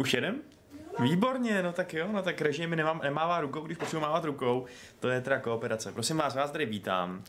Už 0.00 0.14
jedem? 0.14 0.42
Výborně, 0.98 1.62
no 1.62 1.72
tak 1.72 1.94
jo, 1.94 2.08
no 2.12 2.22
tak 2.22 2.40
režim 2.40 2.70
mi 2.70 2.76
nemám, 2.76 3.00
nemává 3.04 3.40
rukou, 3.40 3.60
když 3.60 3.78
potřebuji 3.78 4.00
mávat 4.00 4.24
rukou, 4.24 4.64
to 5.00 5.08
je 5.08 5.20
teda 5.20 5.40
kooperace. 5.40 5.92
Prosím 5.92 6.16
vás, 6.16 6.34
vás 6.34 6.50
tady 6.50 6.66
vítám 6.66 7.24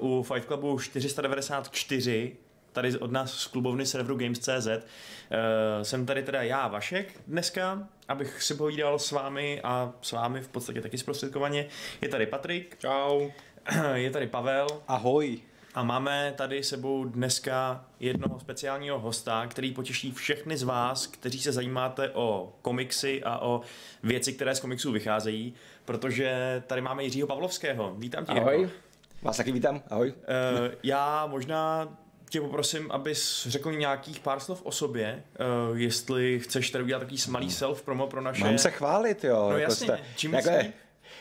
uh, 0.00 0.18
u 0.18 0.22
Fight 0.22 0.46
Clubu 0.46 0.78
494, 0.78 2.36
tady 2.72 2.98
od 2.98 3.12
nás 3.12 3.32
z 3.34 3.46
klubovny 3.46 3.86
serveru 3.86 4.16
Games.cz. 4.16 4.66
Uh, 4.66 5.82
jsem 5.82 6.06
tady 6.06 6.22
teda 6.22 6.42
já, 6.42 6.68
Vašek, 6.68 7.20
dneska, 7.26 7.88
abych 8.08 8.42
si 8.42 8.54
povídal 8.54 8.98
s 8.98 9.10
vámi 9.10 9.60
a 9.64 9.92
s 10.02 10.12
vámi 10.12 10.40
v 10.40 10.48
podstatě 10.48 10.80
taky 10.80 10.98
zprostředkovaně. 10.98 11.66
Je 12.00 12.08
tady 12.08 12.26
Patrik. 12.26 12.76
Čau. 12.78 13.28
Je 13.94 14.10
tady 14.10 14.26
Pavel. 14.26 14.66
Ahoj. 14.88 15.40
A 15.74 15.82
máme 15.82 16.34
tady 16.36 16.62
sebou 16.62 17.04
dneska 17.04 17.84
jednoho 18.00 18.40
speciálního 18.40 18.98
hosta, 18.98 19.46
který 19.46 19.72
potěší 19.72 20.12
všechny 20.12 20.56
z 20.56 20.62
vás, 20.62 21.06
kteří 21.06 21.42
se 21.42 21.52
zajímáte 21.52 22.10
o 22.10 22.52
komiksy 22.62 23.22
a 23.24 23.38
o 23.42 23.60
věci, 24.02 24.32
které 24.32 24.54
z 24.54 24.60
komiksů 24.60 24.92
vycházejí, 24.92 25.54
protože 25.84 26.62
tady 26.66 26.80
máme 26.80 27.04
Jiřího 27.04 27.26
Pavlovského. 27.28 27.94
Vítám 27.98 28.24
tě. 28.24 28.32
Ahoj. 28.32 28.58
Jirko. 28.58 28.74
Vás 29.22 29.36
taky 29.36 29.52
vítám. 29.52 29.82
Ahoj. 29.90 30.08
Uh, 30.08 30.74
já 30.82 31.26
možná 31.26 31.88
tě 32.28 32.40
poprosím, 32.40 32.90
abys 32.90 33.46
řekl 33.48 33.72
nějakých 33.72 34.20
pár 34.20 34.40
slov 34.40 34.62
o 34.64 34.72
sobě, 34.72 35.22
uh, 35.70 35.78
jestli 35.78 36.40
chceš 36.40 36.70
tady 36.70 36.84
udělat 36.84 37.00
takový 37.00 37.18
malý 37.28 37.50
self 37.50 37.82
promo 37.82 38.06
pro 38.06 38.20
naše... 38.20 38.44
Mám 38.44 38.58
se 38.58 38.70
chválit, 38.70 39.24
jo. 39.24 39.36
No 39.50 39.58
jako 39.58 39.70
jasně, 39.72 39.86
jste- 39.86 40.00
čím 40.16 40.34
jako- 40.34 40.48
jsi? 40.48 40.72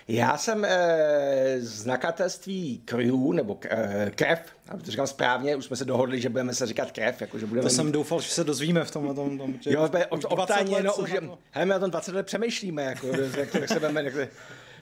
Já 0.08 0.38
jsem 0.38 0.66
e, 0.66 1.56
z 1.60 1.86
nakladatelství 1.86 2.82
Crew, 2.86 3.34
nebo 3.34 3.60
e, 3.70 4.12
Krev, 4.16 4.40
aby 4.70 4.84
to 4.84 4.92
říkám 4.92 5.08
správně, 5.08 5.56
už 5.56 5.66
jsme 5.66 5.76
se 5.76 5.86
dohodli, 5.86 6.22
že 6.22 6.30
budeme 6.30 6.54
se 6.54 6.66
říkat 6.68 6.92
Krev, 6.92 7.22
jako 7.22 7.40
že 7.40 7.46
budeme 7.46 7.62
To 7.62 7.70
mít- 7.70 7.76
jsem 7.76 7.92
doufal, 7.92 8.22
že 8.22 8.30
se 8.30 8.44
dozvíme 8.44 8.84
v 8.86 8.92
tomhle 8.92 9.14
tom. 9.14 9.38
tom 9.38 9.54
že 9.62 9.72
Jo, 9.74 9.84
už- 9.84 9.90
be, 9.90 10.06
už 10.06 10.26
od, 10.26 10.36
20 10.36 10.54
odtáně, 10.54 10.76
let 10.76 10.84
no, 10.84 10.94
se 10.94 11.02
už, 11.02 11.14
na 11.14 11.22
to- 11.22 11.38
hele, 11.52 11.66
my 11.66 11.74
o 11.76 11.80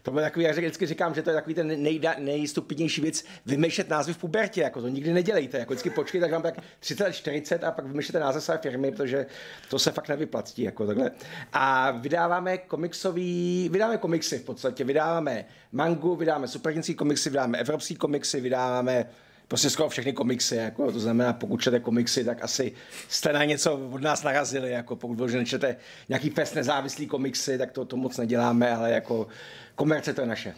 tom 0.02 0.14
20 0.14 0.20
let 0.20 0.20
přemýšlíme, 0.20 0.20
jak, 0.20 0.20
to- 0.20 0.20
bude 0.20 0.24
takový, 0.24 0.46
jak 0.46 0.58
vždycky 0.58 0.86
říkám, 0.86 1.14
že 1.16 1.22
to 1.22 1.30
je 1.30 1.34
takový 1.34 1.56
ten 1.56 1.84
nejda, 1.84 2.16
nejstupidnější 2.20 3.02
věc, 3.02 3.26
vymýšlet 3.46 3.90
názvy 3.90 4.14
v 4.14 4.18
pubertě, 4.18 4.62
jako 4.62 4.82
to 4.82 4.88
nikdy 4.88 5.14
nedělejte, 5.14 5.60
jako 5.60 5.74
vždycky 5.74 5.90
počkejte, 5.90 6.26
tak 6.26 6.32
vám 6.32 6.42
tak 6.42 6.54
30, 6.80 7.14
40 7.14 7.64
a 7.64 7.72
pak 7.72 7.86
vymýšlete 7.86 8.20
název 8.20 8.44
své 8.44 8.58
firmy, 8.58 8.92
protože 8.92 9.26
to 9.70 9.80
se 9.80 9.92
fakt 9.92 10.10
nevyplatí, 10.10 10.62
jako 10.62 10.88
takhle. 10.88 11.12
A 11.54 11.92
vydáváme 11.92 12.58
komiksový, 12.58 13.70
vydáváme 13.72 13.98
komiksy 13.98 14.40
v 14.40 14.44
podstatě, 14.44 14.84
vydáváme 14.84 15.46
mangu, 15.72 16.16
vydáváme 16.16 16.48
superhrdinský 16.48 16.96
komiksy, 16.96 17.30
vydáváme 17.30 17.58
evropský 17.58 17.96
komiksy, 17.96 18.42
vydáváme 18.42 19.06
prostě 19.50 19.70
skoro 19.70 19.90
všechny 19.90 20.14
komiksy, 20.14 20.56
jako, 20.56 20.92
to 20.92 21.00
znamená, 21.00 21.34
pokud 21.34 21.62
čtete 21.62 21.80
komiksy, 21.80 22.24
tak 22.24 22.44
asi 22.44 22.72
jste 23.08 23.34
na 23.34 23.44
něco 23.44 23.90
od 23.92 24.02
nás 24.02 24.24
narazili, 24.24 24.72
jako 24.72 24.96
pokud 24.96 25.16
vyloženě 25.16 25.40
nečtete 25.40 25.76
nějaký 26.10 26.30
fest 26.30 26.56
nezávislý 26.56 27.08
komiksy, 27.08 27.58
tak 27.58 27.72
to, 27.72 27.86
to 27.86 27.98
moc 27.98 28.18
neděláme, 28.18 28.76
ale 28.76 28.92
jako 28.92 29.28
komerce 29.76 30.14
to 30.14 30.22
je 30.22 30.28
naše. 30.28 30.56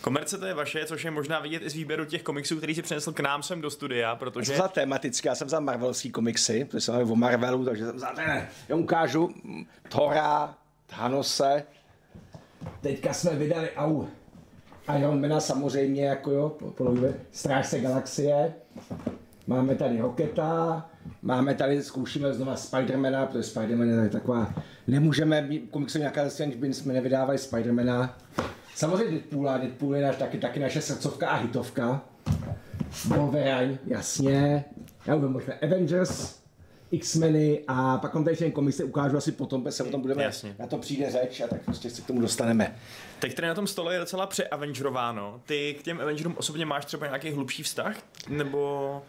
Komerce 0.00 0.38
to 0.38 0.46
je 0.46 0.54
vaše, 0.54 0.84
což 0.86 1.04
je 1.04 1.10
možná 1.10 1.40
vidět 1.40 1.62
i 1.62 1.70
z 1.70 1.74
výběru 1.74 2.04
těch 2.04 2.22
komiksů, 2.22 2.56
který 2.56 2.74
si 2.74 2.82
přinesl 2.82 3.12
k 3.12 3.20
nám 3.20 3.42
sem 3.42 3.60
do 3.60 3.70
studia, 3.70 4.08
Já 4.08 4.16
protože... 4.16 4.46
jsem 4.46 4.54
vzal 4.54 4.68
tematicky, 4.68 5.28
já 5.28 5.34
jsem 5.34 5.46
vzal 5.46 5.60
marvelský 5.60 6.10
komiksy, 6.10 6.64
protože 6.64 6.80
jsem 6.80 7.10
o 7.10 7.16
Marvelu, 7.16 7.64
takže 7.64 7.86
jsem 7.86 7.96
vzal, 7.96 8.14
ne, 8.16 8.48
já 8.68 8.76
ukážu 8.76 9.34
Thora, 9.88 10.54
Thanose, 10.86 11.64
teďka 12.80 13.12
jsme 13.12 13.30
vydali, 13.36 13.70
au, 13.76 14.04
Ironmana 14.98 15.40
samozřejmě, 15.40 16.04
jako 16.04 16.30
jo, 16.30 16.56
Strážce 17.32 17.80
galaxie, 17.80 18.54
máme 19.46 19.74
tady 19.74 20.00
Rocketa, 20.00 20.90
máme 21.22 21.54
tady, 21.54 21.82
zkoušíme 21.82 22.32
znova 22.34 22.56
Spidermana, 22.56 23.26
protože 23.26 23.42
Spiderman 23.42 23.88
je 23.88 24.08
taková, 24.08 24.54
nemůžeme 24.86 25.48
komiksový 25.70 26.04
nakladatelství, 26.04 26.44
aniž 26.44 26.56
by 26.56 26.74
jsme 26.74 26.92
nevydávali 26.92 27.38
Spidermana. 27.38 28.18
Samozřejmě 28.74 29.10
Deadpoola, 29.10 29.58
Deadpool 29.58 29.96
je 29.96 30.02
naš, 30.06 30.16
taky, 30.16 30.38
taky 30.38 30.60
naše 30.60 30.80
srdcovka 30.80 31.28
a 31.28 31.36
hitovka. 31.36 32.02
Wolverine, 33.08 33.78
jasně. 33.86 34.64
Já 35.06 35.16
možná 35.16 35.54
Avengers, 35.62 36.38
X-meny 36.90 37.64
a 37.68 37.98
pak 37.98 38.14
vám 38.14 38.24
tady 38.24 38.32
ještě 38.32 38.50
komise 38.50 38.84
ukážu 38.84 39.16
asi 39.16 39.32
potom, 39.32 39.72
se 39.72 39.84
o 39.84 39.90
tom 39.90 40.00
budeme, 40.00 40.22
Jasně. 40.22 40.56
na 40.58 40.66
to 40.66 40.78
přijde 40.78 41.10
řeč 41.10 41.40
a 41.40 41.48
tak 41.48 41.62
prostě 41.62 41.90
se 41.90 42.02
k 42.02 42.06
tomu 42.06 42.20
dostaneme. 42.20 42.76
Teď 43.18 43.34
tady 43.34 43.48
na 43.48 43.54
tom 43.54 43.66
stole 43.66 43.94
je 43.94 44.00
docela 44.00 44.26
přeavengerováno. 44.26 45.40
Ty 45.46 45.76
k 45.80 45.82
těm 45.82 46.00
Avengerům 46.00 46.34
osobně 46.38 46.66
máš 46.66 46.84
třeba 46.84 47.06
nějaký 47.06 47.30
hlubší 47.30 47.62
vztah? 47.62 47.96
Nebo... 48.28 49.02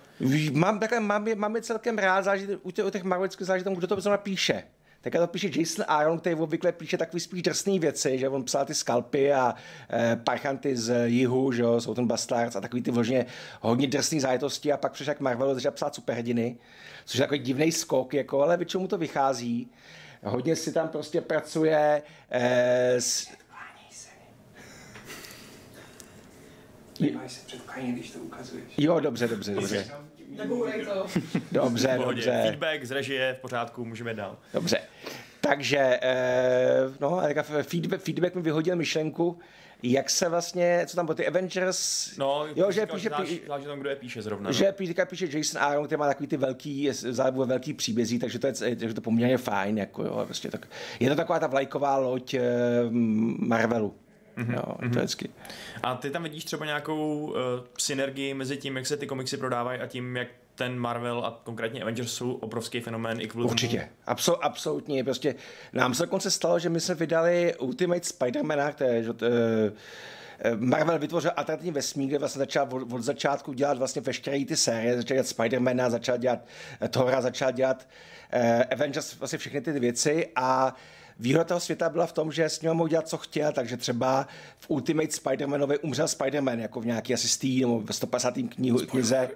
Mám, 0.52 0.80
takhle, 0.80 1.00
mám, 1.00 1.28
je, 1.28 1.36
mám 1.36 1.56
je 1.56 1.62
celkem 1.62 1.98
rád, 1.98 2.22
záleží, 2.22 2.48
u 2.64 2.72
těch, 2.72 2.86
u 2.86 2.90
těch 2.90 3.04
Marvelických 3.04 3.48
záleží 3.48 3.66
kdo 3.76 3.88
to 3.88 4.02
zrovna 4.02 4.18
píše. 4.18 4.64
Tak 5.12 5.22
to 5.22 5.28
píše 5.28 5.60
Jason 5.60 5.86
Aaron, 5.88 6.20
který 6.20 6.36
obvykle 6.36 6.72
píše 6.72 6.98
takový 6.98 7.20
spíš 7.20 7.42
drsný 7.42 7.80
věci, 7.80 8.20
že 8.20 8.30
on 8.30 8.44
psal 8.44 8.66
ty 8.66 8.74
skalpy 8.74 9.34
a 9.34 9.56
e, 9.90 10.16
parchanty 10.16 10.78
z 10.78 11.10
jihu, 11.10 11.52
že 11.52 11.62
jo, 11.62 11.82
jsou 11.82 11.94
ten 11.94 12.08
Bastards 12.08 12.56
a 12.56 12.62
takový 12.62 12.82
ty 12.82 12.92
vložně 12.92 13.26
hodně 13.62 13.88
drsný 13.88 14.20
zájetosti 14.20 14.74
a 14.74 14.78
pak 14.78 14.92
přišel 14.92 15.14
k 15.14 15.20
Marvelu 15.20 15.54
začal 15.54 15.72
psát 15.72 15.96
superhrdiny, 15.96 16.58
což 17.06 17.20
je 17.20 17.24
takový 17.24 17.40
divný 17.40 17.72
skok, 17.72 18.14
jako, 18.14 18.42
ale 18.42 18.58
většinou 18.58 18.82
mu 18.82 18.88
to 18.88 18.98
vychází. 18.98 19.72
Hodně 20.24 20.56
si 20.56 20.74
tam 20.74 20.88
prostě 20.88 21.22
pracuje 21.22 22.02
e, 22.32 23.02
s, 23.02 23.28
Nemáš 27.00 27.32
se 27.32 27.42
když 27.88 28.12
to 28.12 28.20
ukazuješ. 28.20 28.66
Jo, 28.78 29.00
dobře, 29.00 29.28
dobře, 29.28 29.54
dobře. 29.54 29.92
Dobře, 31.52 31.88
Pohodě. 31.98 32.16
dobře. 32.22 32.42
Feedback 32.44 32.86
z 32.86 32.92
režie, 32.92 33.36
v 33.38 33.42
pořádku, 33.42 33.86
můžeme 33.86 34.14
dál. 34.14 34.38
Dobře. 34.54 34.80
Takže, 35.42 36.00
eh, 36.02 36.82
no, 37.00 37.22
feedback, 37.62 38.02
feedback 38.02 38.36
mi 38.36 38.42
vyhodil 38.42 38.76
myšlenku, 38.76 39.40
jak 39.84 40.10
se 40.10 40.30
vlastně, 40.30 40.84
co 40.88 40.96
tam 40.96 41.06
bylo, 41.06 41.16
ty 41.16 41.28
Avengers, 41.28 42.12
No, 42.18 42.46
jo, 42.56 42.72
že 42.72 42.82
říkal, 42.82 42.96
píše, 42.96 43.10
záleží, 43.10 43.36
pí, 43.40 43.48
záleží 43.48 43.66
na 43.68 43.72
tom, 43.72 43.80
kdo 43.80 43.90
je 43.90 43.96
píše 43.96 44.22
zrovna. 44.22 44.52
že 44.52 44.66
no. 44.66 44.72
píše, 44.72 44.94
píše 45.06 45.38
Jason 45.38 45.62
Aaron, 45.62 45.86
který 45.86 46.00
má 46.00 46.08
takový 46.08 46.28
ty 46.28 46.38
velký, 46.38 46.90
zálebu 46.92 47.46
velký 47.46 47.74
příbězí, 47.74 48.20
takže 48.20 48.40
to 48.40 48.48
je, 48.48 48.54
takže 48.54 48.94
to 48.94 49.00
je 49.00 49.04
poměrně 49.04 49.38
fajn, 49.38 49.78
jako 49.78 50.04
jo, 50.04 50.22
prostě 50.26 50.52
tak, 50.52 50.68
je 51.00 51.10
to 51.10 51.16
taková 51.16 51.40
ta 51.40 51.48
vlajková 51.48 51.98
loď 51.98 52.34
eh, 52.34 52.42
Marvelu. 53.40 53.96
Mhm, 54.38 54.54
Jo, 54.54 54.64
to 54.80 54.86
je 54.86 54.90
vždycky. 54.90 55.30
A 55.84 55.96
ty 55.96 56.10
tam 56.10 56.24
vidíš 56.24 56.46
třeba 56.46 56.66
nějakou 56.66 57.26
uh, 57.26 57.36
synergii 57.78 58.34
mezi 58.34 58.58
tím, 58.58 58.78
jak 58.78 58.88
se 58.88 58.98
ty 58.98 59.08
komiksy 59.08 59.38
prodávají 59.38 59.80
a 59.80 59.88
tím, 59.88 60.18
jak 60.18 60.28
ten 60.56 60.80
Marvel 60.80 61.26
a 61.26 61.42
konkrétně 61.44 61.82
Avengers 61.82 62.14
jsou 62.14 62.32
obrovský 62.32 62.80
fenomén 62.80 63.22
i 63.22 63.28
kvůli 63.28 63.46
Určitě, 63.48 63.90
Absol, 64.06 64.38
absolutně. 64.42 65.04
Prostě 65.04 65.36
nám 65.74 65.94
se 65.94 66.04
dokonce 66.04 66.32
stalo, 66.32 66.60
že 66.60 66.70
my 66.70 66.80
jsme 66.80 66.96
vydali 66.96 67.56
Ultimate 67.56 68.04
Spidermana, 68.04 68.72
které 68.72 69.04
že, 69.04 69.10
eh, 69.22 70.56
Marvel 70.56 71.00
vytvořil 71.00 71.32
alternativní 71.36 71.72
vesmír, 71.72 72.08
kde 72.08 72.18
vlastně 72.18 72.40
začal 72.40 72.68
od, 72.72 72.94
od 72.94 73.02
začátku 73.02 73.54
dělat 73.54 73.78
vlastně 73.78 74.02
veškeré 74.02 74.46
ty 74.46 74.58
série, 74.58 74.96
začal 74.98 75.16
dělat 75.16 75.28
Spidermana, 75.28 75.90
začal 75.90 76.18
dělat 76.18 76.40
Thora, 76.90 77.22
začal 77.22 77.52
dělat 77.52 77.88
eh, 78.32 78.64
Avengers, 78.64 79.20
vlastně 79.20 79.40
všechny 79.40 79.62
ty 79.62 79.80
věci 79.80 80.28
a 80.36 80.76
Výhoda 81.20 81.44
toho 81.44 81.60
světa 81.60 81.90
byla 81.90 82.06
v 82.06 82.14
tom, 82.14 82.32
že 82.32 82.46
s 82.46 82.62
ním 82.62 82.74
mohl 82.74 82.90
dělat, 82.90 83.08
co 83.08 83.18
chtěl, 83.18 83.52
takže 83.52 83.78
třeba 83.78 84.28
v 84.60 84.70
Ultimate 84.70 85.08
Spider-Manovi 85.08 85.78
umřel 85.82 86.06
Spider-Man, 86.06 86.60
jako 86.60 86.82
v 86.82 86.86
nějaký 86.86 87.14
asi 87.14 87.28
z 87.28 87.38
tý, 87.38 87.62
nebo 87.62 87.82
ve 87.82 87.94
150. 87.94 88.34
Knihu, 88.56 88.80
knize. 88.80 89.30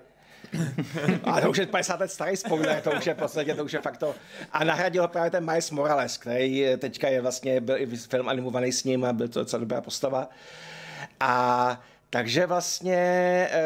A 1.23 1.41
to 1.41 1.49
už 1.49 1.57
je 1.57 1.65
50 1.65 1.99
let 1.99 2.11
starý 2.11 2.37
spoiler, 2.37 2.81
to 2.81 2.91
už 2.91 3.05
je 3.05 3.13
v 3.13 3.17
podstatě, 3.17 3.55
to 3.55 3.65
už 3.65 3.73
je 3.73 3.81
fakt 3.81 3.97
to. 3.97 4.15
A 4.51 4.63
nahradil 4.63 5.01
ho 5.01 5.07
právě 5.07 5.31
ten 5.31 5.45
Miles 5.45 5.71
Morales, 5.71 6.17
který 6.17 6.65
teďka 6.77 7.07
je 7.07 7.21
vlastně, 7.21 7.61
byl 7.61 7.77
i 7.77 7.85
film 7.85 8.29
animovaný 8.29 8.71
s 8.71 8.83
ním 8.83 9.05
a 9.05 9.13
byl 9.13 9.27
to 9.27 9.39
docela 9.39 9.59
dobrá 9.59 9.81
postava. 9.81 10.29
A 11.19 11.81
takže 12.09 12.45
vlastně 12.45 12.97
eh, 13.51 13.61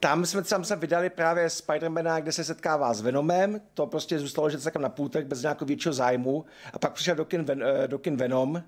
tam 0.00 0.26
jsme 0.26 0.42
tam 0.42 0.64
se 0.64 0.76
vydali 0.76 1.10
právě 1.10 1.50
Spidermana, 1.50 2.20
kde 2.20 2.32
se 2.32 2.44
setkává 2.44 2.94
s 2.94 3.00
Venomem, 3.00 3.60
to 3.74 3.86
prostě 3.86 4.18
zůstalo, 4.18 4.50
že 4.50 4.58
takhle 4.58 4.82
na 4.82 4.88
půltek 4.88 5.26
bez 5.26 5.42
nějakého 5.42 5.66
většího 5.66 5.92
zájmu 5.92 6.44
a 6.72 6.78
pak 6.78 6.92
přišel 6.92 7.14
do 7.14 7.24
kin, 7.24 7.44
Ven, 7.44 7.62
eh, 7.62 7.88
do 7.88 7.98
kin 7.98 8.16
Venom 8.16 8.62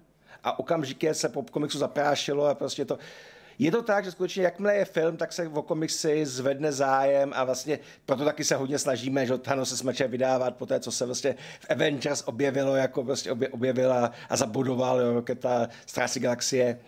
a 0.45 0.59
okamžitě 0.59 1.15
se 1.15 1.29
po 1.29 1.43
komiksu 1.43 1.79
zaprášilo 1.79 2.47
a 2.47 2.55
prostě 2.55 2.85
to 2.85 2.99
je 3.59 3.71
to 3.71 3.83
tak, 3.83 4.05
že 4.05 4.11
skutečně 4.11 4.43
jakmile 4.43 4.75
je 4.75 4.85
film, 4.85 5.17
tak 5.17 5.33
se 5.33 5.49
o 5.49 5.63
komiksy 5.63 6.27
zvedne 6.27 6.73
zájem 6.73 7.33
a 7.35 7.45
vlastně 7.45 7.79
proto 8.07 8.25
taky 8.25 8.45
se 8.45 8.57
hodně 8.57 8.79
snažíme, 8.79 9.27
že 9.27 9.39
Thanos 9.39 9.69
se 9.69 9.77
smeče 9.77 10.09
vydávat 10.09 10.57
po 10.57 10.67
té, 10.67 10.81
co 10.81 10.93
se 10.93 11.07
vlastně 11.07 11.35
v 11.61 11.71
Avengers 11.71 12.23
objevilo, 12.27 12.77
jako 12.77 13.05
prostě 13.05 13.33
obje, 13.33 13.49
objevil 13.49 13.93
a, 13.93 14.13
zabudoval 14.37 15.01
jo, 15.01 15.13
Roketa, 15.15 15.69
Strážci 15.87 16.21
galaxie. 16.21 16.79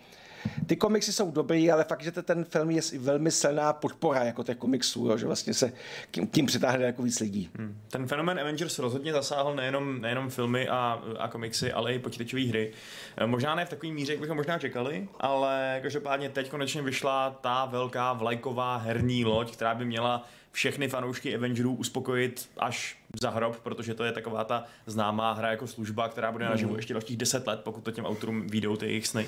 Ty 0.67 0.75
komiksy 0.75 1.13
jsou 1.13 1.31
dobrý, 1.31 1.71
ale 1.71 1.83
fakt, 1.83 2.03
že 2.03 2.11
ten 2.11 2.43
film 2.43 2.71
je 2.71 2.81
velmi 2.99 3.31
silná 3.31 3.73
podpora 3.73 4.23
jako 4.23 4.43
těch 4.43 4.57
komiksů, 4.57 5.07
jo, 5.07 5.17
že 5.17 5.25
vlastně 5.25 5.53
se 5.53 5.73
tím, 6.11 6.27
tím 6.27 6.45
přitáhne 6.45 6.85
jako 6.85 7.03
víc 7.03 7.19
lidí. 7.19 7.49
Hmm. 7.57 7.77
Ten 7.89 8.07
fenomén 8.07 8.39
Avengers 8.39 8.79
rozhodně 8.79 9.13
zasáhl 9.13 9.55
nejenom, 9.55 10.01
nejenom 10.01 10.29
filmy 10.29 10.67
a, 10.67 11.03
a 11.19 11.27
komiksy, 11.27 11.71
ale 11.71 11.93
i 11.93 11.99
počítačové 11.99 12.43
hry. 12.43 12.71
Eh, 13.17 13.27
Možná 13.27 13.55
ne 13.55 13.65
v 13.65 13.69
takový 13.69 13.91
míře, 13.91 14.13
jak 14.13 14.21
bychom 14.21 14.37
možná 14.37 14.59
čekali, 14.59 15.07
ale 15.19 15.79
každopádně 15.81 16.29
teď 16.29 16.49
konečně 16.49 16.81
vyšla 16.81 17.29
ta 17.41 17.65
velká 17.65 18.13
vlajková 18.13 18.77
herní 18.77 19.25
loď, 19.25 19.51
která 19.53 19.75
by 19.75 19.85
měla 19.85 20.27
všechny 20.51 20.87
fanoušky 20.87 21.35
Avengerů 21.35 21.75
uspokojit 21.75 22.49
až 22.57 22.97
za 23.21 23.29
hrob, 23.29 23.59
protože 23.59 23.93
to 23.93 24.03
je 24.03 24.11
taková 24.11 24.43
ta 24.43 24.63
známá 24.85 25.33
hra 25.33 25.51
jako 25.51 25.67
služba, 25.67 26.09
která 26.09 26.31
bude 26.31 26.45
naživu 26.45 26.75
ještě 26.75 26.93
dalších 26.93 27.17
10 27.17 27.47
let, 27.47 27.59
pokud 27.63 27.83
to 27.83 27.91
těm 27.91 28.05
autorům 28.05 28.47
výjdou 28.47 28.75
ty 28.75 28.85
jejich 28.85 29.07
sny. 29.07 29.27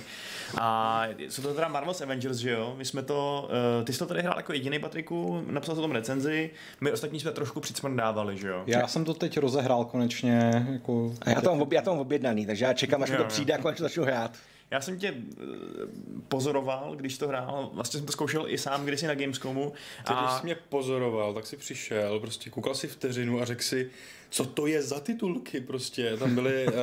A 0.61 1.03
jsou 1.29 1.41
to 1.41 1.53
teda 1.53 1.67
Marvel's 1.67 2.01
Avengers, 2.01 2.37
že 2.37 2.51
jo? 2.51 2.73
My 2.77 2.85
jsme 2.85 3.01
to, 3.03 3.49
uh, 3.79 3.85
ty 3.85 3.93
jsi 3.93 3.99
to 3.99 4.05
tady 4.05 4.21
hrál 4.21 4.33
jako 4.37 4.53
jediný 4.53 4.79
Patriku, 4.79 5.45
napsal 5.47 5.75
jsi 5.75 5.79
o 5.79 5.81
tom 5.81 5.91
recenzi, 5.91 6.49
my 6.81 6.91
ostatní 6.91 7.19
jsme 7.19 7.31
trošku 7.31 7.59
přicmrdávali, 7.59 8.37
že 8.37 8.47
jo? 8.47 8.63
Já 8.67 8.87
jsem 8.87 9.05
to 9.05 9.13
teď 9.13 9.37
rozehrál 9.37 9.85
konečně. 9.85 10.65
Jako... 10.71 11.13
A 11.21 11.29
já 11.29 11.41
to 11.41 11.49
mám, 11.49 11.61
ob- 11.61 11.73
já 11.73 11.81
to 11.81 11.89
mám 11.89 11.99
objednaný, 11.99 12.45
takže 12.45 12.65
já 12.65 12.73
čekám, 12.73 13.03
až 13.03 13.09
mi 13.09 13.15
Jo, 13.15 13.17
to 13.17 13.23
jo. 13.23 13.29
přijde 13.29 13.53
a 13.53 13.57
konečně 13.57 13.83
začnu 13.83 14.03
hrát. 14.03 14.31
Já 14.71 14.81
jsem 14.81 14.99
tě 14.99 15.07
eh, 15.07 15.43
pozoroval, 16.27 16.95
když 16.95 17.17
to 17.17 17.27
hrál, 17.27 17.69
vlastně 17.73 17.97
jsem 17.97 18.05
to 18.05 18.11
zkoušel 18.11 18.45
i 18.47 18.57
sám 18.57 18.85
kdysi 18.85 19.07
na 19.07 19.15
Gamescomu. 19.15 19.73
Ty, 19.97 20.13
když 20.13 20.29
A 20.29 20.39
jsi 20.39 20.43
mě 20.45 20.55
pozoroval, 20.55 21.33
tak 21.33 21.45
si 21.45 21.57
přišel, 21.57 22.19
prostě 22.19 22.49
koukal 22.49 22.75
si 22.75 22.87
vteřinu 22.87 23.41
a 23.41 23.45
řekl 23.45 23.61
si, 23.61 23.91
co 24.33 24.45
to 24.45 24.67
je 24.67 24.81
za 24.81 24.99
titulky 24.99 25.61
prostě. 25.61 26.17
Tam 26.17 26.35
byly 26.35 26.67
uh, 26.67 26.73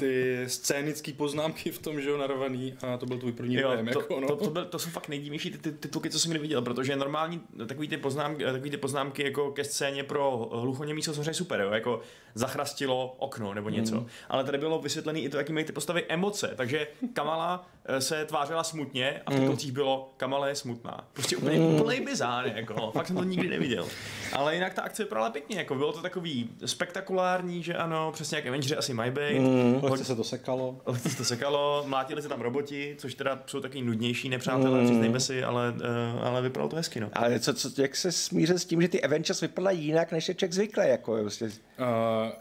ty 0.00 0.44
scénické 0.46 1.12
poznámky 1.12 1.70
v 1.70 1.78
tom, 1.78 2.00
že 2.00 2.08
jo, 2.08 2.18
narvaný 2.18 2.74
a 2.82 2.96
to 2.96 3.06
byl 3.06 3.18
tvůj 3.18 3.32
první 3.32 3.54
Jo, 3.54 3.62
dojem, 3.62 3.86
to, 3.86 4.00
jako, 4.00 4.20
no. 4.20 4.28
to, 4.28 4.36
to, 4.36 4.50
byl, 4.50 4.64
to, 4.64 4.78
jsou 4.78 4.90
fakt 4.90 5.08
nejdivnější 5.08 5.50
ty, 5.50 5.58
ty 5.58 5.72
titulky, 5.72 6.10
co 6.10 6.18
jsem 6.18 6.30
kdy 6.30 6.40
viděl, 6.40 6.62
protože 6.62 6.96
normální 6.96 7.40
takový 7.66 7.88
ty, 7.88 7.96
poznámky, 7.96 8.44
takový 8.44 8.70
ty 8.70 8.76
poznámky 8.76 9.24
jako 9.24 9.50
ke 9.50 9.64
scéně 9.64 10.04
pro 10.04 10.48
hluchoněmí 10.52 11.02
jsou 11.02 11.12
samozřejmě 11.12 11.34
super, 11.34 11.60
jo, 11.60 11.70
jako 11.70 12.00
zachrastilo 12.34 13.14
okno 13.18 13.54
nebo 13.54 13.68
něco. 13.68 13.94
Mm. 13.94 14.06
Ale 14.28 14.44
tady 14.44 14.58
bylo 14.58 14.78
vysvětlené 14.78 15.20
i 15.20 15.28
to, 15.28 15.36
jaký 15.36 15.52
mají 15.52 15.64
ty 15.64 15.72
postavy 15.72 16.04
emoce. 16.08 16.52
Takže 16.56 16.86
Kamala 17.12 17.68
eh, 17.84 18.00
se 18.00 18.24
tvářila 18.24 18.64
smutně 18.64 19.20
a 19.26 19.30
v 19.30 19.40
titulcích 19.40 19.72
bylo 19.72 20.12
Kamala 20.16 20.48
je 20.48 20.54
smutná. 20.54 21.08
Prostě 21.12 21.36
úplně 21.36 21.58
mm. 21.58 21.64
úplný 21.64 22.00
bizár, 22.00 22.46
jako. 22.46 22.90
Fakt 22.90 23.06
jsem 23.06 23.16
to 23.16 23.24
nikdy 23.24 23.48
neviděl. 23.48 23.88
Ale 24.32 24.54
jinak 24.54 24.74
ta 24.74 24.82
akce 24.82 25.02
vypadala 25.04 25.30
pěkně, 25.30 25.56
jako 25.56 25.74
bylo 25.74 25.92
to 25.92 26.02
takový 26.02 26.50
spektakulární, 26.82 27.62
že 27.62 27.74
ano, 27.74 28.12
přesně 28.12 28.36
jak 28.36 28.46
Avengers 28.46 28.78
asi 28.78 28.94
mají 28.94 29.10
být. 29.10 29.38
Mm. 29.38 29.80
Lehce 29.82 30.04
se 30.04 30.16
to 30.16 30.24
sekalo. 30.24 30.80
Lehce 30.86 31.08
se 31.08 31.16
to 31.16 31.24
sekalo, 31.24 31.84
mlátili 31.86 32.22
se 32.22 32.28
tam 32.28 32.40
roboti, 32.40 32.94
což 32.98 33.14
teda 33.14 33.42
jsou 33.46 33.60
taky 33.60 33.82
nudnější 33.82 34.28
nepřátelé, 34.28 34.80
mm. 34.80 34.86
přiznejme 34.86 35.20
si, 35.20 35.44
ale, 35.44 35.74
uh, 36.14 36.26
ale 36.26 36.42
vypadalo 36.42 36.68
to 36.68 36.76
hezky, 36.76 37.00
no. 37.00 37.10
Ale 37.12 37.40
co, 37.40 37.54
co, 37.54 37.82
jak 37.82 37.96
se 37.96 38.12
smířil 38.12 38.58
s 38.58 38.64
tím, 38.64 38.82
že 38.82 38.88
ty 38.88 39.02
Avengers 39.02 39.40
vypadají 39.40 39.84
jinak, 39.84 40.12
než 40.12 40.28
je 40.28 40.34
člověk 40.34 40.52
zvyklý, 40.52 40.88
jako 40.88 41.16
prostě. 41.20 41.44
Uh, 41.44 41.50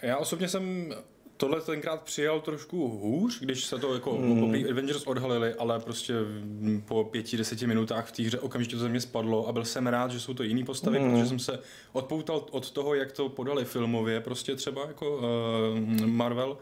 já 0.02 0.18
osobně 0.18 0.48
jsem 0.48 0.94
tohle 1.42 1.62
tenkrát 1.62 2.02
přijal 2.02 2.42
trošku 2.42 2.88
hůř, 2.88 3.40
když 3.40 3.66
se 3.66 3.80
to 3.80 3.94
jako 3.94 4.18
mm. 4.18 4.54
Avengers 4.72 5.04
odhalili, 5.08 5.54
ale 5.54 5.80
prostě 5.80 6.14
po 6.86 7.04
pěti, 7.04 7.38
deseti 7.38 7.68
minutách 7.68 8.08
v 8.08 8.12
té 8.12 8.24
hře 8.24 8.40
okamžitě 8.40 8.76
to 8.76 8.82
ze 8.82 8.90
mě 8.90 9.02
spadlo 9.02 9.48
a 9.48 9.52
byl 9.52 9.66
jsem 9.66 9.88
rád, 9.88 10.12
že 10.12 10.20
jsou 10.20 10.34
to 10.34 10.44
jiný 10.44 10.64
postavy, 10.64 11.00
mm. 11.00 11.12
protože 11.12 11.26
jsem 11.26 11.40
se 11.40 11.60
odpoutal 11.94 12.46
od 12.52 12.72
toho, 12.72 12.96
jak 12.96 13.12
to 13.12 13.30
podali 13.30 13.66
filmově, 13.66 14.22
prostě 14.22 14.56
třeba 14.56 14.88
jako 14.88 15.18
uh, 15.18 16.06
Marvel. 16.06 16.58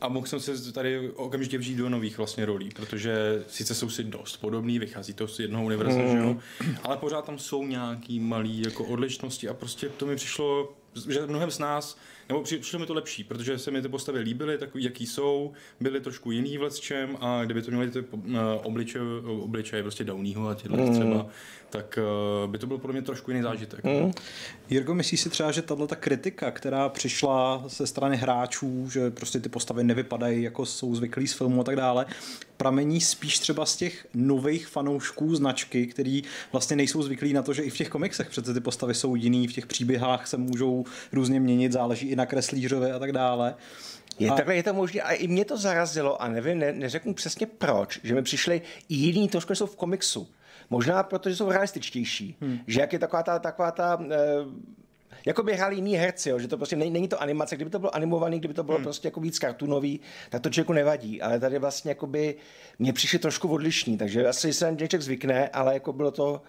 A 0.00 0.08
mohl 0.08 0.26
jsem 0.26 0.40
se 0.40 0.72
tady 0.72 1.10
okamžitě 1.10 1.58
vžít 1.58 1.78
do 1.78 1.88
nových 1.88 2.18
vlastně 2.18 2.46
rolí, 2.46 2.68
protože 2.76 3.44
sice 3.48 3.74
jsou 3.74 3.90
si 3.90 4.04
dost 4.04 4.36
podobný, 4.36 4.78
vychází 4.78 5.14
to 5.14 5.28
z 5.28 5.40
jednoho 5.40 5.64
univerza, 5.64 5.98
mm. 5.98 6.10
že 6.10 6.18
jo, 6.18 6.36
ale 6.82 6.96
pořád 6.96 7.24
tam 7.24 7.38
jsou 7.38 7.66
nějaký 7.66 8.20
malý 8.20 8.62
jako 8.62 8.84
odlišnosti 8.84 9.48
a 9.48 9.54
prostě 9.54 9.88
to 9.88 10.06
mi 10.06 10.16
přišlo, 10.16 10.72
že 11.08 11.26
mnohem 11.26 11.50
z 11.50 11.58
nás, 11.58 11.98
nebo 12.32 12.42
při- 12.42 12.58
přišlo 12.58 12.78
mi 12.78 12.86
to 12.86 12.94
lepší, 12.94 13.24
protože 13.24 13.58
se 13.58 13.70
mi 13.70 13.82
ty 13.82 13.88
postavy 13.88 14.18
líbily, 14.18 14.58
takový, 14.58 14.84
jaký 14.84 15.06
jsou, 15.06 15.52
byly 15.80 16.00
trošku 16.00 16.30
jiný 16.30 16.58
v 16.58 16.80
čem 16.80 17.16
a 17.20 17.44
kdyby 17.44 17.62
to 17.62 17.70
měly 17.70 17.90
ty 17.90 17.98
eh, 17.98 18.38
obličeje, 18.62 19.04
obličeje 19.40 19.82
prostě 19.82 20.04
Downeyho 20.04 20.48
a 20.48 20.54
tyhle 20.54 20.78
mm. 20.78 20.92
třeba, 20.92 21.26
tak 21.72 21.98
eh, 21.98 22.48
by 22.48 22.58
to 22.58 22.66
byl 22.66 22.78
pro 22.78 22.92
mě 22.92 23.02
trošku 23.02 23.30
jiný 23.30 23.42
zážitek. 23.42 23.84
Mm. 23.84 24.12
Jirko, 24.70 24.94
myslíš 24.94 25.20
si 25.20 25.30
třeba, 25.30 25.52
že 25.52 25.62
tahle 25.62 25.86
ta 25.86 25.96
kritika, 25.96 26.50
která 26.50 26.88
přišla 26.88 27.64
ze 27.66 27.86
strany 27.86 28.16
hráčů, 28.16 28.90
že 28.90 29.10
prostě 29.10 29.40
ty 29.40 29.48
postavy 29.48 29.84
nevypadají 29.84 30.42
jako 30.42 30.66
jsou 30.66 30.94
zvyklí 30.94 31.26
z 31.26 31.32
filmu 31.32 31.60
a 31.60 31.64
tak 31.64 31.76
dále, 31.76 32.06
pramení 32.56 33.00
spíš 33.00 33.38
třeba 33.38 33.66
z 33.66 33.76
těch 33.76 34.06
nových 34.14 34.66
fanoušků 34.66 35.34
značky, 35.34 35.86
který 35.86 36.22
vlastně 36.52 36.76
nejsou 36.76 37.02
zvyklí 37.02 37.32
na 37.32 37.42
to, 37.42 37.52
že 37.52 37.62
i 37.62 37.70
v 37.70 37.76
těch 37.76 37.88
komiksech 37.88 38.30
přece 38.30 38.54
ty 38.54 38.60
postavy 38.60 38.94
jsou 38.94 39.14
jiný, 39.14 39.48
v 39.48 39.52
těch 39.52 39.66
příběhách 39.66 40.26
se 40.26 40.36
můžou 40.36 40.84
různě 41.12 41.40
měnit, 41.40 41.72
záleží 41.72 42.08
i 42.08 42.16
na 42.16 42.26
kreslířovi 42.26 42.92
a 42.92 42.98
tak 42.98 43.12
dále. 43.12 43.54
Je, 44.18 44.30
A- 44.30 44.34
takhle 44.34 44.56
je 44.56 44.62
to 44.62 44.74
možné 44.74 45.00
a 45.00 45.12
i 45.12 45.28
mě 45.28 45.44
to 45.44 45.56
zarazilo 45.56 46.22
a 46.22 46.28
nevím, 46.28 46.58
ne, 46.58 46.72
neřeknu 46.72 47.14
přesně 47.14 47.46
proč, 47.46 48.00
že 48.02 48.14
mi 48.14 48.22
přišly 48.22 48.62
i 48.88 48.94
jiný 48.94 49.28
trošku, 49.28 49.54
jsou 49.54 49.66
v 49.66 49.76
komiksu. 49.76 50.28
Možná 50.72 51.02
proto, 51.02 51.30
že 51.30 51.36
jsou 51.36 51.48
realističtější. 51.48 52.36
Hmm. 52.40 52.58
Že 52.66 52.80
jak 52.80 52.92
je 52.92 52.98
taková 52.98 53.22
ta, 53.22 53.38
taková 53.38 53.70
ta 53.70 53.98
eh, 54.10 54.16
jako 55.26 55.42
by 55.42 55.54
hráli 55.54 55.76
jiný 55.76 55.96
herci, 55.96 56.30
jo, 56.30 56.38
že 56.38 56.48
to 56.48 56.56
prostě 56.56 56.76
není, 56.76 56.90
není 56.90 57.08
to 57.08 57.22
animace, 57.22 57.56
kdyby 57.56 57.70
to 57.70 57.78
bylo 57.78 57.94
animovaný, 57.94 58.38
kdyby 58.38 58.54
to 58.54 58.62
bylo 58.62 58.78
hmm. 58.78 58.84
prostě 58.84 59.08
jako 59.08 59.20
víc 59.20 59.38
kartunový, 59.38 60.00
tak 60.30 60.42
to 60.42 60.50
člověku 60.50 60.72
nevadí, 60.72 61.22
ale 61.22 61.40
tady 61.40 61.58
vlastně 61.58 61.90
jako 61.90 62.06
by 62.06 62.34
mě 62.78 62.92
přišli 62.92 63.18
trošku 63.18 63.48
odlišní, 63.48 63.98
takže 63.98 64.28
asi 64.28 64.52
se 64.52 64.64
na 64.64 64.70
něček 64.70 65.02
zvykne, 65.02 65.48
ale 65.48 65.74
jako 65.74 65.92
bylo 65.92 66.10
to, 66.10 66.42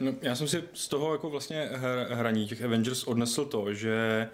No, 0.00 0.14
já 0.22 0.34
jsem 0.34 0.48
si 0.48 0.64
z 0.72 0.88
toho 0.88 1.12
jako 1.12 1.30
vlastně 1.30 1.70
hr- 1.72 2.14
hraní 2.14 2.46
těch 2.46 2.62
Avengers 2.62 3.04
odnesl 3.04 3.44
to, 3.44 3.74
že 3.74 4.28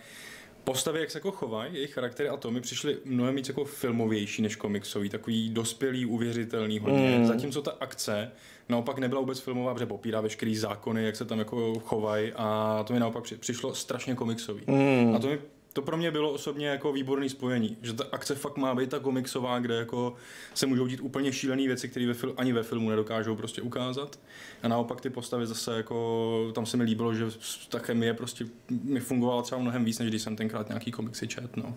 postavy, 0.65 1.01
jak 1.01 1.11
se 1.11 1.19
jako 1.19 1.31
chovají, 1.31 1.75
jejich 1.75 1.93
charaktery 1.93 2.29
a 2.29 2.37
to 2.37 2.51
mi 2.51 2.61
přišly 2.61 2.99
mnohem 3.05 3.35
víc 3.35 3.49
jako 3.49 3.65
filmovější 3.65 4.43
než 4.43 4.57
komiksový, 4.57 5.09
takový 5.09 5.51
dospělý, 5.51 6.07
uvěřitelný 6.07 6.79
hodně. 6.79 7.19
Mm. 7.19 7.27
Zatímco 7.27 7.63
ta 7.63 7.71
akce 7.81 8.31
naopak 8.69 8.99
nebyla 8.99 9.21
vůbec 9.21 9.41
filmová, 9.41 9.73
protože 9.75 9.87
popírá 9.87 10.21
veškerý 10.21 10.57
zákony, 10.57 11.05
jak 11.05 11.17
se 11.17 11.25
tam 11.25 11.39
jako 11.39 11.79
chovají 11.79 12.33
a 12.37 12.85
to 12.87 12.93
mi 12.93 13.01
naopak 13.01 13.23
při- 13.25 13.37
přišlo 13.37 13.75
strašně 13.75 14.15
komiksový. 14.15 14.63
Mm. 14.67 15.15
A 15.17 15.19
to 15.19 15.27
mi 15.27 15.39
to 15.79 15.83
pro 15.83 15.97
mě 15.97 16.11
bylo 16.11 16.31
osobně 16.31 16.67
jako 16.67 16.93
výborný 16.93 17.29
spojení, 17.29 17.77
že 17.83 17.93
ta 17.93 18.05
akce 18.13 18.35
fakt 18.35 18.57
má 18.57 18.75
být 18.75 18.91
ta 18.91 18.99
komiksová, 18.99 19.59
kde 19.59 19.75
jako 19.75 20.15
se 20.55 20.67
můžou 20.67 20.87
dít 20.87 21.01
úplně 21.01 21.33
šílené 21.33 21.67
věci, 21.67 21.89
které 21.89 22.07
ve 22.07 22.13
fil- 22.13 22.35
ani 22.37 22.53
ve 22.53 22.63
filmu 22.63 22.91
nedokážou 22.91 23.37
prostě 23.37 23.63
ukázat. 23.63 24.19
A 24.63 24.69
naopak 24.69 25.01
ty 25.01 25.11
postavy 25.11 25.47
zase 25.47 25.77
jako, 25.77 26.53
tam 26.55 26.67
se 26.67 26.77
mi 26.77 26.85
líbilo, 26.85 27.15
že 27.15 27.25
ta 27.69 27.79
chemie 27.79 28.15
prostě 28.15 28.45
mi 28.71 29.01
fungovala 29.01 29.43
třeba 29.43 29.61
mnohem 29.61 29.85
víc, 29.85 29.99
než 29.99 30.09
když 30.09 30.23
jsem 30.23 30.37
tenkrát 30.37 30.69
nějaký 30.69 30.93
komiksy 30.93 31.29
čet, 31.29 31.57
no. 31.57 31.75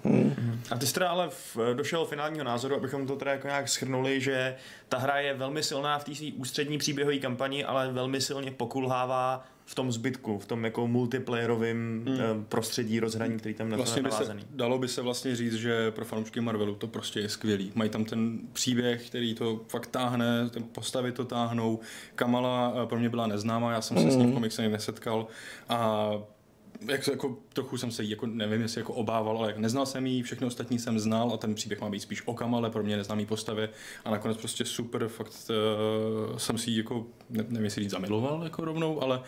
A 0.72 0.78
ty 0.78 0.88
jsi 0.88 0.94
teda 0.94 1.10
ale 1.10 1.30
v, 1.30 1.58
došel 1.74 2.06
finálního 2.06 2.46
názoru, 2.46 2.76
abychom 2.76 3.08
to 3.08 3.16
teda 3.16 3.32
jako 3.32 3.48
nějak 3.48 3.70
schrnuli, 3.70 4.22
že 4.22 4.56
ta 4.90 4.98
hra 4.98 5.20
je 5.20 5.34
velmi 5.34 5.64
silná 5.64 6.00
v 6.00 6.04
té 6.04 6.12
ústřední 6.38 6.78
příběhové 6.78 7.18
kampani, 7.18 7.64
ale 7.66 7.92
velmi 7.92 8.22
silně 8.22 8.52
pokulhává 8.52 9.46
v 9.72 9.76
tom 9.76 9.92
zbytku, 9.92 10.40
v 10.40 10.46
tom 10.46 10.64
jako 10.64 10.88
multiplayerovém 10.88 12.06
hmm. 12.08 12.46
prostředí 12.50 13.00
rozhraní, 13.00 13.38
který 13.38 13.54
tam 13.54 13.70
na 13.70 13.78
to 13.78 13.84
Vlastně 13.84 14.00
je 14.00 14.04
by 14.04 14.12
se, 14.12 14.38
dalo 14.50 14.78
by 14.78 14.88
se 14.88 15.02
vlastně 15.02 15.36
říct, 15.36 15.54
že 15.54 15.92
pro 15.92 16.06
fanoušky 16.06 16.42
Marvelu 16.42 16.76
to 16.76 16.88
prostě 16.88 17.20
je 17.20 17.30
skvělý. 17.30 17.72
Mají 17.76 17.90
tam 17.90 18.06
ten 18.06 18.40
příběh, 18.54 19.08
který 19.08 19.36
to 19.36 19.62
fakt 19.68 19.88
táhne, 19.88 20.50
ten 20.50 20.64
postavy 20.64 21.12
to 21.12 21.26
táhnou. 21.26 21.80
Kamala 22.16 22.74
eh, 22.84 22.88
pro 22.88 23.00
mě 23.00 23.10
byla 23.10 23.28
neznámá, 23.28 23.72
já 23.72 23.82
jsem 23.82 23.98
se 23.98 24.12
s 24.12 24.16
ní 24.16 24.32
v 24.32 24.34
komiksech 24.34 24.72
nesetkal 24.72 25.28
a 25.70 26.12
jak 26.88 27.04
se 27.04 27.12
jako, 27.12 27.38
trochu 27.54 27.78
jsem 27.78 27.92
se 27.92 28.04
jí, 28.04 28.10
jako, 28.10 28.26
nevím, 28.26 28.62
jestli 28.62 28.82
jako 28.82 28.94
obával, 28.94 29.38
ale 29.38 29.48
jak 29.48 29.58
neznal 29.58 29.86
jsem 29.86 30.06
jí, 30.06 30.24
všechno 30.24 30.48
ostatní 30.48 30.80
jsem 30.80 31.00
znal 31.00 31.32
a 31.34 31.38
ten 31.38 31.56
příběh 31.56 31.82
má 31.82 31.90
být 31.90 32.00
spíš 32.00 32.22
o 32.26 32.34
Kamale, 32.34 32.70
pro 32.70 32.84
mě 32.84 32.98
neznámý 32.98 33.26
postavě 33.26 33.70
a 34.06 34.12
nakonec 34.12 34.38
prostě 34.38 34.66
super, 34.66 35.08
fakt 35.08 35.34
uh, 36.30 36.38
jsem 36.38 36.58
si 36.58 36.72
ji 36.72 36.78
jako, 36.78 37.06
ne, 37.30 37.46
nevím, 37.50 37.64
jestli 37.66 37.82
říct 37.82 37.92
zamiloval 37.92 38.44
jako 38.44 38.66
rovnou, 38.66 39.02
ale 39.02 39.22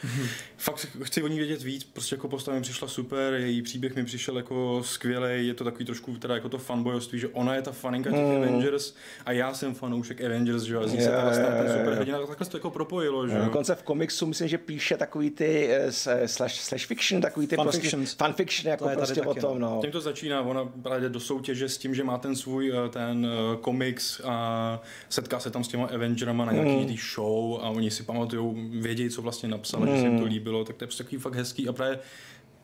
fakt 0.57 0.87
chci 1.03 1.23
o 1.23 1.27
ní 1.27 1.37
vědět 1.37 1.63
víc, 1.63 1.83
prostě 1.83 2.15
jako 2.15 2.27
postava 2.27 2.57
mi 2.57 2.61
přišla 2.61 2.87
super, 2.87 3.33
její 3.33 3.61
příběh 3.61 3.95
mi 3.95 4.05
přišel 4.05 4.37
jako 4.37 4.81
skvělý, 4.85 5.47
je 5.47 5.53
to 5.53 5.63
takový 5.63 5.85
trošku 5.85 6.17
teda 6.17 6.35
jako 6.35 6.49
to 6.49 6.57
fanboyoství, 6.57 7.19
že 7.19 7.27
ona 7.27 7.55
je 7.55 7.61
ta 7.61 7.71
faninka 7.71 8.09
těch 8.09 8.19
mm. 8.19 8.35
Avengers 8.35 8.93
a 9.25 9.31
já 9.31 9.53
jsem 9.53 9.73
fanoušek 9.75 10.21
Avengers, 10.21 10.63
že 10.63 10.73
jo, 10.73 10.81
a 10.81 10.87
z 10.87 10.91
ní 10.93 10.97
se 11.01 11.05
Jo, 11.05 11.11
ta 11.11 11.33
stala 11.33 11.55
jo, 11.57 11.63
ten 11.63 11.77
super 11.77 11.93
hrdina, 11.93 12.25
takhle 12.27 12.45
se 12.45 12.51
to 12.51 12.57
jako 12.57 12.69
propojilo, 12.69 13.27
že 13.27 13.37
jo. 13.37 13.45
Dokonce 13.45 13.75
v 13.75 13.83
komiksu 13.83 14.25
myslím, 14.25 14.47
že 14.47 14.57
píše 14.57 14.97
takový 14.97 15.29
ty 15.29 15.69
s- 15.89 16.25
slash, 16.25 16.53
slash 16.59 16.85
fiction, 16.85 17.21
takový 17.21 17.42
ty 17.47 17.55
prostě 17.55 17.89
fanfiction, 18.17 18.71
jako 18.71 18.83
To 18.83 18.89
je 18.89 18.95
tady 18.95 19.05
prostě 19.07 19.21
o 19.21 19.33
tom, 19.33 19.59
no. 19.59 19.77
Tím 19.81 19.91
to 19.91 20.01
začíná, 20.01 20.41
ona 20.41 20.65
právě 20.83 21.01
jde 21.01 21.09
do 21.09 21.19
soutěže 21.19 21.69
s 21.69 21.77
tím, 21.77 21.95
že 21.95 22.03
má 22.03 22.17
ten 22.17 22.35
svůj 22.35 22.73
eh, 22.85 22.89
ten 22.89 23.27
eh, 23.53 23.57
komiks 23.61 24.21
a 24.23 24.81
setká 25.09 25.39
se 25.39 25.49
tam 25.51 25.63
s 25.63 25.67
těma 25.67 25.85
Avengerama 25.87 26.45
na 26.45 26.51
nějaký 26.51 26.71
Mm. 26.75 26.85
tý 26.85 26.97
show 27.15 27.59
a 27.61 27.69
oni 27.69 27.91
si 27.91 28.03
pamatují, 28.03 28.69
vědějí, 28.81 29.09
co 29.09 29.21
vlastně 29.21 29.49
napsala, 29.49 29.85
že 29.85 29.91
se 29.95 29.99
Mm. 29.99 30.05
jim 30.05 30.19
to 30.19 30.25
líbilo, 30.25 30.65
tak 30.65 30.75
to 30.75 30.83
je 30.83 30.87
prostě 30.87 31.03
takový 31.03 31.21
fakt 31.21 31.35
hezký 31.35 31.67
a 31.67 31.73
právě 31.73 31.99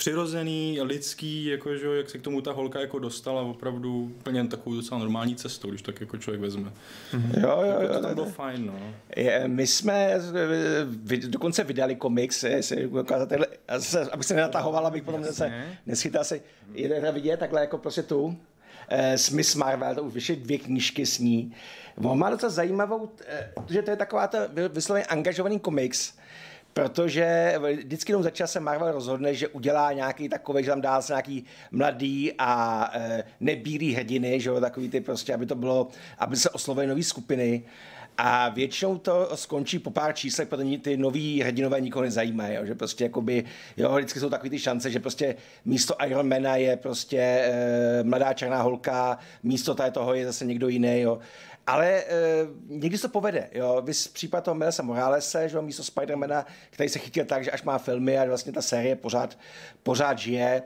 přirozený, 0.03 0.79
lidský, 0.81 1.45
jako, 1.45 1.75
že, 1.75 1.87
jak 1.97 2.09
se 2.09 2.17
k 2.17 2.21
tomu 2.21 2.41
ta 2.41 2.51
holka 2.51 2.79
jako 2.79 2.99
dostala 2.99 3.41
opravdu 3.41 4.11
úplně 4.19 4.47
takovou 4.47 4.75
docela 4.75 4.99
normální 4.99 5.35
cestou, 5.35 5.69
když 5.69 5.81
tak 5.81 6.01
jako 6.01 6.17
člověk 6.17 6.41
vezme. 6.41 6.71
Jo, 7.13 7.49
jo, 7.49 7.61
Jako 7.61 7.81
jo, 7.83 7.87
to 7.93 8.01
tam 8.01 8.13
bylo 8.13 8.25
fajn, 8.25 8.65
no. 8.65 8.79
Je, 9.15 9.43
My 9.47 9.67
jsme 9.67 10.15
vy- 10.85 11.17
dokonce 11.17 11.63
vydali 11.63 11.95
komiks, 11.95 12.43
abych 14.11 14.25
se 14.27 14.33
nenatahoval, 14.35 14.87
abych 14.87 15.03
potom 15.03 15.23
zase 15.23 15.63
neschytal 15.85 16.23
se. 16.23 16.39
Jeden 16.73 17.13
vidět 17.13 17.37
takhle 17.37 17.61
jako 17.61 17.77
prostě 17.77 18.03
tu. 18.03 18.37
eh, 18.91 19.17
S 19.17 19.29
Miss 19.29 19.55
Marvel, 19.55 19.95
to 19.95 20.03
už 20.03 20.13
vyšly 20.13 20.35
dvě 20.35 20.57
knížky 20.57 21.05
s 21.05 21.19
ní. 21.19 21.53
On 22.03 22.17
má 22.19 22.29
docela 22.29 22.49
zajímavou, 22.49 23.09
eh, 23.27 23.53
že 23.69 23.81
to 23.81 23.89
je 23.91 23.95
taková 23.97 24.27
ta 24.27 24.39
vy- 24.53 24.67
vysloveně 24.69 25.05
angažovaný 25.05 25.59
komiks, 25.59 26.13
protože 26.83 27.53
vždycky 27.79 28.11
jenom 28.11 28.23
začal 28.23 28.47
se 28.47 28.59
Marvel 28.59 28.91
rozhodne, 28.91 29.33
že 29.33 29.47
udělá 29.47 29.93
nějaký 29.93 30.29
takový, 30.29 30.63
že 30.63 30.69
tam 30.69 30.81
dá 30.81 31.01
se 31.01 31.13
nějaký 31.13 31.45
mladý 31.71 32.33
a 32.37 32.91
e, 32.93 33.23
nebílý 33.39 33.93
hrdiny, 33.93 34.39
že 34.39 34.49
jo, 34.49 34.59
takový 34.59 34.89
ty 34.89 35.01
prostě, 35.01 35.33
aby 35.33 35.45
to 35.45 35.55
bylo, 35.55 35.87
aby 36.17 36.35
se 36.35 36.49
oslovily 36.49 36.87
nové 36.87 37.03
skupiny. 37.03 37.63
A 38.21 38.49
většinou 38.49 38.97
to 38.97 39.29
skončí 39.35 39.79
po 39.79 39.91
pár 39.91 40.15
číslech, 40.15 40.47
protože 40.47 40.77
ty 40.77 40.97
noví 40.97 41.41
hrdinové 41.41 41.81
nikoho 41.81 42.03
nezajímají, 42.03 42.55
jo? 42.55 42.65
že 42.65 42.75
prostě 42.75 43.03
jakoby, 43.03 43.43
jo, 43.77 43.95
vždycky 43.95 44.19
jsou 44.19 44.29
takové 44.29 44.49
ty 44.49 44.59
šance, 44.59 44.91
že 44.91 44.99
prostě 44.99 45.35
místo 45.65 45.95
Ironmana 46.05 46.55
je 46.55 46.77
prostě 46.77 47.17
e, 47.19 48.03
mladá 48.03 48.33
černá 48.33 48.61
holka, 48.61 49.17
místo 49.43 49.75
tady 49.75 49.91
toho 49.91 50.13
je 50.13 50.25
zase 50.25 50.45
někdo 50.45 50.67
jiný, 50.67 51.01
jo. 51.01 51.19
Ale 51.67 51.87
e, 51.87 52.03
někdy 52.67 52.97
se 52.97 53.01
to 53.01 53.09
povede, 53.09 53.49
jo. 53.53 53.81
Vy 53.85 53.93
případ 54.13 54.43
toho 54.43 54.55
Melesa 54.55 54.83
Moralese, 54.83 55.49
že 55.49 55.55
jo, 55.55 55.61
místo 55.61 55.83
Spidermana, 55.83 56.45
který 56.69 56.89
se 56.89 56.99
chytil 56.99 57.25
tak, 57.25 57.43
že 57.43 57.51
až 57.51 57.63
má 57.63 57.77
filmy 57.77 58.19
a 58.19 58.25
vlastně 58.25 58.51
ta 58.51 58.61
série 58.61 58.95
pořád, 58.95 59.37
pořád 59.83 60.19
žije. 60.19 60.61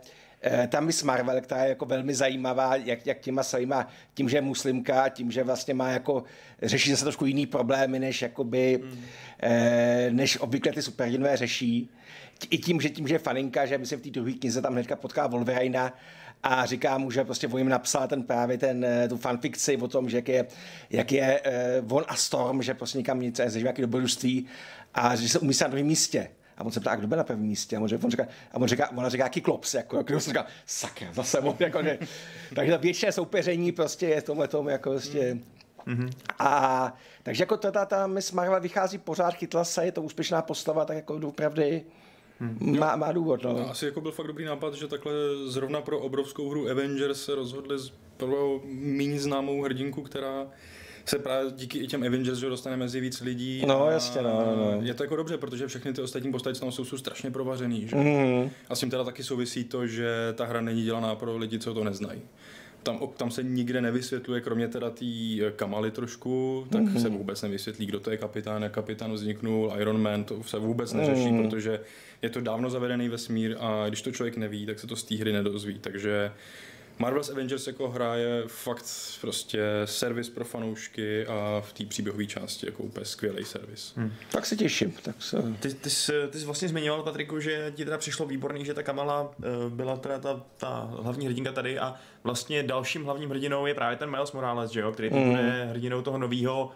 E, 0.46 0.68
tam 0.68 0.86
Miss 0.86 1.04
Marvel, 1.04 1.42
která 1.42 1.64
je 1.64 1.70
jako 1.70 1.86
velmi 1.86 2.16
zajímavá, 2.16 2.76
jak, 2.76 3.06
jak 3.06 3.20
těma 3.20 3.44
svýma, 3.44 3.88
tím, 4.14 4.30
že 4.30 4.38
je 4.38 4.42
muslimka, 4.42 5.10
tím, 5.10 5.32
že 5.32 5.44
vlastně 5.44 5.74
má 5.74 5.90
jako, 5.90 6.24
řeší 6.62 6.96
se 6.96 7.04
trošku 7.04 7.26
jiný 7.26 7.46
problémy, 7.46 8.00
než 8.00 8.22
jakoby, 8.22 8.80
mm. 8.84 9.04
e, 9.44 10.10
než 10.12 10.38
obvykle 10.38 10.72
ty 10.72 10.82
superhrdinové 10.82 11.38
řeší. 11.38 11.90
I 12.50 12.58
tím, 12.58 12.82
že 12.82 12.90
tím, 12.90 13.08
že 13.08 13.16
je 13.16 13.20
faninka, 13.20 13.66
že 13.66 13.78
myslím 13.78 14.00
v 14.00 14.04
té 14.04 14.10
druhé 14.10 14.34
knize 14.34 14.62
tam 14.62 14.74
hnedka 14.74 14.96
potká 14.96 15.28
Wolverina 15.28 15.94
a 16.44 16.66
říká 16.66 16.98
mu, 16.98 17.12
že 17.12 17.24
prostě 17.24 17.48
on 17.48 17.58
jim 17.58 17.70
napsal 17.70 18.08
ten 18.08 18.24
právě 18.24 18.58
ten, 18.58 18.86
tu 19.10 19.18
fanfikci 19.18 19.78
o 19.78 19.88
tom, 19.88 20.10
že 20.10 20.18
jak 20.18 20.28
je, 20.28 20.48
jak 20.90 21.12
je 21.12 21.42
uh, 21.82 21.98
on 21.98 22.04
a 22.08 22.16
Storm, 22.16 22.62
že 22.62 22.74
prostě 22.74 22.98
někam 22.98 23.20
nic, 23.20 23.40
že 23.50 23.60
nějaký 23.60 23.82
dobrodružství 23.82 24.46
a 24.94 25.16
že 25.16 25.30
se 25.30 25.40
umí 25.40 25.54
na 25.62 25.68
druhém 25.68 25.88
místě. 25.88 26.30
A 26.58 26.64
on 26.64 26.72
se 26.72 26.80
ptá, 26.80 26.96
kdo 26.96 27.08
byl 27.08 27.18
na 27.18 27.24
prvním 27.24 27.48
místě? 27.48 27.78
A 27.78 27.80
on, 27.80 27.90
on 28.04 28.12
říká, 28.12 28.28
a 28.52 28.58
on 28.58 28.68
říká, 28.68 28.90
ona 28.96 29.10
říká 29.10 29.30
Kyklops, 29.30 29.74
jako, 29.74 29.98
jako 29.98 30.20
se 30.20 30.30
říká, 30.30 30.46
sakra, 30.66 31.14
zase 31.14 31.40
on, 31.40 31.56
jako, 31.60 31.84
že, 31.84 32.00
takže 32.56 32.72
ta 32.72 32.78
většiné 32.78 33.12
soupeření 33.12 33.72
prostě 33.72 34.08
je 34.08 34.22
v 34.22 34.24
tomhle 34.24 34.48
tomu, 34.48 34.70
jako 34.70 34.90
prostě, 34.90 35.38
Mm-hmm. 35.88 36.12
A 36.40 36.94
takže 37.24 37.42
jako 37.42 37.58
ta, 37.58 37.86
ta 37.86 38.08
Miss 38.08 38.32
Marvel 38.32 38.62
vychází 38.62 38.98
pořád, 38.98 39.34
chytla 39.34 39.64
se, 39.64 39.86
je 39.86 39.92
to 39.92 40.02
úspěšná 40.02 40.42
postava, 40.42 40.86
tak 40.86 40.96
jako 40.96 41.16
opravdu 41.28 41.62
Hmm. 42.40 42.80
Má, 42.80 42.96
má 42.96 43.12
důvod, 43.12 43.44
no. 43.44 43.54
no. 43.54 43.70
Asi 43.70 43.86
jako 43.86 44.02
byl 44.02 44.12
fakt 44.12 44.28
dobrý 44.28 44.46
nápad, 44.46 44.74
že 44.74 44.88
takhle 44.88 45.14
zrovna 45.46 45.82
pro 45.82 46.00
obrovskou 46.00 46.50
hru 46.50 46.70
Avengers 46.70 47.26
se 47.26 47.36
rozhodli 47.36 47.78
pro 48.18 48.62
méně 48.66 49.20
známou 49.20 49.62
hrdinku, 49.62 50.02
která 50.02 50.48
se 51.06 51.20
právě 51.20 51.52
díky 51.52 51.80
i 51.80 51.88
těm 51.88 52.04
Avengers 52.04 52.40
že 52.40 52.50
dostane 52.50 52.78
mezi 52.78 53.00
víc 53.00 53.22
lidí. 53.22 53.64
No, 53.68 53.88
jasně, 53.92 54.22
no, 54.22 54.30
no, 54.30 54.56
no. 54.56 54.82
Je 54.82 54.94
to 54.94 55.04
jako 55.04 55.16
dobře, 55.16 55.38
protože 55.38 55.68
všechny 55.68 55.94
ty 55.94 56.02
ostatní 56.02 56.32
postavy 56.32 56.60
tam 56.60 56.72
jsou, 56.72 56.86
jsou 56.86 56.98
strašně 56.98 57.32
provařený. 57.32 57.88
Že? 57.88 57.96
Mm-hmm. 57.96 58.50
A 58.70 58.76
s 58.76 58.80
tím 58.80 58.90
teda 58.90 59.04
taky 59.04 59.24
souvisí 59.24 59.64
to, 59.64 59.88
že 59.88 60.34
ta 60.36 60.46
hra 60.46 60.62
není 60.62 60.84
dělaná 60.84 61.16
pro 61.16 61.38
lidi, 61.38 61.60
co 61.60 61.74
to 61.74 61.84
neznají 61.84 62.22
tam, 62.84 63.00
tam 63.18 63.32
se 63.32 63.44
nikde 63.44 63.82
nevysvětluje, 63.82 64.42
kromě 64.42 64.68
teda 64.68 64.90
té 64.90 65.06
Kamaly 65.56 65.92
trošku, 65.92 66.66
tak 66.70 66.82
mm-hmm. 66.82 67.02
se 67.02 67.10
vůbec 67.10 67.42
nevysvětlí, 67.42 67.86
kdo 67.86 68.00
to 68.00 68.12
je 68.12 68.18
kapitán, 68.18 68.64
jak 68.64 68.72
kapitán 68.72 69.14
vzniknul, 69.14 69.74
Iron 69.80 70.02
Man, 70.02 70.24
to 70.24 70.44
se 70.44 70.60
vůbec 70.60 70.94
neřeší, 70.94 71.22
mm-hmm. 71.22 71.50
protože 71.50 71.80
je 72.24 72.30
to 72.30 72.42
dávno 72.42 72.70
zavedený 72.70 73.10
vesmír 73.10 73.56
a 73.60 73.86
když 73.88 74.02
to 74.02 74.12
člověk 74.12 74.38
neví, 74.38 74.66
tak 74.66 74.80
se 74.80 74.88
to 74.88 74.96
z 74.96 75.04
té 75.04 75.16
hry 75.16 75.34
nedozví, 75.34 75.80
takže 75.80 76.32
Marvel's 77.00 77.30
Avengers 77.30 77.68
jako 77.68 77.90
hra 77.90 78.16
je 78.16 78.44
fakt 78.48 78.86
prostě 79.22 79.62
servis 79.86 80.30
pro 80.30 80.46
fanoušky 80.46 81.26
a 81.26 81.62
v 81.66 81.74
té 81.74 81.86
příběhové 81.86 82.26
části 82.26 82.66
jako 82.66 82.84
úplně 82.84 83.06
skvělý 83.06 83.46
servis. 83.46 83.94
Hmm. 83.96 84.14
Tak 84.32 84.46
se 84.46 84.56
těším. 84.56 84.92
Tak 84.92 85.16
se... 85.20 85.44
Ty, 85.60 85.74
ty, 85.74 85.90
jsi, 85.90 86.14
ty 86.30 86.40
jsi 86.40 86.46
vlastně 86.46 86.68
zmiňoval, 86.68 87.04
Patriku, 87.04 87.40
že 87.40 87.74
ti 87.76 87.86
teda 87.86 87.98
přišlo 87.98 88.26
výborný, 88.26 88.66
že 88.66 88.74
ta 88.74 88.84
Kamala 88.84 89.22
uh, 89.22 89.70
byla 89.70 89.98
teda 89.98 90.20
ta, 90.20 90.44
ta 90.58 90.94
hlavní 91.02 91.26
hrdinka 91.26 91.52
tady 91.52 91.80
a 91.80 91.96
vlastně 92.24 92.64
dalším 92.64 93.04
hlavním 93.04 93.30
hrdinou 93.30 93.66
je 93.66 93.74
právě 93.74 93.98
ten 93.98 94.10
Miles 94.10 94.32
Morales, 94.32 94.72
že 94.72 94.80
jo, 94.80 94.92
který 94.92 95.10
mm. 95.10 95.30
bude 95.30 95.66
hrdinou 95.66 96.02
toho 96.02 96.18
nového 96.18 96.72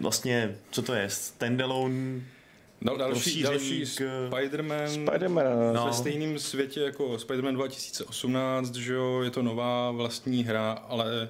vlastně, 0.00 0.56
co 0.70 0.82
to 0.82 0.94
je, 0.94 1.10
standalone 1.10 2.20
No, 2.80 2.96
další, 2.96 3.42
další 3.42 3.84
Spider-Man, 3.84 4.86
Spider-Man 4.86 5.72
no. 5.72 5.86
ve 5.86 5.92
stejném 5.92 6.38
světě 6.38 6.80
jako 6.80 7.12
Spider-Man 7.12 7.54
2018, 7.54 8.74
že 8.74 8.94
jo, 8.94 9.20
je 9.22 9.30
to 9.30 9.42
nová 9.42 9.90
vlastní 9.90 10.44
hra, 10.44 10.72
ale 10.72 11.28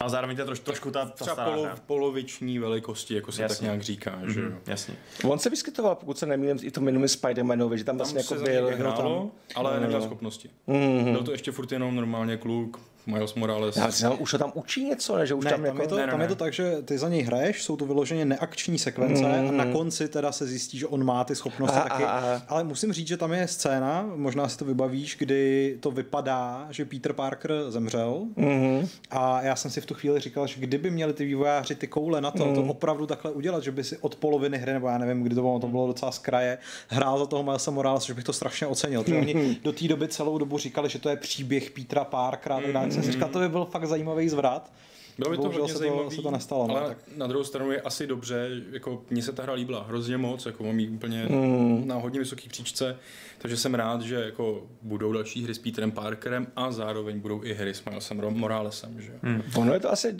a 0.00 0.08
zároveň 0.08 0.36
to 0.36 0.42
je 0.42 0.46
troš, 0.46 0.60
trošku 0.60 0.90
ta, 0.90 1.04
ta 1.04 1.10
Třeba 1.10 1.32
stará 1.32 1.50
polo, 1.50 1.68
poloviční 1.86 2.58
velikosti, 2.58 3.14
jako 3.14 3.32
se 3.32 3.42
jasně. 3.42 3.56
tak 3.56 3.62
nějak 3.62 3.82
říká, 3.82 4.20
mm-hmm. 4.22 4.28
že 4.28 4.40
jo. 4.40 4.50
Jasně. 4.66 4.94
On 5.24 5.38
se 5.38 5.50
vyskytoval, 5.50 5.94
pokud 5.94 6.18
se 6.18 6.26
nemýlím, 6.26 6.58
i 6.62 6.70
to 6.70 6.80
minulý 6.80 7.06
Spider-Manovi, 7.06 7.74
že 7.74 7.84
tam, 7.84 7.98
tam 7.98 8.06
vlastně 8.06 8.34
jako 8.34 8.44
byl. 8.44 8.76
Hrálo, 8.76 9.30
tam, 9.54 9.66
ale 9.66 9.80
neměl 9.80 10.02
schopnosti. 10.02 10.50
Mm-hmm. 10.68 11.12
Byl 11.12 11.22
to 11.22 11.32
ještě 11.32 11.52
furt 11.52 11.72
jenom 11.72 11.96
normálně 11.96 12.36
kluk, 12.36 12.80
Miles 13.08 13.34
Morales. 13.34 13.76
Já 13.76 13.90
si 13.90 14.06
už 14.06 14.30
to 14.30 14.38
tam 14.38 14.52
učí 14.54 14.84
něco, 14.84 15.16
ne? 15.16 15.26
Že 15.26 15.34
už 15.34 15.44
ne, 15.44 15.50
tam, 15.50 15.60
tam, 15.60 15.66
jako... 15.66 15.82
je 15.82 15.88
to, 15.88 15.96
ne, 15.96 16.06
ne, 16.06 16.12
tam 16.12 16.20
je 16.20 16.28
to 16.28 16.34
tak, 16.34 16.52
že 16.52 16.76
ty 16.84 16.98
za 16.98 17.08
něj 17.08 17.22
hraješ, 17.22 17.62
jsou 17.62 17.76
to 17.76 17.86
vyloženě 17.86 18.24
neakční 18.24 18.78
sekvence 18.78 19.22
mm. 19.22 19.48
a 19.48 19.52
na 19.52 19.72
konci 19.72 20.08
teda 20.08 20.32
se 20.32 20.46
zjistí, 20.46 20.78
že 20.78 20.86
on 20.86 21.04
má 21.04 21.24
ty 21.24 21.34
schopnosti 21.34 21.78
a, 21.78 21.88
taky. 21.88 22.04
A, 22.04 22.08
a. 22.08 22.42
Ale 22.48 22.64
musím 22.64 22.92
říct, 22.92 23.08
že 23.08 23.16
tam 23.16 23.32
je 23.32 23.48
scéna, 23.48 24.10
možná 24.14 24.48
si 24.48 24.58
to 24.58 24.64
vybavíš, 24.64 25.16
kdy 25.18 25.76
to 25.80 25.90
vypadá, 25.90 26.66
že 26.70 26.84
Peter 26.84 27.12
Parker 27.12 27.52
zemřel 27.68 28.26
mm. 28.36 28.88
a 29.10 29.42
já 29.42 29.56
jsem 29.56 29.70
si 29.70 29.80
v 29.80 29.86
tu 29.86 29.94
chvíli 29.94 30.20
říkal, 30.20 30.46
že 30.46 30.60
kdyby 30.60 30.90
měli 30.90 31.12
ty 31.12 31.24
vývojáři 31.24 31.74
ty 31.74 31.86
koule 31.86 32.20
na 32.20 32.30
to, 32.30 32.46
mm. 32.46 32.54
to 32.54 32.62
opravdu 32.62 33.06
takhle 33.06 33.30
udělat, 33.30 33.62
že 33.62 33.72
by 33.72 33.84
si 33.84 33.98
od 33.98 34.16
poloviny 34.16 34.58
hry, 34.58 34.72
nebo 34.72 34.88
já 34.88 34.98
nevím, 34.98 35.22
kdy 35.22 35.34
to 35.34 35.40
bylo, 35.40 35.58
to 35.58 35.66
bylo 35.66 35.86
docela 35.86 36.12
z 36.12 36.18
kraje, 36.18 36.58
hrál 36.88 37.18
za 37.18 37.26
toho 37.26 37.42
Milesa 37.42 37.70
Morales, 37.70 38.04
že 38.04 38.14
bych 38.14 38.24
to 38.24 38.32
strašně 38.32 38.66
ocenil. 38.66 39.04
Mm. 39.08 39.16
Oni 39.16 39.56
do 39.62 39.72
té 39.72 39.88
doby 39.88 40.08
celou 40.08 40.38
dobu 40.38 40.58
říkali, 40.58 40.88
že 40.88 40.98
to 40.98 41.08
je 41.08 41.16
příběh 41.16 41.70
Petra 41.70 42.04
Parkera, 42.04 42.58
mm. 42.58 42.72
tak 42.72 42.97
jsem 43.02 43.12
si 43.12 43.12
říkal, 43.12 43.28
to 43.28 43.38
by 43.38 43.48
byl 43.48 43.64
fakt 43.64 43.86
zajímavý 43.86 44.28
zvrat. 44.28 44.70
Bylo 45.18 45.30
by 45.30 45.36
to 45.36 45.42
hodně 45.42 45.68
se 45.68 45.78
zajímavý, 45.78 46.04
to, 46.04 46.10
se 46.10 46.22
to 46.22 46.30
nestalo. 46.30 46.66
No, 46.66 46.76
ale 46.76 46.82
no, 46.82 46.88
tak. 46.88 46.98
na 47.16 47.26
druhou 47.26 47.44
stranu 47.44 47.72
je 47.72 47.80
asi 47.80 48.06
dobře, 48.06 48.48
jako 48.70 49.02
mně 49.10 49.22
se 49.22 49.32
ta 49.32 49.42
hra 49.42 49.52
líbila 49.52 49.82
hrozně 49.88 50.16
moc, 50.16 50.46
jako 50.46 50.64
mám 50.64 50.78
ji 50.78 50.88
úplně 50.88 51.26
mm. 51.28 51.88
na 51.88 51.94
hodně 51.94 52.18
vysoký 52.18 52.48
příčce, 52.48 52.96
takže 53.38 53.56
jsem 53.56 53.74
rád, 53.74 54.02
že 54.02 54.14
jako 54.14 54.66
budou 54.82 55.12
další 55.12 55.44
hry 55.44 55.54
s 55.54 55.58
Peterem 55.58 55.90
Parkerem 55.90 56.46
a 56.56 56.72
zároveň 56.72 57.20
budou 57.20 57.44
i 57.44 57.54
hry 57.54 57.74
s 57.74 57.84
Milesem 57.84 58.20
Moralesem. 58.30 59.00
Že? 59.00 59.12
Mm. 59.22 59.42
Ono 59.56 59.74
je 59.74 59.80
to 59.80 59.92
asi, 59.92 60.16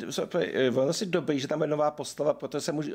ono 0.76 0.88
asi 0.88 1.06
dobrý, 1.06 1.40
že 1.40 1.48
tam 1.48 1.62
je 1.62 1.66
nová 1.66 1.90
postava, 1.90 2.34
protože 2.34 2.60
se 2.60 2.72
může, 2.72 2.92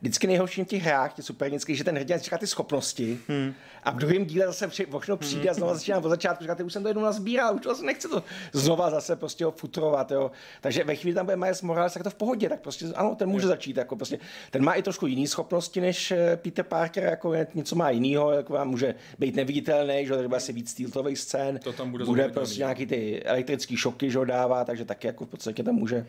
vždycky 0.00 0.26
nejhorší 0.26 0.64
v 0.64 0.66
těch 0.66 0.82
hrách, 0.82 1.14
těch 1.14 1.24
supernických, 1.24 1.76
že 1.76 1.84
ten 1.84 1.96
hrdina 1.96 2.18
říká 2.18 2.38
ty 2.38 2.46
schopnosti 2.46 3.18
mm. 3.28 3.54
a 3.82 3.90
v 3.90 3.96
druhém 3.96 4.24
díle 4.24 4.46
zase 4.46 4.68
při, 4.68 4.86
všechno 4.98 5.16
přijde 5.16 5.50
a 5.50 5.54
znovu 5.54 5.74
začíná 5.74 5.98
od 5.98 6.08
začátku, 6.08 6.44
říká, 6.44 6.56
už 6.64 6.72
jsem 6.72 6.82
to 6.82 6.88
jednou 6.88 7.02
nazbíral, 7.02 7.54
už 7.54 7.60
to 7.60 7.68
zase 7.68 7.84
nechci 7.84 8.08
to 8.08 8.22
znova 8.52 8.90
zase 8.90 9.16
prostě 9.16 9.44
ho 9.44 9.50
futrovat, 9.50 10.10
jo. 10.10 10.30
Takže 10.60 10.84
ve 10.84 10.96
chvíli 10.96 11.14
tam 11.14 11.23
bude 11.24 11.36
Miles 11.36 11.62
Morales, 11.62 11.92
tak 11.92 12.02
to 12.02 12.10
v 12.10 12.14
pohodě, 12.14 12.48
tak 12.48 12.60
prostě 12.60 12.86
ano, 12.94 13.14
ten 13.14 13.28
může 13.28 13.46
začít, 13.46 13.76
jako 13.76 13.96
prostě, 13.96 14.18
ten 14.50 14.64
má 14.64 14.72
i 14.72 14.82
trošku 14.82 15.06
jiné 15.06 15.28
schopnosti 15.28 15.80
než 15.80 16.10
eh, 16.10 16.36
Peter 16.36 16.64
Parker, 16.64 17.04
jako 17.04 17.34
něco 17.54 17.76
má 17.76 17.90
jiného, 17.90 18.32
jako 18.32 18.64
může 18.64 18.94
být 19.18 19.36
neviditelný, 19.36 20.06
že 20.06 20.16
třeba 20.16 20.40
si 20.40 20.52
víc 20.52 20.70
stýltových 20.70 21.18
scén, 21.18 21.60
to 21.62 21.72
tam 21.72 21.90
bude, 21.90 22.04
bude 22.04 22.28
prostě 22.28 22.58
nějaký 22.58 22.86
ty 22.86 23.22
elektrické 23.22 23.76
šoky, 23.76 24.10
že 24.10 24.18
dává, 24.24 24.64
takže 24.64 24.84
taky 24.84 25.06
jako 25.06 25.24
v 25.24 25.28
podstatě 25.28 25.62
tam 25.62 25.74
může. 25.74 26.06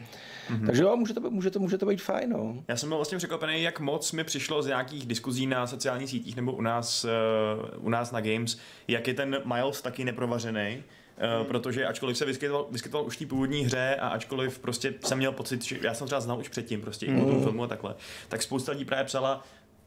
Mm-hmm. 0.50 0.66
Takže 0.66 0.84
jo, 0.84 0.96
může 0.96 1.14
to, 1.14 1.32
může 1.32 1.52
to, 1.52 1.60
může 1.60 1.78
to 1.78 1.86
být 1.86 2.02
fajn, 2.02 2.30
no. 2.30 2.64
Já 2.68 2.78
jsem 2.78 2.90
byl 2.90 2.98
vlastně 2.98 3.18
překvapený, 3.18 3.64
jak 3.64 3.80
moc 3.80 4.12
mi 4.12 4.24
přišlo 4.24 4.64
z 4.64 4.68
nějakých 4.68 5.06
diskuzí 5.06 5.48
na 5.48 5.68
sociálních 5.68 6.10
sítích 6.10 6.36
nebo 6.36 6.52
u 6.52 6.62
nás, 6.62 7.06
uh, 7.06 7.86
u 7.86 7.90
nás 7.90 8.12
na 8.12 8.22
Games, 8.22 8.58
jak 8.88 9.08
je 9.08 9.14
ten 9.14 9.42
Miles 9.46 9.82
taky 9.82 10.06
neprovařený 10.06 10.84
Uh, 11.16 11.48
protože 11.48 11.86
ačkoliv 11.86 12.18
se 12.18 12.26
vyskytoval, 12.26 12.68
vyskytoval 12.72 13.08
už 13.08 13.16
v 13.16 13.20
té 13.20 13.26
původní 13.26 13.62
hře 13.62 13.96
a 13.96 14.08
ačkoliv 14.08 14.60
prostě 14.60 14.94
jsem 15.06 15.18
měl 15.18 15.32
pocit, 15.32 15.64
že 15.64 15.80
já 15.82 15.94
jsem 15.94 16.08
třeba 16.08 16.22
znal 16.22 16.40
už 16.40 16.50
předtím 16.50 16.82
prostě 16.82 17.12
mm. 17.12 17.18
i 17.18 17.22
tom 17.22 17.44
filmu 17.44 17.64
a 17.64 17.68
takhle, 17.68 17.96
tak 18.30 18.42
spousta 18.42 18.72
lidí 18.72 18.86
právě 18.86 19.06
psala, 19.06 19.44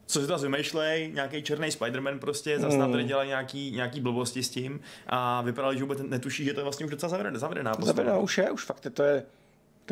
co 0.07 0.21
si 0.21 0.27
to 0.27 0.39
vymýšlej, 0.39 1.13
nějaký 1.15 1.43
černý 1.43 1.69
Spider-Man 1.69 2.19
prostě, 2.19 2.59
zase 2.59 2.79
mm. 2.79 2.93
tady 2.93 3.05
dělají 3.05 3.29
nějaký, 3.29 3.71
nějaký 3.71 4.01
blbosti 4.01 4.43
s 4.43 4.51
tím 4.51 4.81
a 5.07 5.43
vypadalo, 5.43 5.75
že 5.75 5.81
vůbec 5.81 5.99
netuší, 6.03 6.45
že 6.45 6.55
to 6.55 6.61
je 6.61 6.65
vlastně 6.65 6.87
už 6.87 6.91
docela 6.91 7.11
zavedená, 7.11 7.39
zavedená 7.39 7.71
postava. 7.71 7.87
Zavedená 7.87 8.19
už 8.19 8.39
je, 8.39 8.51
už 8.51 8.65
fakt 8.65 8.85
je 8.85 8.91
to 8.91 9.03
je, 9.03 9.23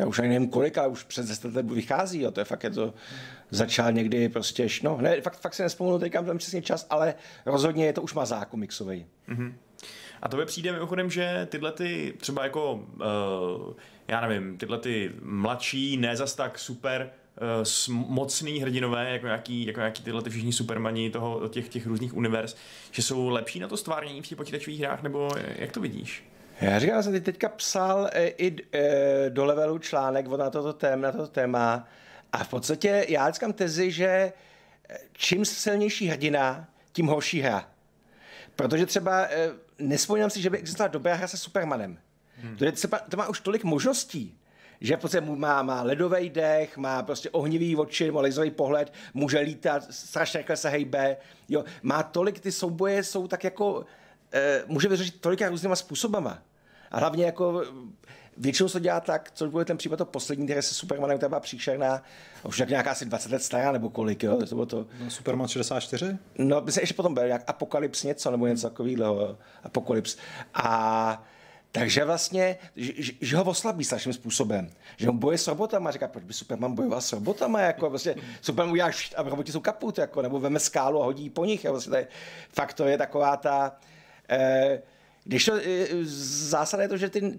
už 0.07 0.19
ani 0.19 0.29
nevím 0.29 0.49
kolik, 0.49 0.79
ale 0.79 0.89
už 0.89 1.03
přes 1.03 1.29
10 1.29 1.55
let 1.55 1.71
vychází, 1.71 2.21
jo. 2.21 2.31
to 2.31 2.41
je 2.41 2.45
fakt, 2.45 2.65
je 2.65 2.71
to 2.71 2.95
začal 3.51 3.93
někdy 3.93 4.29
prostě, 4.29 4.69
no, 4.83 4.99
ne, 5.01 5.21
fakt, 5.21 5.41
fakt 5.41 5.55
se 5.55 5.63
nespomenu 5.63 5.99
teďka 5.99 6.23
tam 6.23 6.39
přesně 6.39 6.63
čas, 6.63 6.87
ale 6.91 7.15
rozhodně 7.47 7.87
je 7.87 7.93
to 7.93 8.03
už 8.03 8.15
má 8.15 8.45
komiksový. 8.45 9.07
Mm-hmm. 9.29 9.53
A 10.23 10.29
to 10.29 10.37
by 10.37 10.45
přijde 10.45 10.73
mimochodem, 10.73 11.11
že 11.11 11.47
tyhle 11.51 11.73
ty 11.73 12.15
třeba 12.19 12.45
jako, 12.45 12.73
uh, 12.73 13.75
já 14.09 14.21
nevím, 14.21 14.59
tyhle 14.59 14.79
ty 14.79 15.13
mladší, 15.23 15.97
ne 15.97 16.17
zas 16.17 16.35
tak 16.35 16.59
super 16.59 17.11
uh, 17.89 17.95
mocný 18.09 18.61
hrdinové, 18.61 19.11
jako 19.13 19.27
nějaký, 19.27 19.67
jako 19.67 19.81
nějaký 19.81 20.03
tyhle 20.03 20.23
ty 20.23 20.31
všichni 20.31 20.53
supermani 20.53 21.11
toho, 21.11 21.49
těch, 21.49 21.69
těch 21.69 21.87
různých 21.87 22.17
univerz, 22.17 22.57
že 22.91 23.03
jsou 23.03 23.29
lepší 23.29 23.61
na 23.61 23.69
to 23.69 23.77
stvárnění 23.77 24.23
v 24.23 24.27
těch 24.27 24.39
počítačových 24.39 24.81
hrách, 24.81 25.03
nebo 25.03 25.31
jak 25.57 25.73
to 25.73 25.81
vidíš? 25.81 26.25
Já 26.61 26.79
říkám, 26.79 27.03
jsem 27.03 27.21
teďka 27.21 27.49
psal 27.49 28.09
e, 28.13 28.27
i 28.27 28.57
e, 28.73 29.31
do 29.31 29.45
levelu 29.45 29.79
článek 29.79 30.27
na 30.27 30.51
toto 30.51 30.73
téma, 30.73 31.07
na 31.07 31.13
toto 31.13 31.29
téma 31.29 31.89
a 32.33 32.45
v 32.45 32.49
podstatě 32.49 33.07
já 33.09 33.31
říkám 33.31 33.53
tezi, 33.53 33.91
že 33.91 34.33
čím 35.13 35.45
silnější 35.45 36.07
hrdina, 36.07 36.69
tím 36.93 37.07
horší 37.07 37.41
hra. 37.41 37.69
Protože 38.57 38.87
třeba 38.87 39.27
eh, 39.31 39.51
nespomínám 39.79 40.31
si, 40.31 40.43
že 40.43 40.51
by 40.51 40.59
existovala 40.59 40.93
dobrá 40.93 41.15
hra 41.15 41.29
se 41.29 41.37
Supermanem. 41.37 41.99
Hmm. 42.37 42.57
Protože 42.57 42.73
třeba, 42.73 42.99
to 42.99 43.17
má 43.17 43.29
už 43.29 43.41
tolik 43.41 43.65
možností, 43.65 44.39
že 44.81 44.97
prostě 44.97 45.21
má, 45.21 45.63
má 45.63 45.83
ledový 45.83 46.31
dech, 46.31 46.77
má 46.77 47.03
prostě 47.03 47.31
ohnivý 47.31 47.77
oči, 47.77 48.11
má 48.11 48.21
laserový 48.21 48.51
pohled, 48.51 48.93
může 49.15 49.39
lítat, 49.39 49.87
strašně 49.91 50.39
rychle 50.39 50.57
se 50.57 50.69
hejbe, 50.69 51.17
jo, 51.49 51.65
má 51.83 52.03
tolik, 52.03 52.41
ty 52.41 52.53
souboje 52.53 53.03
jsou 53.03 53.29
tak 53.29 53.45
jako, 53.45 53.85
e, 54.33 54.63
může 54.67 54.89
vyřešit 54.89 55.21
tolika 55.21 55.49
různýma 55.49 55.77
způsobama. 55.77 56.43
A 56.91 56.99
hlavně 56.99 57.25
jako 57.25 57.65
Většinou 58.39 58.69
se 58.69 58.81
dělá 58.81 59.01
tak, 59.01 59.31
což 59.35 59.51
byl 59.51 59.65
ten 59.65 59.77
případ 59.77 59.97
to 59.97 60.05
poslední, 60.05 60.47
které 60.47 60.63
se 60.63 60.75
Supermanem, 60.75 61.17
která 61.17 61.29
byla 61.29 61.41
příšerná, 61.41 62.03
už 62.45 62.59
tak 62.59 62.69
nějaká 62.69 62.91
asi 62.91 63.05
20 63.05 63.33
let 63.33 63.43
stará, 63.43 63.73
nebo 63.73 63.91
kolik, 63.91 64.23
jo, 64.23 64.47
to 64.47 64.55
bylo 64.55 64.67
to. 64.67 64.87
No, 65.01 65.11
Superman 65.11 65.49
64? 65.49 66.19
No, 66.39 66.61
myslím, 66.61 66.83
ještě 66.83 66.95
potom 66.95 67.15
byl 67.15 67.27
nějak 67.27 67.45
Apokalyps 67.47 68.03
něco, 68.03 68.31
nebo 68.31 68.47
něco 68.47 68.71
takového, 68.71 69.39
Apokalyps. 69.65 70.17
A 70.55 71.25
takže 71.73 72.05
vlastně, 72.05 72.57
že, 72.77 73.13
že 73.21 73.37
ho 73.37 73.45
oslabí 73.45 73.85
strašným 73.85 74.13
způsobem. 74.13 74.71
Že 74.97 75.09
on 75.09 75.19
boje 75.19 75.39
s 75.39 75.47
robotama, 75.47 75.91
říká, 75.91 76.09
proč 76.09 76.25
by 76.25 76.33
Superman 76.33 76.75
bojoval 76.75 77.01
s 77.01 77.13
robotama, 77.13 77.61
jako 77.61 77.91
vlastně 77.91 78.15
Superman 78.41 78.73
udělá 78.73 78.91
a 79.17 79.23
roboti 79.23 79.53
jsou 79.53 79.61
kaput, 79.61 79.99
jako, 79.99 80.23
nebo 80.23 80.41
veme 80.41 80.61
skálu 80.61 81.03
a 81.03 81.05
hodí 81.05 81.31
po 81.31 81.45
nich. 81.45 81.65
Jako, 81.65 81.73
vlastně 81.73 81.99
je, 81.99 82.07
fakt 82.53 82.75
to 82.75 82.85
je 82.85 82.99
taková 82.99 83.37
ta, 83.37 83.77
eh, 84.29 84.83
když 85.25 85.45
to, 85.45 85.55
eh, 85.57 85.87
zásada 86.49 86.83
je 86.83 86.89
to, 86.89 86.97
že 86.97 87.09
ty, 87.09 87.39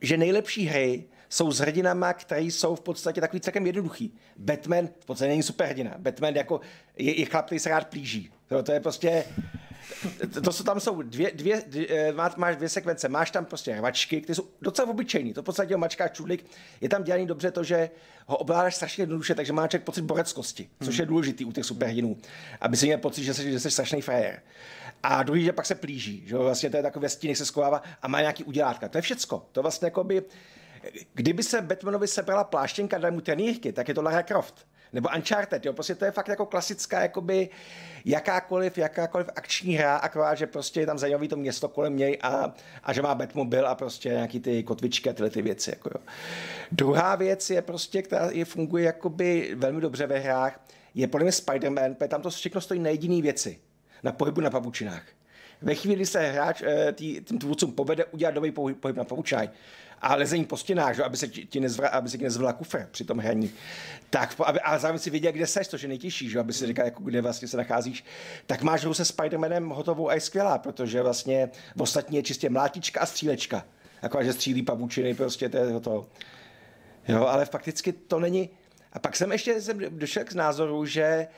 že 0.00 0.16
nejlepší 0.16 0.66
hry 0.66 1.04
jsou 1.28 1.52
s 1.52 1.58
hrdinama, 1.58 2.12
které 2.12 2.42
jsou 2.42 2.74
v 2.74 2.80
podstatě 2.80 3.20
takový 3.20 3.40
celkem 3.40 3.66
jednoduchý. 3.66 4.14
Batman 4.36 4.88
v 5.00 5.06
podstatě 5.06 5.28
není 5.28 5.42
superhrdina. 5.42 5.94
Batman 5.98 6.34
jako 6.34 6.60
je, 6.96 7.20
je 7.20 7.26
chlap, 7.26 7.46
který 7.46 7.58
se 7.58 7.68
rád 7.68 7.88
plíží. 7.88 8.30
To, 8.48 8.62
to 8.62 8.72
je 8.72 8.80
prostě 8.80 9.24
to 10.44 10.52
jsou 10.52 10.64
tam 10.64 10.80
jsou 10.80 11.02
dvě, 11.02 11.30
dvě, 11.34 11.62
dvě 11.66 11.86
eh, 11.90 12.12
má, 12.12 12.30
máš 12.36 12.56
dvě 12.56 12.68
sekvence, 12.68 13.08
máš 13.08 13.30
tam 13.30 13.44
prostě 13.44 13.72
hračky, 13.72 14.20
které 14.20 14.34
jsou 14.34 14.48
docela 14.62 14.90
obyčejný, 14.90 15.32
to 15.32 15.42
v 15.42 15.44
podstatě 15.44 15.74
o 15.74 15.78
mačkách 15.78 16.12
čudlik, 16.12 16.44
je 16.80 16.88
tam 16.88 17.04
dělaný 17.04 17.26
dobře 17.26 17.50
to, 17.50 17.64
že 17.64 17.90
ho 18.26 18.36
ovládáš 18.36 18.74
strašně 18.74 19.02
jednoduše, 19.02 19.34
takže 19.34 19.52
má 19.52 19.68
člověk 19.68 19.84
pocit 19.84 20.02
boreckosti, 20.02 20.68
což 20.84 20.96
je 20.96 21.06
důležitý 21.06 21.44
u 21.44 21.52
těch 21.52 21.64
superhrdinů, 21.64 22.16
aby 22.60 22.76
si 22.76 22.86
měl 22.86 22.98
pocit, 22.98 23.24
že 23.24 23.34
jsi, 23.34 23.52
že 23.52 23.60
jsi 23.60 23.70
strašný 23.70 24.02
frajer. 24.02 24.42
A 25.08 25.22
druhý, 25.22 25.44
že 25.44 25.52
pak 25.52 25.66
se 25.66 25.74
plíží, 25.74 26.22
že 26.26 26.36
vlastně 26.36 26.70
to 26.70 26.76
je 26.76 26.82
takové 26.82 27.08
stíny, 27.08 27.36
se 27.36 27.46
skovává 27.46 27.82
a 28.02 28.08
má 28.08 28.20
nějaký 28.20 28.44
udělátka. 28.44 28.88
To 28.88 28.98
je 28.98 29.02
všecko. 29.02 29.46
To 29.52 29.62
vlastně 29.62 29.86
jako 29.86 30.04
by, 30.04 30.22
kdyby 31.14 31.42
se 31.42 31.62
Batmanovi 31.62 32.08
sebrala 32.08 32.44
pláštěnka, 32.44 32.98
dali 32.98 33.14
mu 33.14 33.20
trenýrky, 33.20 33.72
tak 33.72 33.88
je 33.88 33.94
to 33.94 34.02
Lara 34.02 34.22
Croft 34.22 34.66
nebo 34.92 35.08
Uncharted, 35.16 35.64
jo, 35.64 35.72
prostě 35.72 35.94
to 35.94 36.04
je 36.04 36.10
fakt 36.10 36.28
jako 36.28 36.46
klasická, 36.46 37.00
jakoby 37.00 37.48
jakákoliv, 38.04 38.78
jakákoliv 38.78 39.26
akční 39.36 39.74
hra, 39.74 39.96
akorát, 39.96 40.34
že 40.34 40.46
prostě 40.46 40.80
je 40.80 40.86
tam 40.86 40.98
zajímavý 40.98 41.28
to 41.28 41.36
město 41.36 41.68
kolem 41.68 41.96
něj 41.96 42.18
a, 42.22 42.54
a 42.82 42.92
že 42.92 43.02
má 43.02 43.14
Batmobil 43.14 43.68
a 43.68 43.74
prostě 43.74 44.08
nějaký 44.08 44.40
ty 44.40 44.62
kotvičky 44.62 45.10
a 45.10 45.12
tyhle 45.12 45.30
ty 45.30 45.42
věci, 45.42 45.70
jako 45.70 45.90
jo. 45.94 46.04
Druhá 46.72 47.16
věc 47.16 47.50
je 47.50 47.62
prostě, 47.62 48.02
která 48.02 48.30
je, 48.30 48.44
funguje 48.44 48.84
jakoby 48.84 49.54
velmi 49.54 49.80
dobře 49.80 50.06
ve 50.06 50.18
hrách, 50.18 50.60
je 50.94 51.08
podle 51.08 51.24
mě 51.24 51.30
Spider-Man, 51.30 51.94
protože 51.94 52.08
tam 52.08 52.22
to 52.22 52.30
všechno 52.30 52.60
stojí 52.60 52.80
na 52.80 52.90
jediný 52.90 53.22
věci, 53.22 53.58
na 54.06 54.12
pohybu 54.12 54.40
na 54.40 54.50
pavučinách. 54.50 55.02
Ve 55.62 55.74
chvíli, 55.74 56.06
se 56.06 56.30
hráč 56.30 56.62
eh, 56.62 56.92
tý, 56.92 57.20
tím 57.20 57.38
tvůrcům 57.38 57.72
povede 57.72 58.04
udělat 58.04 58.34
nový 58.34 58.50
pohyb 58.50 58.96
na 58.96 59.04
pavučinách, 59.04 59.48
a 60.02 60.14
lezení 60.14 60.44
po 60.44 60.56
stěnách, 60.56 60.96
že, 60.96 61.04
aby 61.04 61.16
se 61.16 61.28
ti 61.28 61.60
nezvra, 61.60 61.88
aby 61.88 62.08
se 62.08 62.18
ti 62.18 62.24
nezvla 62.24 62.52
kufr 62.52 62.88
při 62.90 63.04
tom 63.04 63.18
hraní. 63.18 63.50
Tak, 64.10 64.34
aby, 64.44 64.60
a 64.60 64.78
zároveň 64.78 64.98
si 64.98 65.10
věděl, 65.10 65.32
kde 65.32 65.46
seš, 65.46 65.68
to 65.68 65.76
je 65.82 65.88
nejtěžší, 65.88 66.30
že, 66.30 66.38
aby 66.38 66.52
si 66.52 66.66
říkal, 66.66 66.84
jako, 66.84 67.02
kde 67.02 67.22
vlastně 67.22 67.48
se 67.48 67.56
nacházíš. 67.56 68.04
Tak 68.46 68.62
máš 68.62 68.82
hru 68.82 68.94
se 68.94 69.02
Spider-Manem 69.02 69.72
hotovou 69.72 70.08
a 70.08 70.14
je 70.14 70.20
skvělá, 70.20 70.58
protože 70.58 71.02
vlastně 71.02 71.50
v 71.76 71.82
ostatní 71.82 72.16
je 72.16 72.22
čistě 72.22 72.50
mlátička 72.50 73.00
a 73.00 73.06
střílečka. 73.06 73.64
Jako, 74.02 74.24
že 74.24 74.32
střílí 74.32 74.62
pavučiny, 74.62 75.14
prostě 75.14 75.48
to 75.48 75.56
je 75.56 75.80
to. 75.80 76.06
Jo, 77.08 77.26
ale 77.26 77.44
fakticky 77.44 77.92
to 77.92 78.20
není. 78.20 78.50
A 78.92 78.98
pak 78.98 79.16
jsem 79.16 79.32
ještě 79.32 79.60
jsem 79.60 79.78
došel 79.98 80.24
k 80.24 80.32
názoru, 80.32 80.86
že 80.86 81.28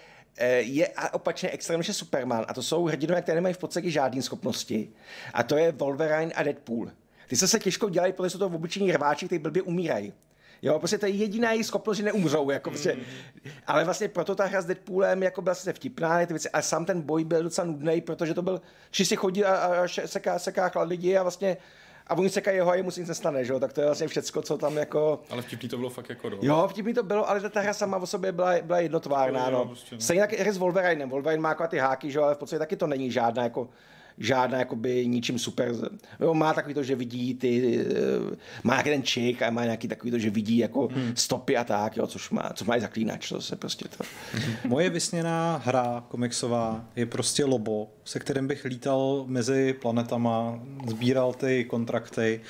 je 0.58 0.88
opačně 1.12 1.50
extrémně 1.50 1.84
Superman 1.84 2.44
a 2.48 2.54
to 2.54 2.62
jsou 2.62 2.84
hrdinové, 2.84 3.22
které 3.22 3.36
nemají 3.36 3.54
v 3.54 3.58
podstatě 3.58 3.90
žádné 3.90 4.22
schopnosti. 4.22 4.88
A 5.34 5.42
to 5.42 5.56
je 5.56 5.72
Wolverine 5.72 6.32
a 6.34 6.42
Deadpool. 6.42 6.90
Ty 7.28 7.36
se 7.36 7.48
se 7.48 7.58
těžko 7.58 7.88
dělají, 7.88 8.12
protože 8.12 8.30
jsou 8.30 8.38
to 8.38 8.46
obyčejní 8.46 8.92
rváči, 8.92 9.26
kteří 9.26 9.38
blbě 9.38 9.62
umírají. 9.62 10.12
Jo, 10.62 10.78
prostě 10.78 10.98
to 10.98 11.06
je 11.06 11.12
jediná 11.12 11.52
její 11.52 11.64
schopnost, 11.64 11.96
že 11.96 12.02
neumřou. 12.02 12.50
Jako 12.50 12.70
prostě. 12.70 12.94
Mm. 12.94 13.02
Ale 13.66 13.84
vlastně 13.84 14.08
proto 14.08 14.34
ta 14.34 14.44
hra 14.44 14.62
s 14.62 14.66
Deadpoolem 14.66 15.22
jako 15.22 15.42
byla 15.42 15.54
se 15.54 15.72
vtipná, 15.72 16.26
ty 16.26 16.32
věci, 16.32 16.50
ale 16.50 16.62
sám 16.62 16.84
ten 16.84 17.00
boj 17.00 17.24
byl 17.24 17.42
docela 17.42 17.66
nudný, 17.66 18.00
protože 18.00 18.34
to 18.34 18.42
byl, 18.42 18.60
čistě 18.90 19.16
chodí 19.16 19.44
a, 19.44 19.54
a 19.54 19.88
seká, 20.06 20.38
seká 20.38 20.82
lidi 20.82 21.16
a 21.16 21.22
vlastně 21.22 21.56
a 22.08 22.14
oni 22.14 22.30
sekají 22.30 22.56
jeho 22.56 22.70
a 22.70 22.74
jemu 22.74 22.90
se 22.90 23.00
nic 23.00 23.08
nestane, 23.08 23.44
že 23.44 23.52
jo? 23.52 23.60
tak 23.60 23.72
to 23.72 23.80
je 23.80 23.86
vlastně 23.86 24.08
všecko, 24.08 24.42
co 24.42 24.58
tam 24.58 24.76
jako... 24.76 25.20
Ale 25.30 25.42
vtipný 25.42 25.68
to 25.68 25.76
bylo 25.76 25.90
fakt 25.90 26.08
jako, 26.08 26.28
do. 26.28 26.38
Jo, 26.42 26.68
vtipný 26.70 26.94
to 26.94 27.02
bylo, 27.02 27.30
ale 27.30 27.50
ta 27.50 27.60
hra 27.60 27.74
sama 27.74 27.96
o 27.96 28.06
sobě 28.06 28.32
byla, 28.32 28.52
byla 28.62 28.80
jednotvárná, 28.80 29.50
no. 29.50 29.66
Prostě, 29.66 29.94
no. 29.94 30.00
Stejně 30.00 30.20
jak 30.20 30.32
hry 30.32 30.52
s 30.52 30.56
Wolverinem, 30.56 31.10
Wolverine 31.10 31.42
má 31.42 31.48
jako 31.48 31.66
ty 31.66 31.78
háky, 31.78 32.10
že 32.10 32.18
jo, 32.18 32.24
ale 32.24 32.34
v 32.34 32.38
podstatě 32.38 32.58
taky 32.58 32.76
to 32.76 32.86
není 32.86 33.10
žádná 33.10 33.42
jako 33.42 33.68
žádná 34.18 34.58
jakoby 34.58 35.06
ničím 35.06 35.38
super. 35.38 35.72
Jo, 36.20 36.34
má 36.34 36.54
takový 36.54 36.74
to, 36.74 36.82
že 36.82 36.96
vidí 36.96 37.34
ty, 37.34 37.80
eh, 37.80 38.36
má 38.64 38.74
nějaký 38.74 38.90
ten 38.90 39.02
čik 39.02 39.42
a 39.42 39.50
má 39.50 39.64
nějaký 39.64 39.88
takový 39.88 40.10
to, 40.10 40.18
že 40.18 40.30
vidí 40.30 40.58
jako 40.58 40.88
hmm. 40.92 41.12
stopy 41.16 41.56
a 41.56 41.64
tak, 41.64 41.96
jo, 41.96 42.06
což 42.06 42.30
má, 42.30 42.50
co 42.54 42.64
má 42.64 42.78
zaklínač, 42.78 43.28
to 43.28 43.40
se 43.40 43.56
prostě 43.56 43.84
to. 43.88 44.04
Moje 44.64 44.90
vysněná 44.90 45.62
hra 45.64 46.04
komiksová 46.08 46.84
je 46.96 47.06
prostě 47.06 47.44
Lobo, 47.44 47.88
se 48.08 48.18
kterým 48.18 48.46
bych 48.46 48.64
lítal 48.64 49.24
mezi 49.26 49.72
planetama, 49.72 50.60
sbíral 50.86 51.32
ty 51.32 51.64
kontrakty 51.64 52.40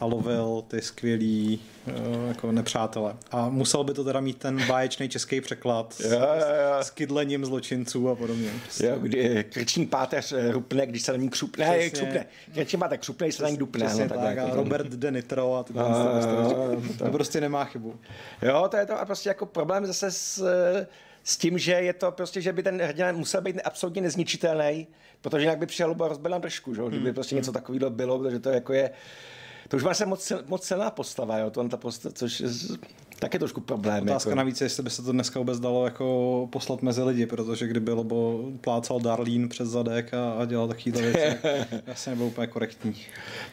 a 0.00 0.06
lovil 0.06 0.64
ty 0.68 0.82
skvělý 0.82 1.60
eh, 1.86 1.92
jako 2.28 2.52
nepřátele. 2.52 3.14
A 3.30 3.48
musel 3.48 3.84
by 3.84 3.94
to 3.94 4.04
teda 4.04 4.20
mít 4.20 4.38
ten 4.38 4.66
báječný 4.66 5.08
český 5.08 5.40
překlad 5.40 5.94
s, 5.94 6.12
ja, 6.12 6.34
ja. 6.34 6.82
s 6.82 6.90
kydlením 6.90 7.44
zločinců 7.44 8.08
a 8.08 8.14
podobně. 8.14 8.50
Prostě. 8.62 8.86
Jo, 8.86 8.98
kdy 8.98 9.44
krční 9.48 9.86
páteř 9.86 10.32
eh, 10.32 10.52
rupne, 10.52 10.86
když 10.86 11.02
se 11.02 11.12
na 11.12 11.18
ní 11.18 11.28
křupne, 11.28 11.66
ne, 11.66 11.90
křupne. 11.90 12.26
Krční 12.54 12.78
páteř 12.78 13.00
křupne, 13.00 13.26
když 13.26 13.34
se 13.34 13.42
na 13.42 13.48
ní 13.48 13.56
dupne. 13.56 13.88
no, 13.92 13.98
tak, 13.98 14.18
tak, 14.18 14.36
jako, 14.36 14.56
Robert 14.56 14.88
De 14.88 15.10
Nitro 15.10 15.54
a 15.54 15.62
ty 15.62 15.72
a, 15.76 15.84
to, 16.48 17.04
to 17.04 17.10
prostě 17.10 17.40
nemá 17.40 17.64
chybu. 17.64 17.94
Jo, 18.42 18.68
to 18.70 18.76
je 18.76 18.86
to 18.86 19.00
a 19.00 19.04
prostě 19.04 19.28
jako 19.28 19.46
problém 19.46 19.86
zase 19.86 20.10
s, 20.10 20.46
s 21.24 21.36
tím, 21.36 21.58
že 21.58 21.72
je 21.72 21.92
to 21.92 22.12
prostě, 22.12 22.40
že 22.40 22.52
by 22.52 22.62
ten 22.62 22.82
hrdina 22.82 23.12
musel 23.12 23.40
být 23.40 23.60
absolutně 23.64 24.02
nezničitelný, 24.02 24.86
protože 25.20 25.42
jinak 25.42 25.58
by 25.58 25.66
přijel 25.66 25.96
a 26.04 26.08
rozbil 26.08 26.30
nám 26.30 26.40
držku, 26.40 26.74
že? 26.74 26.82
kdyby 26.88 27.04
hmm. 27.04 27.14
prostě 27.14 27.34
něco 27.34 27.52
takového 27.52 27.90
bylo, 27.90 28.18
protože 28.18 28.38
to 28.38 28.50
jako 28.50 28.72
je, 28.72 28.90
to 29.68 29.76
už 29.76 29.82
má 29.82 29.94
se 29.94 30.06
moc, 30.06 30.32
moc 30.46 30.66
celá 30.66 30.90
postava, 30.90 31.38
jo, 31.38 31.50
to 31.50 31.68
ta 31.68 31.76
postava, 31.76 32.12
což 32.12 32.42
je 33.24 33.28
taky 33.28 33.38
trošku 33.38 33.60
problém. 33.60 34.02
Otázka 34.02 34.30
jako. 34.30 34.36
navíc, 34.36 34.60
jestli 34.60 34.82
by 34.82 34.90
se 34.90 35.02
to 35.02 35.12
dneska 35.12 35.38
vůbec 35.38 35.60
dalo 35.60 35.84
jako 35.84 36.48
poslat 36.52 36.82
mezi 36.82 37.02
lidi, 37.02 37.26
protože 37.26 37.66
kdyby 37.66 37.92
Lobo 37.92 38.50
plácal 38.60 39.00
Darlín 39.00 39.48
přes 39.48 39.68
zadek 39.68 40.14
a, 40.14 40.32
a 40.32 40.44
dělal 40.44 40.68
takovýhle 40.68 41.02
věci, 41.02 41.38
asi 41.92 42.10
nebylo 42.10 42.28
úplně 42.28 42.46
korektní. 42.46 42.96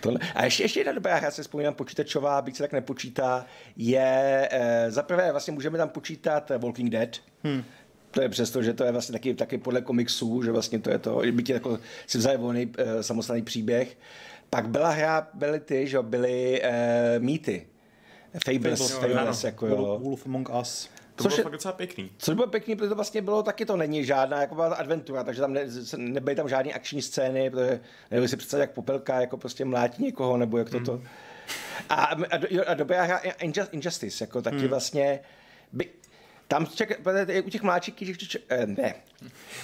Tohle. 0.02 0.20
A 0.36 0.46
ještě, 0.46 0.64
ještě 0.64 0.80
jedna 0.80 0.94
dobrá 0.94 1.16
hra, 1.16 1.32
se 1.32 1.42
vzpomínám, 1.42 1.74
počítačová, 1.74 2.42
byť 2.42 2.56
se 2.56 2.64
tak 2.64 2.72
nepočítá, 2.72 3.46
je, 3.78 4.50
e, 4.52 4.92
za 4.92 5.04
prvé 5.04 5.32
vlastně 5.32 5.54
můžeme 5.54 5.78
tam 5.78 5.90
počítat 5.90 6.52
Walking 6.60 6.90
Dead, 6.90 7.10
hmm 7.44 7.64
to 8.12 8.22
je 8.22 8.30
přesto, 8.30 8.64
že 8.64 8.74
to 8.74 8.84
je 8.84 8.92
vlastně 8.92 9.14
taky, 9.14 9.34
taky 9.34 9.58
podle 9.58 9.82
komiksů, 9.82 10.44
že 10.44 10.52
vlastně 10.52 10.80
to 10.80 10.90
je 10.90 10.98
to, 10.98 11.22
byť 11.32 11.50
je 11.50 11.54
jako 11.54 11.80
si 12.08 12.18
vzali 12.18 12.38
volný 12.38 12.72
e, 12.78 13.04
samostatný 13.04 13.42
příběh. 13.42 13.98
Pak 14.50 14.70
byla 14.70 14.90
hra, 14.90 15.28
byly 15.34 15.60
ty, 15.60 15.88
že 15.88 16.02
byly 16.02 16.62
e, 16.64 17.20
mýty. 17.20 17.68
Fables, 18.46 18.92
Fables, 18.92 19.16
Fables 19.16 19.44
jako 19.44 19.68
jo. 19.68 20.00
Wolf 20.02 20.26
Among 20.26 20.50
Us. 20.62 20.90
To 21.16 21.24
což 21.24 21.34
bylo 21.34 21.44
fakt 21.44 21.52
docela 21.52 21.74
pěkný. 21.74 22.12
Což 22.18 22.36
bylo 22.36 22.48
pěkný, 22.48 22.76
protože 22.76 22.90
to 22.90 22.96
vlastně 22.96 23.22
bylo, 23.22 23.44
taky 23.44 23.66
to 23.66 23.78
není 23.78 24.06
žádná 24.06 24.42
jako 24.42 24.62
adventura, 24.62 25.24
takže 25.24 25.42
tam 25.42 25.54
ne, 25.54 25.66
nebyly 25.98 26.36
tam 26.36 26.50
žádné 26.50 26.74
akční 26.74 27.02
scény, 27.02 27.50
protože 27.50 27.80
nevím 28.12 28.28
si 28.28 28.38
představit, 28.38 28.62
jak 28.62 28.72
popelka 28.72 29.22
jako 29.22 29.38
prostě 29.38 29.66
mlátí 29.66 30.04
někoho, 30.04 30.38
nebo 30.38 30.58
jak 30.58 30.70
toto. 30.70 30.92
Hmm. 30.92 31.08
A, 31.90 32.04
a, 32.04 32.68
a 32.68 32.74
dobrá 32.74 33.04
hra 33.04 33.18
Injustice, 33.72 34.24
jako 34.24 34.42
taky 34.42 34.58
hmm. 34.58 34.68
vlastně, 34.68 35.20
by, 35.74 35.90
tam 36.48 36.68
ček, 36.68 37.02
u 37.44 37.50
těch 37.50 37.62
mláčíků, 37.64 38.06
eh, 38.50 38.66
ne, 38.66 38.94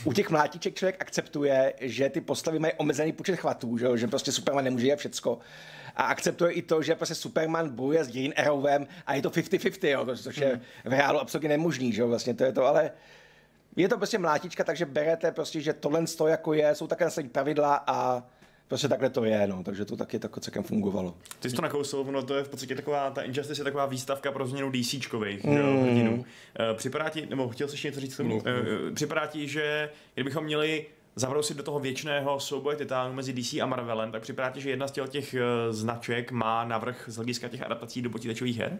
u 0.04 0.14
těch 0.14 0.30
mlátiček 0.30 0.76
člověk 0.76 1.02
akceptuje, 1.02 1.74
že 1.80 2.10
ty 2.10 2.22
postavy 2.22 2.60
mají 2.60 2.74
omezený 2.78 3.12
počet 3.12 3.36
chvatů, 3.36 3.78
že, 3.78 3.88
že 3.96 4.08
prostě 4.08 4.32
Superman 4.32 4.64
nemůže 4.64 4.88
je 4.88 4.96
všecko. 4.96 5.40
A 5.98 6.04
akceptuje 6.04 6.52
i 6.52 6.62
to, 6.62 6.82
že 6.82 6.96
prostě 6.96 7.16
Superman 7.16 7.70
bojuje 7.70 8.04
s 8.04 8.08
Green 8.08 8.34
Arrowem 8.38 8.88
a 9.06 9.14
je 9.14 9.22
to 9.22 9.30
50-50, 9.30 9.88
jo, 9.88 10.16
což 10.16 10.38
je 10.38 10.62
v 10.86 10.90
reálu 10.94 11.20
absolutně 11.20 11.50
nemožný, 11.50 11.94
že 11.94 12.04
vlastně 12.04 12.34
to 12.34 12.44
je 12.44 12.52
to, 12.52 12.66
ale 12.66 12.92
je 13.76 13.90
to 13.90 13.98
prostě 13.98 14.18
mlátička, 14.18 14.64
takže 14.64 14.86
berete 14.86 15.32
prostě, 15.32 15.62
že 15.62 15.74
tohle 15.74 16.06
to 16.18 16.28
jako 16.28 16.54
je, 16.54 16.76
jsou 16.76 16.88
také 16.88 17.06
nastavení 17.06 17.30
pravidla 17.30 17.84
a 17.88 18.24
Prostě 18.68 18.88
takhle 18.88 19.10
to 19.10 19.26
je, 19.26 19.48
no, 19.48 19.64
takže 19.64 19.86
to 19.86 19.98
taky 19.98 20.20
tak 20.20 20.40
celkem 20.40 20.64
fungovalo. 20.64 21.16
Ty 21.40 21.50
jsi 21.50 21.56
to 21.56 21.62
nakousl, 21.62 22.06
no 22.12 22.24
to 22.24 22.36
je 22.36 22.44
v 22.44 22.50
podstatě 22.50 22.76
taková, 22.76 23.12
ta 23.12 23.22
Injustice 23.22 23.62
je 23.62 23.64
taková 23.64 23.86
výstavka 23.86 24.32
pro 24.32 24.48
změnu 24.48 24.72
DCčkových 24.72 25.44
mm. 25.44 25.84
hrdinů. 25.84 26.26
Eh, 26.60 26.74
Připadá 26.74 27.10
ti, 27.10 27.26
nebo 27.26 27.50
chtěl 27.50 27.68
jsi 27.68 27.74
ještě 27.74 27.88
něco 27.88 28.00
říct. 28.00 28.20
Eh, 28.20 28.92
Připadá 28.94 29.26
ti, 29.26 29.48
že 29.48 29.90
kdybychom 30.14 30.44
měli 30.44 30.86
zabrousit 31.20 31.58
do 31.58 31.64
toho 31.64 31.80
věčného 31.80 32.40
souboje 32.40 32.78
titánů 32.78 33.14
mezi 33.14 33.34
DC 33.34 33.54
a 33.54 33.66
Marvelem, 33.66 34.12
tak 34.12 34.22
připadá 34.22 34.50
ti, 34.50 34.62
že 34.62 34.70
jedna 34.70 34.88
z 34.88 34.92
těch, 34.92 35.10
těch 35.10 35.34
eh, 35.34 35.40
značek 35.74 36.32
má 36.32 36.66
navrh 36.66 37.04
z 37.08 37.16
hlediska 37.16 37.48
těch 37.48 37.62
adaptací 37.62 38.02
do 38.02 38.10
počítačových 38.10 38.58
her? 38.58 38.78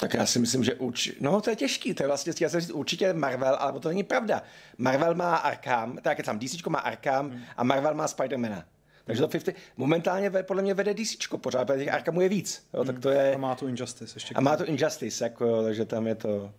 Tak 0.00 0.14
já 0.14 0.26
si 0.26 0.38
myslím, 0.38 0.64
že 0.64 0.74
určitě, 0.74 1.16
no 1.20 1.40
to 1.40 1.50
je 1.50 1.56
těžký, 1.56 1.94
to 1.94 2.02
je 2.02 2.06
vlastně, 2.06 2.32
já 2.40 2.48
jsem 2.48 2.60
říct 2.60 2.70
určitě 2.70 3.12
Marvel, 3.12 3.56
ale 3.60 3.80
to 3.80 3.88
není 3.88 4.02
pravda. 4.02 4.42
Marvel 4.78 5.14
má 5.14 5.36
Arkham, 5.36 5.98
tak 6.02 6.22
tam 6.24 6.38
DC 6.38 6.66
má 6.66 6.78
Arkham 6.78 7.32
a 7.56 7.64
Marvel 7.64 7.94
má 7.94 8.08
Spidermana. 8.08 8.64
Takže 9.04 9.22
to 9.22 9.28
50, 9.28 9.54
momentálně 9.76 10.30
ve- 10.30 10.42
podle 10.42 10.62
mě 10.62 10.74
vede 10.74 10.94
DC 10.94 11.16
pořád, 11.36 11.64
protože 11.64 11.84
těch 11.84 11.92
Arkhamů 11.94 12.20
je 12.20 12.28
víc, 12.28 12.68
jo, 12.74 12.84
tak 12.84 12.98
to 12.98 13.10
je, 13.10 13.34
A 13.34 13.38
má 13.38 13.54
tu 13.54 13.68
Injustice 13.68 14.16
ještě. 14.16 14.34
a 14.34 14.40
má 14.40 14.56
to 14.56 14.64
Injustice, 14.66 15.24
jako, 15.24 15.46
jo, 15.46 15.62
takže 15.62 15.84
tam 15.84 16.06
je 16.06 16.14
to, 16.14 16.52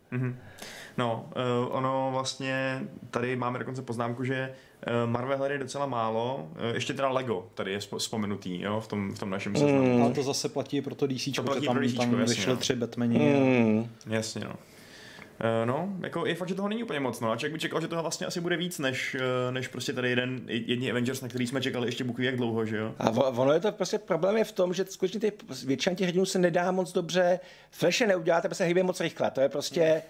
No, 0.97 1.30
uh, 1.36 1.75
ono 1.75 2.10
vlastně, 2.13 2.82
tady 3.12 3.36
máme 3.36 3.60
dokonce 3.60 3.82
poznámku, 3.82 4.23
že 4.23 4.54
uh, 4.88 5.10
Marvel 5.10 5.38
her 5.38 5.52
je 5.52 5.58
docela 5.58 5.86
málo, 5.86 6.47
uh, 6.69 6.73
ještě 6.75 6.93
teda 6.93 7.10
Lego 7.10 7.47
tady 7.54 7.71
je 7.71 7.80
vzpomenutý, 7.97 8.62
jo, 8.62 8.80
v 8.80 8.88
tom, 8.88 9.15
v 9.15 9.19
tom 9.19 9.30
našem 9.30 9.56
seznamu. 9.56 10.04
Ale 10.04 10.13
to 10.13 10.23
zase 10.23 10.49
platí 10.49 10.82
pro 10.82 10.95
to 10.95 11.08
DC, 11.08 11.32
To 11.36 11.43
platí 11.43 11.60
protože 11.60 11.67
tam, 11.67 11.75
pro 11.78 11.88
tam 11.97 12.19
jasně, 12.19 12.36
vyšly 12.36 12.52
no. 12.54 12.58
tři 12.58 12.75
Batmani. 12.75 13.34
a- 13.36 13.39
mm, 13.39 13.89
Jasně, 14.08 14.41
no. 14.45 14.56
Eh, 15.41 15.65
No, 15.65 15.89
jako 16.04 16.25
je 16.25 16.36
fakt, 16.36 16.49
že 16.49 16.56
toho 16.56 16.69
není 16.69 16.84
úplně 16.84 16.99
moc, 16.99 17.19
no. 17.19 17.32
A 17.32 17.36
člověk 17.36 17.54
by 17.54 17.60
čekal, 17.60 17.82
že 17.82 17.88
toho 17.88 18.02
vlastně 18.02 18.28
asi 18.28 18.41
bude 18.41 18.58
víc, 18.58 18.80
než, 18.80 19.15
eh, 19.19 19.52
než 19.52 19.67
prostě 19.67 19.93
tady 19.93 20.10
jeden, 20.10 20.41
jedni 20.47 20.91
Avengers, 20.91 21.21
na 21.21 21.28
který 21.28 21.47
jsme 21.47 21.62
čekali 21.62 21.88
ještě 21.88 22.04
buku 22.04 22.21
jak 22.21 22.36
dlouho, 22.38 22.65
že 22.65 22.78
jo? 22.78 22.93
A 22.99 23.10
ono 23.12 23.52
je 23.54 23.60
to 23.60 23.71
prostě 23.71 23.99
problém 23.99 24.38
je 24.38 24.43
v 24.43 24.52
tom, 24.52 24.73
že 24.73 24.86
skutečně 24.86 25.19
ty, 25.19 25.32
většina 25.65 25.95
těch 25.95 26.08
hrdinů 26.08 26.25
se 26.25 26.39
nedá 26.39 26.71
moc 26.71 26.93
dobře, 26.93 27.39
Flashe 27.71 28.08
neuděláte, 28.08 28.47
protože 28.47 28.56
se 28.58 28.65
hýbe 28.65 28.84
moc 28.84 28.99
rychle, 29.02 29.32
to 29.32 29.41
je 29.41 29.49
prostě, 29.49 30.02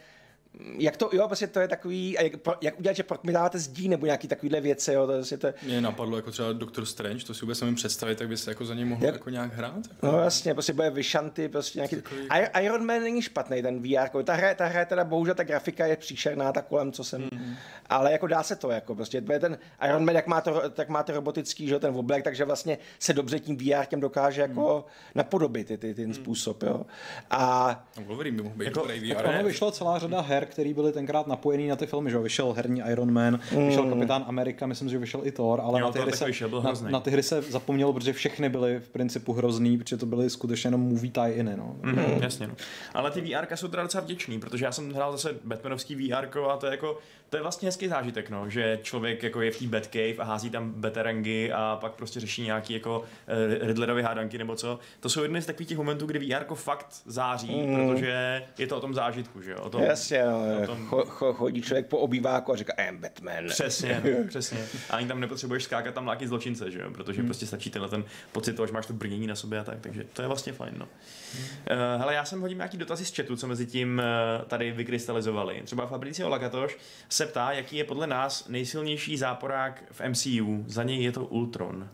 jak 0.77 0.97
to, 0.97 1.09
jo, 1.13 1.27
prostě 1.27 1.47
to 1.47 1.59
je 1.59 1.67
takový, 1.67 2.17
a 2.17 2.21
jak, 2.21 2.33
jak 2.61 2.79
udělat, 2.79 2.93
že 2.97 3.03
pro- 3.03 3.17
mi 3.23 3.31
dáváte 3.33 3.59
zdí 3.59 3.89
nebo 3.89 4.05
nějaký 4.05 4.27
takovýhle 4.27 4.61
věci, 4.61 4.93
jo, 4.93 5.05
to, 5.05 5.11
je 5.11 5.17
prostě 5.19 5.37
to, 5.37 5.47
Mě 5.65 5.81
napadlo 5.81 6.15
jako 6.15 6.31
třeba 6.31 6.53
Doctor 6.53 6.85
Strange, 6.85 7.25
to 7.25 7.33
si 7.33 7.41
vůbec 7.41 7.61
nevím 7.61 7.75
představit, 7.75 8.17
tak 8.17 8.27
by 8.27 8.37
se 8.37 8.51
jako 8.51 8.65
za 8.65 8.73
něj 8.75 8.85
mohl 8.85 9.05
Jak- 9.05 9.13
jako 9.15 9.29
nějak 9.29 9.53
hrát. 9.53 9.75
Jako. 9.89 10.05
No 10.07 10.19
jasně, 10.23 10.53
prostě 10.53 10.73
bude 10.73 10.89
vyšanty, 10.89 11.49
prostě 11.49 11.79
nějaký... 11.79 11.95
Takový- 11.95 12.27
Iron 12.61 12.85
Man 12.85 13.01
není 13.01 13.21
špatný, 13.21 13.61
ten 13.61 13.79
VR, 13.81 14.23
ta 14.23 14.33
hra, 14.33 14.53
ta 14.53 14.65
hra 14.65 14.79
je 14.79 14.85
teda 14.85 15.03
bohužel, 15.03 15.35
ta 15.35 15.43
grafika 15.43 15.85
je 15.85 15.95
příšerná, 15.97 16.51
ta 16.51 16.61
kolem, 16.61 16.91
co 16.91 17.03
jsem... 17.03 17.29
Hmm. 17.33 17.55
Ale 17.89 18.11
jako 18.11 18.27
dá 18.27 18.43
se 18.43 18.55
to, 18.55 18.69
jako 18.71 18.95
prostě, 18.95 19.21
to 19.21 19.33
je 19.33 19.39
ten 19.39 19.57
Iron 19.87 20.05
Man, 20.05 20.15
jak 20.15 20.27
má 20.27 20.41
to, 20.41 20.69
tak 20.69 20.89
má 20.89 21.03
to 21.03 21.11
robotický, 21.11 21.67
že 21.67 21.73
jo, 21.73 21.79
ten 21.79 21.95
oblek, 21.95 22.23
takže 22.23 22.45
vlastně 22.45 22.77
se 22.99 23.13
dobře 23.13 23.39
tím 23.39 23.57
VR 23.57 23.85
těm 23.85 23.99
dokáže 23.99 24.41
jako 24.41 24.73
Hmm. 24.73 24.83
napodobit 25.15 25.67
ty, 25.67 25.77
ty, 25.77 25.93
ten 25.93 26.13
způsob, 26.13 26.63
jo. 26.63 26.85
A 27.31 27.69
No, 27.97 28.03
Wolverine 28.03 28.37
by 28.37 28.43
mohl 28.43 28.55
být 28.55 28.65
Jako- 28.65 28.87
VR. 28.87 29.25
ono 29.29 29.43
vyšlo 29.43 29.71
celá 29.71 29.99
řada 29.99 30.21
her, 30.21 30.38
které 30.45 30.73
byly 30.73 30.91
tenkrát 30.91 31.27
napojený 31.27 31.67
na 31.67 31.75
ty 31.75 31.87
filmy, 31.87 32.09
že 32.09 32.15
jo? 32.15 32.21
Vyšel 32.21 32.53
herní 32.53 32.81
Iron 32.91 33.11
Man, 33.11 33.39
vyšel 33.67 33.89
Kapitán 33.89 34.25
Amerika, 34.27 34.65
myslím, 34.65 34.89
že 34.89 34.97
vyšel 34.97 35.21
i 35.23 35.31
Thor, 35.31 35.61
ale 35.61 35.79
Jo, 35.79 35.85
na, 35.85 35.91
ty 35.91 35.99
hry 35.99 36.11
se, 36.11 36.25
na, 36.63 36.89
na 36.89 36.99
ty 36.99 37.11
hry 37.11 37.23
se 37.23 37.41
zapomnělo, 37.41 37.93
protože 37.93 38.13
všechny 38.13 38.49
byly 38.49 38.79
v 38.79 38.89
principu 38.89 39.33
hrozný, 39.33 39.77
protože 39.77 39.97
to 39.97 40.05
byly 40.05 40.29
skutečně 40.29 40.67
jenom 40.67 40.81
movie 40.81 41.11
tie-iny, 41.11 41.57
no. 41.57 41.75
Mm, 41.81 41.99
jasně, 42.21 42.47
no. 42.47 42.53
Ale 42.93 43.11
ty 43.11 43.21
VR 43.21 43.55
jsou 43.55 43.67
teda 43.67 43.83
docela 43.83 44.03
vděčný, 44.03 44.39
protože 44.39 44.65
já 44.65 44.71
jsem 44.71 44.93
hrál 44.93 45.11
zase 45.11 45.35
Batmanovský 45.43 45.95
VR 45.95 46.39
a 46.49 46.57
to 46.57 46.65
je 46.65 46.71
jako, 46.71 46.97
to 47.29 47.37
je 47.37 47.41
vlastně 47.41 47.67
hezký 47.67 47.87
zážitek, 47.87 48.29
no, 48.29 48.49
že 48.49 48.79
člověk 48.81 49.23
jako 49.23 49.41
je 49.41 49.51
v 49.51 49.59
té 49.59 49.67
Batcave 49.67 50.15
a 50.17 50.23
hází 50.23 50.49
tam 50.49 50.71
batarangy 50.71 51.51
a 51.51 51.77
pak 51.81 51.91
prostě 51.91 52.19
řeší 52.19 52.41
nějaký 52.41 52.73
jako 52.73 52.99
uh, 52.99 53.67
Riddlerovy 53.67 54.03
hádanky 54.03 54.37
nebo 54.37 54.55
co. 54.55 54.79
To 54.99 55.09
jsou 55.09 55.23
jedny 55.23 55.41
z 55.41 55.45
takových 55.45 55.69
těch 55.69 55.77
momentů, 55.77 56.05
kdy 56.05 56.19
VR 56.19 56.55
fakt 56.55 57.01
září, 57.05 57.61
mm. 57.61 57.89
protože 57.89 58.43
je 58.57 58.67
to 58.67 58.77
o 58.77 58.79
tom 58.79 58.93
zážitku, 58.93 59.41
že 59.41 59.51
jo? 59.51 59.57
O 59.61 59.69
tom, 59.69 59.83
jasně, 59.83 60.25
no, 60.25 60.28
tom- 60.65 60.87
cho, 60.87 61.05
cho, 61.05 61.33
chodí 61.33 61.61
člověk 61.61 61.87
po 61.87 61.97
obýváku 61.97 62.53
a 62.53 62.55
říká, 62.55 62.73
I'm 62.73 62.97
Batman. 62.97 63.47
Přesně, 63.47 64.01
přesně. 64.27 64.65
A 64.89 64.95
ani 64.95 65.07
tam 65.07 65.19
nepotřebuješ 65.19 65.63
skákat 65.63 65.93
tam 65.93 66.05
nějaký 66.05 66.27
zločince, 66.27 66.71
že 66.71 66.79
jo? 66.79 66.91
Protože 66.91 67.23
prostě 67.23 67.45
stačí 67.45 67.69
tenhle 67.69 67.89
ten 67.89 68.03
pocit 68.31 68.53
toho, 68.53 68.67
že 68.67 68.73
máš 68.73 68.85
to 68.85 68.93
brnění 68.93 69.27
na 69.27 69.35
sobě 69.35 69.59
a 69.59 69.63
tak, 69.63 69.79
takže 69.81 70.03
to 70.13 70.21
je 70.21 70.27
vlastně 70.27 70.53
fajn, 70.53 70.73
no. 70.77 70.85
Uh, 70.85 71.99
hele, 71.99 72.13
já 72.13 72.25
jsem 72.25 72.41
hodím 72.41 72.57
nějaký 72.57 72.77
dotazy 72.77 73.05
z 73.05 73.15
chatu, 73.15 73.35
co 73.35 73.47
mezi 73.47 73.65
tím 73.65 74.01
uh, 74.39 74.45
tady 74.45 74.71
vykrystalizovali. 74.71 75.61
Třeba 75.65 75.87
Fabricio 75.87 76.29
Lagatoš 76.29 76.77
se 77.09 77.25
ptá, 77.25 77.51
jaký 77.51 77.75
je 77.77 77.83
podle 77.83 78.07
nás 78.07 78.47
nejsilnější 78.47 79.17
záporák 79.17 79.83
v 79.91 80.01
MCU. 80.09 80.63
Za 80.67 80.83
něj 80.83 81.03
je 81.03 81.11
to 81.11 81.25
Ultron. 81.25 81.89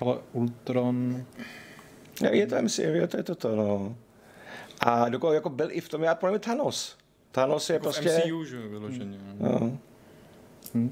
Ale 0.00 0.18
Ultron... 0.32 1.24
Je 2.30 2.46
to 2.46 2.62
MCU, 2.62 2.82
je 2.82 3.06
to, 3.06 3.16
je 3.16 3.22
to 3.22 3.34
to, 3.34 3.56
no. 3.56 3.96
A 4.80 5.08
dokonce 5.08 5.34
jako 5.34 5.48
byl 5.48 5.68
i 5.70 5.80
v 5.80 5.88
tom, 5.88 6.02
já 6.02 6.14
podle 6.14 6.30
mě 6.30 6.38
Thanos. 6.38 6.96
Thanos 7.30 7.70
je 7.70 7.74
Jako 7.74 7.82
prostě... 7.82 8.08
v 8.08 8.26
MCU, 8.26 8.44
že 8.44 8.68
vyloženě. 8.68 9.18
No. 9.38 9.78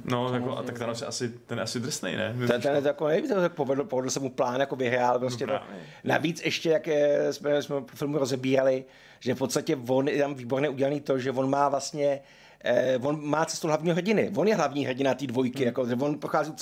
No, 0.05 0.35
jako, 0.35 0.59
a 0.59 0.63
tak 0.63 0.79
ten 0.79 0.91
asi, 0.91 1.05
asi, 1.05 1.29
ten 1.29 1.59
je 1.59 1.63
asi 1.65 1.81
drsnej, 1.81 2.17
ne? 2.17 2.35
Ten, 2.47 2.61
ten 2.61 2.77
je 2.77 2.83
jako, 2.85 3.09
nevím, 3.09 3.29
to 3.29 3.51
povedl, 3.51 3.85
povedl 3.85 4.11
se 4.11 4.21
mu 4.21 4.31
plán, 4.31 4.61
jako 4.61 4.77
vyhrál 4.77 5.19
prostě 5.19 5.47
No 5.47 5.59
to. 5.59 5.65
Navíc 6.05 6.45
ještě, 6.45 6.71
jak 6.71 6.87
je, 6.87 7.33
jsme, 7.33 7.63
jsme 7.63 7.81
po 7.81 7.97
filmu 7.97 8.19
rozebírali, 8.19 8.85
že 9.21 9.35
v 9.35 9.39
podstatě 9.39 9.77
on 9.89 10.09
je 10.09 10.23
tam 10.23 10.35
výborně 10.35 10.69
udělaný 10.69 11.01
to, 11.01 11.19
že 11.19 11.31
on 11.31 11.51
má 11.51 11.69
vlastně 11.69 12.21
eh, 12.65 12.99
on 13.03 13.27
má 13.27 13.45
cestu 13.45 13.67
hlavního 13.67 13.95
hrdiny. 13.95 14.33
On 14.37 14.49
je 14.49 14.55
hlavní 14.55 14.87
hrdina 14.87 15.15
té 15.15 15.27
dvojky, 15.27 15.59
hmm. 15.59 15.67
jako, 15.67 15.87
že 15.87 15.95
on 15.95 16.19
prochází, 16.19 16.53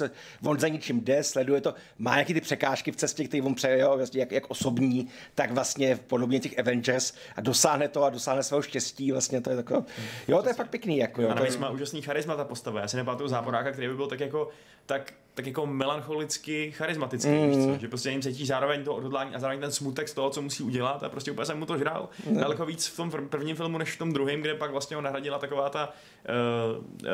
on 0.45 0.61
za 0.61 0.69
ničím 0.69 1.01
jde, 1.01 1.25
sleduje 1.25 1.61
to, 1.61 1.75
má 1.99 2.15
nějaké 2.15 2.35
ty 2.35 2.41
překážky 2.41 2.93
v 2.93 2.97
cestě, 2.97 3.25
které 3.25 3.43
on 3.43 3.55
přeje, 3.55 3.87
vlastně 3.87 4.21
jak, 4.21 4.33
jak, 4.33 4.51
osobní, 4.51 5.09
tak 5.35 5.53
vlastně 5.53 5.97
v 5.97 6.01
podobě 6.01 6.41
těch 6.41 6.59
Avengers 6.59 7.13
a 7.37 7.41
dosáhne 7.41 7.89
to 7.89 8.05
a 8.05 8.11
dosáhne 8.11 8.43
svého 8.43 8.63
štěstí, 8.63 9.13
vlastně 9.13 9.41
to 9.41 9.51
je 9.51 9.57
takové, 9.57 9.83
jo, 10.29 10.43
to 10.43 10.49
je 10.49 10.55
fakt 10.55 10.71
pěkný, 10.71 10.99
jako, 10.99 11.23
jo, 11.23 11.29
A 11.29 11.35
navíc 11.35 11.57
má 11.57 11.71
úžasný 11.71 12.03
charisma 12.03 12.37
ta 12.37 12.45
postava. 12.45 12.81
Já 12.81 12.89
si 12.89 12.97
nepamatuju 12.97 13.29
záporáka, 13.29 13.73
který 13.73 13.89
by 13.89 13.95
byl 13.95 14.07
tak 14.07 14.21
jako, 14.21 14.49
tak, 14.91 15.13
tak 15.35 15.47
jako 15.47 15.67
melancholicky 15.67 16.71
charismatický, 16.71 17.31
mm. 17.31 17.51
víš 17.51 17.65
co? 17.65 17.81
že 17.81 17.89
prostě 17.89 18.11
jim 18.11 18.23
cítí 18.23 18.47
zároveň 18.47 18.85
to 18.85 18.95
odhodlání 18.95 19.35
a 19.35 19.39
zároveň 19.39 19.61
ten 19.61 19.73
smutek 19.73 20.09
z 20.09 20.15
toho, 20.15 20.31
co 20.31 20.43
musí 20.43 20.63
udělat 20.63 21.03
a 21.03 21.09
prostě 21.09 21.31
úplně 21.31 21.47
jsem 21.47 21.59
mu 21.59 21.67
to 21.67 21.79
žral. 21.79 22.09
No. 22.31 22.41
Daleko 22.41 22.67
víc 22.67 22.87
v 22.87 22.97
tom 22.97 23.11
pr- 23.11 23.29
prvním 23.29 23.57
filmu, 23.57 23.79
než 23.79 23.93
v 23.93 23.99
tom 23.99 24.13
druhém, 24.13 24.41
kde 24.41 24.55
pak 24.55 24.71
vlastně 24.71 24.97
ho 24.97 25.03
nahradila 25.03 25.39
taková 25.39 25.69
ta 25.69 25.89
uh, 25.89 26.85
uh, 26.85 27.09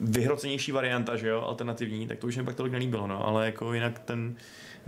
vyhrocenější 0.00 0.72
varianta, 0.72 1.16
že 1.16 1.28
jo, 1.28 1.40
alternativní, 1.40 2.06
tak 2.06 2.18
to 2.18 2.26
už 2.26 2.36
mi 2.36 2.44
pak 2.44 2.54
tolik 2.54 2.72
nelíbilo, 2.72 3.06
no, 3.06 3.26
ale 3.26 3.46
jako 3.46 3.74
jinak 3.74 3.98
ten, 3.98 4.36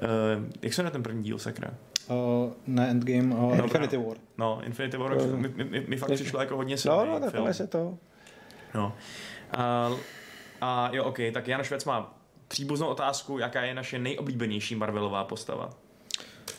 uh, 0.02 0.44
jak 0.62 0.74
se 0.74 0.82
jmenuje 0.82 0.92
ten 0.92 1.02
první 1.02 1.22
díl, 1.22 1.38
sakra? 1.38 1.70
Uh, 2.08 2.52
ne 2.66 2.90
Endgame, 2.90 3.34
uh, 3.34 3.50
Dobrá. 3.50 3.64
Infinity 3.64 3.96
War. 3.96 4.16
No, 4.38 4.60
Infinity 4.64 4.96
War 4.96 5.16
mi, 5.36 5.48
mi, 5.48 5.64
mi, 5.64 5.84
mi 5.88 5.96
fakt 5.96 6.12
přišlo 6.14 6.40
jako 6.40 6.56
hodně 6.56 6.74
no, 6.74 6.78
silný 6.78 7.06
no, 7.06 7.18
film. 7.18 7.32
takhle 7.32 7.54
se 7.54 7.66
to. 7.66 7.98
No. 8.74 8.92
A, 9.52 9.90
a 10.64 10.90
jo, 10.92 11.04
ok, 11.04 11.18
tak 11.32 11.48
Jan 11.48 11.64
Švec 11.64 11.84
má 11.84 12.14
příbuznou 12.48 12.86
otázku, 12.86 13.38
jaká 13.38 13.62
je 13.62 13.74
naše 13.74 13.98
nejoblíbenější 13.98 14.74
Marvelová 14.74 15.24
postava. 15.24 15.70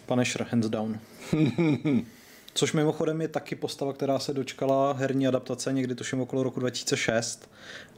Punisher, 0.05 0.47
hands 0.51 0.69
down. 0.69 0.99
Což 2.53 2.73
mimochodem 2.73 3.21
je 3.21 3.27
taky 3.27 3.55
postava, 3.55 3.93
která 3.93 4.19
se 4.19 4.33
dočkala 4.33 4.93
herní 4.93 5.27
adaptace 5.27 5.73
někdy 5.73 5.95
tuším 5.95 6.21
okolo 6.21 6.43
roku 6.43 6.59
2006 6.59 7.51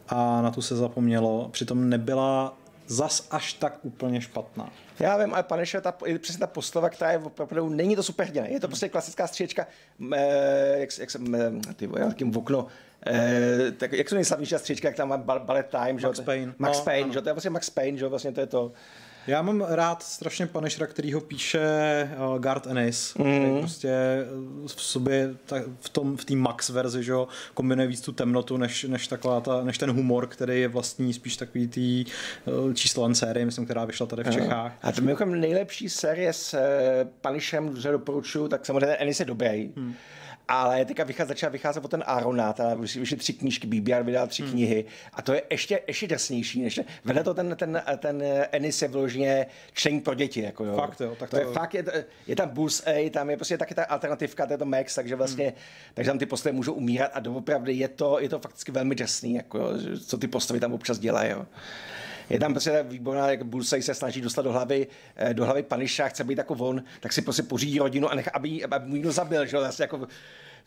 a 0.08 0.42
na 0.42 0.52
tu 0.52 0.62
se 0.62 0.76
zapomnělo. 0.76 1.50
Přitom 1.52 1.90
nebyla 1.90 2.58
zas 2.88 3.28
až 3.32 3.54
tak 3.54 3.80
úplně 3.82 4.22
špatná. 4.22 4.70
Já 5.00 5.18
vím, 5.18 5.34
ale 5.34 5.44
Punisher 5.44 5.82
ta, 5.82 5.94
je 6.06 6.20
přesně 6.20 6.40
ta 6.40 6.48
postava, 6.48 6.90
která 6.90 7.12
je 7.12 7.18
opravdu, 7.18 7.70
není 7.70 7.96
to 7.96 8.04
super 8.04 8.26
hrdina. 8.26 8.48
Je 8.48 8.60
to 8.60 8.68
prostě 8.68 8.90
klasická 8.90 9.28
stříčka, 9.28 9.68
eh, 10.14 10.80
jak, 10.80 10.90
jak 11.00 11.12
jsem, 11.12 11.36
eh, 11.36 11.74
ty 11.76 11.90
jakým 12.00 12.32
v 12.32 12.38
okno, 12.38 12.68
eh, 13.08 13.72
tak, 13.78 13.94
jak 13.94 14.10
jsou 14.10 14.16
nejslavnější 14.16 14.52
ta 14.52 14.60
stříčka, 14.60 14.88
jak 14.88 14.98
tam 14.98 15.10
má 15.10 15.18
Bal- 15.18 15.46
Ballet 15.46 15.68
Time, 15.68 16.00
že 16.00 16.08
Max 16.08 16.20
Payne. 16.20 16.54
Max 16.58 16.78
No, 16.78 16.84
Payne, 16.84 17.04
ano. 17.04 17.14
že 17.14 17.18
jo, 17.18 17.22
to 17.22 17.30
je 17.30 17.34
vlastně 17.34 17.50
Max 17.50 17.70
Payne, 17.70 17.98
že 17.98 18.06
jo, 18.06 18.10
vlastně 18.10 18.32
to 18.32 18.40
je 18.40 18.48
to. 18.48 18.72
Já 19.28 19.42
mám 19.42 19.62
rád 19.62 20.04
strašně 20.04 20.48
Punishera, 20.48 20.88
který 20.88 21.14
ho 21.14 21.22
píše 21.22 21.60
uh, 22.30 22.40
Garth 22.40 22.68
Ennis, 22.68 23.14
mm. 23.16 23.24
Který 23.24 23.60
prostě 23.60 23.90
eh, 23.90 24.68
v 24.68 24.82
sobě 24.82 25.36
tak, 25.46 25.64
v 25.80 25.90
tom 25.90 26.18
v 26.18 26.26
té 26.26 26.36
max 26.36 26.70
verzi, 26.70 27.04
že 27.04 27.12
jo, 27.12 27.28
kombinuje 27.54 27.88
víc 27.88 28.02
tu 28.02 28.12
temnotu, 28.12 28.58
než, 28.58 28.84
než, 28.84 29.08
taková 29.08 29.42
ta, 29.42 29.64
než 29.64 29.78
ten 29.78 29.92
humor, 29.92 30.28
který 30.28 30.62
je 30.62 30.68
vlastní 30.68 31.14
spíš 31.14 31.38
takový 31.38 31.68
tý 31.68 32.06
uh, 32.46 32.74
číslo 32.74 33.16
série, 33.16 33.46
myslím, 33.46 33.66
která 33.66 33.86
vyšla 33.86 34.06
tady 34.06 34.24
v 34.24 34.30
Čechách. 34.30 34.74
A 34.82 34.92
to 34.92 35.02
mimochodem 35.02 35.40
nejlepší 35.40 35.90
série 35.90 36.34
s 36.34 36.54
eh, 36.54 37.08
Punisherem, 37.22 37.78
že 37.78 37.92
doporučuju, 37.92 38.48
tak 38.48 38.66
samozřejmě 38.66 38.96
Ennis 38.96 39.20
je 39.20 39.26
dobrý. 39.26 39.72
Hmm. 39.76 39.94
Ale 40.48 40.86
teďka 40.86 41.04
vychází, 41.04 41.28
začala 41.28 41.52
vycházet 41.52 41.86
o 41.86 41.88
ten 41.88 42.04
Aronát 42.08 42.60
a 42.60 42.74
vyšly 42.74 43.18
tři 43.18 43.34
knížky, 43.34 43.68
BBR 43.68 44.04
vydal 44.04 44.28
tři 44.28 44.44
hmm. 44.44 44.52
knihy 44.52 44.86
a 45.14 45.22
to 45.22 45.34
je 45.34 45.44
ještě, 45.50 45.82
ještě 45.88 46.08
drsnější. 46.08 46.62
Než, 46.62 46.80
vedle 47.06 47.24
to 47.24 47.34
ten, 47.34 47.56
ten, 47.56 47.84
ten 47.98 48.24
Ennis 48.52 48.82
je 48.82 48.88
vyloženě 48.88 49.46
čtení 49.74 50.02
pro 50.02 50.14
děti. 50.14 50.42
Jako 50.42 50.66
jo. 50.66 50.76
Fakt 50.76 51.02
jo, 51.02 51.16
tak 51.20 51.30
to, 51.30 51.38
je 51.38 51.46
to- 51.46 51.54
fakt, 51.54 51.74
je, 51.74 51.86
je 52.28 52.36
tam 52.36 52.50
Bullseye, 52.50 53.10
tam 53.10 53.30
je 53.30 53.38
prostě 53.38 53.58
taky 53.58 53.76
ta 53.76 53.84
alternativka, 53.84 54.46
to 54.46 54.54
je 54.54 54.58
to 54.58 54.66
Max, 54.66 54.96
takže 54.96 55.16
vlastně, 55.16 55.46
hmm. 55.46 55.56
takže 55.94 56.12
tam 56.12 56.20
ty 56.20 56.26
postavy 56.26 56.56
můžou 56.56 56.74
umírat 56.74 57.12
a 57.14 57.20
doopravdy 57.20 57.74
je 57.74 57.88
to, 57.88 58.20
je 58.20 58.30
to 58.30 58.40
fakticky 58.40 58.72
velmi 58.72 58.96
drsný, 58.96 59.34
jako, 59.34 59.58
jo, 59.58 59.74
co 60.06 60.18
ty 60.18 60.28
postavy 60.28 60.60
tam 60.60 60.74
občas 60.74 61.00
dělají. 61.00 61.32
Jo. 61.32 61.46
Je 62.30 62.40
tam 62.40 62.54
prostě 62.54 62.86
výborná, 62.88 63.30
jak 63.30 63.44
Bullseye 63.44 63.84
se 63.84 63.94
snaží 63.94 64.22
dostat 64.22 64.42
do 64.42 64.52
hlavy, 64.52 64.88
eh, 65.16 65.34
do 65.34 65.46
hlavy 65.46 65.64
Punisha, 65.64 66.08
chce 66.08 66.24
být 66.24 66.38
jako 66.38 66.54
on, 66.54 66.84
tak 67.00 67.14
si 67.14 67.22
prostě 67.22 67.44
pořídí 67.44 67.80
rodinu 67.80 68.10
a 68.10 68.16
nechá, 68.16 68.32
aby, 68.34 68.64
aby 68.64 68.86
mu 68.86 68.94
někdo 68.94 69.12
zabil, 69.12 69.46
že 69.46 69.56
jo, 69.56 69.62
vlastně 69.62 69.84
jako 69.84 70.08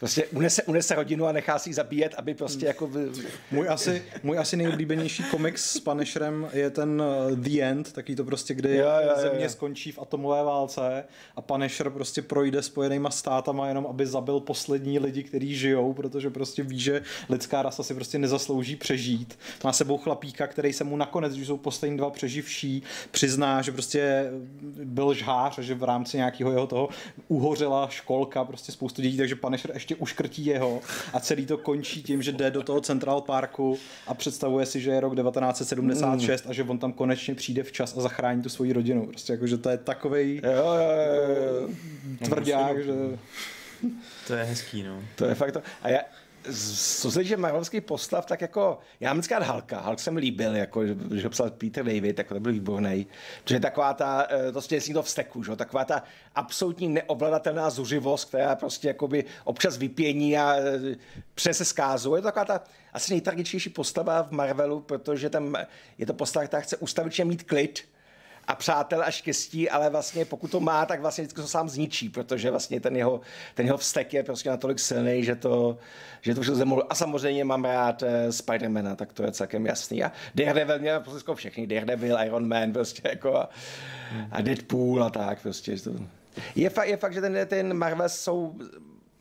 prostě 0.00 0.26
unese, 0.26 0.62
unese 0.62 0.94
rodinu 0.94 1.26
a 1.26 1.32
nechá 1.32 1.58
si 1.58 1.70
ji 1.70 1.74
zabíjet, 1.74 2.14
aby 2.16 2.34
prostě 2.34 2.66
jako... 2.66 2.86
v- 2.86 3.12
Můj 3.50 3.68
asi, 3.68 4.02
můj 4.22 4.38
asi 4.38 4.56
nejoblíbenější 4.56 5.22
komiks 5.30 5.72
s 5.72 5.80
Punisherem 5.80 6.48
je 6.52 6.70
ten 6.70 7.02
uh, 7.30 7.36
The 7.38 7.60
End, 7.62 7.92
taký 7.92 8.16
to 8.16 8.24
prostě, 8.24 8.54
kdy 8.54 8.76
Jo, 8.76 8.84
jo, 8.84 9.10
jo, 9.16 9.22
země 9.22 9.44
jo. 9.44 9.50
skončí 9.50 9.92
v 9.92 9.98
atomové 10.02 10.42
válce 10.44 11.04
a 11.36 11.40
Punisher 11.40 11.90
prostě 11.90 12.22
projde 12.22 12.62
spojenýma 12.62 13.10
státama 13.10 13.68
jenom, 13.68 13.86
aby 13.86 14.06
zabil 14.06 14.40
poslední 14.40 14.98
lidi, 14.98 15.22
kteří 15.22 15.54
žijou, 15.56 15.92
protože 15.92 16.30
prostě 16.30 16.62
ví, 16.62 16.80
že 16.80 17.02
lidská 17.28 17.62
rasa 17.62 17.82
si 17.82 17.94
prostě 17.94 18.18
nezaslouží 18.18 18.76
přežít. 18.76 19.38
Má 19.64 19.72
sebou 19.72 19.98
chlapíka, 19.98 20.46
který 20.46 20.72
se 20.72 20.84
mu 20.84 20.96
nakonec, 20.96 21.34
když 21.34 21.46
jsou 21.46 21.56
poslední 21.56 21.96
dva 21.96 22.10
přeživší, 22.10 22.82
přizná, 23.10 23.62
že 23.62 23.72
prostě 23.72 24.30
byl 24.84 25.14
žhář 25.14 25.58
a 25.58 25.62
že 25.62 25.74
v 25.74 25.84
rámci 25.84 26.16
nějakého 26.16 26.50
jeho 26.50 26.66
toho 26.66 26.88
uhořela 27.28 27.88
školka, 27.88 28.44
prostě 28.44 28.72
spoustu 28.72 29.02
dětí, 29.02 29.16
takže 29.16 29.36
Punisher 29.36 29.70
ještě 29.74 29.89
uškrtí 29.94 30.46
jeho 30.46 30.80
a 31.12 31.20
celý 31.20 31.46
to 31.46 31.58
končí 31.58 32.02
tím, 32.02 32.22
že 32.22 32.32
jde 32.32 32.50
do 32.50 32.62
toho 32.62 32.80
Central 32.80 33.20
Parku 33.20 33.78
a 34.06 34.14
představuje 34.14 34.66
si, 34.66 34.80
že 34.80 34.90
je 34.90 35.00
rok 35.00 35.16
1976 35.16 36.44
a 36.48 36.52
že 36.52 36.62
on 36.62 36.78
tam 36.78 36.92
konečně 36.92 37.34
přijde 37.34 37.62
včas 37.62 37.96
a 37.96 38.00
zachrání 38.00 38.42
tu 38.42 38.48
svoji 38.48 38.72
rodinu. 38.72 39.06
Prostě 39.06 39.32
jako, 39.32 39.46
že 39.46 39.58
to 39.58 39.70
je 39.70 39.78
takovej 39.78 40.40
Jo, 40.44 40.52
jo, 40.52 40.64
jo, 40.64 41.62
jo. 41.62 41.68
tvrdák, 42.24 42.84
že... 42.84 42.92
To 44.26 44.34
je 44.34 44.44
hezký, 44.44 44.82
no. 44.82 45.02
To 45.16 45.24
je 45.24 45.34
fakt 45.34 45.52
to. 45.52 45.62
A 45.82 45.88
já, 45.88 46.00
co 47.00 47.10
se 47.10 47.20
týče 47.20 47.36
marvelských 47.36 47.82
postav, 47.82 48.26
tak 48.26 48.40
jako, 48.40 48.78
já 49.00 49.14
mám 49.14 49.22
rád 49.30 49.42
Halka, 49.42 49.80
Hulk 49.80 50.00
se 50.00 50.10
mi 50.10 50.20
líbil, 50.20 50.56
jako, 50.56 50.86
že, 50.86 50.96
ho 51.24 51.30
psal 51.30 51.50
Peter 51.50 51.84
David, 51.84 52.18
jako 52.18 52.34
to 52.34 52.40
byl 52.40 52.52
výborný. 52.52 53.06
Protože 53.42 53.54
je 53.54 53.60
taková 53.60 53.94
ta, 53.94 54.26
eh, 54.30 54.52
to 54.52 54.74
je 54.74 54.94
to 54.94 55.02
vzteku, 55.02 55.42
že? 55.42 55.56
taková 55.56 55.84
ta 55.84 56.02
absolutní 56.34 56.88
neovladatelná 56.88 57.70
zuřivost, 57.70 58.28
která 58.28 58.56
prostě 58.56 58.88
jakoby 58.88 59.24
občas 59.44 59.76
vypění 59.76 60.38
a 60.38 60.56
eh, 60.56 60.96
přese 61.34 61.64
zkázu. 61.64 62.14
Je 62.14 62.22
to 62.22 62.28
taková 62.28 62.44
ta 62.44 62.62
asi 62.92 63.12
nejtragičnější 63.12 63.70
postava 63.70 64.22
v 64.22 64.30
Marvelu, 64.30 64.80
protože 64.80 65.30
tam 65.30 65.56
je 65.98 66.06
to 66.06 66.14
postava, 66.14 66.46
která 66.46 66.62
chce 66.62 66.76
ustavičně 66.76 67.24
mít 67.24 67.42
klid, 67.42 67.84
a 68.50 68.54
přátel 68.54 69.02
a 69.02 69.10
štěstí, 69.10 69.70
ale 69.70 69.90
vlastně 69.90 70.24
pokud 70.24 70.50
to 70.50 70.60
má, 70.60 70.86
tak 70.86 71.00
vlastně 71.00 71.24
vždycky 71.24 71.40
to 71.40 71.48
sám 71.48 71.68
zničí, 71.68 72.08
protože 72.08 72.50
vlastně 72.50 72.80
ten 72.80 72.96
jeho, 72.96 73.20
ten 73.54 73.66
jeho 73.66 73.78
vztek 73.78 74.14
je 74.14 74.22
prostě 74.22 74.50
natolik 74.50 74.78
silný, 74.78 75.24
že 75.24 75.34
to, 75.36 75.78
že 76.20 76.34
to 76.34 76.40
všechno 76.40 76.56
zemohlo. 76.56 76.92
A 76.92 76.94
samozřejmě 76.94 77.44
mám 77.44 77.64
rád 77.64 78.02
eh, 78.02 78.32
Spidermana, 78.32 78.96
tak 78.96 79.12
to 79.12 79.22
je 79.22 79.32
celkem 79.32 79.66
jasný. 79.66 80.04
A 80.04 80.12
Daredevil 80.34 80.78
měl 80.78 81.00
prostě 81.00 81.34
všechny, 81.34 81.66
Daredevil, 81.66 82.18
Iron 82.24 82.48
Man 82.48 82.72
prostě 82.72 83.02
jako 83.08 83.36
a, 83.36 83.50
a 84.30 84.40
Deadpool 84.40 85.04
a 85.04 85.10
tak 85.10 85.42
prostě. 85.42 85.76
To. 85.76 85.90
Je, 86.54 86.70
fakt, 86.70 86.88
je 86.88 86.96
fakt, 86.96 87.14
že 87.14 87.20
ten, 87.20 87.38
ten 87.46 87.74
Marvel 87.74 88.08
jsou, 88.08 88.58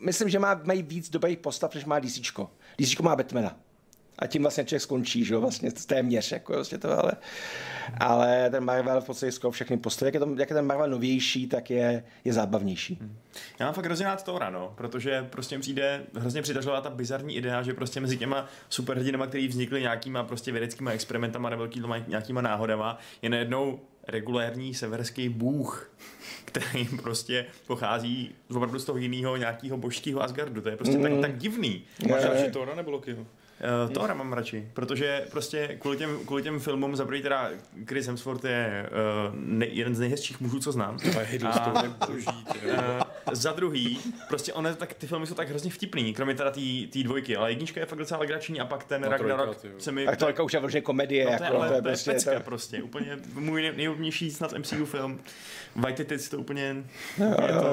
myslím, 0.05 0.29
že 0.29 0.39
má, 0.39 0.61
mají 0.63 0.83
víc 0.83 1.09
dobrých 1.09 1.37
postav, 1.37 1.75
než 1.75 1.85
má 1.85 1.99
DC. 1.99 2.19
DC 2.77 2.99
má 2.99 3.15
Batmana. 3.15 3.55
A 4.19 4.27
tím 4.27 4.41
vlastně 4.41 4.65
člověk 4.65 4.81
skončí, 4.81 5.25
že 5.25 5.33
jo, 5.33 5.41
vlastně 5.41 5.71
téměř, 5.71 6.31
jako 6.31 6.53
vlastně 6.53 6.77
to, 6.77 6.99
ale, 6.99 7.11
ale 7.99 8.49
ten 8.49 8.63
Marvel 8.63 9.01
v 9.01 9.05
podstatě 9.05 9.31
skoro 9.31 9.51
všechny 9.51 9.77
postavy, 9.77 10.07
jak 10.07 10.13
je, 10.13 10.19
to, 10.19 10.35
jak 10.37 10.49
je 10.49 10.53
ten 10.53 10.65
Marvel 10.65 10.89
novější, 10.89 11.47
tak 11.47 11.69
je, 11.69 12.03
je 12.25 12.33
zábavnější. 12.33 12.99
Já 13.59 13.65
mám 13.65 13.73
fakt 13.73 13.85
hrozně 13.85 14.05
rád 14.05 14.23
Thora, 14.23 14.49
no, 14.49 14.73
protože 14.77 15.27
prostě 15.29 15.59
přijde 15.59 16.03
hrozně 16.13 16.41
přitažlivá 16.41 16.81
ta 16.81 16.89
bizarní 16.89 17.35
idea, 17.35 17.63
že 17.63 17.73
prostě 17.73 17.99
mezi 17.99 18.17
těma 18.17 18.45
superhrdinama, 18.69 19.27
který 19.27 19.47
vznikly 19.47 19.81
nějakýma 19.81 20.23
prostě 20.23 20.51
vědeckýma 20.51 20.91
experimentama 20.91 21.49
nebo 21.49 21.59
velkýma 21.59 21.97
nějakýma 21.97 22.41
náhodama, 22.41 22.99
je 23.21 23.29
najednou 23.29 23.79
regulérní 24.07 24.73
severský 24.73 25.29
bůh, 25.29 25.91
který 26.45 26.85
prostě 26.85 27.45
pochází 27.67 28.35
z 28.49 28.55
opravdu 28.55 28.79
z 28.79 28.85
toho 28.85 28.97
jiného 28.97 29.37
nějakého 29.37 29.77
božského 29.77 30.23
Asgardu. 30.23 30.61
To 30.61 30.69
je 30.69 30.77
prostě 30.77 30.97
tak, 30.97 31.11
tak 31.21 31.37
divný. 31.37 31.83
Máš 32.09 32.23
radši. 32.23 32.51
Thora 32.51 32.75
nebo 32.75 32.91
Lokiho? 32.91 33.25
Uh, 33.87 33.93
Thora 33.93 34.13
mám 34.13 34.33
radši, 34.33 34.67
protože 34.73 35.25
prostě 35.31 35.77
kvůli 35.81 35.97
těm, 35.97 36.19
kvůli 36.25 36.43
těm 36.43 36.59
filmům 36.59 36.95
za 36.95 37.05
prvý 37.05 37.21
teda 37.21 37.49
Chris 37.87 38.07
Hemsworth 38.07 38.45
je 38.45 38.89
uh, 39.29 39.35
ne, 39.39 39.65
jeden 39.65 39.95
z 39.95 39.99
nejhezčích 39.99 40.39
mužů, 40.41 40.59
co 40.59 40.71
znám. 40.71 40.97
A 41.17 41.21
je 41.21 41.39
boží. 42.07 42.25
jo. 42.63 42.73
Uh, 42.73 43.01
za 43.31 43.51
druhý, 43.51 43.99
prostě 44.27 44.53
one, 44.53 44.75
tak, 44.75 44.93
ty 44.93 45.07
filmy 45.07 45.27
jsou 45.27 45.35
tak 45.35 45.49
hrozně 45.49 45.71
vtipný, 45.71 46.13
kromě 46.13 46.35
teda 46.35 46.51
té 46.91 47.03
dvojky, 47.03 47.35
ale 47.37 47.51
jednička 47.51 47.79
je 47.79 47.85
fakt 47.85 47.99
docela 47.99 48.19
legrační 48.19 48.59
a 48.59 48.65
pak 48.65 48.83
ten 48.83 49.01
No, 49.01 49.09
Ragnarok 49.09 49.57
trojka, 49.57 49.79
se 49.79 49.91
mi... 49.91 50.05
Tak 50.05 50.17
to 50.17 50.27
jako 50.27 50.45
už 50.45 50.53
je 50.53 50.59
vloženě 50.59 50.81
komedie, 50.81 51.25
No, 51.25 51.37
to 51.37 51.43
je, 51.43 51.47
jako, 51.47 51.57
ale, 51.57 51.67
to 51.67 51.73
je 51.75 51.81
to 51.81 51.87
je 51.87 51.91
prostě, 51.93 52.11
pecka 52.11 52.33
to, 52.33 52.39
prostě, 52.39 52.83
úplně 52.83 53.19
můj 53.33 53.61
nej- 53.61 53.73
nejúplnější 53.77 54.31
snad 54.31 54.53
MCU 54.57 54.85
film. 54.85 55.19
White 55.75 56.07
Tits 56.07 56.29
to 56.29 56.37
úplně... 56.37 56.83
jo, 57.19 57.63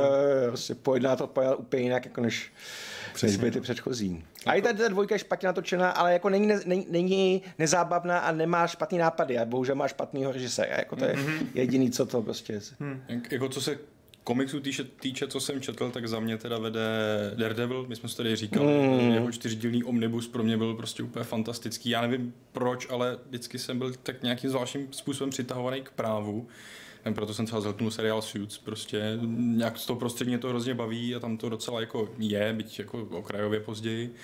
prostě 0.48 0.74
pojedná 0.74 1.16
to 1.16 1.30
úplně 1.58 1.82
jinak, 1.82 2.04
jako 2.04 2.20
než, 2.20 2.36
než 2.36 2.52
byly 3.36 3.50
ty 3.50 3.60
předchozí. 3.60 4.24
A 4.46 4.54
i 4.54 4.62
ta, 4.62 4.72
ta 4.72 4.88
dvojka 4.88 5.14
je 5.14 5.18
špatně 5.18 5.46
natočená, 5.46 5.90
ale 5.90 6.12
jako 6.12 6.28
není, 6.28 6.46
ne, 6.46 6.60
není, 6.66 6.86
není 6.90 7.42
nezábavná 7.58 8.18
a 8.18 8.32
nemá 8.32 8.66
špatný 8.66 8.98
nápady 8.98 9.38
a 9.38 9.44
bohužel 9.44 9.74
má 9.74 9.88
špatného 9.88 10.32
režiséra. 10.32 10.76
Jako 10.76 10.96
to 10.96 11.04
je 11.04 11.16
jediný, 11.54 11.90
co 11.90 12.06
to 12.06 12.22
prostě 12.22 12.52
je. 12.52 12.60
Jak, 13.08 13.32
jako 13.32 13.48
co 13.48 13.60
se 13.60 13.78
komiksů 14.26 14.60
týče, 14.60 14.84
týče, 14.84 15.28
co 15.28 15.40
jsem 15.40 15.60
četl, 15.60 15.90
tak 15.90 16.08
za 16.08 16.20
mě 16.20 16.38
teda 16.38 16.58
vede 16.58 16.80
Daredevil, 17.34 17.86
my 17.88 17.96
jsme 17.96 18.08
si 18.08 18.16
tady 18.16 18.36
říkali, 18.36 18.66
mm. 18.66 19.10
jeho 19.10 19.32
čtyřdílný 19.32 19.84
omnibus 19.84 20.28
pro 20.28 20.42
mě 20.42 20.56
byl 20.56 20.74
prostě 20.74 21.02
úplně 21.02 21.24
fantastický. 21.24 21.90
Já 21.90 22.00
nevím 22.00 22.34
proč, 22.52 22.86
ale 22.90 23.18
vždycky 23.26 23.58
jsem 23.58 23.78
byl 23.78 23.94
tak 24.02 24.22
nějakým 24.22 24.50
zvláštním 24.50 24.88
způsobem 24.90 25.30
přitahovaný 25.30 25.82
k 25.82 25.90
právu. 25.90 26.48
Proto 27.14 27.34
jsem 27.34 27.46
třeba 27.46 27.60
zhltnul 27.60 27.90
seriál 27.90 28.22
Suits, 28.22 28.58
prostě 28.58 29.18
nějak 29.36 29.78
z 29.78 29.86
toho 29.86 29.98
prostředí 29.98 30.30
mě 30.30 30.38
to 30.38 30.48
hrozně 30.48 30.74
baví 30.74 31.14
a 31.14 31.20
tam 31.20 31.36
to 31.36 31.48
docela 31.48 31.80
jako 31.80 32.08
je, 32.18 32.52
byť 32.52 32.78
jako 32.78 33.08
okrajově 33.10 33.60
později. 33.60 34.14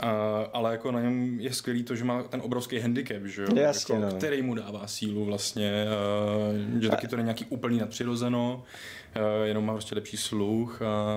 A, 0.00 0.10
ale 0.52 0.72
jako 0.72 0.92
na 0.92 1.00
něm 1.00 1.40
je 1.40 1.52
skvělý 1.52 1.82
to, 1.82 1.96
že 1.96 2.04
má 2.04 2.22
ten 2.22 2.40
obrovský 2.44 2.78
handicap, 2.78 3.24
že 3.24 3.42
jo? 3.42 3.48
Jasně, 3.54 3.94
jako, 3.94 4.06
no. 4.06 4.16
který 4.16 4.42
mu 4.42 4.54
dává 4.54 4.86
sílu 4.86 5.24
vlastně, 5.24 5.86
uh, 6.74 6.80
že 6.80 6.88
taky 6.88 7.08
to 7.08 7.16
není 7.16 7.26
nějaký 7.26 7.44
úplný 7.44 7.78
nadpřirozeno, 7.78 8.64
jenom 9.44 9.64
má 9.64 9.72
prostě 9.72 9.94
lepší 9.94 10.16
sluch 10.16 10.82
a 10.82 11.16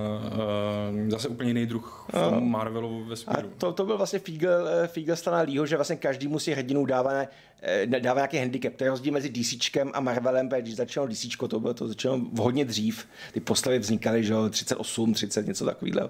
uh, 0.93 1.09
zase 1.09 1.27
úplně 1.27 1.49
jiný 1.49 1.65
druh 1.65 2.07
tom 2.11 2.49
Marvelu 2.51 3.03
A 3.05 3.09
vesmíru. 3.09 3.49
to, 3.57 3.73
to 3.73 3.85
byl 3.85 3.97
vlastně 3.97 4.19
Fiegel, 4.19 4.67
eh, 4.67 4.87
Fiegel 4.87 5.15
strana 5.15 5.41
Leeho, 5.41 5.65
že 5.65 5.75
vlastně 5.75 5.95
každý 5.95 6.27
musí 6.27 6.51
hrdinu 6.51 6.85
dává, 6.85 7.25
eh, 7.61 7.85
dává 7.85 8.19
nějaký 8.19 8.37
handicap. 8.37 8.75
To 8.75 8.83
je 8.83 8.89
rozdíl 8.89 9.13
mezi 9.13 9.29
DCčkem 9.29 9.91
a 9.93 9.99
Marvelem, 9.99 10.49
protože 10.49 10.61
když 10.61 10.75
začalo 10.75 11.07
DCčko, 11.07 11.47
to 11.47 11.59
bylo 11.59 11.73
to 11.73 11.87
začalo 11.87 12.21
hodně 12.37 12.65
dřív. 12.65 13.07
Ty 13.33 13.39
postavy 13.39 13.79
vznikaly, 13.79 14.23
že 14.23 14.33
jo, 14.33 14.49
38, 14.49 15.13
30, 15.13 15.47
něco 15.47 15.65
takového. 15.65 16.09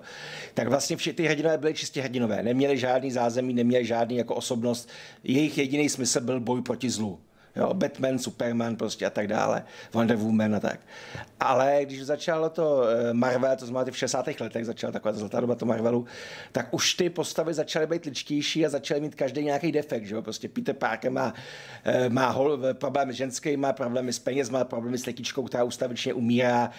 Tak 0.53 0.67
vlastně 0.67 0.97
všichni 0.97 1.15
ty 1.15 1.23
hrdinové 1.27 1.57
byly 1.57 1.73
čistě 1.73 2.01
hrdinové. 2.01 2.43
Neměli 2.43 2.77
žádný 2.77 3.11
zázemí, 3.11 3.53
neměli 3.53 3.85
žádný 3.85 4.17
jako 4.17 4.35
osobnost. 4.35 4.89
Jejich 5.23 5.57
jediný 5.57 5.89
smysl 5.89 6.21
byl 6.21 6.39
boj 6.39 6.61
proti 6.61 6.89
zlu. 6.89 7.19
Jo, 7.57 7.73
Batman, 7.73 8.19
Superman 8.19 8.75
prostě 8.75 9.05
a 9.05 9.09
tak 9.09 9.27
dále, 9.27 9.63
Wonder 9.93 10.17
Woman 10.17 10.55
a 10.55 10.59
tak. 10.59 10.79
Ale 11.39 11.79
když 11.83 12.05
začalo 12.05 12.49
to 12.49 12.83
eh, 12.83 13.13
Marvel, 13.13 13.55
to 13.55 13.65
znamená 13.65 13.85
ty 13.85 13.91
v 13.91 13.97
60. 13.97 14.27
letech, 14.39 14.65
začala 14.65 14.91
taková 14.91 15.11
ta 15.11 15.19
zlatá 15.19 15.39
doba 15.39 15.55
to 15.55 15.65
Marvelu, 15.65 16.05
tak 16.51 16.73
už 16.73 16.93
ty 16.93 17.09
postavy 17.09 17.53
začaly 17.53 17.87
být 17.87 18.05
ličtější 18.05 18.65
a 18.65 18.69
začaly 18.69 19.01
mít 19.01 19.15
každý 19.15 19.43
nějaký 19.43 19.71
defekt, 19.71 20.05
že 20.05 20.15
jo? 20.15 20.21
Prostě 20.21 20.49
Peter 20.49 20.75
Parker 20.75 21.11
má, 21.11 21.33
eh, 21.83 22.09
má 22.09 22.29
hol, 22.29 22.59
problémy 22.73 23.13
ženský, 23.13 23.57
má 23.57 23.73
problémy 23.73 24.13
s 24.13 24.19
peněz, 24.19 24.49
má 24.49 24.63
problémy 24.63 24.97
s 24.97 25.05
letičkou, 25.05 25.43
která 25.43 25.63
ustavičně 25.63 26.13
umírá. 26.13 26.71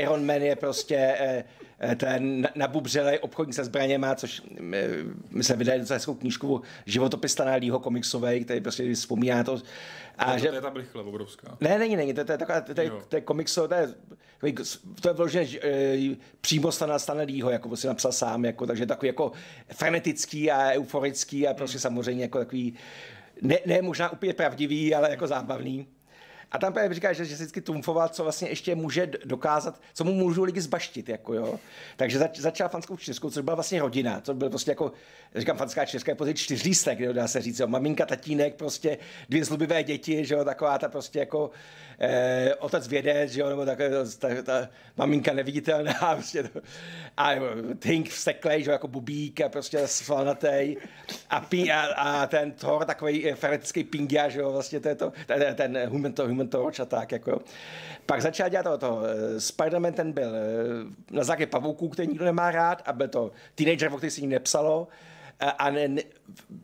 Iron 0.00 0.26
Man 0.26 0.42
je 0.42 0.56
prostě 0.56 0.96
eh, 0.96 1.44
eh, 1.78 1.96
ten 1.96 2.48
nabubřelý 2.54 3.18
obchodník 3.18 3.54
se 3.54 3.64
zbraněma, 3.64 4.14
což 4.14 4.42
eh, 4.56 4.88
my 5.30 5.44
jsme 5.44 5.56
vydali 5.56 5.80
docela 5.80 5.96
hezkou 5.96 6.14
knížku 6.14 6.62
životopis 6.86 7.32
Stana 7.32 7.52
Leeho 7.52 7.78
komiksovej, 7.78 8.44
který 8.44 8.60
prostě 8.60 8.94
vzpomíná 8.94 9.44
to. 9.44 9.62
A 10.18 10.32
to, 10.32 10.38
že, 10.38 10.48
to 10.48 10.54
je 10.54 10.60
ta 10.60 10.70
blichle 10.70 11.02
obrovská. 11.02 11.56
ne, 11.60 11.78
není, 11.78 11.96
není, 11.96 12.14
to, 12.14 12.24
to 12.24 12.32
je 12.32 12.38
taková, 12.38 12.60
to, 12.60 12.80
je- 12.80 12.90
to 13.08 13.16
je 13.16 13.20
komikso, 13.20 13.68
to 13.68 13.74
je, 13.74 13.94
to 15.00 15.08
je 15.08 15.14
vložené 15.14 15.46
e, 15.62 16.16
přímo 16.40 16.72
Stana, 16.72 16.96
Leeho, 17.14 17.50
jako 17.50 17.76
si 17.76 17.86
napsal 17.86 18.12
sám, 18.12 18.44
jako, 18.44 18.66
takže 18.66 18.86
takový 18.86 19.06
jako 19.06 19.32
frenetický 19.74 20.50
a 20.50 20.72
euforický 20.72 21.48
a 21.48 21.54
prostě 21.54 21.78
samozřejmě 21.78 22.22
jako 22.24 22.38
takový, 22.38 22.74
ne, 23.42 23.58
ne 23.66 23.82
možná 23.82 24.12
úplně 24.12 24.32
pravdivý, 24.34 24.94
ale 24.94 25.10
jako 25.10 25.26
zábavný. 25.26 25.86
A 26.52 26.58
tam 26.58 26.72
právě 26.72 26.94
říká, 26.94 27.12
že, 27.12 27.24
že 27.24 27.34
vždycky 27.34 27.60
trumfoval, 27.60 28.08
co 28.08 28.22
vlastně 28.22 28.48
ještě 28.48 28.74
může 28.74 29.10
dokázat, 29.24 29.80
co 29.94 30.04
mu 30.04 30.12
můžou 30.12 30.44
lidi 30.44 30.60
zbaštit, 30.60 31.08
jako 31.08 31.34
jo. 31.34 31.60
Takže 31.96 32.18
zač, 32.18 32.38
začal 32.38 32.68
fanskou 32.68 32.96
čtyřkou, 32.96 33.30
což 33.30 33.42
byla 33.42 33.54
vlastně 33.54 33.80
rodina, 33.80 34.20
to 34.20 34.34
byl 34.34 34.48
prostě 34.48 34.70
jako, 34.70 34.92
říkám, 35.34 35.56
fanská 35.56 35.84
čtyřka 35.84 36.12
je 36.12 36.16
prostě 36.16 36.34
čtyřlístek, 36.34 37.12
dá 37.12 37.28
se 37.28 37.42
říct, 37.42 37.60
jo. 37.60 37.66
maminka, 37.66 38.06
tatínek, 38.06 38.54
prostě 38.54 38.98
dvě 39.28 39.44
zlubivé 39.44 39.82
děti, 39.82 40.24
že 40.24 40.34
jo, 40.34 40.44
taková 40.44 40.78
ta 40.78 40.88
prostě 40.88 41.18
jako 41.18 41.50
eh, 41.98 42.54
otec 42.54 42.88
vědec, 42.88 43.30
že 43.30 43.40
jo, 43.40 43.48
nebo 43.48 43.64
tak, 43.64 43.78
ta, 44.18 44.28
ta, 44.42 44.68
maminka 44.96 45.32
neviditelná, 45.32 45.94
prostě 46.14 46.42
to, 46.42 46.60
a 47.16 47.30
Tink 47.78 48.08
vsteklej, 48.08 48.62
že 48.62 48.70
jo, 48.70 48.72
jako 48.72 48.88
bubík 48.88 49.40
a 49.40 49.48
prostě 49.48 49.86
svalnatej 49.86 50.76
a, 51.30 51.40
pí, 51.40 51.72
a, 51.72 51.80
a, 51.80 52.26
ten 52.26 52.52
Thor, 52.52 52.84
takový 52.84 53.32
feretický 53.34 53.84
pingia, 53.84 54.28
že 54.28 54.40
jo, 54.40 54.52
vlastně 54.52 54.80
to 54.80 54.88
je 54.88 54.94
to, 54.94 55.12
ten, 55.26 55.54
ten 55.54 55.88
human, 55.88 56.12
to, 56.12 56.28
human 56.28 56.48
Torch 56.48 56.80
a 56.80 56.84
tak, 56.84 57.12
jako 57.12 57.30
jo. 57.30 57.38
Pak 58.06 58.22
začal 58.22 58.48
dělat 58.48 58.62
to, 58.62 58.78
to 58.78 59.02
Spider-Man 59.36 59.92
ten 59.92 60.12
byl 60.12 60.34
eh, 60.34 61.14
na 61.16 61.24
základě 61.24 61.46
pavouků, 61.46 61.88
který 61.88 62.08
nikdo 62.08 62.24
nemá 62.24 62.50
rád 62.50 62.82
a 62.86 62.92
byl 62.92 63.08
to 63.08 63.30
teenager, 63.54 63.92
o 63.92 63.96
který 63.96 64.10
se 64.10 64.20
ní 64.20 64.26
nepsalo, 64.26 64.88
a 65.40 65.70
ne, 65.70 65.88
ne, 65.88 66.02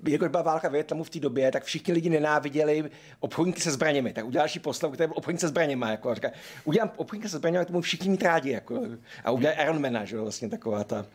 jako 0.09 0.29
byla 0.29 0.43
válka 0.43 0.69
v 0.69 0.73
Větnamu 0.73 1.05
v 1.05 1.11
té 1.11 1.21
době, 1.21 1.53
tak 1.53 1.65
všichni 1.65 1.95
lidi 1.95 2.11
nenáviděli 2.11 2.91
obchodníky 3.21 3.61
se 3.61 3.71
zbraněmi. 3.71 4.13
Tak 4.13 4.31
další 4.31 4.59
postavu, 4.61 4.93
který 4.93 5.09
byl 5.09 5.17
obchodník 5.17 5.41
se 5.41 5.49
zbraněmi. 5.49 5.87
Jako, 5.91 6.15
říká, 6.15 6.31
udělám 6.65 6.93
obchodníka 6.97 7.29
se 7.29 7.37
zbraněmi, 7.37 7.65
tomu 7.65 7.81
všichni 7.81 8.11
mít 8.11 8.23
rádi. 8.23 8.51
Jako, 8.51 8.83
a 9.25 9.31
udělal 9.31 9.57
Ironmana, 9.63 10.05
že 10.05 10.19
vlastně 10.19 10.49
taková 10.49 10.85
ta. 10.85 11.07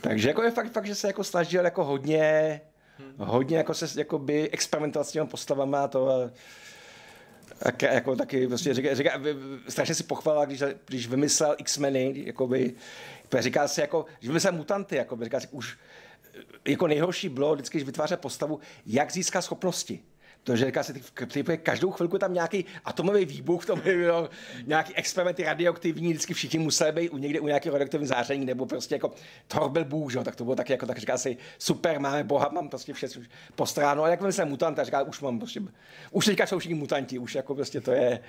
Takže 0.00 0.28
jako 0.28 0.42
je 0.42 0.50
fakt, 0.50 0.72
fakt, 0.72 0.86
že 0.86 0.94
se 0.94 1.06
jako 1.06 1.24
snažil 1.24 1.64
jako 1.64 1.84
hodně, 1.84 2.60
hodně 3.18 3.56
jako 3.56 3.74
se 3.74 4.00
jakoby 4.00 4.50
experimentovat 4.50 5.06
s 5.08 5.12
těmi 5.12 5.28
postavama 5.28 5.88
to 5.88 6.08
a, 6.08 6.30
a 7.64 7.92
jako 7.92 8.16
taky 8.16 8.48
prostě 8.48 8.74
říká, 8.74 8.94
říká, 8.94 9.20
strašně 9.68 9.94
si 9.94 10.02
pochvala, 10.04 10.44
když, 10.44 10.62
když 10.86 11.08
vymyslel 11.08 11.54
X-meny, 11.58 12.22
jakoby, 12.26 12.74
říká 13.38 13.68
si 13.68 13.80
jako, 13.80 14.04
že 14.20 14.28
vymyslel 14.28 14.52
mutanty, 14.52 14.96
jakoby, 14.96 15.24
říká 15.24 15.40
si, 15.40 15.48
už 15.50 15.78
jako 16.68 16.86
nejhorší 16.86 17.28
bylo 17.28 17.54
vždycky, 17.54 17.78
když 17.78 17.86
vytvářet 17.86 18.20
postavu, 18.20 18.60
jak 18.86 19.12
získá 19.12 19.42
schopnosti. 19.42 20.00
To, 20.44 20.56
že 20.56 20.66
říká 20.66 20.82
se, 20.82 20.92
ty, 20.92 21.44
každou 21.62 21.90
chvilku 21.90 22.18
tam 22.18 22.34
nějaký 22.34 22.64
atomový 22.84 23.24
výbuch, 23.24 23.66
to 23.66 23.76
by 23.76 23.96
bylo 23.96 24.30
nějaký 24.66 24.94
experimenty 24.94 25.44
radioaktivní, 25.44 26.12
vždycky 26.12 26.34
všichni 26.34 26.58
museli 26.58 26.92
být 26.92 27.10
u 27.10 27.18
někde 27.18 27.40
u 27.40 27.46
nějakého 27.46 27.72
radioaktivního 27.72 28.08
záření, 28.08 28.44
nebo 28.44 28.66
prostě 28.66 28.94
jako 28.94 29.12
Thor 29.48 29.70
byl 29.70 29.84
bůh, 29.84 30.12
že? 30.12 30.18
tak 30.18 30.36
to 30.36 30.44
bylo 30.44 30.56
taky 30.56 30.72
jako, 30.72 30.86
tak 30.86 30.98
říká 30.98 31.18
si, 31.18 31.36
super, 31.58 32.00
máme 32.00 32.24
boha, 32.24 32.48
mám 32.52 32.68
prostě 32.68 32.92
vše 32.92 33.06
postráno, 33.54 34.04
a 34.04 34.08
jak 34.08 34.20
jsem 34.30 34.48
mutant, 34.48 34.78
a 34.78 34.84
říká, 34.84 35.02
už 35.02 35.20
mám 35.20 35.38
prostě, 35.38 35.62
už 36.10 36.26
teďka 36.26 36.46
jsou 36.46 36.58
všichni 36.58 36.74
mutanti, 36.74 37.18
už 37.18 37.34
jako 37.34 37.54
prostě 37.54 37.80
to 37.80 37.92
je, 37.92 38.20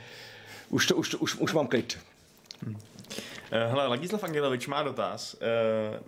už, 0.69 0.87
to, 0.87 0.95
už, 0.95 1.09
to, 1.09 1.17
už, 1.17 1.35
už 1.35 1.53
mám 1.53 1.67
klid. 1.67 1.97
Hmm. 2.65 2.77
Hele, 3.53 3.87
Ladislav 3.87 4.23
Angelovič 4.23 4.67
má 4.67 4.83
dotaz. 4.83 5.35
Eh, 5.41 5.99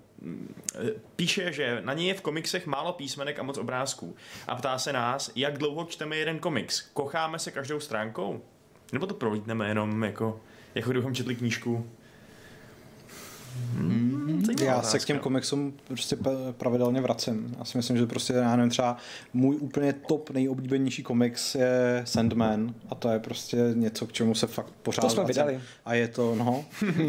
píše, 1.16 1.54
že 1.54 1.82
na 1.86 1.94
něj 1.94 2.08
je 2.08 2.14
v 2.14 2.22
komiksech 2.22 2.68
málo 2.68 2.94
písmenek 2.94 3.40
a 3.40 3.44
moc 3.44 3.58
obrázků. 3.58 4.16
A 4.48 4.56
ptá 4.56 4.78
se 4.78 4.94
nás, 4.94 5.32
jak 5.36 5.58
dlouho 5.58 5.86
čteme 5.86 6.16
jeden 6.16 6.40
komiks. 6.40 6.82
Kocháme 6.82 7.40
se 7.40 7.52
každou 7.52 7.80
stránkou? 7.80 8.42
Nebo 8.94 9.08
to 9.08 9.14
prolítneme 9.14 9.68
jenom 9.68 10.04
jako, 10.04 10.40
jako 10.76 10.90
kdybychom 10.90 11.16
četli 11.16 11.36
knížku? 11.36 11.90
Hmm, 13.74 14.15
já 14.62 14.82
se 14.82 15.00
k 15.00 15.06
těm 15.06 15.20
komiksům 15.20 15.74
prostě 15.88 16.18
pravidelně 16.52 17.02
vracím. 17.02 17.56
Já 17.60 17.66
si 17.66 17.78
myslím, 17.78 17.98
že 17.98 18.06
prostě, 18.06 18.34
já 18.34 18.56
nevím, 18.56 18.70
třeba 18.70 18.98
můj 19.34 19.56
úplně 19.56 19.94
top 19.94 20.30
nejoblíbenější 20.30 21.04
komiks 21.04 21.56
je 21.56 22.02
Sandman 22.06 22.74
a 22.90 22.96
to 22.96 23.10
je 23.10 23.20
prostě 23.20 23.58
něco, 23.74 24.08
k 24.08 24.14
čemu 24.14 24.36
se 24.36 24.48
fakt 24.48 24.74
pořád 24.84 25.02
To 25.02 25.10
jsme 25.10 25.24
vracím. 25.24 25.44
vydali. 25.44 25.62
A 25.86 25.94
je 25.94 26.08
to, 26.08 26.36
no, 26.36 26.66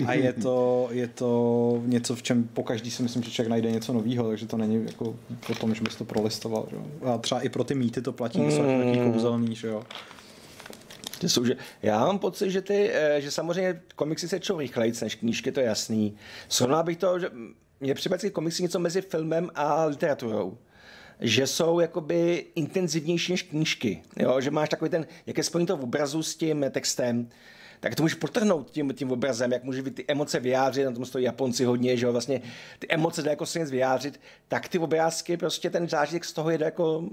a 0.07 0.13
je 0.13 0.33
to, 0.33 0.89
je 0.91 1.09
to 1.09 1.83
něco, 1.87 2.17
v 2.17 2.23
čem 2.23 2.49
po 2.53 2.63
každý 2.63 2.91
si 2.91 3.03
myslím, 3.03 3.23
že 3.23 3.31
člověk 3.31 3.51
najde 3.51 3.71
něco 3.71 3.93
nového, 3.93 4.29
takže 4.29 4.47
to 4.47 4.57
není 4.57 4.87
jako 4.87 5.15
o 5.51 5.55
tom, 5.61 5.75
že 5.75 5.83
bys 5.83 5.97
to 5.97 6.05
prolistoval. 6.05 6.67
Že? 6.71 6.77
A 7.11 7.19
třeba 7.19 7.41
i 7.41 7.49
pro 7.49 7.65
ty 7.65 7.75
mýty 7.75 8.03
to 8.03 8.13
platí, 8.13 8.41
mm. 8.41 8.51
jsou 8.51 8.63
taky 8.63 8.99
kouzelný, 9.13 9.55
že 9.55 9.69
jo. 9.69 9.83
Ty 11.19 11.29
jsou, 11.29 11.45
že 11.45 11.57
já 11.83 11.99
mám 12.07 12.19
pocit, 12.19 12.51
že, 12.51 12.63
ty, 12.63 12.91
eh, 12.93 13.21
že 13.21 13.31
samozřejmě 13.31 13.83
komiksy 13.97 14.29
se 14.29 14.41
čtou 14.41 14.59
rychleji 14.59 14.93
než 15.03 15.15
knížky, 15.15 15.53
to 15.53 15.61
je 15.61 15.67
jasný. 15.67 16.17
Srovnal 16.49 16.85
bych 16.85 16.97
to, 16.97 17.19
že 17.19 17.31
mě 17.81 17.95
připadá 17.95 18.31
komiksy 18.31 18.63
něco 18.63 18.79
mezi 18.79 19.03
filmem 19.03 19.51
a 19.55 19.85
literaturou 19.85 20.59
že 21.21 21.47
jsou 21.47 21.81
jakoby 21.81 22.47
intenzivnější 22.55 23.33
než 23.33 23.43
knížky. 23.43 24.03
Jo? 24.17 24.41
Že 24.41 24.51
máš 24.51 24.69
takový 24.69 24.91
ten, 24.91 25.07
jak 25.27 25.39
je 25.39 25.45
spojení 25.45 25.67
toho 25.67 25.83
obrazu 25.83 26.23
s 26.23 26.37
tím 26.37 26.65
textem, 26.71 27.29
tak 27.81 27.95
to 27.95 28.03
můžeš 28.03 28.15
potrhnout 28.15 28.71
tím, 28.71 28.93
tím 28.95 29.13
obrazem, 29.13 29.53
jak 29.53 29.65
může 29.65 29.83
ty 29.83 30.05
emoce 30.09 30.41
vyjádřit, 30.41 30.85
na 30.85 30.93
tom 30.93 31.05
stojí 31.05 31.25
Japonci 31.25 31.65
hodně, 31.65 31.97
že 31.97 32.07
jo, 32.07 32.13
vlastně 32.13 32.43
ty 32.79 32.87
emoce 32.91 33.23
jde 33.23 33.31
jako 33.31 33.47
se 33.47 33.59
nic 33.59 33.71
vyjádřit, 33.71 34.21
tak 34.49 34.69
ty 34.69 34.79
obrázky, 34.79 35.37
prostě 35.37 35.71
ten 35.71 35.89
zážitek 35.89 36.25
z 36.25 36.33
toho 36.33 36.51
jde 36.51 36.65
jako 36.65 37.05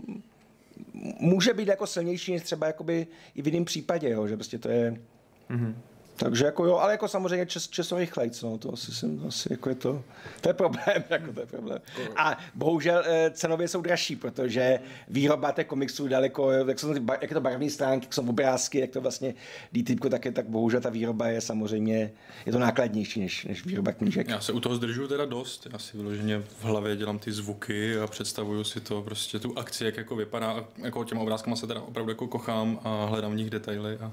může 1.19 1.53
být 1.53 1.67
jako 1.67 1.87
silnější 1.87 2.31
než 2.31 2.43
třeba 2.43 2.67
jakoby 2.67 3.07
i 3.35 3.41
v 3.41 3.45
jiném 3.47 3.65
případě, 3.65 4.09
jo, 4.09 4.27
že 4.27 4.35
prostě 4.35 4.57
to 4.57 4.69
je... 4.69 5.01
Mm-hmm. 5.49 5.75
Takže 6.15 6.45
jako 6.45 6.65
jo, 6.65 6.77
ale 6.77 6.91
jako 6.91 7.07
samozřejmě 7.07 7.45
čas, 7.45 7.67
časový 7.67 8.05
chlejc, 8.05 8.41
no, 8.41 8.57
to 8.57 8.73
asi 8.73 8.91
jsem, 8.91 9.23
asi 9.27 9.53
jako 9.53 9.69
je 9.69 9.75
to, 9.75 10.03
to 10.41 10.49
je 10.49 10.53
problém, 10.53 11.03
jako 11.09 11.33
to 11.33 11.39
je 11.39 11.45
problém. 11.45 11.81
A 12.15 12.37
bohužel 12.55 13.03
eh, 13.05 13.31
cenově 13.33 13.67
jsou 13.67 13.81
dražší, 13.81 14.15
protože 14.15 14.79
výroba 15.07 15.51
těch 15.51 15.67
komiksů 15.67 16.07
daleko, 16.07 16.51
jak, 16.51 16.79
jsou, 16.79 16.93
jak 16.93 17.31
je 17.31 17.33
to 17.33 17.41
barevné 17.41 17.69
stránky, 17.69 18.05
jak 18.05 18.13
jsou 18.13 18.29
obrázky, 18.29 18.79
jak 18.79 18.89
to 18.89 19.01
vlastně 19.01 19.33
DTP, 19.71 20.09
tak, 20.09 20.25
je, 20.25 20.31
tak 20.31 20.45
bohužel 20.45 20.81
ta 20.81 20.89
výroba 20.89 21.27
je 21.27 21.41
samozřejmě, 21.41 22.11
je 22.45 22.51
to 22.51 22.59
nákladnější 22.59 23.19
než, 23.19 23.45
než 23.45 23.65
výroba 23.65 23.91
knížek. 23.91 24.27
Já 24.27 24.41
se 24.41 24.51
u 24.51 24.59
toho 24.59 24.75
zdržuju 24.75 25.07
teda 25.07 25.25
dost, 25.25 25.67
já 25.73 25.79
si 25.79 25.97
vyloženě 25.97 26.39
v 26.39 26.63
hlavě 26.63 26.95
dělám 26.95 27.19
ty 27.19 27.31
zvuky 27.31 27.97
a 27.97 28.07
představuju 28.07 28.63
si 28.63 28.81
to 28.81 29.01
prostě 29.01 29.39
tu 29.39 29.57
akci, 29.57 29.85
jak 29.85 29.97
jako 29.97 30.15
vypadá, 30.15 30.65
jako 30.77 31.03
těma 31.03 31.21
obrázkama 31.21 31.55
se 31.55 31.67
teda 31.67 31.81
opravdu 31.81 32.11
jako 32.11 32.27
kochám 32.27 32.79
a 32.83 33.05
hledám 33.05 33.31
v 33.31 33.35
nich 33.35 33.49
detaily 33.49 33.97
a 33.97 34.11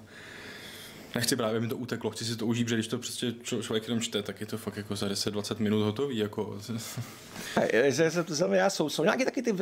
Nechci 1.14 1.36
právě, 1.36 1.60
mi 1.60 1.68
to 1.68 1.76
uteklo, 1.76 2.10
chci 2.10 2.24
si 2.24 2.36
to 2.36 2.46
užít, 2.46 2.66
protože 2.66 2.76
když 2.76 2.88
to 2.88 2.98
prostě 2.98 3.32
člověk 3.42 3.88
jenom 3.88 4.00
čte, 4.00 4.22
tak 4.22 4.40
je 4.40 4.46
to 4.46 4.58
fakt 4.58 4.76
jako 4.76 4.96
za 4.96 5.08
10-20 5.08 5.58
minut 5.58 5.82
hotový. 5.82 6.16
Jako. 6.16 6.58
já 8.52 8.70
jsou, 8.70 8.88
jsou 8.88 9.04
nějaké 9.04 9.24
taky 9.24 9.42
ty, 9.42 9.54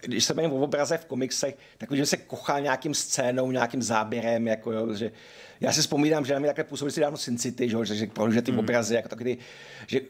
když 0.00 0.24
se 0.24 0.34
bavím 0.34 0.52
o 0.52 0.56
obraze 0.56 0.98
v 0.98 1.04
komiksech, 1.04 1.56
tak 1.78 1.92
že 1.92 2.06
se 2.06 2.16
kochá 2.16 2.58
nějakým 2.58 2.94
scénou, 2.94 3.50
nějakým 3.50 3.82
záběrem, 3.82 4.46
jako 4.46 4.72
jo, 4.72 4.94
že 4.94 5.12
já 5.60 5.72
si 5.72 5.80
vzpomínám, 5.80 6.24
že 6.24 6.32
na 6.32 6.38
mě 6.38 6.48
takhle 6.48 6.64
působili 6.64 6.92
si 6.92 7.00
dávno 7.00 7.18
Sin 7.18 7.38
City, 7.38 7.68
že, 7.68 7.76
že, 7.84 7.94
že 8.30 8.42
ty 8.42 8.50
hmm. 8.50 8.58
obrazy, 8.60 8.94
jako 8.94 9.08
taky 9.08 9.24
ty, 9.24 9.38
že 9.86 10.00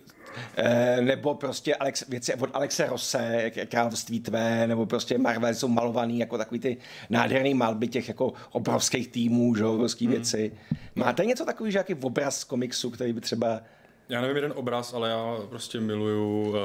nebo 1.01 1.35
prostě 1.35 1.75
Alex, 1.75 2.09
věci 2.09 2.35
od 2.35 2.51
Alexe 2.53 2.87
Rose, 2.87 3.51
Království 3.69 4.21
tvé, 4.21 4.67
nebo 4.67 4.87
prostě 4.87 5.19
Marvel 5.19 5.55
jsou 5.55 5.69
malovaný 5.69 6.19
jako 6.19 6.39
takový 6.39 6.61
ty 6.61 6.77
nádherný 7.11 7.55
malby 7.55 7.89
těch 7.89 8.09
jako 8.09 8.33
obrovských 8.53 9.09
týmů, 9.09 9.55
že 9.55 9.65
obrovský 9.65 10.05
hmm. 10.05 10.15
věci. 10.15 10.53
Máte 10.95 11.25
něco 11.25 11.45
takový, 11.45 11.73
že 11.73 11.79
jaký 11.79 11.95
obraz 11.95 12.39
z 12.39 12.45
komiksu, 12.45 12.91
který 12.91 13.13
by 13.13 13.21
třeba 13.21 13.61
já 14.09 14.21
nevím 14.21 14.37
jeden 14.37 14.53
obraz, 14.57 14.95
ale 14.95 15.11
já 15.11 15.37
prostě 15.49 15.81
miluju 15.81 16.49
uh, 16.49 16.57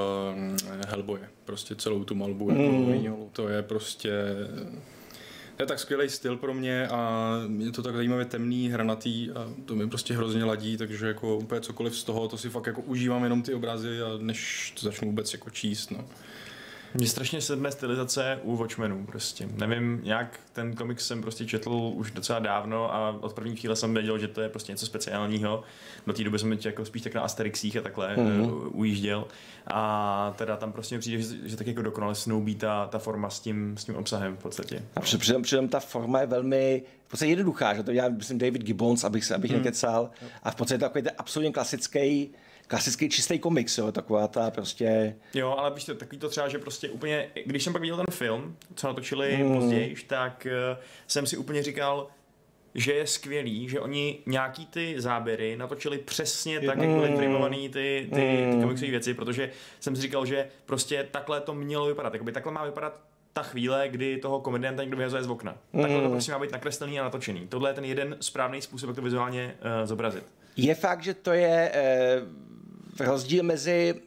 Hellboye. 0.88 1.30
Prostě 1.46 1.76
celou 1.76 2.04
tu 2.04 2.16
malbu. 2.16 2.52
Mm. 2.52 2.94
Jako, 2.94 3.30
to 3.32 3.50
je 3.50 3.62
prostě 3.62 4.12
je 5.60 5.66
tak 5.66 5.80
skvělý 5.80 6.10
styl 6.10 6.38
pro 6.38 6.54
mě 6.54 6.88
a 6.88 7.32
je 7.58 7.72
to 7.72 7.84
tak 7.84 7.96
zajímavě 7.96 8.26
temný, 8.26 8.70
hranatý 8.70 9.32
a 9.32 9.50
to 9.66 9.76
mi 9.76 9.90
prostě 9.90 10.14
hrozně 10.14 10.44
ladí, 10.44 10.78
takže 10.78 11.08
jako 11.08 11.38
úplně 11.38 11.62
cokoliv 11.62 11.98
z 11.98 12.04
toho, 12.04 12.28
to 12.28 12.38
si 12.38 12.50
fakt 12.50 12.68
jako 12.68 12.82
užívám 12.82 13.24
jenom 13.24 13.42
ty 13.42 13.54
obrazy 13.54 14.02
a 14.02 14.08
než 14.18 14.72
to 14.80 14.86
začnu 14.86 15.08
vůbec 15.08 15.34
jako 15.34 15.50
číst, 15.50 15.92
no. 15.92 16.06
Mně 16.96 17.08
strašně 17.08 17.42
sedme 17.42 17.72
stylizace 17.72 18.40
u 18.44 18.56
Watchmenů 18.56 19.06
prostě. 19.06 19.48
Nevím, 19.58 20.02
jak 20.04 20.40
ten 20.54 20.76
komiks 20.76 21.08
jsem 21.08 21.22
prostě 21.22 21.46
četl 21.46 21.92
už 21.96 22.12
docela 22.12 22.40
dávno 22.40 22.94
a 22.96 23.18
od 23.22 23.34
první 23.34 23.56
chvíle 23.56 23.76
jsem 23.76 23.94
věděl, 23.94 24.18
že 24.18 24.28
to 24.28 24.42
je 24.42 24.50
prostě 24.50 24.72
něco 24.72 24.86
speciálního. 24.86 25.64
Do 26.08 26.14
té 26.14 26.24
doby 26.24 26.40
jsem 26.40 26.58
jako 26.66 26.86
spíš 26.86 27.02
tak 27.02 27.14
na 27.14 27.22
Asterixích 27.22 27.78
a 27.78 27.82
takhle 27.82 28.16
mm-hmm. 28.16 28.70
ujížděl. 28.74 29.28
A 29.68 30.34
teda 30.38 30.58
tam 30.58 30.72
prostě 30.72 31.00
přijde, 31.00 31.22
že, 31.22 31.50
že 31.50 31.58
tak 31.58 31.68
jako 31.68 31.82
dokonale 31.82 32.16
snoubí 32.16 32.56
ta, 32.56 32.88
ta 32.88 33.00
forma 33.00 33.30
s 33.30 33.40
tím, 33.40 33.78
s 33.78 33.86
tím 33.86 33.96
obsahem 33.96 34.38
v 34.38 34.40
podstatě. 34.40 34.84
A 34.96 35.00
přitom, 35.00 35.42
přitom 35.42 35.68
ta 35.68 35.80
forma 35.80 36.20
je 36.20 36.28
velmi 36.28 36.84
v 37.08 37.10
podstatě 37.10 37.32
jednoduchá, 37.32 37.74
že 37.74 37.84
to 37.84 37.92
já 37.92 38.10
myslím 38.10 38.38
David 38.38 38.64
Gibbons, 38.64 39.04
abych, 39.04 39.32
abych 39.32 39.52
mm. 39.52 39.58
nekecal. 39.58 40.10
A 40.44 40.52
v 40.52 40.56
podstatě 40.56 40.80
takový 40.80 41.04
ten 41.04 41.14
absolutně 41.18 41.52
klasický 41.52 42.32
klasický 42.68 43.10
čistý 43.10 43.40
komiks, 43.40 43.78
jo, 43.78 43.92
taková 43.92 44.28
ta 44.28 44.52
prostě... 44.52 45.16
Jo, 45.34 45.56
ale 45.58 45.72
víš 45.74 45.84
to, 45.84 45.96
takový 45.96 46.18
to 46.18 46.30
třeba, 46.30 46.48
že 46.48 46.60
prostě 46.60 46.90
úplně, 46.90 47.30
když 47.46 47.64
jsem 47.64 47.74
pak 47.74 47.82
viděl 47.82 47.98
ten 47.98 48.06
film, 48.10 48.58
co 48.76 48.88
natočili 48.88 49.38
mm. 49.38 49.56
později, 49.56 49.96
tak 50.08 50.48
uh, 50.72 50.78
jsem 51.08 51.26
si 51.26 51.38
úplně 51.38 51.64
říkal, 51.64 52.08
že 52.76 52.94
je 52.94 53.08
skvělý, 53.08 53.70
že 53.70 53.80
oni 53.80 54.20
nějaký 54.26 54.66
ty 54.66 54.96
záběry 54.98 55.56
natočili 55.58 55.98
přesně 55.98 56.60
tak, 56.60 56.78
jak 56.78 56.90
byly 56.90 57.18
filmovaný 57.18 57.70
ty, 57.70 58.08
ty, 58.10 58.16
ty, 58.16 58.56
ty 58.56 58.62
komiksové 58.62 58.92
věci, 58.92 59.14
protože 59.14 59.52
jsem 59.80 59.96
si 59.96 60.02
říkal, 60.02 60.26
že 60.26 60.48
prostě 60.66 61.08
takhle 61.12 61.42
to 61.42 61.54
mělo 61.54 61.86
vypadat, 61.86 62.14
jakoby 62.14 62.32
takhle 62.32 62.52
má 62.54 62.66
vypadat 62.66 63.02
ta 63.34 63.44
chvíle, 63.44 63.90
kdy 63.90 64.18
toho 64.18 64.40
komedianta 64.40 64.84
někdo 64.84 64.98
vyhazuje 64.98 65.24
z 65.24 65.30
okna. 65.30 65.58
Takhle 65.82 66.02
to 66.02 66.10
prostě 66.10 66.32
má 66.32 66.40
být 66.40 66.52
nakreslený 66.52 67.00
a 67.00 67.04
natočený. 67.04 67.48
Tohle 67.48 67.70
je 67.70 67.74
ten 67.74 67.86
jeden 67.86 68.18
správný 68.22 68.62
způsob, 68.62 68.88
jak 68.90 68.96
to 68.96 69.02
vizuálně 69.02 69.56
uh, 69.56 69.88
zobrazit. 69.88 70.24
Je 70.58 70.76
fakt, 70.76 71.04
že 71.04 71.14
to 71.14 71.32
je 71.32 71.72
uh, 72.22 72.46
rozdíl 73.00 73.44
mezi, 73.44 74.02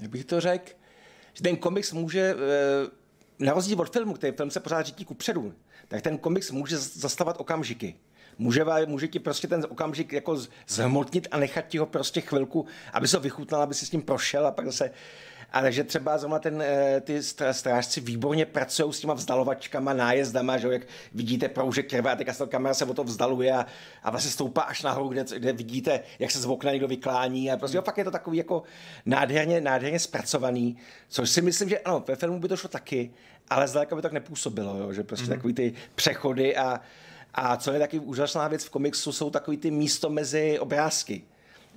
jak 0.00 0.10
bych 0.10 0.24
to 0.24 0.40
řekl, 0.40 0.72
že 1.32 1.42
ten 1.42 1.56
komiks 1.56 1.92
může, 1.92 2.34
uh, 2.34 2.40
na 3.38 3.52
rozdíl 3.52 3.80
od 3.80 3.92
filmu, 3.92 4.14
který 4.14 4.36
film 4.36 4.50
se 4.50 4.60
pořád 4.60 4.86
řídí 4.86 5.04
ku 5.04 5.14
předu, 5.14 5.54
tak 5.88 6.02
ten 6.02 6.18
komiks 6.18 6.50
může 6.50 6.78
zastavovat 6.78 7.40
okamžiky. 7.40 7.94
Může, 8.38 8.64
může 8.86 9.08
ti 9.08 9.18
prostě 9.18 9.48
ten 9.48 9.66
okamžik 9.68 10.12
jako 10.12 10.36
zhmotnit 10.68 11.28
a 11.30 11.38
nechat 11.38 11.66
ti 11.68 11.78
ho 11.78 11.86
prostě 11.86 12.20
chvilku, 12.20 12.66
aby 12.92 13.08
se 13.08 13.16
ho 13.16 13.22
vychutnal, 13.22 13.62
aby 13.62 13.74
si 13.74 13.86
s 13.86 13.90
tím 13.90 14.02
prošel 14.02 14.46
a 14.46 14.50
pak 14.50 14.66
zase 14.66 14.90
ale 15.52 15.72
že 15.72 15.84
třeba 15.84 16.18
zrovna 16.18 16.38
ten, 16.38 16.62
eh, 16.62 17.00
ty 17.00 17.22
strážci 17.52 18.00
výborně 18.00 18.46
pracují 18.46 18.92
s 18.92 19.00
těma 19.00 19.14
vzdalovačkama, 19.14 19.92
nájezdama, 19.92 20.58
že 20.58 20.68
jak 20.68 20.82
vidíte 21.14 21.48
proužek 21.48 21.90
krve 21.90 22.12
a 22.12 22.16
teďka 22.16 22.32
se 22.32 22.46
kamera 22.46 22.74
se 22.74 22.84
o 22.84 22.94
to 22.94 23.04
vzdaluje 23.04 23.52
a, 23.52 23.66
a 24.02 24.10
vlastně 24.10 24.30
stoupá 24.30 24.62
až 24.62 24.82
nahoru, 24.82 25.08
kde, 25.08 25.24
kde 25.36 25.52
vidíte, 25.52 26.00
jak 26.18 26.30
se 26.30 26.38
z 26.38 26.46
okna 26.46 26.72
někdo 26.72 26.88
vyklání 26.88 27.50
a 27.50 27.56
prostě 27.56 27.76
jo, 27.76 27.82
fakt 27.82 27.98
je 27.98 28.04
to 28.04 28.10
takový 28.10 28.38
jako 28.38 28.62
nádherně, 29.06 29.60
nádherně 29.60 29.98
zpracovaný, 29.98 30.76
což 31.08 31.30
si 31.30 31.42
myslím, 31.42 31.68
že 31.68 31.78
ano, 31.78 32.04
ve 32.08 32.16
filmu 32.16 32.40
by 32.40 32.48
to 32.48 32.56
šlo 32.56 32.68
taky, 32.68 33.10
ale 33.50 33.68
zdaleka 33.68 33.96
by 33.96 34.02
to 34.02 34.06
tak 34.06 34.12
nepůsobilo, 34.12 34.76
jo, 34.78 34.92
že 34.92 35.02
prostě 35.02 35.26
mm-hmm. 35.26 35.36
takový 35.36 35.54
ty 35.54 35.74
přechody 35.94 36.56
a, 36.56 36.80
a 37.34 37.56
co 37.56 37.72
je 37.72 37.78
taky 37.78 37.98
úžasná 37.98 38.48
věc 38.48 38.64
v 38.64 38.70
komiksu, 38.70 39.12
jsou 39.12 39.30
takový 39.30 39.56
ty 39.56 39.70
místo 39.70 40.10
mezi 40.10 40.58
obrázky 40.58 41.24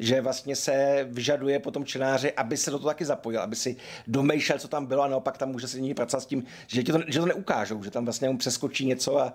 že 0.02 0.22
vlastně 0.22 0.56
se 0.56 1.08
vyžaduje 1.10 1.60
po 1.60 1.72
tom 1.72 1.86
aby 2.32 2.58
se 2.58 2.72
do 2.72 2.80
toho 2.80 2.90
taky 2.90 3.06
zapojil, 3.06 3.42
aby 3.42 3.56
si 3.56 3.76
domýšlel, 4.08 4.60
co 4.60 4.68
tam 4.68 4.86
bylo 4.86 5.04
a 5.04 5.08
naopak 5.08 5.38
tam 5.38 5.50
může 5.50 5.68
se 5.68 5.80
někdy 5.80 5.94
pracovat 5.94 6.22
s 6.22 6.26
tím, 6.26 6.44
že, 6.68 6.84
to, 6.84 7.00
že 7.08 7.20
to 7.20 7.26
neukážou, 7.26 7.84
že 7.84 7.92
tam 7.92 8.06
vlastně 8.06 8.30
mu 8.30 8.38
přeskočí 8.38 8.86
něco 8.86 9.20
a, 9.20 9.34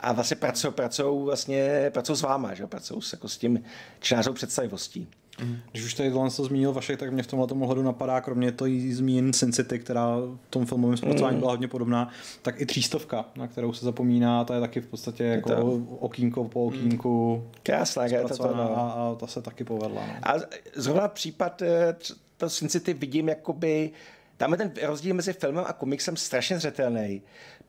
a 0.00 0.12
vlastně 0.12 0.36
pracují, 0.36 1.24
vlastně, 1.24 1.90
s 2.16 2.22
váma, 2.22 2.54
že 2.54 2.66
pracují 2.66 3.00
jako 3.12 3.28
s 3.28 3.38
tím 3.38 3.64
čtenářou 4.00 4.32
představivostí. 4.32 5.08
Mm. 5.42 5.56
Když 5.70 5.84
už 5.84 5.94
tady 5.94 6.10
tohle 6.10 6.30
to 6.30 6.44
zmínil 6.44 6.72
Vašek, 6.72 6.98
tak 6.98 7.12
mě 7.12 7.22
v 7.22 7.26
tomhle 7.26 7.46
ohledu 7.46 7.82
napadá, 7.82 8.20
kromě 8.20 8.52
to 8.52 8.66
jí 8.66 8.92
zmín 8.92 9.32
Sin 9.32 9.52
City, 9.52 9.78
která 9.78 10.16
v 10.16 10.38
tom 10.50 10.66
filmovém 10.66 10.96
zpracování 10.96 11.36
mm. 11.36 11.40
byla 11.40 11.52
hodně 11.52 11.68
podobná, 11.68 12.10
tak 12.42 12.60
i 12.60 12.66
třístovka, 12.66 13.24
na 13.36 13.46
kterou 13.46 13.72
se 13.72 13.84
zapomíná, 13.84 14.44
ta 14.44 14.54
je 14.54 14.60
taky 14.60 14.80
v 14.80 14.86
podstatě 14.86 15.24
jako 15.24 15.50
to... 15.50 15.72
okýnko 15.98 16.44
po 16.44 16.66
okýnku. 16.66 17.42
Mm. 17.44 17.52
Krásná, 17.62 18.06
je 18.06 18.22
to 18.22 18.36
to, 18.36 18.54
no. 18.56 18.78
a, 18.78 18.90
a, 18.90 19.14
ta 19.14 19.26
se 19.26 19.42
taky 19.42 19.64
povedla. 19.64 20.02
No. 20.06 20.14
A 20.22 20.34
zrovna 20.74 21.08
případ 21.08 21.62
eh, 21.62 21.96
to 22.36 22.50
Sin 22.50 22.68
City 22.68 22.94
vidím 22.94 23.28
jakoby 23.28 23.90
tam 24.38 24.52
je 24.52 24.58
ten 24.58 24.72
rozdíl 24.82 25.14
mezi 25.14 25.32
filmem 25.32 25.64
a 25.68 25.72
komiksem 25.72 26.16
strašně 26.16 26.58
zřetelný, 26.58 27.22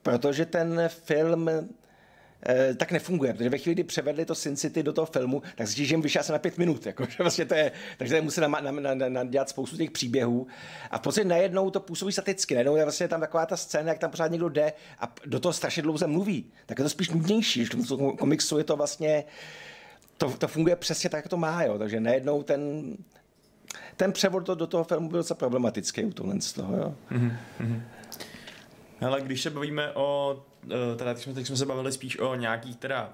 protože 0.03 0.45
ten 0.45 0.81
film 0.87 1.49
tak 2.77 2.91
nefunguje, 2.91 3.33
protože 3.33 3.49
ve 3.49 3.57
chvíli, 3.57 3.73
kdy 3.73 3.83
převedli 3.83 4.25
to 4.25 4.35
Sin 4.35 4.55
City 4.55 4.83
do 4.83 4.93
toho 4.93 5.05
filmu, 5.05 5.41
tak 5.55 5.67
že 5.67 5.83
jim 5.83 6.01
vyšel 6.01 6.19
asi 6.19 6.31
na 6.31 6.39
pět 6.39 6.57
minut, 6.57 6.85
jako, 6.85 7.05
že 7.09 7.15
vlastně 7.19 7.45
to 7.45 7.55
je, 7.55 7.71
takže 7.97 8.21
musí 8.21 8.41
nadělat 9.09 9.49
spoustu 9.49 9.77
těch 9.77 9.91
příběhů 9.91 10.47
a 10.91 10.97
v 10.97 11.01
podstatě 11.01 11.27
najednou 11.27 11.69
to 11.69 11.79
působí 11.79 12.11
staticky, 12.11 12.53
najednou 12.53 12.75
je 12.75 12.83
vlastně 12.83 13.07
tam 13.07 13.19
taková 13.19 13.45
ta 13.45 13.57
scéna, 13.57 13.89
jak 13.89 13.99
tam 13.99 14.11
pořád 14.11 14.31
někdo 14.31 14.49
jde 14.49 14.73
a 14.99 15.13
do 15.25 15.39
toho 15.39 15.53
strašně 15.53 15.83
dlouze 15.83 16.07
mluví, 16.07 16.45
tak 16.65 16.79
je 16.79 16.83
to 16.83 16.89
spíš 16.89 17.09
nudnější, 17.09 17.65
že 17.65 17.71
v 17.77 18.15
komiksu 18.15 18.57
je 18.57 18.63
to 18.63 18.75
vlastně, 18.75 19.23
to, 20.17 20.29
to 20.29 20.47
funguje 20.47 20.75
přesně 20.75 21.09
tak, 21.09 21.17
jak 21.17 21.27
to 21.27 21.37
má, 21.37 21.63
jo, 21.63 21.77
takže 21.77 21.99
najednou 21.99 22.43
ten, 22.43 22.93
ten 23.95 24.11
převod 24.11 24.43
do, 24.43 24.55
do 24.55 24.67
toho 24.67 24.83
filmu 24.83 25.09
byl 25.09 25.19
docela 25.19 25.37
problematický 25.37 26.05
u 26.05 26.11
tohle 26.11 26.41
z 26.41 26.53
toho, 26.53 26.77
jo. 26.77 26.95
Mm-hmm. 27.11 27.81
Hele, 28.99 29.21
když 29.21 29.41
se 29.41 29.49
bavíme 29.49 29.91
o, 29.93 30.37
eh, 30.37 30.48
teda 30.97 31.13
teď 31.13 31.23
jsme, 31.23 31.33
teď 31.33 31.47
jsme 31.47 31.57
se 31.57 31.65
bavili 31.65 31.91
spíš 31.91 32.19
o 32.19 32.35
nějakých 32.35 32.75
teda 32.75 33.13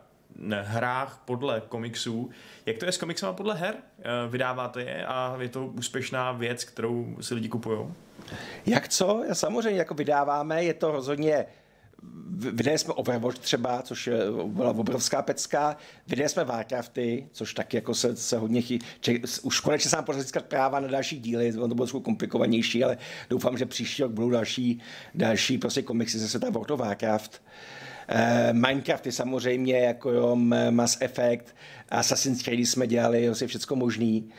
hrách 0.62 1.22
podle 1.26 1.62
komiksů. 1.70 2.30
Jak 2.66 2.78
to 2.78 2.86
je 2.86 2.92
s 2.92 2.98
komiksama 2.98 3.34
podle 3.34 3.56
her? 3.56 3.76
Eh, 4.00 4.04
vydáváte 4.30 4.82
je 4.82 5.06
a 5.06 5.38
je 5.40 5.50
to 5.50 5.66
úspěšná 5.66 6.32
věc, 6.32 6.64
kterou 6.64 7.16
si 7.22 7.34
lidi 7.34 7.50
kupují? 7.50 7.80
Jak 8.66 8.88
co? 8.88 9.24
Samozřejmě 9.34 9.80
jako 9.80 9.94
vydáváme, 9.94 10.64
je 10.64 10.74
to 10.74 10.92
rozhodně 10.92 11.46
Vydali 12.38 12.78
jsme 12.78 12.94
Overwatch 12.94 13.40
třeba, 13.40 13.82
což 13.82 14.10
byla 14.46 14.70
obrovská 14.70 15.22
pecka. 15.22 15.78
Vydali 16.08 16.30
jsme 16.30 16.44
Warcrafty, 16.44 17.28
což 17.32 17.54
taky 17.54 17.78
jako 17.78 17.94
se, 17.94 18.16
se 18.16 18.38
hodně 18.38 18.62
chy... 18.62 18.80
Če, 19.00 19.20
už 19.42 19.60
konečně 19.60 19.90
se 19.90 19.96
nám 19.96 20.06
podařilo 20.06 20.24
získat 20.24 20.46
práva 20.46 20.80
na 20.80 20.88
další 20.88 21.20
díly, 21.20 21.54
to 21.54 21.68
bylo 21.68 21.76
trošku 21.76 22.00
komplikovanější, 22.00 22.84
ale 22.84 22.98
doufám, 23.30 23.58
že 23.58 23.66
příští 23.66 24.02
rok 24.02 24.12
budou 24.12 24.30
další, 24.30 24.80
další 25.16 25.58
prostě 25.58 25.82
komiksy 25.82 26.20
ze 26.20 26.28
světa 26.28 26.50
World 26.50 26.72
of 26.72 26.80
Warcraft. 26.80 27.42
Uh, 28.12 28.54
Minecraft 28.54 29.06
je 29.06 29.12
samozřejmě 29.12 29.80
jako 29.80 30.12
jo, 30.12 30.36
Mass 30.70 30.98
Effect, 31.02 31.56
Assassin's 31.90 32.44
Creed 32.44 32.60
jsme 32.60 32.88
dělali, 32.88 33.28
vlastně 33.28 33.48
všechno 33.48 33.76
možný. 33.76 34.30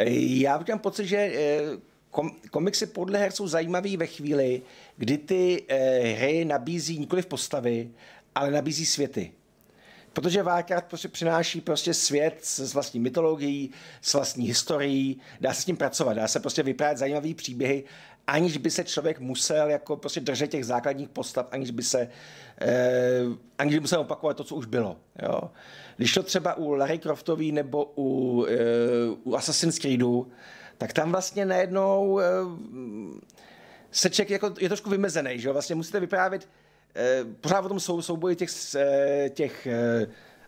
Uh, 0.00 0.06
já 0.12 0.64
mám 0.68 0.78
pocit, 0.78 1.06
že 1.06 1.32
uh, 1.72 1.80
kom, 2.10 2.30
komiksy 2.50 2.86
podle 2.86 3.18
her 3.18 3.32
jsou 3.32 3.48
zajímavý 3.48 3.96
ve 3.96 4.06
chvíli, 4.06 4.62
kdy 5.00 5.18
ty 5.18 5.64
eh, 5.68 6.00
hry 6.12 6.44
nabízí 6.44 6.98
nikoli 6.98 7.22
v 7.22 7.26
postavy, 7.26 7.90
ale 8.34 8.50
nabízí 8.50 8.86
světy. 8.86 9.32
Protože 10.12 10.42
Warcraft 10.42 10.86
prostě 10.86 11.08
přináší 11.08 11.60
prostě 11.60 11.94
svět 11.94 12.38
s 12.42 12.74
vlastní 12.74 13.00
mytologií, 13.00 13.70
s 14.02 14.14
vlastní 14.14 14.46
historií, 14.46 15.20
dá 15.40 15.54
se 15.54 15.62
s 15.62 15.64
tím 15.64 15.76
pracovat, 15.76 16.14
dá 16.14 16.28
se 16.28 16.40
prostě 16.40 16.62
vyprávět 16.62 16.98
zajímavý 16.98 17.34
příběhy, 17.34 17.84
aniž 18.26 18.56
by 18.56 18.70
se 18.70 18.84
člověk 18.84 19.20
musel 19.20 19.70
jako 19.70 19.96
prostě 19.96 20.20
držet 20.20 20.50
těch 20.50 20.66
základních 20.66 21.08
postav, 21.08 21.48
aniž 21.50 21.70
by 21.70 21.82
se 21.82 22.08
eh, 22.60 23.22
aniž 23.58 23.74
by 23.74 23.80
musel 23.80 24.00
opakovat 24.00 24.36
to, 24.36 24.44
co 24.44 24.54
už 24.54 24.66
bylo. 24.66 24.96
Jo. 25.22 25.50
Když 25.96 26.14
to 26.14 26.22
třeba 26.22 26.54
u 26.54 26.72
Larry 26.72 26.98
Croftový 26.98 27.52
nebo 27.52 27.92
u, 27.96 28.44
eh, 28.48 28.56
u 29.24 29.34
Assassin's 29.34 29.78
Creedu, 29.78 30.32
tak 30.78 30.92
tam 30.92 31.12
vlastně 31.12 31.46
najednou 31.46 32.20
eh, 32.20 32.24
se 33.90 34.10
člověk 34.10 34.30
jako, 34.30 34.54
je 34.60 34.68
trošku 34.68 34.90
vymezený, 34.90 35.38
že 35.38 35.48
jo? 35.48 35.52
Vlastně 35.52 35.74
musíte 35.74 36.00
vyprávět 36.00 36.48
eh, 36.94 37.24
pořád 37.40 37.64
o 37.64 37.68
tom 37.68 37.80
sou, 37.80 38.02
souboji 38.02 38.36
těch, 38.36 38.50
eh, 38.74 39.30
těch 39.34 39.68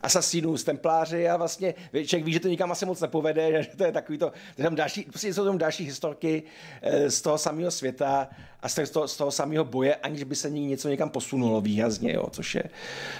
asasínů 0.02 0.56
z 0.56 0.64
templáři 0.64 1.28
a 1.28 1.36
vlastně 1.36 1.74
člověk 2.06 2.24
ví, 2.24 2.32
že 2.32 2.40
to 2.40 2.48
nikam 2.48 2.72
asi 2.72 2.86
moc 2.86 3.00
nepovede, 3.00 3.62
že 3.70 3.76
to 3.76 3.84
je 3.84 3.92
takový 3.92 4.18
to, 4.18 4.32
že 4.56 4.62
tam 4.64 4.74
další, 4.74 5.02
prostě 5.02 5.34
jsou 5.34 5.44
tam 5.44 5.58
další 5.58 5.84
historky 5.84 6.42
eh, 6.82 7.10
z 7.10 7.22
toho 7.22 7.38
samého 7.38 7.70
světa 7.70 8.28
a 8.60 8.68
z 8.68 8.90
toho, 8.90 9.08
z 9.08 9.16
toho 9.16 9.30
samého 9.30 9.64
boje, 9.64 9.94
aniž 9.94 10.24
by 10.24 10.36
se 10.36 10.50
ní 10.50 10.66
něco 10.66 10.88
někam 10.88 11.10
posunulo 11.10 11.60
výrazně, 11.60 12.12
jo, 12.12 12.26
což, 12.30 12.54
je, 12.54 12.64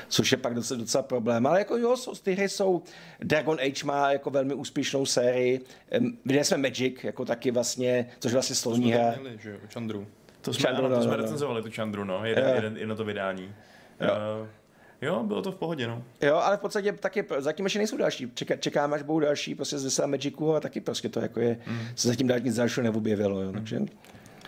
což 0.09 0.33
je 0.33 0.39
pak 0.39 0.55
docela, 0.55 0.81
docela 0.81 1.03
problém. 1.03 1.47
Ale 1.47 1.59
jako 1.59 1.77
jo, 1.77 1.97
jsou, 1.97 2.15
ty 2.15 2.35
hry 2.35 2.49
jsou, 2.49 2.83
Dragon 3.21 3.59
Age 3.61 3.85
má 3.85 4.13
jako 4.13 4.31
velmi 4.31 4.55
úspěšnou 4.55 5.07
sérii, 5.07 5.61
viděli 6.25 6.45
jsme 6.45 6.57
Magic, 6.57 7.05
jako 7.05 7.25
taky 7.25 7.51
vlastně, 7.51 8.11
což 8.19 8.33
je 8.33 8.35
vlastně 8.35 8.57
slovní 8.57 8.93
hra. 8.93 9.15
To 10.41 10.53
jsme, 10.53 10.63
Chandru, 10.63 10.87
ano, 10.87 10.97
to 10.97 11.03
jsme 11.03 11.11
no, 11.11 11.17
recenzovali, 11.17 11.63
tu 11.63 11.71
Chandru, 11.71 12.05
no, 12.05 12.25
jeden, 12.25 12.55
jeden, 12.55 12.77
jedno 12.77 12.97
to 12.97 13.05
vydání. 13.05 13.55
Jo. 14.01 14.09
Uh, 14.43 14.49
Jo, 15.03 15.23
bylo 15.25 15.43
to 15.43 15.53
v 15.53 15.57
pohodě, 15.57 15.87
no. 15.87 16.03
Jo, 16.21 16.37
ale 16.37 16.57
v 16.57 16.61
podstatě 16.61 16.93
taky 16.93 17.25
zatím 17.39 17.67
ještě 17.67 17.79
nejsou 17.79 17.97
další. 17.97 18.31
Čeká, 18.35 18.57
čekáme, 18.57 18.97
až 18.97 19.03
budou 19.03 19.21
další 19.21 19.55
prostě 19.55 19.79
z 19.79 20.07
Magicu 20.07 20.55
a 20.55 20.61
taky 20.61 20.81
prostě 20.81 21.09
to 21.09 21.21
jako 21.21 21.41
je, 21.41 21.59
mm. 21.67 21.79
se 21.97 22.09
zatím 22.09 22.27
dál 22.27 22.41
nic 22.41 22.57
dalšího 22.57 22.85
neobjevilo, 22.85 23.41
jo, 23.41 23.49
mm. 23.49 23.55
takže... 23.55 23.81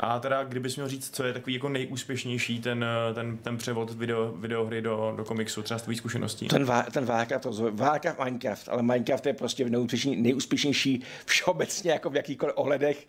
A 0.01 0.19
teda, 0.19 0.45
kdybys 0.45 0.77
měl 0.77 0.89
říct, 0.89 1.17
co 1.17 1.25
je 1.25 1.33
takový 1.33 1.55
jako 1.55 1.69
nejúspěšnější 1.69 2.61
ten, 2.61 2.85
ten, 3.15 3.37
ten 3.37 3.57
převod 3.57 3.91
video, 3.91 4.33
videohry 4.33 4.83
do, 4.83 5.15
do 5.17 5.25
komiksu, 5.25 5.63
třeba 5.63 5.79
z 5.79 5.83
tvých 5.83 5.99
zkušeností? 5.99 6.49
Ten, 6.49 6.67
ten 6.93 7.05
Warcraft, 7.05 7.47
Warcraft, 7.71 8.19
Minecraft, 8.19 8.69
ale 8.69 8.83
Minecraft 8.83 9.27
je 9.27 9.33
prostě 9.33 9.71
nejúspěšnější, 9.71 10.23
nejúspěšnější 10.23 11.03
všeobecně 11.27 11.91
jako 11.91 12.11
v 12.11 12.17
jakýchkoliv 12.17 12.55
ohledech. 12.57 13.07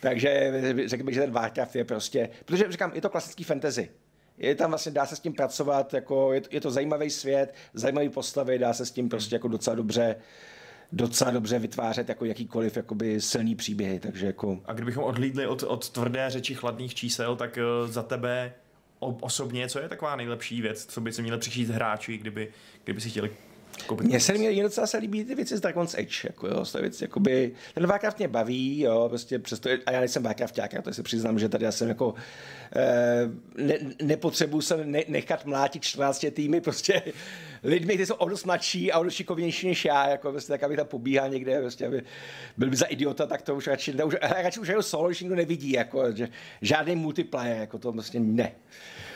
Takže 0.00 0.52
řekl 0.86 1.04
bych, 1.04 1.14
že 1.14 1.20
ten 1.20 1.30
Warcraft 1.30 1.76
je 1.76 1.84
prostě, 1.84 2.28
protože 2.44 2.64
říkám, 2.68 2.92
je 2.94 3.00
to 3.00 3.10
klasický 3.10 3.44
fantasy 3.44 3.88
je 4.38 4.54
tam 4.54 4.70
vlastně, 4.70 4.92
dá 4.92 5.06
se 5.06 5.16
s 5.16 5.20
tím 5.20 5.32
pracovat, 5.32 5.94
jako 5.94 6.32
je, 6.32 6.40
to, 6.40 6.48
je 6.50 6.60
to 6.60 6.70
zajímavý 6.70 7.10
svět, 7.10 7.54
zajímavý 7.74 8.08
postavy, 8.08 8.58
dá 8.58 8.72
se 8.72 8.86
s 8.86 8.90
tím 8.90 9.08
prostě 9.08 9.34
jako 9.34 9.48
docela 9.48 9.76
dobře 9.76 10.16
docela 10.92 11.30
dobře 11.30 11.58
vytvářet 11.58 12.08
jako 12.08 12.24
jakýkoliv 12.24 12.76
jakoby 12.76 13.20
silný 13.20 13.54
příběhy, 13.54 14.00
takže 14.00 14.26
jako... 14.26 14.60
A 14.64 14.72
kdybychom 14.72 15.04
odhlídli 15.04 15.46
od, 15.46 15.62
od 15.62 15.90
tvrdé 15.90 16.30
řeči 16.30 16.54
chladných 16.54 16.94
čísel, 16.94 17.36
tak 17.36 17.58
uh, 17.82 17.90
za 17.90 18.02
tebe 18.02 18.52
osobně, 19.00 19.68
co 19.68 19.78
je 19.78 19.88
taková 19.88 20.16
nejlepší 20.16 20.62
věc, 20.62 20.86
co 20.86 21.00
by 21.00 21.12
se 21.12 21.22
měli 21.22 21.38
přišít 21.38 21.68
hráči, 21.68 22.18
kdyby, 22.18 22.52
kdyby 22.84 23.00
si 23.00 23.10
chtěli 23.10 23.30
mně 24.02 24.20
se 24.20 24.32
mě 24.32 24.62
docela 24.62 24.86
se 24.86 24.98
líbí 24.98 25.24
ty 25.24 25.34
věci 25.34 25.56
z 25.56 25.60
Dragon's 25.60 25.94
Edge, 25.98 26.26
jako 26.28 26.46
jo, 26.46 26.64
ty 26.72 26.80
věci, 26.80 27.04
jakoby, 27.04 27.52
ten 27.74 27.86
Warcraft 27.86 28.18
mě 28.18 28.28
baví, 28.28 28.80
jo, 28.80 29.06
prostě 29.08 29.38
přesto, 29.38 29.70
a 29.86 29.92
já 29.92 29.98
nejsem 29.98 30.22
Warcrafták, 30.22 30.72
já 30.72 30.82
to 30.82 30.92
si 30.92 31.02
přiznám, 31.02 31.38
že 31.38 31.48
tady 31.48 31.64
já 31.64 31.72
jsem 31.72 31.88
jako, 31.88 32.14
eh, 32.76 33.30
ne, 33.56 33.74
nepotřebuji 34.02 34.60
se 34.60 34.84
ne, 34.84 35.02
nechat 35.08 35.46
mlátit 35.46 35.82
14 35.82 36.26
týmy, 36.30 36.60
prostě 36.68 37.02
lidmi, 37.62 37.94
kteří 37.94 38.06
jsou 38.06 38.14
o 38.14 38.28
dost 38.28 38.44
mladší 38.44 38.92
a 38.92 38.98
o 38.98 39.04
dost 39.04 39.14
šikovnější 39.14 39.68
než 39.68 39.84
já, 39.84 40.08
jako 40.08 40.30
prostě 40.30 40.52
tak, 40.52 40.62
aby 40.62 40.76
tam 40.76 40.86
pobíhal 40.86 41.28
někde, 41.28 41.60
prostě, 41.60 41.86
aby 41.86 42.02
byl 42.56 42.70
by 42.70 42.76
za 42.76 42.86
idiota, 42.86 43.26
tak 43.26 43.42
to 43.42 43.54
už 43.54 43.66
radši, 43.66 43.92
už, 44.04 44.14
radši 44.20 44.60
už 44.60 44.68
jenom 44.68 44.82
solo, 44.82 45.08
když 45.08 45.20
nikdo 45.20 45.36
nevidí, 45.36 45.72
jako, 45.72 46.12
že 46.12 46.28
žádný 46.62 46.96
multiplayer, 46.96 47.56
jako 47.56 47.78
to 47.78 47.92
prostě 47.92 48.20
ne. 48.20 48.52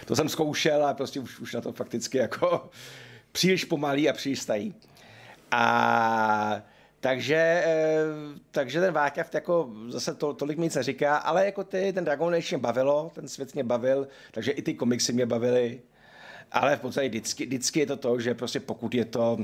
to 0.04 0.16
jsem 0.16 0.28
zkoušel 0.28 0.86
a 0.86 0.94
prostě 0.94 1.20
už, 1.20 1.40
už 1.40 1.54
na 1.54 1.60
to 1.60 1.72
fakticky 1.72 2.18
jako 2.18 2.70
příliš 3.32 3.64
pomalý 3.64 4.08
a 4.08 4.12
příliš 4.12 4.40
stají. 4.40 4.74
A 5.50 6.62
takže, 7.00 7.62
eh, 7.66 8.04
takže 8.50 8.80
ten 8.80 8.94
Warcraft 8.94 9.34
jako 9.34 9.70
zase 9.88 10.14
to, 10.14 10.34
tolik 10.34 10.58
mi 10.58 10.64
nic 10.64 10.74
neříká, 10.74 11.16
ale 11.16 11.44
jako 11.44 11.64
ty, 11.64 11.92
ten 11.92 12.04
Dragon 12.04 12.34
Age 12.34 12.56
mě 12.56 12.62
bavilo, 12.62 13.10
ten 13.14 13.28
svět 13.28 13.54
mě 13.54 13.64
bavil, 13.64 14.08
takže 14.30 14.52
i 14.52 14.62
ty 14.62 14.74
komiksy 14.74 15.12
mě 15.12 15.26
bavily. 15.26 15.80
Ale 16.52 16.76
v 16.76 16.80
podstatě 16.80 17.08
vždycky, 17.08 17.46
vždycky 17.46 17.80
je 17.80 17.86
to 17.86 17.96
to, 17.96 18.20
že 18.20 18.34
prostě 18.34 18.60
pokud 18.60 18.94
je 18.94 19.04
to 19.04 19.38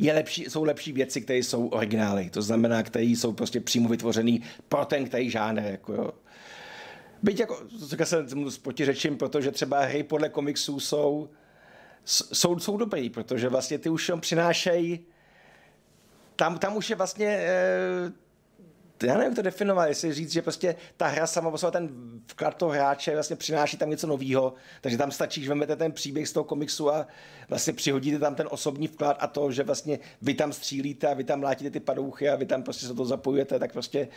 je 0.00 0.12
lepší, 0.12 0.44
jsou 0.44 0.64
lepší 0.64 0.92
věci, 0.92 1.20
které 1.20 1.38
jsou 1.38 1.68
originály. 1.68 2.30
To 2.30 2.42
znamená, 2.42 2.82
které 2.82 3.04
jsou 3.04 3.32
prostě 3.32 3.60
přímo 3.60 3.88
vytvořený 3.88 4.42
pro 4.68 4.84
ten 4.84 5.04
který 5.04 5.30
žánr. 5.30 5.62
Jako 5.62 5.92
jo. 5.92 6.10
Byť 7.22 7.40
jako, 7.40 7.60
to 7.80 8.06
jsem 8.06 8.50
s 8.50 8.58
protože 9.16 9.50
třeba 9.50 9.80
hry 9.80 10.02
podle 10.02 10.28
komiksů 10.28 10.80
jsou, 10.80 11.28
jsou, 12.10 12.58
jsou 12.58 12.76
dobrý, 12.76 13.10
protože 13.10 13.48
vlastně 13.48 13.78
ty 13.78 13.88
už 13.88 14.12
přinášejí 14.20 15.00
tam, 16.36 16.58
tam 16.58 16.76
už 16.76 16.90
je 16.90 16.96
vlastně 16.96 17.26
eh, 17.26 18.12
já 19.02 19.14
nevím, 19.14 19.24
jak 19.24 19.34
to 19.34 19.42
definovat, 19.42 19.86
jestli 19.86 20.14
říct, 20.14 20.32
že 20.32 20.42
prostě 20.42 20.76
ta 20.96 21.06
hra 21.06 21.26
sama 21.26 21.50
o 21.50 21.70
ten 21.70 21.88
vklad 22.26 22.56
toho 22.56 22.70
hráče 22.70 23.14
vlastně 23.14 23.36
přináší 23.36 23.76
tam 23.76 23.90
něco 23.90 24.06
nového, 24.06 24.54
takže 24.80 24.98
tam 24.98 25.10
stačí, 25.10 25.42
že 25.42 25.48
vezmete 25.48 25.76
ten 25.76 25.92
příběh 25.92 26.28
z 26.28 26.32
toho 26.32 26.44
komiksu 26.44 26.94
a 26.94 27.06
vlastně 27.48 27.72
přihodíte 27.72 28.18
tam 28.18 28.34
ten 28.34 28.48
osobní 28.50 28.88
vklad 28.88 29.16
a 29.20 29.26
to, 29.26 29.52
že 29.52 29.62
vlastně 29.62 29.98
vy 30.22 30.34
tam 30.34 30.52
střílíte 30.52 31.06
a 31.06 31.14
vy 31.14 31.24
tam 31.24 31.42
látíte 31.42 31.70
ty 31.70 31.80
padouchy 31.80 32.28
a 32.28 32.36
vy 32.36 32.46
tam 32.46 32.62
prostě 32.62 32.86
se 32.86 32.94
to 32.94 33.04
zapojujete, 33.04 33.58
tak 33.58 33.72
prostě 33.72 34.08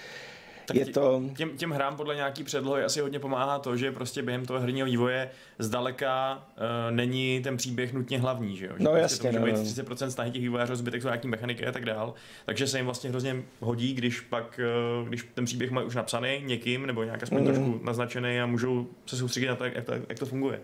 tak 0.65 0.77
je 0.77 0.85
to... 0.85 1.23
Těm, 1.37 1.57
těm 1.57 1.71
hrám 1.71 1.95
podle 1.95 2.15
nějaký 2.15 2.43
předlohy 2.43 2.83
asi 2.83 3.01
hodně 3.01 3.19
pomáhá 3.19 3.59
to, 3.59 3.77
že 3.77 3.91
prostě 3.91 4.21
během 4.21 4.45
toho 4.45 4.59
herního 4.59 4.85
vývoje 4.85 5.29
zdaleka 5.59 6.45
uh, 6.57 6.95
není 6.95 7.41
ten 7.43 7.57
příběh 7.57 7.93
nutně 7.93 8.19
hlavní, 8.19 8.57
že 8.57 8.65
jo? 8.65 8.71
Že 8.77 8.83
no 8.83 8.91
prostě 8.91 9.01
jasně, 9.01 9.31
to 9.31 9.39
může 9.39 9.53
no, 9.53 9.59
být 9.59 9.67
30% 9.67 10.07
snahy 10.07 10.31
těch 10.31 10.41
vývojářů, 10.41 10.75
zbytek 10.75 11.01
jsou 11.01 11.07
nějaký 11.07 11.27
mechaniky 11.27 11.67
a 11.67 11.71
tak 11.71 11.85
dál. 11.85 12.13
Takže 12.45 12.67
se 12.67 12.79
jim 12.79 12.85
vlastně 12.85 13.09
hrozně 13.09 13.43
hodí, 13.59 13.93
když 13.93 14.19
pak, 14.19 14.59
uh, 15.01 15.07
když 15.07 15.27
ten 15.33 15.45
příběh 15.45 15.71
mají 15.71 15.87
už 15.87 15.95
napsaný 15.95 16.41
někým 16.45 16.85
nebo 16.85 17.03
nějak 17.03 17.23
aspoň 17.23 17.39
mm. 17.39 17.45
trošku 17.45 17.79
naznačený 17.83 18.41
a 18.41 18.45
můžou 18.45 18.87
se 19.05 19.17
soustředit 19.17 19.47
na 19.47 19.55
to, 19.55 19.65
jak, 19.65 19.85
to, 19.85 19.93
jak 20.09 20.19
to 20.19 20.25
funguje. 20.25 20.59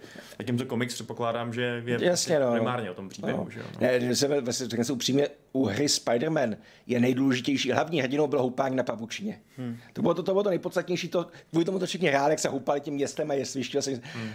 to 0.58 0.66
komiks 0.66 0.94
předpokládám, 0.94 1.54
že 1.54 1.84
je 1.86 1.98
jasně, 2.02 2.40
no. 2.40 2.52
primárně 2.52 2.92
o 2.92 2.94
tom 2.94 3.10
příběhu, 3.10 3.44
no. 3.44 3.52
že 3.52 3.60
jo? 3.60 3.66
No. 3.74 3.88
Ne, 3.88 4.16
se, 4.16 4.42
vlastně, 4.42 4.84
se 4.84 4.94
upřímně, 4.94 5.28
u 5.54 5.66
hry 5.66 5.86
Spider-Man 5.86 6.58
je 6.88 7.00
nejdůležitější, 7.00 7.72
hlavní 7.72 8.02
hrdinou 8.02 8.28
byl 8.28 8.42
houpání 8.42 8.76
na 8.76 8.84
pavučině. 8.84 9.40
Hmm. 9.58 9.78
To 9.94 10.02
bylo 10.02 10.14
to, 10.14 10.24
to, 10.24 10.32
bylo 10.32 10.44
to 10.44 10.50
nejpodstatnější, 10.50 11.08
to, 11.08 11.28
kvůli 11.50 11.66
tomu 11.66 11.80
to 11.80 11.86
všichni 11.86 12.08
hráli, 12.08 12.32
jak 12.32 12.40
se 12.40 12.50
houpali 12.50 12.82
tím 12.82 12.94
městem 12.94 13.32
a 13.32 13.34
jestliště. 13.34 13.78
Vlastně... 13.78 14.02
Hmm. 14.14 14.30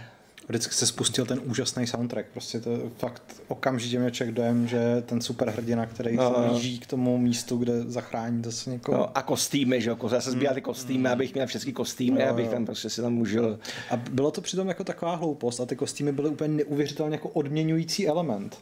Vždycky 0.47 0.73
se 0.73 0.87
spustil 0.87 1.25
ten 1.25 1.41
úžasný 1.45 1.87
soundtrack. 1.87 2.27
Prostě 2.33 2.59
to 2.59 2.91
fakt 2.97 3.23
okamžitě 3.47 3.99
mě 3.99 4.11
člověk 4.11 4.35
dojem, 4.35 4.67
že 4.67 5.03
ten 5.05 5.21
superhrdina, 5.21 5.85
který 5.85 6.15
no, 6.15 6.33
se 6.35 6.49
blíží 6.49 6.79
k 6.79 6.87
tomu 6.87 7.17
místu, 7.17 7.57
kde 7.57 7.83
zachrání 7.83 8.43
se 8.49 8.69
někoho. 8.69 8.97
No, 8.97 9.17
a 9.17 9.21
kostýmy, 9.21 9.81
že 9.81 9.89
jo? 9.89 9.97
Já 10.13 10.21
se 10.21 10.31
sbíral 10.31 10.55
ty 10.55 10.61
kostýmy, 10.61 10.99
mm. 10.99 11.07
abych 11.07 11.33
měl 11.33 11.47
všechny 11.47 11.73
kostýmy, 11.73 12.19
no, 12.19 12.29
abych 12.29 12.49
tam 12.49 12.65
prostě 12.65 12.89
si 12.89 13.01
tam 13.01 13.17
užil. 13.17 13.59
A 13.89 13.97
bylo 13.97 14.31
to 14.31 14.41
přitom 14.41 14.67
jako 14.67 14.83
taková 14.83 15.15
hloupost 15.15 15.59
a 15.59 15.65
ty 15.65 15.75
kostýmy 15.75 16.11
byly 16.11 16.29
úplně 16.29 16.49
neuvěřitelně 16.49 17.15
jako 17.15 17.29
odměňující 17.29 18.07
element. 18.07 18.57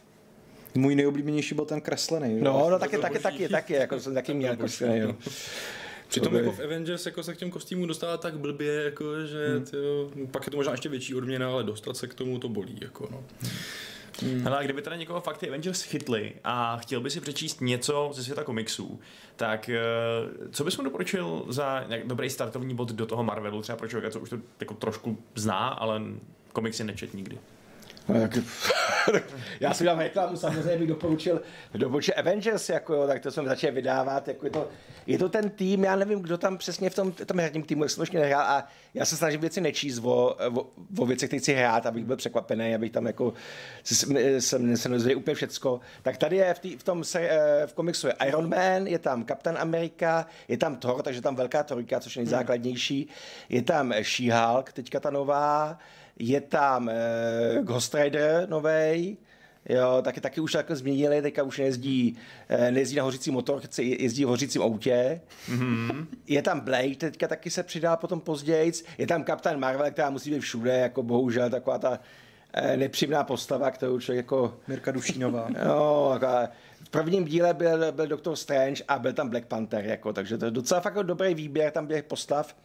Můj 0.74 0.94
nejoblíbenější 0.94 1.54
byl 1.54 1.64
ten 1.64 1.80
kreslený. 1.80 2.40
No, 2.40 2.70
no 2.70 2.78
taky, 2.78 2.98
taky, 2.98 3.18
taky, 3.18 3.48
taky, 3.48 3.72
jako 3.72 4.00
jsem 4.00 4.14
taky 4.14 4.34
měl 4.34 4.56
kreslený, 4.56 4.98
jo. 4.98 5.16
Přitom 6.08 6.34
jako 6.34 6.52
v 6.52 6.60
Avengers 6.60 7.06
jako 7.06 7.22
se 7.22 7.34
k 7.34 7.36
těm 7.36 7.50
kostýmům 7.50 7.88
dostává 7.88 8.16
tak 8.16 8.38
blbě, 8.38 8.84
jako, 8.84 9.26
že 9.26 9.48
hmm. 9.48 9.64
tyjo, 9.64 10.10
pak 10.30 10.46
je 10.46 10.50
to 10.50 10.56
možná 10.56 10.72
ještě 10.72 10.88
větší 10.88 11.14
odměna, 11.14 11.48
ale 11.52 11.64
dostat 11.64 11.96
se 11.96 12.06
k 12.06 12.14
tomu 12.14 12.38
to 12.38 12.48
bolí. 12.48 12.78
Jako, 12.82 13.08
no. 13.10 13.24
Hmm. 14.22 14.40
Hele, 14.40 14.58
a 14.58 14.62
kdyby 14.62 14.82
teda 14.82 14.96
někoho 14.96 15.20
fakt 15.20 15.38
ty 15.38 15.48
Avengers 15.48 15.82
chytli 15.82 16.32
a 16.44 16.76
chtěl 16.76 17.00
by 17.00 17.10
si 17.10 17.20
přečíst 17.20 17.60
něco 17.60 18.10
ze 18.14 18.24
světa 18.24 18.44
komiksů, 18.44 19.00
tak 19.36 19.68
eh, 19.68 19.80
co 20.50 20.64
bys 20.64 20.76
mu 20.76 20.84
doporučil 20.84 21.44
za 21.48 21.84
dobrý 22.04 22.30
startovní 22.30 22.74
bod 22.74 22.92
do 22.92 23.06
toho 23.06 23.24
Marvelu, 23.24 23.62
třeba 23.62 23.76
pro 23.76 23.88
člověka, 23.88 24.12
co 24.12 24.20
už 24.20 24.30
to 24.30 24.38
jako 24.60 24.74
trošku 24.74 25.18
zná, 25.34 25.68
ale 25.68 26.02
komiksy 26.52 26.84
nečet 26.84 27.14
nikdy? 27.14 27.38
No, 28.08 28.28
já 29.60 29.74
si 29.74 29.84
dám 29.84 29.98
reklamu, 29.98 30.36
samozřejmě 30.36 30.76
bych 30.76 30.88
doporučil, 30.88 31.42
doporučil 31.74 32.14
Avengers, 32.16 32.68
jako 32.68 32.94
jo, 32.94 33.06
tak 33.06 33.22
to 33.22 33.30
jsem 33.30 33.46
začal 33.46 33.72
vydávat, 33.72 34.28
jako 34.28 34.46
je 34.46 34.50
to, 34.50 34.68
je 35.06 35.18
to 35.18 35.28
ten 35.28 35.50
tým, 35.50 35.84
já 35.84 35.96
nevím, 35.96 36.20
kdo 36.20 36.38
tam 36.38 36.58
přesně 36.58 36.90
v 36.90 36.94
tom, 36.94 37.12
tom 37.12 37.40
herním 37.40 37.62
týmu, 37.62 37.84
to 37.84 38.04
nehrál 38.12 38.40
a 38.40 38.66
já 38.94 39.04
se 39.04 39.16
snažím 39.16 39.40
věci 39.40 39.60
nečíst 39.60 39.98
o, 39.98 40.36
o, 40.54 40.70
o 40.98 41.06
věcech, 41.06 41.28
které 41.28 41.40
chci 41.40 41.54
hrát, 41.54 41.86
abych 41.86 42.04
byl 42.04 42.16
překvapený, 42.16 42.74
abych 42.74 42.92
tam 42.92 43.06
jako 43.06 43.32
jsem 44.38 44.76
se 44.76 44.88
nezvěděl 44.88 45.18
úplně 45.18 45.34
všecko. 45.34 45.80
Tak 46.02 46.16
tady 46.16 46.36
je 46.36 46.54
v, 46.54 46.58
tý, 46.58 46.76
v 46.76 46.82
tom 46.82 47.04
se, 47.04 47.20
eh, 47.20 47.66
v 47.66 47.74
komiksu 47.74 48.06
je 48.06 48.14
Iron 48.26 48.48
Man, 48.48 48.86
je 48.86 48.98
tam 48.98 49.24
Kapitán 49.24 49.58
Amerika, 49.58 50.26
je 50.48 50.56
tam 50.56 50.76
Thor, 50.76 51.02
takže 51.02 51.20
tam 51.20 51.36
velká 51.36 51.62
trojka, 51.62 52.00
což 52.00 52.16
je 52.16 52.22
nejzákladnější, 52.22 53.08
je 53.48 53.62
tam 53.62 53.92
She-Hulk, 53.92 54.72
teďka 54.72 55.00
ta 55.00 55.10
nová, 55.10 55.78
je 56.18 56.40
tam 56.40 56.88
eh, 56.88 57.62
Ghost 57.62 57.94
Rider 57.94 58.48
novej, 58.48 59.16
Jo, 59.68 60.02
taky, 60.02 60.20
taky 60.20 60.40
už 60.40 60.54
jako 60.54 60.76
změnili, 60.76 61.22
teďka 61.22 61.42
už 61.42 61.58
nejezdí, 61.58 62.18
eh, 62.48 62.70
nejezdí 62.70 62.96
na 62.96 63.02
hořící 63.02 63.30
motorce, 63.30 63.82
jezdí 63.82 64.24
v 64.24 64.28
hořícím 64.28 64.62
autě. 64.62 65.20
Mm-hmm. 65.48 66.06
Je 66.26 66.42
tam 66.42 66.60
Blade, 66.60 66.94
teďka 66.94 67.28
taky 67.28 67.50
se 67.50 67.62
přidá 67.62 67.96
potom 67.96 68.20
později. 68.20 68.72
Je 68.98 69.06
tam 69.06 69.24
Kapitán 69.24 69.60
Marvel, 69.60 69.90
která 69.90 70.10
musí 70.10 70.30
být 70.30 70.40
všude, 70.40 70.78
jako 70.78 71.02
bohužel 71.02 71.50
taková 71.50 71.78
ta 71.78 72.00
eh, 72.52 72.76
nepříjemná 72.76 73.24
postava, 73.24 73.70
kterou 73.70 74.00
člověk 74.00 74.24
jako... 74.24 74.56
Mirka 74.68 74.90
Dušínová. 74.92 75.48
jo, 75.64 76.10
jako, 76.20 76.52
v 76.84 76.88
prvním 76.90 77.24
díle 77.24 77.54
byl, 77.54 77.92
byl 77.92 78.06
Doctor 78.06 78.36
Strange 78.36 78.84
a 78.88 78.98
byl 78.98 79.12
tam 79.12 79.28
Black 79.28 79.46
Panther, 79.46 79.84
jako, 79.84 80.12
takže 80.12 80.38
to 80.38 80.44
je 80.44 80.50
docela 80.50 80.80
fakt 80.80 80.94
dobrý 80.94 81.34
výběr 81.34 81.70
tam 81.70 81.86
těch 81.86 82.04
postav. 82.04 82.56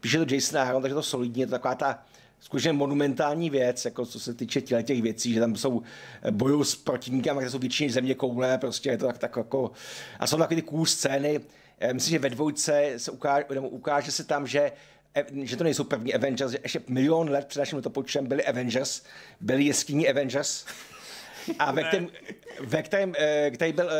Píše 0.00 0.18
to 0.24 0.34
Jason 0.34 0.60
Aaron, 0.60 0.82
takže 0.82 0.94
to 0.94 1.02
solidně, 1.02 1.46
to 1.46 1.50
taková 1.50 1.74
ta 1.74 1.98
skutečně 2.40 2.72
monumentální 2.72 3.50
věc, 3.50 3.84
jako 3.84 4.06
co 4.06 4.20
se 4.20 4.34
týče 4.34 4.60
těch, 4.60 4.84
těch 4.84 5.02
věcí, 5.02 5.32
že 5.32 5.40
tam 5.40 5.56
jsou 5.56 5.82
eh, 6.22 6.30
bojů 6.30 6.64
s 6.64 6.76
protivníky, 6.76 7.30
které 7.30 7.50
jsou 7.50 7.58
většině 7.58 7.90
země 7.90 8.14
koule, 8.14 8.58
prostě 8.58 8.90
je 8.90 8.98
to 8.98 9.06
tak, 9.06 9.18
tak 9.18 9.36
jako, 9.36 9.70
a 10.20 10.26
jsou 10.26 10.36
takové 10.36 10.56
ty 10.56 10.62
cool 10.62 10.86
scény, 10.86 11.40
eh, 11.78 11.94
myslím, 11.94 12.10
že 12.12 12.18
ve 12.18 12.30
dvojce 12.30 12.92
se 12.96 13.10
ukáže, 13.10 13.44
ukáže 13.60 14.12
se 14.12 14.24
tam, 14.24 14.46
že 14.46 14.72
eh, 15.14 15.24
že 15.42 15.56
to 15.56 15.64
nejsou 15.64 15.84
první 15.84 16.14
Avengers, 16.14 16.52
že 16.52 16.58
ještě 16.62 16.80
milion 16.88 17.30
let 17.30 17.46
před 17.46 17.58
naším 17.58 17.82
počtem 17.82 18.26
byli 18.26 18.44
Avengers, 18.44 19.02
byli 19.40 19.64
jeskyní 19.64 20.08
Avengers, 20.08 20.64
a 21.58 21.72
ve 21.72 21.84
kterém, 21.84 22.08
ve 22.60 22.82
kterém, 22.82 23.14
který 23.54 23.72
byl 23.72 23.90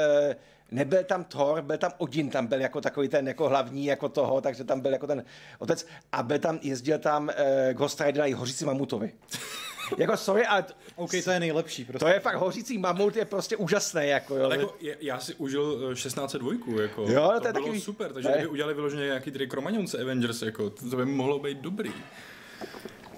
nebyl 0.70 1.04
tam 1.04 1.24
Thor, 1.24 1.62
byl 1.62 1.78
tam 1.78 1.92
Odin, 1.98 2.30
tam 2.30 2.46
byl 2.46 2.60
jako 2.60 2.80
takový 2.80 3.08
ten 3.08 3.28
jako 3.28 3.48
hlavní 3.48 3.86
jako 3.86 4.08
toho, 4.08 4.40
takže 4.40 4.64
tam 4.64 4.80
byl 4.80 4.92
jako 4.92 5.06
ten 5.06 5.24
otec 5.58 5.86
a 6.12 6.22
byl 6.22 6.38
tam, 6.38 6.58
jezdil 6.62 6.98
tam 6.98 7.24
uh, 7.28 7.72
Ghost 7.72 8.00
Rider 8.00 8.30
na 8.30 8.36
hořící 8.36 8.64
mamutovi. 8.64 9.12
jako 9.98 10.16
sorry, 10.16 10.46
ale... 10.46 10.62
T- 10.62 10.74
OK, 10.96 11.10
to 11.24 11.30
je 11.30 11.40
nejlepší. 11.40 11.84
Prostě. 11.84 12.04
To 12.04 12.08
je 12.08 12.20
fakt 12.20 12.36
hořící 12.36 12.78
mamut, 12.78 13.16
je 13.16 13.24
prostě 13.24 13.56
úžasné. 13.56 14.06
Jako, 14.06 14.36
jo. 14.36 14.44
Ale 14.44 14.56
jako, 14.56 14.74
já 15.00 15.20
si 15.20 15.34
užil 15.34 15.94
1602, 15.94 16.52
eh, 16.52 16.82
jako, 16.82 17.02
jo, 17.02 17.30
to, 17.34 17.40
to 17.40 17.46
je 17.46 17.52
bylo 17.52 17.64
takový... 17.64 17.80
super, 17.80 18.12
takže 18.12 18.28
kdyby 18.30 18.46
udělali 18.46 18.74
vyloženě 18.74 19.04
nějaký 19.04 19.30
tedy 19.30 19.46
kromaňonce 19.46 19.98
Avengers, 19.98 20.42
jako, 20.42 20.70
to 20.70 20.96
by 20.96 21.04
mohlo 21.04 21.38
být 21.38 21.58
dobrý. 21.58 21.92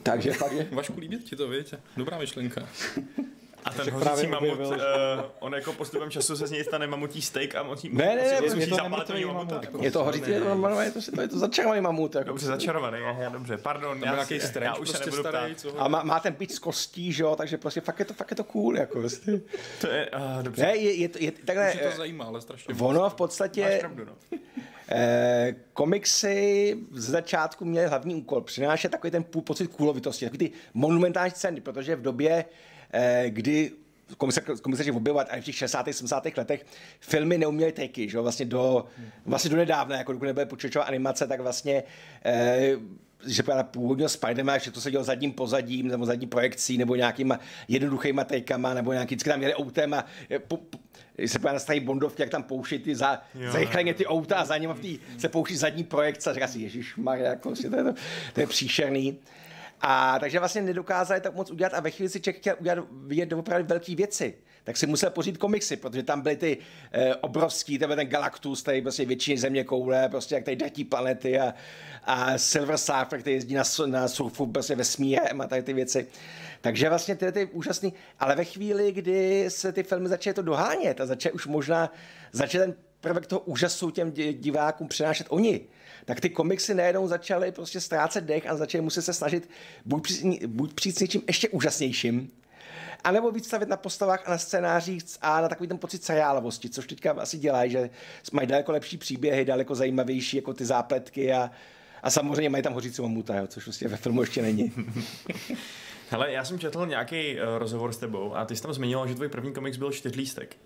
Takže 0.03 0.33
fakt 0.33 0.53
je... 0.53 0.69
Vašku, 0.73 1.01
líbí 1.01 1.19
ti 1.19 1.37
to, 1.37 1.49
víte? 1.49 1.81
Dobrá 1.97 2.19
myšlenka. 2.19 2.69
A 3.65 3.71
ten 3.71 3.91
hořící 3.91 4.27
mamut, 4.27 4.59
uh, 4.59 4.77
on 5.39 5.55
jako 5.55 5.73
postupem 5.73 6.11
času 6.11 6.37
se 6.37 6.47
z 6.47 6.51
něj 6.51 6.65
stane 6.65 6.87
mamutí 6.87 7.23
steak 7.23 7.55
a 7.55 7.63
mocí, 7.63 7.91
ne, 7.93 8.07
ne, 8.07 8.15
ne, 8.15 8.61
je, 8.61 8.67
to 8.67 9.33
mamuta. 9.33 9.61
Jako, 9.63 9.79
je 9.83 9.91
to 9.91 10.05
hořící, 10.05 10.31
je 10.31 10.41
to, 10.41 10.81
je 10.81 10.91
to, 10.91 11.21
je 11.21 11.29
to 11.29 11.39
začarovaný 11.39 11.81
mamut. 11.81 12.15
Jako. 12.15 12.29
Dobře, 12.29 12.47
začarovaný, 12.47 12.99
aha, 12.99 13.29
dobře, 13.29 13.57
pardon. 13.57 14.03
já, 14.05 14.13
nějaký 14.13 14.41
strange, 14.41 14.67
já 14.67 14.73
už 14.73 14.79
prostě 14.79 14.99
se 14.99 15.05
nebudu 15.11 15.23
starý, 15.23 15.55
co 15.55 15.81
A 15.81 15.89
má, 15.89 16.03
má, 16.03 16.21
ten 16.21 16.35
pič 16.35 16.51
z 16.51 16.59
kostí, 16.59 17.13
že 17.13 17.23
jo, 17.23 17.37
takže 17.37 17.59
prostě 17.59 17.81
fakt 17.81 17.99
je 17.99 18.05
to, 18.05 18.15
fakt 18.15 18.31
je 18.31 18.37
to 18.37 18.45
cool, 18.45 18.77
jako 18.77 18.99
prostě. 19.01 19.41
To 19.81 19.87
je, 19.87 20.11
uh, 20.11 20.43
dobře. 20.43 20.63
Ne, 20.63 20.77
je, 20.77 20.95
je, 20.95 21.09
je, 21.19 21.33
takhle, 21.33 21.73
Už 21.73 21.81
to 21.81 21.97
zajímá, 21.97 22.25
ale 22.25 22.41
strašně. 22.41 22.75
Ono 22.81 23.11
v 23.11 23.15
podstatě... 23.15 23.63
Máš 23.63 23.79
pravdu, 23.79 24.05
no. 24.05 24.39
Eh, 24.93 25.55
komiksy 25.73 26.77
z 26.93 27.11
začátku 27.11 27.65
měly 27.65 27.87
hlavní 27.87 28.15
úkol 28.15 28.41
přinášet 28.41 28.89
takový 28.89 29.11
ten 29.11 29.25
půl 29.25 29.43
pocit 29.43 29.67
kůlovitosti, 29.67 30.25
takový 30.25 30.39
ty 30.39 30.51
monumentální 30.75 31.31
scény, 31.31 31.61
protože 31.61 31.97
v 31.97 32.03
době, 32.03 32.31
eh, 32.31 32.45
kdy 33.28 33.72
komisaři 34.62 34.91
objevovat 34.91 35.28
a 35.30 35.36
v 35.36 35.45
těch 35.45 35.55
60. 35.55 35.86
70. 35.93 36.26
letech 36.36 36.66
filmy 37.01 37.38
neuměly 37.38 37.72
triky, 37.72 38.09
že 38.09 38.20
vlastně 38.20 38.47
do, 38.47 38.86
vlastně 39.26 39.51
do 39.51 39.57
nedávna, 39.57 39.97
jako 39.97 40.12
dokud 40.12 40.24
nebyly 40.24 40.47
počítačová 40.47 40.84
animace, 40.84 41.26
tak 41.26 41.41
vlastně 41.41 41.82
eh, 42.24 42.76
že 43.26 43.43
právě 43.43 43.64
původně 43.64 44.07
Spider-Man, 44.07 44.61
že 44.61 44.70
to 44.70 44.80
se 44.80 44.91
dělo 44.91 45.05
zadním 45.05 45.32
pozadím, 45.32 45.88
nebo 45.88 46.07
zadní 46.07 46.26
projekcí, 46.26 46.78
nebo 46.78 46.95
nějakýma 46.95 47.41
jednoduchýma 47.68 48.24
trikama, 48.24 48.74
nebo 48.74 48.93
nějaký, 48.93 49.14
vždycky 49.14 49.30
tam 49.30 49.38
měli 49.38 49.55
autem 49.55 49.95
a 49.95 50.05
po, 50.49 50.57
po, 50.57 50.78
se 51.26 51.38
právě 51.38 51.55
nastaví 51.55 51.80
bondovky, 51.80 52.22
jak 52.22 52.30
tam 52.30 52.43
pouští 52.43 52.78
ty 52.78 52.97
za, 52.97 53.22
zrychleně 53.51 53.95
ty 53.95 54.07
auta 54.07 54.36
a 54.36 54.45
za 54.45 54.57
nimi 54.57 54.99
se 55.18 55.28
pouští 55.28 55.57
zadní 55.57 55.84
projekce 55.84 56.30
a 56.30 56.34
říká 56.34 56.49
si, 56.49 56.61
Ježíš 56.61 56.95
jako, 57.14 57.55
to, 57.55 57.76
je, 57.76 57.84
to, 57.84 57.95
to 58.32 58.41
je 58.41 58.47
příšerný. 58.47 59.18
A 59.81 60.18
takže 60.18 60.39
vlastně 60.39 60.62
nedokázali 60.62 61.20
tak 61.20 61.35
moc 61.35 61.51
udělat 61.51 61.74
a 61.74 61.81
ve 61.81 61.91
chvíli 61.91 62.09
si 62.09 62.20
člověk 62.20 62.41
chtěl 62.41 62.57
udělat, 62.61 62.85
vidět 62.91 63.33
opravdu 63.33 63.66
velké 63.66 63.95
věci, 63.95 64.35
tak 64.64 64.76
si 64.76 64.87
musel 64.87 65.11
pořídit 65.11 65.39
komiksy, 65.39 65.76
protože 65.76 66.03
tam 66.03 66.20
byly 66.20 66.37
ty 66.37 66.59
eh, 66.93 67.14
obrovský, 67.14 67.78
ten, 67.78 67.91
ten 67.91 68.07
Galactus, 68.07 68.62
tady 68.62 68.83
prostě 68.83 69.05
větší 69.05 69.39
země 69.39 69.64
koule, 69.64 70.09
prostě 70.09 70.35
jak 70.35 70.45
tady 70.45 70.57
dratí 70.57 70.85
planety 70.85 71.41
a, 71.41 71.55
a 72.05 72.39
Silver 72.39 72.78
Surfer, 72.78 73.20
který 73.20 73.37
jezdí 73.37 73.55
na, 73.55 73.62
na 73.87 74.09
surfu 74.09 74.47
prostě 74.47 74.76
vesmírem 74.76 75.41
a 75.41 75.47
tady 75.47 75.62
ty 75.62 75.72
věci. 75.72 76.07
Takže 76.61 76.89
vlastně 76.89 77.16
ty, 77.16 77.33
ty 77.33 77.47
úžasný, 77.47 77.93
ale 78.18 78.37
ve 78.37 78.45
chvíli, 78.45 78.93
kdy 78.93 79.45
se 79.49 79.72
ty 79.72 79.83
filmy 79.83 80.09
začaly 80.09 80.35
to 80.35 80.43
dohánět 80.43 81.01
a 81.01 81.07
začaly 81.07 81.33
už 81.33 81.47
možná, 81.47 81.93
začaly 82.33 82.64
ten 82.64 82.74
prvek 83.01 83.26
toho 83.26 83.41
úžasu 83.41 83.91
těm 83.91 84.12
di- 84.12 84.33
divákům 84.33 84.89
přinášet 84.89 85.26
oni, 85.31 85.61
tak 86.11 86.21
ty 86.21 86.31
komiksy 86.31 86.75
najednou 86.75 87.09
začaly 87.09 87.53
prostě 87.53 87.81
ztrácet 87.81 88.25
dech 88.25 88.47
a 88.47 88.57
začaly 88.57 88.83
muset 88.83 89.03
se 89.03 89.13
snažit 89.13 89.51
buď 89.85 90.03
přijít, 90.03 90.47
buď 90.47 90.75
přijít 90.75 90.97
s 90.97 91.01
něčím 91.01 91.23
ještě 91.27 91.49
úžasnějším, 91.49 92.31
a 93.05 93.11
nebo 93.11 93.31
víc 93.31 93.47
stavit 93.47 93.69
na 93.69 93.77
postavách 93.77 94.23
a 94.27 94.31
na 94.31 94.39
scénářích 94.39 95.03
a 95.23 95.41
na 95.41 95.49
takový 95.49 95.69
ten 95.69 95.79
pocit 95.79 96.05
seriálovosti, 96.05 96.71
což 96.71 96.87
teďka 96.87 97.13
asi 97.13 97.39
dělají, 97.39 97.71
že 97.71 97.91
mají 98.33 98.49
daleko 98.49 98.73
lepší 98.73 98.99
příběhy, 98.99 99.45
daleko 99.45 99.75
zajímavější 99.75 100.37
jako 100.37 100.55
ty 100.55 100.65
zápletky 100.65 101.33
a, 101.33 101.51
a 102.03 102.11
samozřejmě 102.11 102.51
mají 102.51 102.63
tam 102.63 102.73
hořící 102.73 103.03
mamuta, 103.03 103.37
jo, 103.37 103.47
což 103.47 103.67
vlastně 103.67 103.89
ve 103.89 103.97
filmu 103.97 104.21
ještě 104.21 104.43
není. 104.43 104.73
Hele, 106.11 106.33
já 106.33 106.45
jsem 106.45 106.59
četl 106.59 106.87
nějaký 106.87 107.35
uh, 107.35 107.59
rozhovor 107.59 107.93
s 107.93 107.97
tebou 107.97 108.37
a 108.37 108.45
ty 108.45 108.57
jsi 108.57 108.63
tam 108.63 108.73
zmiňoval, 108.73 109.09
že 109.09 109.15
tvůj 109.15 109.29
první 109.29 109.53
komiks 109.53 109.77
byl 109.77 109.93
čtyřlístek. 109.93 110.57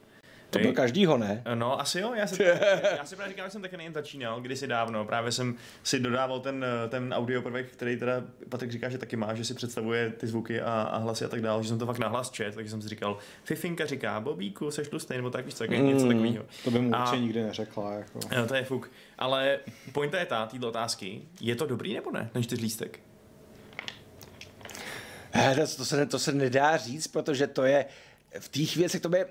To 0.58 0.62
byl 0.62 0.72
každýho, 0.72 1.18
ne? 1.18 1.42
No, 1.54 1.80
asi 1.80 2.00
jo, 2.00 2.14
já 2.14 2.26
si, 2.26 2.42
já 2.98 3.04
si 3.04 3.16
právě 3.16 3.32
říkám, 3.32 3.46
že 3.46 3.50
jsem 3.50 3.62
taky 3.62 3.76
nejen 3.76 3.94
začínal, 3.94 4.40
kdysi 4.40 4.66
dávno, 4.66 5.04
právě 5.04 5.32
jsem 5.32 5.54
si 5.82 6.00
dodával 6.00 6.40
ten, 6.40 6.64
eh, 6.84 6.88
ten 6.88 7.14
audio 7.16 7.42
prvek, 7.42 7.70
který 7.72 7.96
teda 7.96 8.22
Patrik 8.48 8.70
říká, 8.72 8.88
že 8.88 8.98
taky 8.98 9.16
má, 9.16 9.34
že 9.34 9.44
si 9.44 9.54
představuje 9.54 10.10
ty 10.10 10.26
zvuky 10.26 10.60
a, 10.60 10.72
a 10.82 10.98
hlasy 10.98 11.24
a 11.24 11.28
tak 11.28 11.40
dále, 11.40 11.62
že 11.62 11.68
jsem 11.68 11.78
to 11.78 11.86
fakt 11.86 11.98
nahlas 11.98 12.30
čet, 12.30 12.54
takže 12.54 12.70
jsem 12.70 12.82
si 12.82 12.88
říkal, 12.88 13.18
Fifinka 13.44 13.86
říká, 13.86 14.20
Bobíku, 14.20 14.70
seš 14.70 14.88
tlustý, 14.88 15.14
nebo 15.16 15.30
tak, 15.30 15.44
víš 15.44 15.54
co, 15.54 15.64
tak, 15.64 15.70
Mm. 15.70 15.86
něco 15.86 16.06
takového. 16.08 16.44
To 16.64 16.70
by 16.70 16.78
mu 16.78 16.90
určitě 16.90 17.20
nikdy 17.20 17.42
neřekla. 17.42 17.92
Jako. 17.94 18.20
No, 18.36 18.46
to 18.46 18.54
je 18.54 18.64
fuk. 18.64 18.90
Ale 19.18 19.58
pointa 19.92 20.18
je 20.18 20.26
ta, 20.26 20.46
této 20.46 20.68
otázky, 20.68 21.22
je 21.40 21.54
to 21.56 21.66
dobrý 21.66 21.94
nebo 21.94 22.10
ne, 22.10 22.30
ten 22.32 22.42
čtyřlístek? 22.42 23.00
To, 25.54 25.76
to, 25.76 25.84
se, 25.84 26.06
to 26.06 26.18
se 26.18 26.32
nedá 26.32 26.76
říct, 26.76 27.06
protože 27.06 27.46
to 27.46 27.64
je 27.64 27.84
v 28.38 28.48
těch 28.48 28.76
věcech, 28.76 29.00
to, 29.00 29.16
je, 29.16 29.26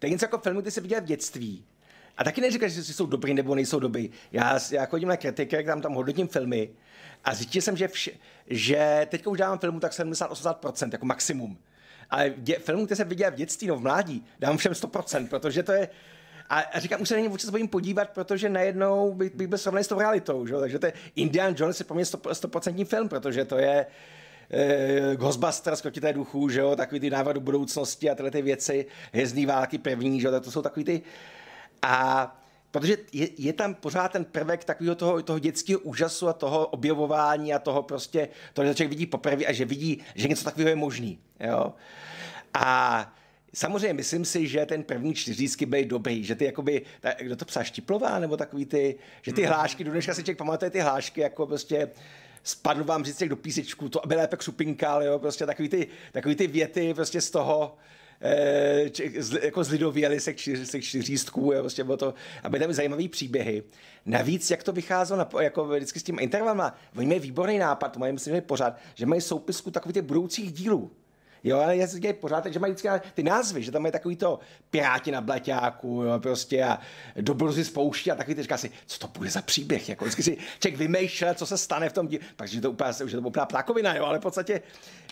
to 0.00 0.06
je 0.06 0.10
něco 0.10 0.24
jako 0.24 0.38
filmy, 0.38 0.62
ty 0.62 0.70
se 0.70 0.80
viděl 0.80 1.00
v 1.00 1.04
dětství. 1.04 1.64
A 2.16 2.24
taky 2.24 2.40
neříkáš, 2.40 2.72
že 2.72 2.94
jsou 2.94 3.06
dobrý 3.06 3.34
nebo 3.34 3.54
nejsou 3.54 3.78
dobrý. 3.78 4.10
Já, 4.32 4.58
já 4.70 4.86
chodím 4.86 5.08
na 5.08 5.16
kritiky, 5.16 5.64
tam 5.64 5.80
tam 5.80 5.94
hodnotím 5.94 6.28
filmy 6.28 6.70
a 7.24 7.34
zjistil 7.34 7.62
jsem, 7.62 7.76
že, 7.76 7.88
vše, 7.88 8.10
že 8.46 9.06
teďka 9.10 9.30
už 9.30 9.38
dávám 9.38 9.58
filmu 9.58 9.80
tak 9.80 9.92
70-80% 9.92 10.88
jako 10.92 11.06
maximum. 11.06 11.58
Ale 12.10 12.34
dě, 12.36 12.58
filmu, 12.58 12.84
který 12.84 12.96
jsem 12.96 13.08
viděl 13.08 13.30
v 13.30 13.34
dětství, 13.34 13.68
no 13.68 13.76
v 13.76 13.80
mládí, 13.80 14.26
dám 14.38 14.56
všem 14.56 14.72
100%, 14.72 15.28
protože 15.28 15.62
to 15.62 15.72
je, 15.72 15.88
a, 16.48 16.60
a 16.60 16.80
říkám, 16.80 17.00
už 17.02 17.08
se 17.08 17.14
na 17.14 17.20
ně 17.20 17.28
vůbec 17.28 17.50
bojím 17.50 17.68
podívat, 17.68 18.10
protože 18.10 18.48
najednou 18.48 19.14
bych, 19.14 19.34
bych 19.34 19.48
byl 19.48 19.58
srovnaný 19.58 19.84
s 19.84 19.88
tou 19.88 19.98
realitou, 19.98 20.46
že? 20.46 20.54
takže 20.54 20.78
to 20.78 20.86
je 20.86 20.92
Indiana 21.16 21.56
Jones 21.58 21.80
je 21.80 21.84
pro 21.84 21.94
mě 21.94 22.04
100%, 22.04 22.48
100% 22.48 22.84
film, 22.84 23.08
protože 23.08 23.44
to 23.44 23.58
je 23.58 23.86
eh, 24.50 25.16
Ghostbusters, 25.16 25.80
Krotité 25.80 26.12
duchů, 26.12 26.48
že 26.48 26.60
jo, 26.60 26.76
takový 26.76 27.00
ty 27.00 27.10
návrat 27.10 27.32
do 27.32 27.40
budoucnosti 27.40 28.10
a 28.10 28.14
tyhle 28.14 28.30
ty 28.30 28.42
věci, 28.42 28.86
hvězdný 29.12 29.46
války 29.46 29.78
první, 29.78 30.20
že 30.20 30.26
jo, 30.26 30.32
tak 30.32 30.42
to 30.42 30.50
jsou 30.50 30.62
takový 30.62 30.84
ty 30.84 31.02
a 31.82 32.36
protože 32.70 32.96
je, 33.12 33.28
je 33.38 33.52
tam 33.52 33.74
pořád 33.74 34.12
ten 34.12 34.24
prvek 34.24 34.64
takového 34.64 34.94
toho, 34.94 35.22
toho 35.22 35.38
dětského 35.38 35.80
úžasu 35.80 36.28
a 36.28 36.32
toho 36.32 36.66
objevování 36.66 37.54
a 37.54 37.58
toho 37.58 37.82
prostě, 37.82 38.28
toho, 38.52 38.66
že 38.66 38.74
člověk 38.74 38.90
vidí 38.90 39.06
poprvé 39.06 39.44
a 39.44 39.52
že 39.52 39.64
vidí, 39.64 40.02
že 40.14 40.28
něco 40.28 40.44
takového 40.44 40.68
je 40.68 40.76
možný. 40.76 41.18
Jo? 41.40 41.72
A 42.54 43.14
samozřejmě 43.54 43.92
myslím 43.92 44.24
si, 44.24 44.48
že 44.48 44.66
ten 44.66 44.82
první 44.82 45.14
čtyřízky 45.14 45.66
byly 45.66 45.84
dobrý, 45.84 46.24
že 46.24 46.34
ty 46.34 46.44
jakoby, 46.44 46.82
ta, 47.00 47.10
kdo 47.20 47.36
to 47.36 47.44
psal, 47.44 47.64
Štiplová, 47.64 48.18
nebo 48.18 48.36
takový 48.36 48.66
ty, 48.66 48.98
že 49.22 49.32
ty 49.32 49.44
hlášky, 49.44 49.84
do 49.84 49.90
dneška 49.90 50.14
si 50.14 50.22
člověk 50.22 50.38
pamatuje 50.38 50.70
ty 50.70 50.80
hlášky, 50.80 51.20
jako 51.20 51.46
prostě 51.46 51.90
spadl 52.42 52.84
vám 52.84 53.04
říct 53.04 53.22
do 53.22 53.36
písečku, 53.36 53.88
to 53.88 54.04
aby 54.04 54.14
lépe 54.14 54.36
křupinkal, 54.36 55.02
jo, 55.02 55.18
prostě 55.18 55.46
takový 55.46 55.68
ty, 55.68 55.86
takový 56.12 56.34
ty 56.34 56.46
věty 56.46 56.94
prostě 56.94 57.20
z 57.20 57.30
toho, 57.30 57.76
eh, 58.20 58.90
či, 58.90 59.22
z, 59.22 59.42
jako 59.42 59.64
zlidověli 59.64 60.20
se, 60.20 60.34
čtyř, 60.34 60.68
se 60.68 60.82
čtyřístků, 60.82 61.52
jo, 61.52 61.60
prostě 61.60 61.84
bylo 61.84 61.96
to, 61.96 62.14
aby 62.42 62.58
tam 62.58 62.72
zajímavý 62.72 63.08
příběhy. 63.08 63.62
Navíc, 64.06 64.50
jak 64.50 64.62
to 64.62 64.72
vycházelo 64.72 65.18
na, 65.18 65.42
jako 65.42 65.64
vždycky 65.64 66.00
s 66.00 66.02
tím 66.02 66.18
intervalama, 66.18 66.78
oni 66.96 67.06
mají 67.06 67.20
výborný 67.20 67.58
nápad, 67.58 67.88
to 67.88 68.00
mají 68.00 68.12
myslím, 68.12 68.34
že 68.34 68.40
pořád, 68.40 68.76
že 68.94 69.06
mají 69.06 69.20
soupisku 69.20 69.70
takových 69.70 69.94
těch 69.94 70.04
budoucích 70.04 70.52
dílů. 70.52 70.90
Jo, 71.44 71.58
ale 71.58 71.76
já 71.76 71.86
si 71.86 72.00
dělají 72.00 72.18
pořád, 72.18 72.46
že 72.46 72.58
mají 72.58 72.72
vždycky 72.72 73.08
ty 73.14 73.22
názvy, 73.22 73.62
že 73.62 73.72
tam 73.72 73.82
mají 73.82 73.92
takový 73.92 74.16
to 74.16 74.40
piráti 74.70 75.10
na 75.10 75.20
blaťáku, 75.20 76.02
jo, 76.02 76.18
prostě 76.18 76.64
a 76.64 76.78
dobrozy 77.20 77.64
z 77.64 77.72
a 78.12 78.14
takový 78.14 78.34
ty 78.34 78.42
říká 78.42 78.56
si, 78.56 78.70
co 78.86 78.98
to 78.98 79.08
bude 79.18 79.30
za 79.30 79.42
příběh, 79.42 79.88
jako 79.88 80.04
vždycky 80.04 80.22
si 80.22 80.36
člověk 80.60 80.78
vymýšlel, 80.78 81.34
co 81.34 81.46
se 81.46 81.58
stane 81.58 81.88
v 81.88 81.92
tom 81.92 82.08
díle, 82.08 82.24
pak 82.36 82.48
že 82.48 82.60
to 82.60 82.70
úplně, 82.70 82.92
že 83.06 83.16
to 83.16 83.22
úplná 83.22 83.46
ptákovina, 83.46 83.94
jo, 83.94 84.04
ale 84.04 84.18
v 84.18 84.22
podstatě 84.22 84.62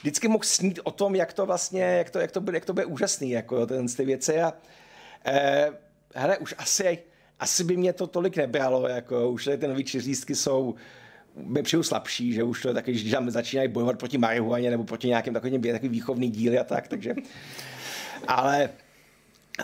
vždycky 0.01 0.29
mohl 0.29 0.45
snít 0.45 0.81
o 0.85 0.91
tom, 0.91 1.15
jak 1.15 1.33
to 1.33 1.47
vlastně, 1.47 1.83
jak 1.83 2.11
to, 2.11 2.19
jak 2.19 2.33
to, 2.33 2.41
bude, 2.41 2.57
jak 2.57 2.65
to 2.65 2.73
bude 2.73 2.87
úžasný, 2.87 3.31
jako 3.31 3.57
jo, 3.57 3.67
ten, 3.67 3.87
ty 3.89 4.05
věci 4.05 4.41
a 4.41 4.53
eh, 5.25 5.71
hele, 6.15 6.39
už 6.39 6.55
asi, 6.59 6.99
asi 7.41 7.65
by 7.65 7.77
mě 7.77 7.93
to 7.93 8.07
tolik 8.07 8.37
nebralo, 8.37 8.89
jako 8.89 9.31
už 9.31 9.49
ty 9.59 9.69
nový 9.69 9.85
čtyřístky 9.85 10.35
jsou, 10.35 10.75
by 11.39 11.63
přijdu 11.63 11.83
slabší, 11.83 12.33
že 12.33 12.43
už 12.43 12.63
to 12.63 12.69
je 12.69 12.75
taky, 12.75 12.93
když 12.93 13.11
tam 13.11 13.31
začínají 13.31 13.69
bojovat 13.69 13.99
proti 13.99 14.19
marihuaně 14.19 14.71
nebo 14.71 14.85
proti 14.85 15.09
nějakým 15.09 15.35
takovým 15.35 15.63
takový 15.63 15.89
výchovný 15.89 16.31
díly 16.31 16.59
a 16.59 16.65
tak, 16.65 16.89
takže 16.89 17.15
ale 18.29 18.71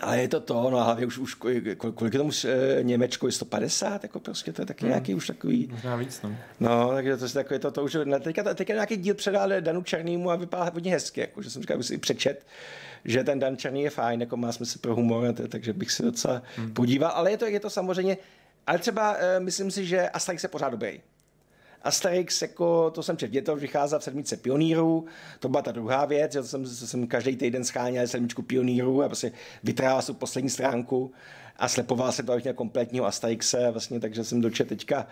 ale 0.01 0.21
je 0.21 0.27
to 0.27 0.39
to, 0.39 0.69
no 0.69 0.77
a 0.77 0.83
hlavně 0.83 1.05
už, 1.05 1.17
už 1.17 1.35
kol- 1.35 1.91
kolik 1.93 2.13
je 2.13 2.19
tomu 2.19 2.31
eh, 2.45 2.83
Němečko, 2.83 3.27
je 3.27 3.31
150, 3.31 4.03
jako 4.03 4.19
prostě 4.19 4.53
to 4.53 4.61
je 4.61 4.65
taky 4.65 4.85
nějaký 4.85 5.15
už 5.15 5.27
takový, 5.27 5.67
Možná 5.71 5.95
víc, 5.95 6.21
no. 6.21 6.35
no, 6.59 6.91
takže 6.93 7.17
to 7.17 7.25
je 7.25 7.31
takové 7.31 7.59
to, 7.59 7.71
to 7.71 7.83
už, 7.83 7.97
na- 8.03 8.19
teďka, 8.19 8.53
teďka 8.53 8.73
nějaký 8.73 8.97
díl 8.97 9.15
předal 9.15 9.49
Danu 9.59 9.81
Černýmu 9.81 10.31
a 10.31 10.35
vypadá 10.35 10.63
hodně 10.73 10.91
hezky, 10.91 11.21
jako, 11.21 11.41
že 11.41 11.49
jsem 11.49 11.61
říkal, 11.61 11.77
bych 11.77 11.85
si 11.87 11.97
přečet, 11.97 12.45
že 13.05 13.23
ten 13.23 13.39
Dan 13.39 13.57
Černý 13.57 13.81
je 13.81 13.89
fajn, 13.89 14.21
jako 14.21 14.37
má 14.37 14.51
smysl 14.51 14.79
pro 14.79 14.95
humor, 14.95 15.33
t- 15.33 15.47
takže 15.47 15.73
bych 15.73 15.91
si 15.91 16.03
docela 16.03 16.41
hmm. 16.55 16.73
podíval, 16.73 17.11
ale 17.15 17.31
je 17.31 17.37
to, 17.37 17.45
je 17.45 17.59
to 17.59 17.69
samozřejmě, 17.69 18.17
ale 18.67 18.79
třeba 18.79 19.15
eh, 19.19 19.39
myslím 19.39 19.71
si, 19.71 19.85
že 19.85 20.09
Asterix 20.09 20.43
je 20.43 20.49
pořád 20.49 20.69
dobrý. 20.69 21.01
Asterix, 21.85 22.41
jako, 22.41 22.91
to 22.91 23.03
jsem 23.03 23.17
četl, 23.17 23.41
to 23.41 23.55
vycházelo 23.55 23.99
v 23.99 24.03
sedmice 24.03 24.37
pionýrů, 24.37 25.05
to 25.39 25.49
byla 25.49 25.61
ta 25.61 25.71
druhá 25.71 26.05
věc, 26.05 26.33
že 26.33 26.43
jsem, 26.43 26.65
jsem 26.65 27.07
každý 27.07 27.35
týden 27.35 27.63
scháněl 27.63 28.07
sedmičku 28.07 28.41
pionýrů 28.41 29.03
a 29.03 29.07
prostě 29.07 29.31
vytrával 29.63 30.01
jsem 30.01 30.15
poslední 30.15 30.49
stránku 30.49 31.11
a 31.57 31.67
slepoval 31.67 32.11
se 32.11 32.23
to, 32.23 32.31
abych 32.31 32.43
měl 32.43 32.53
kompletního 32.53 33.05
Asterixe, 33.05 33.71
vlastně, 33.71 33.99
takže 33.99 34.23
jsem 34.23 34.41
dočet 34.41 34.67
teďka. 34.67 35.07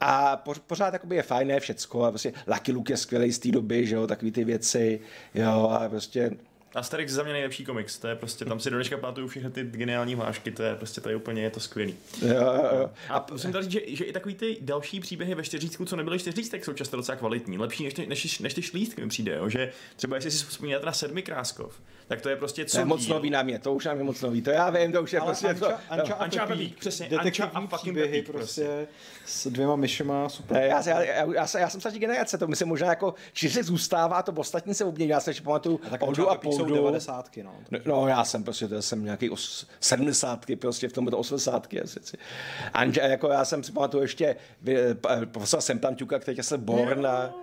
A 0.00 0.36
po, 0.36 0.54
pořád 0.66 0.92
jakoby 0.92 1.16
je 1.16 1.22
fajné 1.22 1.60
všecko 1.60 2.04
a 2.04 2.10
prostě 2.10 2.32
Lucky 2.46 2.72
Luke 2.72 2.92
je 2.92 2.96
skvělý 2.96 3.32
z 3.32 3.38
té 3.38 3.50
doby, 3.50 3.86
že 3.86 3.94
jo, 3.94 4.06
takový 4.06 4.32
ty 4.32 4.44
věci, 4.44 5.00
jo, 5.34 5.68
a 5.68 5.88
prostě 5.88 6.30
Asterix 6.74 7.12
za 7.12 7.22
mě 7.22 7.32
nejlepší 7.32 7.64
komiks, 7.64 7.98
to 7.98 8.08
je 8.08 8.14
prostě, 8.16 8.44
tam 8.44 8.60
si 8.60 8.70
do 8.70 8.76
dneška 8.76 8.96
pamatuju 8.98 9.28
všechny 9.28 9.50
ty 9.50 9.64
geniální 9.64 10.14
hlášky, 10.14 10.50
to 10.50 10.62
je 10.62 10.74
prostě, 10.76 11.00
to 11.00 11.08
je 11.08 11.16
úplně, 11.16 11.42
je 11.42 11.50
to 11.50 11.60
skvělý. 11.60 11.94
jo, 12.22 12.28
jo, 12.34 12.68
jo. 12.78 12.90
A 13.10 13.26
musím 13.32 13.52
tady 13.52 13.64
říct, 13.64 13.72
že, 13.72 13.80
že 13.96 14.04
i 14.04 14.12
takový 14.12 14.34
ty 14.34 14.56
další 14.60 15.00
příběhy 15.00 15.34
ve 15.34 15.42
čtyřicku, 15.42 15.84
co 15.84 15.96
nebyly 15.96 16.18
čtyřicek, 16.18 16.64
jsou 16.64 16.72
často 16.72 16.96
docela 16.96 17.16
kvalitní. 17.16 17.58
Lepší 17.58 17.84
než, 17.84 17.94
ty- 17.94 18.06
než, 18.06 18.38
než 18.38 18.54
ty 18.54 18.62
šlístky 18.62 19.00
mi 19.02 19.08
přijde, 19.08 19.34
jo? 19.36 19.48
že 19.48 19.72
třeba 19.96 20.16
jestli 20.16 20.30
si 20.30 20.44
vzpomínáte 20.44 20.86
na 20.86 20.92
sedmi 20.92 21.22
Kráskov, 21.22 21.74
tak 22.08 22.20
to 22.20 22.28
je 22.28 22.36
prostě 22.36 22.64
co 22.64 22.76
To 22.76 22.80
je 22.80 22.84
moc 22.84 23.06
nový 23.08 23.30
na 23.30 23.42
mě, 23.42 23.58
to 23.58 23.74
už 23.74 23.84
nám 23.84 23.98
je 23.98 24.04
moc 24.04 24.20
nový, 24.20 24.42
to 24.42 24.50
já 24.50 24.70
vím, 24.70 24.92
to 24.92 25.02
už 25.02 25.12
je 25.12 25.18
Ale 25.20 25.26
prostě 25.30 25.48
Anča, 25.48 25.66
to, 25.68 25.74
Anča, 25.88 26.14
Anča 26.14 26.40
a 26.40 26.44
a 26.44 26.46
Pepík, 26.46 26.78
přesně, 26.78 27.08
Anča 27.08 27.44
a 27.44 27.60
fucking 27.60 27.80
příběhy 27.82 28.22
Pepík, 28.22 28.32
prostě 28.32 28.86
s 29.26 29.46
dvěma 29.46 29.76
myšema, 29.76 30.28
super. 30.28 30.56
Ne, 30.56 30.66
Já, 30.66 30.82
já, 30.88 31.02
já, 31.02 31.32
já, 31.34 31.46
jsem, 31.46 31.60
já 31.60 31.68
jsem 31.70 31.80
starší 31.80 31.98
generace, 31.98 32.38
to 32.38 32.46
myslím 32.46 32.68
možná 32.68 32.86
jako 32.86 33.14
čtyři 33.32 33.62
zůstává, 33.62 34.22
to 34.22 34.32
ostatní 34.32 34.74
se 34.74 34.84
obměňuje, 34.84 35.12
já 35.12 35.20
se 35.20 35.30
ještě 35.30 35.42
pamatuju 35.42 35.80
tak 35.90 36.02
Oldu 36.02 36.30
a 36.30 36.34
Pepík 36.34 36.52
jsou 36.62 36.68
Poldu. 36.68 36.82
90. 36.84 37.30
No. 37.42 37.52
No, 37.86 38.08
já 38.08 38.24
jsem 38.24 38.44
prostě, 38.44 38.68
to 38.68 38.82
jsem 38.82 39.04
nějaký 39.04 39.30
os, 39.30 39.66
70, 39.80 40.46
prostě 40.60 40.88
v 40.88 40.92
tom 40.92 41.06
to 41.06 41.18
80. 41.18 41.68
asi. 41.84 42.16
Anže, 42.74 43.00
jako 43.00 43.28
já 43.28 43.44
jsem 43.44 43.62
si 43.62 43.72
pamatuju 43.72 44.02
ještě 44.02 44.36
vy- 44.62 44.94
p- 44.94 45.26
profesora 45.26 45.60
Sempanťuka, 45.60 46.18
který 46.18 46.42
se 46.42 46.58
Born 46.58 47.06
a, 47.06 47.34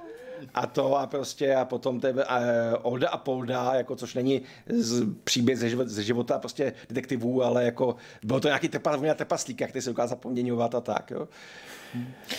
a 0.53 0.67
to 0.67 0.95
a 0.97 1.07
prostě 1.07 1.55
a 1.55 1.65
potom 1.65 1.99
tebe, 1.99 2.23
a, 2.23 2.39
Olda 2.81 3.09
a 3.09 3.17
Polda, 3.17 3.73
jako 3.73 3.95
což 3.95 4.13
není 4.13 4.41
z, 4.69 5.05
příběh 5.23 5.59
ze, 5.59 5.69
život, 5.69 5.87
ze 5.87 6.03
života 6.03 6.39
prostě 6.39 6.73
detektivů, 6.89 7.43
ale 7.43 7.63
jako 7.65 7.95
bylo 8.23 8.39
to 8.39 8.47
nějaký 8.47 8.69
trpa, 8.69 8.97
trpaslík, 9.15 9.61
jak 9.61 9.71
ty 9.71 9.81
se 9.81 9.89
dokázal 9.89 10.17
poměňovat 10.17 10.75
a 10.75 10.81
tak, 10.81 11.11
jo. 11.11 11.27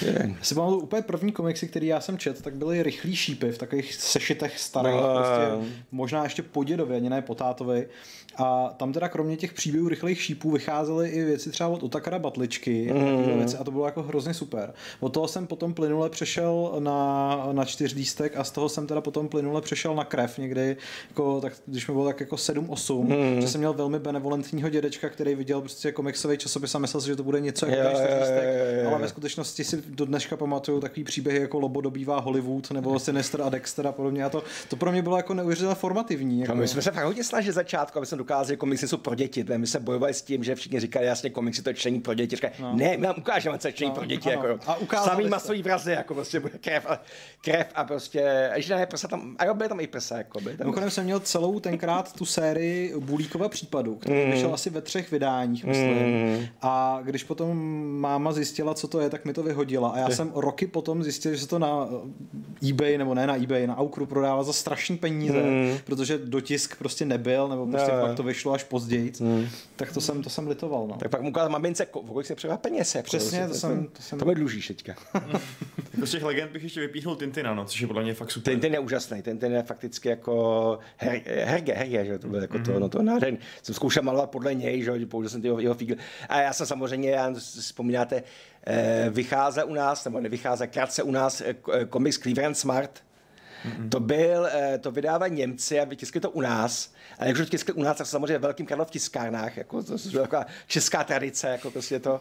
Já 0.03 0.35
si 0.43 0.55
pamatuju 0.55 0.81
úplně 0.81 1.03
první 1.03 1.33
komiksy, 1.33 1.69
který 1.69 1.87
já 1.87 2.01
jsem 2.01 2.19
čet, 2.19 2.43
tak 2.43 2.55
byly 2.55 2.83
rychlý 2.83 3.17
šípy 3.17 3.51
v 3.53 3.59
takových 3.59 3.95
sešitech 3.95 4.59
starých, 4.59 4.95
No. 4.95 5.15
prostě, 5.15 5.73
možná 5.93 6.25
ještě 6.25 6.43
po 6.43 6.65
dědově, 6.65 6.97
ani 6.97 7.11
ne 7.11 7.23
po 7.23 7.35
tátovi. 7.35 7.89
A 8.37 8.75
tam 8.77 8.93
teda 8.93 9.09
kromě 9.09 9.37
těch 9.37 9.53
příběhů 9.53 9.89
rychlých 9.89 10.23
šípů 10.23 10.51
vycházely 10.51 11.09
i 11.09 11.25
věci 11.25 11.51
třeba 11.51 11.69
od 11.69 11.83
Otakara 11.83 12.19
Batličky 12.19 12.93
mm. 12.93 13.39
věci, 13.39 13.57
a 13.57 13.65
to 13.65 13.71
bylo 13.71 13.87
jako 13.87 14.03
hrozně 14.03 14.35
super. 14.35 14.75
Od 15.01 15.09
toho 15.09 15.29
jsem 15.29 15.47
potom 15.47 15.75
plynule 15.75 16.11
přešel 16.11 16.77
na, 16.79 17.49
na 17.53 17.65
čtyřlístek 17.65 18.37
a 18.37 18.45
z 18.45 18.51
toho 18.51 18.69
jsem 18.69 18.87
teda 18.87 19.01
potom 19.01 19.29
plynule 19.29 19.61
přešel 19.61 19.95
na 19.95 20.05
krev 20.05 20.39
někdy, 20.39 20.77
jako, 21.09 21.41
tak, 21.41 21.53
když 21.67 21.89
mi 21.89 21.95
bylo 21.95 22.07
tak 22.07 22.21
jako 22.21 22.37
7-8, 22.37 23.07
Hmm. 23.07 23.41
že 23.41 23.49
jsem 23.49 23.59
měl 23.61 23.73
velmi 23.73 23.99
benevolentního 23.99 24.69
dědečka, 24.69 25.09
který 25.09 25.35
viděl 25.35 25.61
prostě 25.61 25.93
komiksový 25.93 26.39
časopis 26.39 26.75
a 26.75 26.79
myslel 26.79 27.01
si, 27.01 27.07
že 27.07 27.17
to 27.17 27.23
bude 27.25 27.41
něco 27.41 27.67
jako 27.67 27.89
čtyřlístek, 27.89 28.45
jo. 28.85 28.91
ale 28.91 28.99
ve 28.99 29.09
skutečnosti 29.09 29.40
si 29.45 29.83
do 29.87 30.05
dneška 30.05 30.37
pamatuju 30.37 30.81
takový 30.81 31.05
příběhy 31.05 31.41
jako 31.41 31.59
Lobo 31.59 31.81
dobývá 31.81 32.21
Hollywood 32.21 32.71
nebo 32.71 32.99
Sinister 32.99 33.43
a 33.43 33.49
Dexter 33.49 33.87
a 33.87 33.93
podobně 33.93 34.25
a 34.25 34.29
to, 34.29 34.43
to 34.69 34.77
pro 34.77 34.93
mě 34.93 35.03
bylo 35.03 35.17
jako 35.17 35.35
neuvěřitelně 35.35 35.75
formativní. 35.75 36.41
Jako. 36.41 36.55
No, 36.55 36.61
my 36.61 36.69
jsme 36.69 36.83
se 36.83 36.91
fakt 36.91 37.05
hodně 37.05 37.25
snažili 37.25 37.53
začátku, 37.53 37.99
aby 37.99 38.07
jsme 38.07 38.19
dokázali, 38.19 38.49
že 38.49 38.57
komiksy 38.57 38.89
jsou 38.89 38.97
pro 38.97 39.15
děti. 39.15 39.45
My 39.57 39.67
jsme 39.67 39.81
bojovali 39.81 40.15
s 40.15 40.23
tím, 40.23 40.45
že 40.45 40.55
všichni 40.55 40.81
říkali, 40.81 41.07
jasně, 41.07 41.31
komiksy 41.31 41.63
to 41.63 41.71
je 41.71 41.75
čtení 41.75 42.01
pro 42.01 42.15
děti. 42.15 42.37
Říkali, 42.37 42.53
no. 42.61 42.77
ne, 42.77 42.97
my 42.97 43.07
vám 43.07 43.17
ukážeme, 43.19 43.59
co 43.59 43.69
je 43.69 43.73
čtení 43.73 43.91
No, 43.91 43.95
pro 43.95 44.05
děti. 44.05 44.35
ano. 44.35 44.49
Jako. 44.49 44.97
A 44.97 45.05
Samý 45.05 45.29
masový 45.29 45.63
vrazy, 45.63 45.93
jako 45.93 46.15
prostě 46.15 46.41
bude 46.41 46.59
krev 46.59 46.87
a, 46.87 47.03
krev 47.41 47.67
a 47.75 47.85
prostě, 47.85 48.51
že 48.57 48.77
ne, 48.77 48.87
prsa 48.87 49.09
tam, 49.09 49.37
a 49.39 49.45
jo, 49.45 49.55
byly 49.55 49.69
tam 49.69 49.81
i 49.81 49.87
prsa, 49.87 50.19
jako 50.19 50.41
byly 50.41 50.57
tam. 50.57 50.67
Mimochodem 50.67 50.91
jsem 50.91 51.05
měl 51.05 51.21
celou 51.21 51.61
tenkrát 51.61 52.13
tu 52.13 52.25
sérii 52.25 52.95
Bulíkova 52.99 53.49
případu, 53.49 53.95
který 53.95 54.25
mm. 54.25 54.31
vyšel 54.31 54.55
asi 54.55 54.71
ve 54.71 54.81
třech 54.81 55.11
vydáních, 55.11 55.65
myslím. 55.65 55.99
Mm. 55.99 56.47
A 56.63 57.01
když 57.03 57.25
potom 57.25 57.59
máma 58.01 58.33
zjistila, 58.33 58.75
co 58.75 58.89
to 58.89 59.01
je, 59.01 59.11
tak 59.11 59.25
mi 59.31 59.35
to 59.35 59.43
vyhodila. 59.43 59.89
A 59.89 59.99
já 59.99 60.11
jsem 60.11 60.33
roky 60.35 60.67
potom 60.67 61.03
zjistil, 61.03 61.33
že 61.35 61.39
se 61.39 61.47
to 61.47 61.59
na 61.59 61.89
eBay, 62.71 62.99
nebo 62.99 63.15
ne 63.15 63.27
na 63.27 63.37
eBay, 63.37 63.67
na 63.67 63.77
Aukru 63.79 64.07
prodává 64.07 64.43
za 64.43 64.53
strašný 64.53 64.97
peníze, 64.99 65.43
mm. 65.43 65.79
protože 65.85 66.19
dotisk 66.19 66.77
prostě 66.79 67.05
nebyl, 67.07 67.49
nebo 67.49 67.67
prostě 67.67 67.91
jo. 67.91 67.99
pak 68.01 68.17
to 68.17 68.23
vyšlo 68.23 68.53
až 68.53 68.65
později. 68.65 69.13
Mm. 69.21 69.47
Tak 69.77 69.93
to 69.93 70.01
jsem, 70.01 70.23
to 70.23 70.31
jsem 70.31 70.49
litoval. 70.49 70.87
No. 70.87 70.97
Tak 70.97 71.11
pak 71.11 71.23
mu 71.23 71.29
ukázal 71.29 71.51
mamince, 71.51 71.85
ko- 71.85 72.07
kolik 72.13 72.27
se 72.27 72.35
převá 72.35 72.57
peněz. 72.57 72.95
Jako, 72.95 73.07
Přesně, 73.07 73.39
prostě, 73.39 73.53
to 73.53 73.59
jsem- 73.59 73.87
to 73.87 74.03
jsem- 74.03 74.19
To 74.19 74.25
mi 74.25 74.35
dlužíš 74.35 74.69
teďka. 74.69 74.95
Jako 75.95 76.07
z 76.07 76.11
těch 76.11 76.23
legend 76.23 76.53
bych 76.53 76.63
ještě 76.63 76.81
vypíchnul 76.81 77.17
Tintina, 77.17 77.55
no, 77.55 77.65
což 77.65 77.81
je 77.81 77.87
podle 77.87 78.03
mě 78.03 78.15
fakt 78.15 78.31
super. 78.31 78.53
Ten, 78.53 78.61
ten 78.61 78.73
je 78.73 78.79
úžasný, 78.79 79.23
ten, 79.23 79.39
ten 79.39 79.53
je 79.53 79.63
fakticky 79.63 80.09
jako 80.09 80.79
her, 80.97 81.21
herge, 81.27 81.73
herge, 81.73 82.05
že 82.05 82.19
to 82.19 82.29
bylo 82.29 82.43
jako 82.43 82.59
to, 82.59 82.79
no 82.81 82.89
to 82.89 83.03
nádherný. 83.03 83.39
Jsem 83.63 83.75
zkoušel 83.75 84.03
malovat 84.03 84.31
podle 84.31 84.55
něj, 84.55 84.83
že 84.83 84.91
jo, 84.91 85.07
použil 85.09 85.31
jsem 85.31 85.41
ty 85.41 85.47
jeho, 85.47 85.61
jeho 85.61 85.75
figl. 85.75 85.95
A 86.29 86.41
já 86.41 86.53
jsem 86.53 86.67
samozřejmě, 86.67 87.11
já 87.11 87.35
si 87.35 87.61
vzpomínáte, 87.61 88.17
eh, 88.17 88.23
vycházel 89.11 89.69
u 89.69 89.75
nás, 89.75 90.05
nebo 90.05 90.21
nevycházel, 90.21 90.67
krátce 90.67 91.03
u 91.03 91.11
nás 91.11 91.41
eh, 91.41 91.55
eh, 91.73 91.85
komiks 91.85 92.19
Cleveland 92.19 92.59
Smart, 92.59 93.03
To 93.91 94.01
byl, 94.01 94.47
eh, 94.47 94.79
to 94.79 94.91
vydávali 94.91 95.31
Němci 95.31 95.81
a 95.81 95.85
vytiskli 95.85 96.21
to 96.21 96.31
u 96.31 96.41
nás. 96.41 96.93
A 97.19 97.25
jak 97.25 97.35
už 97.35 97.41
to 97.41 97.51
tiskli 97.51 97.75
u 97.75 97.83
nás, 97.83 97.97
tak 97.97 98.07
samozřejmě 98.07 98.39
v 98.39 98.43
velkým 98.43 98.67
Karlov 98.67 98.91
tiskárnách, 98.91 99.57
jako 99.57 99.83
to 99.83 99.93
je 99.93 100.21
taková 100.21 100.47
česká 100.67 101.05
tradice, 101.05 101.49
jako 101.49 101.71
prostě 101.71 102.01
to. 102.01 102.21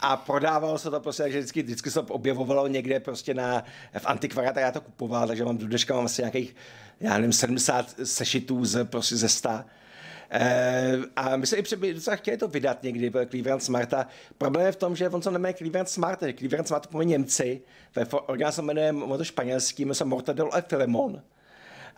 A 0.00 0.16
prodávalo 0.16 0.78
se 0.78 0.90
to 0.90 1.00
prostě, 1.00 1.22
takže 1.22 1.38
vždycky, 1.38 1.62
vždycky 1.62 1.90
se 1.90 2.02
to 2.02 2.14
objevovalo 2.14 2.66
někde 2.66 3.00
prostě 3.00 3.34
na, 3.34 3.64
v 3.98 4.06
antikvariátě, 4.06 4.60
já 4.60 4.72
to 4.72 4.80
kupoval, 4.80 5.26
takže 5.26 5.44
mám 5.44 5.58
do 5.58 5.66
dneška 5.66 5.94
mám 5.94 6.04
asi 6.04 6.22
nějakých, 6.22 6.56
já 7.00 7.14
nevím, 7.14 7.32
70 7.32 7.94
sešitů 8.04 8.64
z, 8.64 8.84
prostě 8.84 9.16
ze 9.16 9.28
100. 9.28 9.50
Eh, 10.30 10.98
a 11.16 11.36
my 11.36 11.46
jsme 11.46 11.58
i 11.58 11.94
docela 11.94 12.16
chtěli 12.16 12.36
to 12.36 12.48
vydat 12.48 12.82
někdy, 12.82 13.12
Cleveland 13.30 13.62
Smarta. 13.62 14.06
Problém 14.38 14.66
je 14.66 14.72
v 14.72 14.76
tom, 14.76 14.96
že 14.96 15.08
on 15.08 15.22
se 15.22 15.30
jmenuje 15.30 15.54
Cleveland 15.54 15.88
Smart, 15.88 16.22
že 16.22 16.32
Cleveland 16.32 16.68
Smart 16.68 16.86
to 16.86 17.02
Němci, 17.02 17.60
ve 17.96 18.04
originál 18.06 18.52
se 18.52 18.62
jmenuje, 18.62 18.94
to 19.18 19.24
španělský, 19.24 19.84
jmenuje 19.84 19.94
se 19.94 20.04
Mortadelo 20.04 20.54
a 20.54 20.60
Filemon. 20.60 21.22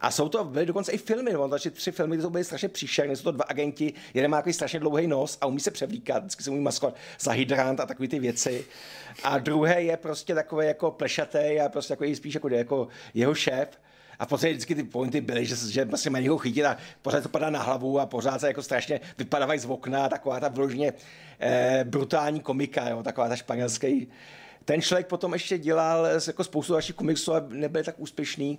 A 0.00 0.10
jsou 0.10 0.28
to, 0.28 0.44
byly 0.44 0.66
dokonce 0.66 0.92
i 0.92 0.98
filmy, 0.98 1.32
no, 1.32 1.48
takže 1.48 1.70
tři 1.70 1.92
filmy, 1.92 2.16
ty 2.16 2.22
jsou 2.22 2.30
byly 2.30 2.44
strašně 2.44 2.68
příšerné, 2.68 3.16
jsou 3.16 3.22
to 3.22 3.32
dva 3.32 3.44
agenti, 3.48 3.94
jeden 4.14 4.30
má 4.30 4.36
takový 4.36 4.52
strašně 4.52 4.80
dlouhý 4.80 5.06
nos 5.06 5.38
a 5.40 5.46
umí 5.46 5.60
se 5.60 5.70
převlíkat, 5.70 6.22
vždycky 6.22 6.42
se 6.42 6.50
umí 6.50 6.60
maskovat 6.60 6.96
za 7.20 7.32
hydrant 7.32 7.80
a 7.80 7.86
takové 7.86 8.08
ty 8.08 8.18
věci. 8.18 8.64
A 9.22 9.38
druhý 9.38 9.86
je 9.86 9.96
prostě 9.96 10.34
takový 10.34 10.66
jako 10.66 10.90
plešatý 10.90 11.60
a 11.60 11.68
prostě 11.68 11.92
jako 11.92 12.04
spíš 12.14 12.34
jako, 12.34 12.48
jako 12.48 12.88
jeho 13.14 13.34
šéf. 13.34 13.68
A 14.18 14.26
v 14.26 14.28
podstatě 14.28 14.52
vždycky 14.52 14.74
ty 14.74 14.82
pointy 14.82 15.20
byly, 15.20 15.46
že, 15.46 15.56
že 15.56 15.84
vlastně 15.84 16.10
mají 16.10 16.22
někoho 16.22 16.38
chytit 16.38 16.64
a 16.64 16.76
pořád 17.02 17.22
to 17.22 17.28
padá 17.28 17.50
na 17.50 17.62
hlavu 17.62 18.00
a 18.00 18.06
pořád 18.06 18.40
se 18.40 18.46
jako 18.46 18.62
strašně 18.62 19.00
vypadávají 19.18 19.60
z 19.60 19.64
okna, 19.64 20.08
taková 20.08 20.40
ta 20.40 20.48
vložně 20.48 20.92
eh, 21.40 21.84
brutální 21.88 22.40
komika, 22.40 22.88
jo, 22.88 23.02
taková 23.02 23.28
ta 23.28 23.36
španělský. 23.36 24.08
Ten 24.64 24.82
člověk 24.82 25.06
potom 25.06 25.32
ještě 25.32 25.58
dělal 25.58 26.06
jako 26.26 26.44
spoustu 26.44 26.72
dalších 26.72 26.94
komiksů 26.94 27.34
a 27.34 27.44
nebyl 27.48 27.84
tak 27.84 27.94
úspěšný. 27.98 28.58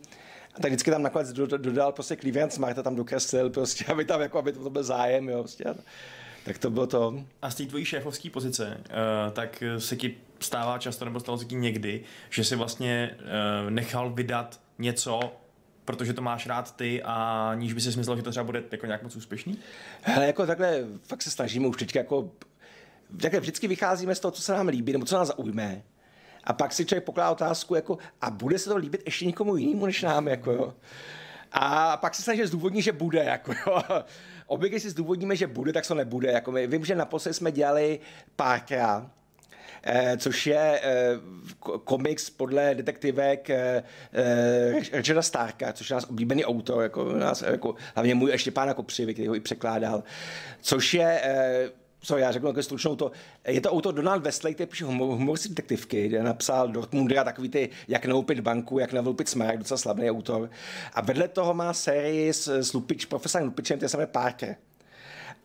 A 0.56 0.62
tak 0.62 0.72
vždycky 0.72 0.92
tam 0.92 1.04
nakonec 1.04 1.34
do- 1.34 1.48
do- 1.48 1.58
dodal 1.58 1.92
prostě 1.92 2.16
Cleveland 2.16 2.60
a 2.78 2.84
tam 2.84 2.96
dokreslil 2.96 3.50
prostě, 3.50 3.86
aby 3.92 4.06
tam 4.06 4.22
jako, 4.22 4.40
aby 4.40 4.52
to, 4.52 4.64
to 4.64 4.70
byl 4.70 4.84
zájem, 4.84 5.30
jo, 5.30 5.40
prostě. 5.40 5.66
Tak 6.46 6.58
to 6.58 6.70
bylo 6.70 6.88
to. 6.88 7.24
A 7.42 7.50
z 7.52 7.56
té 7.56 7.66
tvojí 7.66 7.86
šéfovské 7.86 8.30
pozice, 8.30 8.78
uh, 8.78 9.34
tak 9.34 9.64
se 9.78 9.96
ti 9.96 10.18
stává 10.40 10.78
často, 10.78 11.06
nebo 11.06 11.20
stalo 11.20 11.38
se 11.38 11.46
ti 11.46 11.56
někdy, 11.56 12.04
že 12.30 12.44
si 12.44 12.56
vlastně 12.56 13.18
uh, 13.20 13.70
nechal 13.70 14.10
vydat 14.10 14.60
něco, 14.80 15.20
protože 15.90 16.14
to 16.14 16.22
máš 16.22 16.48
rád 16.48 16.76
ty 16.76 17.04
a 17.04 17.52
níž 17.56 17.74
by 17.74 17.82
si 17.82 17.98
myslel, 17.98 18.18
že 18.18 18.24
to 18.24 18.32
třeba 18.32 18.44
bude 18.44 18.64
jako 18.72 18.86
nějak 18.86 19.04
moc 19.04 19.16
úspěšný? 19.16 19.60
Hele, 20.02 20.28
jako 20.28 20.46
takhle 20.46 20.84
fakt 21.04 21.22
se 21.22 21.32
snažíme 21.32 21.68
už 21.68 21.78
teďka 21.78 22.00
jako, 22.00 22.32
takhle 23.22 23.40
vždycky 23.40 23.68
vycházíme 23.68 24.16
z 24.16 24.20
toho, 24.20 24.32
co 24.32 24.42
se 24.42 24.54
nám 24.54 24.68
líbí, 24.68 24.94
nebo 24.94 25.06
co 25.06 25.16
nás 25.16 25.28
zaujme. 25.28 25.82
A 26.44 26.54
pak 26.54 26.74
si 26.74 26.86
člověk 26.86 27.04
pokládá 27.04 27.32
otázku, 27.32 27.76
jako, 27.76 27.98
a 28.22 28.30
bude 28.30 28.60
se 28.60 28.70
to 28.70 28.78
líbit 28.78 29.02
ještě 29.06 29.26
někomu 29.26 29.56
jinému 29.56 29.86
než 29.86 30.02
nám, 30.02 30.28
jako 30.28 30.52
jo. 30.52 30.74
A 31.52 31.98
pak 31.98 32.16
se 32.16 32.22
snaží 32.22 32.46
zdůvodnit, 32.46 32.84
že 32.84 32.92
bude, 32.92 33.24
jako 33.24 33.54
jo. 33.54 33.82
Obvykle 34.48 34.80
si 34.80 34.90
zdůvodníme, 34.90 35.36
že 35.36 35.48
bude, 35.48 35.74
tak 35.74 35.88
to 35.88 35.96
nebude. 35.96 36.32
Jako 36.32 36.52
my, 36.52 36.68
vím, 36.68 36.86
že 36.86 36.96
naposledy 36.96 37.34
jsme 37.34 37.52
dělali 37.52 38.00
párkrát, 38.36 39.12
což 40.18 40.48
je 40.48 40.82
eh, 40.84 41.20
ko- 41.60 41.80
komiks 41.80 42.30
podle 42.30 42.76
detektivek 42.76 43.50
eh, 43.50 43.84
eh, 44.14 44.80
Richarda 44.92 45.22
Starka, 45.22 45.74
což 45.74 45.90
je 45.90 45.94
náš 45.94 46.06
oblíbený 46.06 46.46
autor, 46.46 46.84
jako, 46.84 47.14
nás, 47.14 47.42
jako, 47.42 47.76
hlavně 47.96 48.16
můj 48.16 48.38
Štěpána 48.38 48.74
Kopřivy, 48.74 49.14
který 49.14 49.28
ho 49.28 49.36
i 49.36 49.40
překládal, 49.40 50.04
což 50.62 50.94
je 50.94 51.22
eh, 51.24 51.70
co 52.02 52.18
já 52.18 52.32
řeknu 52.32 52.48
jako 52.48 52.64
stručnou 52.64 52.96
to, 52.96 53.12
je 53.48 53.62
to 53.62 53.72
autor 53.72 53.94
Donald 53.94 54.24
Westlake, 54.24 54.54
který 54.54 54.70
píše 54.70 54.86
humor, 54.86 55.10
humoristické 55.10 55.56
detektivky, 55.56 56.08
kde 56.08 56.24
napsal 56.24 56.68
Dortmundera 56.68 57.24
takový 57.24 57.50
ty, 57.50 57.70
jak 57.88 58.06
naoupit 58.06 58.40
banku, 58.40 58.80
jak 58.80 58.94
navoupit 58.94 59.30
smaragd, 59.30 59.60
docela 59.60 59.78
slavný 59.78 60.12
autor. 60.12 60.50
A 60.94 61.02
vedle 61.02 61.28
toho 61.28 61.54
má 61.54 61.74
sérii 61.74 62.34
s, 62.34 62.48
s 62.48 62.74
Lupič, 62.74 63.06
profesorem 63.06 63.48
Lupičem, 63.48 63.78
který 63.78 63.90
se 63.90 63.98
jmenuje 63.98 64.08
Parker. 64.08 64.56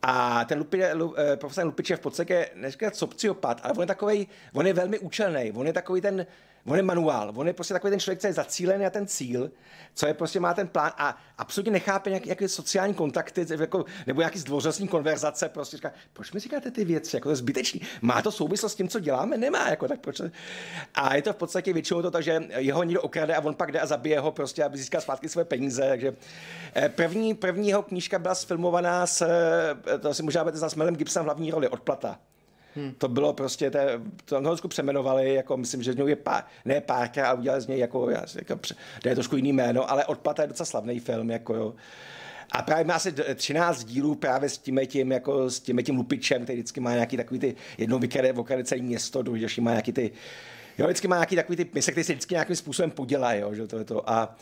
A 0.07 0.45
ten 0.45 0.59
Lupi, 0.59 0.93
Lu, 0.93 1.15
eh, 1.19 1.37
profesor 1.37 1.65
Lupič 1.65 1.91
je 1.91 1.97
v 1.97 2.01
podstatě, 2.01 2.51
neříkám 2.55 2.91
sociopat, 2.95 3.61
ale 3.63 3.73
on 3.73 3.81
je 3.81 3.87
takový, 3.87 4.29
on 4.53 4.67
je 4.67 4.73
velmi 4.73 4.99
účelný, 4.99 5.53
on 5.53 5.67
je 5.67 5.73
takový 5.73 6.01
ten, 6.01 6.27
on 6.67 6.77
je 6.77 6.83
manuál, 6.83 7.33
on 7.37 7.47
je 7.47 7.53
prostě 7.53 7.75
takový 7.75 7.91
ten 7.91 8.01
člověk, 8.01 8.21
co 8.21 8.27
je 8.27 8.33
zacílený 8.33 8.85
na 8.85 8.91
ten 8.91 9.07
cíl, 9.07 9.51
co 9.95 10.07
je 10.07 10.15
prostě 10.15 10.41
má 10.41 10.55
ten 10.55 10.69
plán 10.69 10.93
a 10.99 11.17
absolutně 11.39 11.73
nechápe 11.73 12.11
nějaké, 12.11 12.27
nějaké 12.27 12.49
sociální 12.49 12.95
kontakty, 12.95 13.47
jako, 13.61 13.85
nebo 14.07 14.21
nějaký 14.21 14.39
zdvořilostní 14.39 14.89
konverzace, 14.89 15.49
prostě 15.49 15.77
říká, 15.77 15.93
proč 16.13 16.33
mi 16.33 16.41
říkáte 16.41 16.71
ty 16.71 16.85
věci, 16.85 17.17
jako 17.17 17.29
to 17.29 17.31
je 17.31 17.37
zbytečný, 17.37 17.81
má 18.03 18.23
to 18.23 18.33
souvislost 18.33 18.73
s 18.73 18.77
tím, 18.77 18.89
co 18.89 19.01
děláme, 19.01 19.37
nemá, 19.37 19.69
jako 19.69 19.89
tak 19.89 20.01
proč? 20.01 20.21
A 20.95 21.17
je 21.17 21.23
to 21.23 21.33
v 21.33 21.37
podstatě 21.37 21.73
většinou 21.73 22.03
to 22.03 22.23
že 22.23 22.43
jeho 22.57 22.83
někdo 22.83 23.03
okrade 23.03 23.35
a 23.35 23.41
on 23.41 23.55
pak 23.55 23.73
jde 23.73 23.81
a 23.81 23.87
zabije 23.87 24.21
ho 24.21 24.33
prostě, 24.33 24.65
aby 24.65 24.79
získal 24.79 25.01
zpátky 25.01 25.29
své 25.29 25.45
peníze, 25.45 25.83
takže 25.89 26.17
eh, 26.75 26.89
první, 26.89 27.35
první 27.35 27.69
jeho 27.69 27.83
knížka 27.83 28.19
byla 28.19 28.35
sfilmovaná 28.35 29.07
s, 29.07 29.23
eh, 29.23 29.99
to 29.99 30.15
si 30.15 30.23
možná 30.23 30.45
budete 30.45 30.59
znát 30.59 30.69
s 30.69 30.75
Melem 30.75 30.97
Gibsonem 30.97 31.25
v 31.25 31.27
hlavní 31.27 31.51
roli, 31.51 31.69
Odplata. 31.69 32.19
Hmm. 32.77 32.95
To 32.99 33.09
bylo 33.09 33.33
prostě, 33.33 33.71
to, 33.71 33.79
to 34.25 34.37
Anglicku 34.37 34.69
přemenovali, 34.69 35.35
jako 35.35 35.57
myslím, 35.57 35.83
že 35.83 35.93
z 35.93 35.97
něj 35.97 36.09
je 36.09 36.17
pár, 36.17 36.45
ne 36.65 36.81
párka, 36.81 37.29
a 37.29 37.33
udělali 37.33 37.63
z 37.63 37.67
něj 37.67 37.79
jako, 37.79 38.11
jako 38.11 38.57
to 39.03 39.09
je 39.09 39.15
trošku 39.15 39.37
jiný 39.37 39.53
jméno, 39.53 39.91
ale 39.91 40.05
Odplata 40.05 40.43
je 40.43 40.49
docela 40.49 40.67
slavný 40.67 41.01
film, 41.01 41.31
jako 41.31 41.55
jo. 41.55 41.75
A 42.53 42.63
právě 42.63 42.85
má 42.85 42.95
asi 42.95 43.13
d- 43.13 43.35
13 43.35 43.85
dílů 43.85 44.15
právě 44.15 44.49
s 44.49 44.59
tím, 44.59 44.81
tím, 44.87 45.13
jako 45.13 45.51
s 45.51 45.61
tím, 45.61 45.83
tím 45.83 45.97
lupičem, 45.97 46.45
který 46.45 46.59
vždycky 46.59 46.81
má 46.81 46.93
nějaký 46.93 47.17
takový 47.17 47.41
ty, 47.41 47.55
jednou 47.79 47.99
vykrade, 47.99 48.33
okrade 48.33 48.65
celé 48.65 48.83
město, 48.83 49.23
druhý 49.23 49.47
má 49.61 49.71
nějaký 49.71 49.93
ty, 49.93 50.11
jo, 50.79 50.87
vždycky 50.87 51.09
má 51.09 51.17
nějaký 51.17 51.37
takový 51.37 51.57
ty 51.57 51.71
mise, 51.75 51.91
který 51.91 52.05
se 52.05 52.13
vždycky 52.13 52.35
nějakým 52.35 52.57
způsobem 52.57 52.91
podělají, 52.91 53.41
jo, 53.41 53.55
že 53.55 53.67
to 53.67 53.79
je 53.79 53.85
to. 53.85 54.11
A 54.11 54.37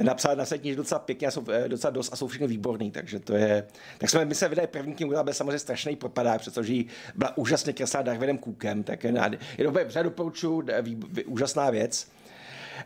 napsat 0.00 0.38
na 0.38 0.44
knihy 0.44 0.76
docela 0.76 0.98
pěkně 0.98 1.28
a 1.28 1.30
jsou 1.30 1.44
eh, 1.50 1.68
docela 1.68 1.90
dost 1.90 2.12
a 2.12 2.16
jsou 2.16 2.26
všechny 2.26 2.46
výborný, 2.46 2.90
takže 2.90 3.18
to 3.18 3.34
je... 3.34 3.66
Tak 3.98 4.10
jsme, 4.10 4.24
my 4.24 4.34
se 4.34 4.48
vydali 4.48 4.68
první 4.68 4.94
knihu, 4.94 5.10
která 5.10 5.22
byl 5.22 5.34
samozřejmě 5.34 5.58
strašný 5.58 5.96
propadák, 5.96 6.44
protože 6.44 6.74
byla 7.14 7.36
úžasně 7.36 7.72
kreslá 7.72 8.02
Darwinem 8.02 8.38
Cookem, 8.38 8.82
tak 8.82 9.04
je, 9.04 9.14
je 9.58 9.64
dobré, 9.64 9.86
doporučuji, 10.02 10.66
úžasná 11.26 11.70
věc. 11.70 12.08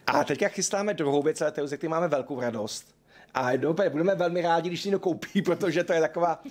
A 0.07 0.25
teďka 0.25 0.49
chystáme 0.49 0.95
druhou 0.95 1.23
věc, 1.23 1.41
ale 1.41 1.53
ze 1.65 1.77
které 1.77 1.91
máme 1.91 2.09
velkou 2.09 2.41
radost. 2.41 2.95
A 3.35 3.57
dobře, 3.57 3.91
budeme 3.91 4.15
velmi 4.15 4.43
rádi, 4.43 4.69
když 4.69 4.83
to 4.83 4.99
koupí, 4.99 5.43
protože 5.45 5.85
to 5.85 5.93
je 5.93 6.01
taková, 6.01 6.43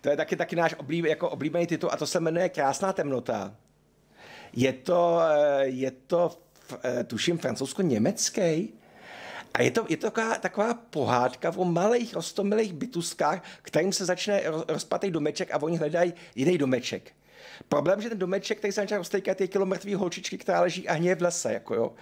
to 0.00 0.08
je 0.10 0.16
taky, 0.16 0.36
taky 0.36 0.56
náš 0.56 0.74
oblíb, 0.78 1.04
jako 1.04 1.30
oblíbený 1.30 1.66
titul 1.66 1.90
a 1.92 1.96
to 1.96 2.06
se 2.06 2.20
jmenuje 2.20 2.48
Krásná 2.48 2.92
temnota. 2.92 3.54
Je 4.52 4.72
to, 4.72 5.20
eh, 5.20 5.66
je 5.66 5.90
to 5.90 6.38
eh, 6.84 7.04
tuším 7.04 7.38
francouzsko-německý. 7.38 8.79
A 9.54 9.62
je 9.62 9.70
to, 9.70 9.86
je 9.88 9.96
to 9.96 10.10
taková, 10.10 10.34
taková 10.34 10.74
pohádka 10.74 11.52
o 11.56 11.64
malých 11.64 12.14
rostomilých 12.14 12.72
bytuskách, 12.72 13.44
kterým 13.62 13.92
se 13.92 14.04
začne 14.04 14.40
roz- 14.40 14.64
rozpatý 14.68 15.10
domeček 15.10 15.54
a 15.54 15.62
oni 15.62 15.76
hledají 15.76 16.14
jiný 16.34 16.58
domeček. 16.58 17.12
Problém, 17.68 18.02
že 18.02 18.08
ten 18.08 18.18
domeček, 18.18 18.58
který 18.58 18.72
se 18.72 18.80
začne 18.80 18.98
roztejkat, 18.98 19.40
je 19.40 19.48
kilo 19.48 19.66
mrtvý 19.66 19.94
holčičky, 19.94 20.38
která 20.38 20.60
leží 20.60 20.88
a 20.88 20.94
hněje 20.94 21.14
v 21.14 21.22
lese. 21.22 21.52
Jako 21.52 21.74
jo. 21.74 21.92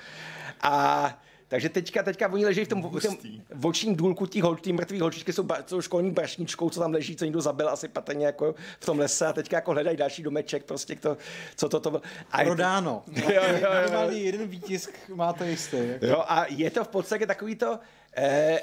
A 0.60 1.22
takže 1.48 1.68
teďka, 1.68 2.02
teďka 2.02 2.32
oni 2.32 2.44
leží 2.44 2.64
v 2.64 2.68
tom, 2.68 2.82
v 2.82 3.02
tom 3.02 3.16
očním 3.64 3.96
důlku 3.96 4.26
těch 4.26 4.42
hol, 4.42 4.56
ty 4.56 4.72
mrtvý 4.72 5.00
holčičky 5.00 5.32
jsou, 5.32 5.42
ba- 5.42 5.58
jsou 5.66 5.80
školní 5.80 6.10
brašničkou, 6.10 6.70
co 6.70 6.80
tam 6.80 6.92
leží, 6.92 7.16
co 7.16 7.24
někdo 7.24 7.40
zabil 7.40 7.68
asi 7.68 7.88
patrně 7.88 8.26
jako 8.26 8.54
v 8.80 8.86
tom 8.86 8.98
lese 8.98 9.26
a 9.26 9.32
teďka 9.32 9.56
jako 9.56 9.72
hledají 9.72 9.96
další 9.96 10.22
domeček, 10.22 10.64
prostě 10.64 10.94
to, 10.96 11.16
co 11.56 11.68
to, 11.68 11.80
to 11.80 11.90
bylo. 11.90 12.02
A 12.30 12.40
je 12.40 12.44
to- 12.46 12.50
Prodáno. 12.50 13.02
Jo, 13.16 13.30
jo, 13.30 13.42
jo. 13.62 13.68
Minimálně 13.82 14.18
jeden 14.18 14.48
výtisk 14.48 14.90
máte 15.14 15.50
jistý. 15.50 15.76
Jako. 15.76 16.06
Jo, 16.06 16.24
a 16.28 16.44
je 16.48 16.70
to 16.70 16.84
v 16.84 16.88
podstatě 16.88 17.26
takový 17.26 17.54
to, 17.54 17.78
eh, 18.16 18.60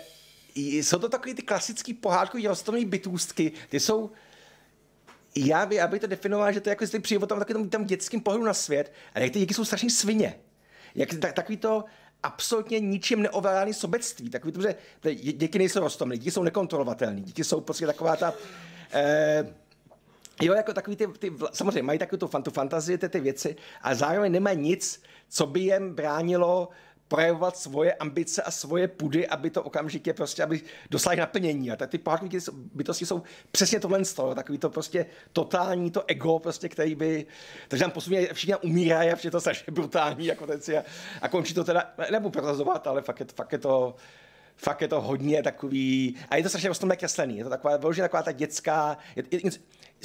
jsou 0.55 0.99
to 0.99 1.09
takový 1.09 1.33
ty 1.33 1.41
klasický 1.41 1.93
pohádkový 1.93 2.47
rostlinný 2.47 2.85
bytůstky, 2.85 3.51
ty 3.69 3.79
jsou, 3.79 4.11
já 5.37 5.65
by, 5.65 5.81
aby 5.81 5.99
to 5.99 6.07
definoval, 6.07 6.51
že 6.53 6.61
to 6.61 6.69
je 6.69 6.71
jako 6.71 6.83
jestli 6.83 6.99
přijde 6.99 7.23
o 7.23 7.27
tom 7.27 7.39
takovým 7.39 7.69
tam 7.69 7.85
dětským 7.85 8.21
pohledu 8.21 8.45
na 8.45 8.53
svět, 8.53 8.93
ale 9.15 9.23
jak 9.25 9.33
ty 9.33 9.39
děti 9.39 9.53
jsou 9.53 9.65
strašně 9.65 9.89
svině. 9.89 10.35
Jak, 10.95 11.09
tak, 11.19 11.33
takový 11.33 11.57
to 11.57 11.83
absolutně 12.25 12.79
ničím 12.79 13.21
neovládaný 13.21 13.73
sobectví. 13.73 14.29
Takový 14.29 14.53
to, 14.53 14.61
že 14.61 14.75
děti 15.33 15.57
nejsou 15.57 15.79
rostomilí, 15.79 16.19
děti 16.19 16.31
jsou 16.31 16.43
nekontrolovatelné, 16.43 17.21
děti 17.21 17.43
jsou 17.43 17.61
prostě 17.61 17.85
taková 17.85 18.15
ta... 18.15 18.33
Eh, 18.93 19.53
Jo, 20.41 20.53
jako 20.53 20.73
takový 20.73 20.95
ty, 20.95 21.07
ty 21.07 21.33
samozřejmě 21.53 21.83
mají 21.83 21.99
takovou 21.99 22.17
tu, 22.19 22.27
fan- 22.27 22.43
tu 22.43 22.51
fantazii, 22.51 22.97
ty, 22.97 23.09
ty 23.09 23.19
věci, 23.19 23.55
ale 23.81 23.95
zároveň 23.95 24.31
nemají 24.31 24.57
nic, 24.57 25.01
co 25.29 25.45
by 25.45 25.59
jim 25.59 25.95
bránilo 25.95 26.69
projevovat 27.07 27.57
svoje 27.57 27.93
ambice 27.93 28.41
a 28.41 28.51
svoje 28.51 28.87
pudy, 28.87 29.27
aby 29.27 29.49
to 29.49 29.63
okamžitě 29.63 30.13
prostě, 30.13 30.43
aby 30.43 30.61
dosáhli 30.89 31.19
naplnění. 31.19 31.71
A 31.71 31.75
tak 31.75 31.89
ty 31.89 31.97
pohádky 31.97 32.37
bytosti 32.73 33.05
jsou 33.05 33.23
přesně 33.51 33.79
tohle 33.79 34.05
z 34.05 34.13
toho, 34.13 34.35
takový 34.35 34.57
to 34.57 34.69
prostě 34.69 35.05
totální 35.33 35.91
to 35.91 36.03
ego, 36.07 36.39
prostě, 36.39 36.69
který 36.69 36.95
by, 36.95 37.25
takže 37.67 37.83
tam 37.83 37.91
postupně 37.91 38.33
všichni 38.33 38.55
umírají 38.55 39.11
a 39.11 39.15
vše 39.15 39.31
to 39.31 39.41
strašně 39.41 39.73
brutální, 39.73 40.25
jako 40.25 40.47
si 40.59 40.77
a, 40.77 40.83
a, 41.21 41.29
končí 41.29 41.53
to 41.53 41.63
teda, 41.63 41.93
ne- 41.97 42.07
nebudu 42.11 42.31
prozazovat, 42.31 42.87
ale 42.87 43.01
fakt 43.01 43.19
je, 43.19 43.25
fakt 43.35 43.51
je 43.51 43.57
to, 43.57 43.95
fakt 44.55 44.81
je 44.81 44.87
to 44.87 45.01
hodně 45.01 45.43
takový, 45.43 46.15
a 46.29 46.35
je 46.35 46.43
to 46.43 46.49
strašně 46.49 46.69
rostomé 46.69 46.95
kreslený, 46.95 47.37
je 47.37 47.43
to 47.43 47.49
taková, 47.49 47.77
taková 47.77 48.23
ta 48.23 48.31
dětská, 48.31 48.97
je, 49.15 49.23
je, 49.31 49.51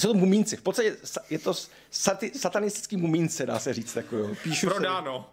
jsou 0.00 0.08
to 0.12 0.14
mumínci, 0.14 0.56
v 0.56 0.62
podstatě 0.62 0.96
je 1.30 1.38
to 1.38 1.54
sati, 1.90 2.32
satanistický 2.38 2.96
mumínci, 2.96 3.46
dá 3.46 3.58
se 3.58 3.74
říct, 3.74 3.92
takový. 3.92 4.22
jo. 4.22 4.30
Píšu 4.42 4.66
Prodáno. 4.66 5.30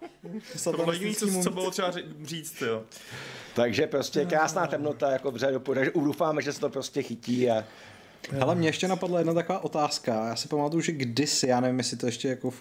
To 0.64 0.72
bylo 0.72 0.92
jediný, 0.92 1.16
co, 1.16 1.28
co 1.44 1.50
bylo 1.52 1.72
třeba 1.72 1.92
ře- 1.92 2.26
říct, 2.26 2.62
jo. 2.62 2.84
Takže 3.56 3.88
prostě 3.88 4.26
krásná 4.26 4.68
temnota, 4.68 5.12
jako 5.12 5.32
vře, 5.32 5.52
takže 5.94 6.06
doufáme, 6.06 6.42
že 6.42 6.54
se 6.54 6.60
to 6.60 6.70
prostě 6.70 7.02
chytí 7.04 7.50
a 7.52 7.64
Ale 8.40 8.56
mě 8.56 8.68
ještě 8.68 8.88
napadla 8.88 9.20
jedna 9.20 9.34
taková 9.34 9.64
otázka. 9.64 10.28
Já 10.28 10.36
si 10.36 10.48
pamatuju, 10.48 10.82
že 10.82 10.92
kdysi, 10.92 11.48
já 11.48 11.60
nevím, 11.60 11.78
jestli 11.78 11.98
to 11.98 12.06
ještě 12.06 12.28
jako 12.28 12.54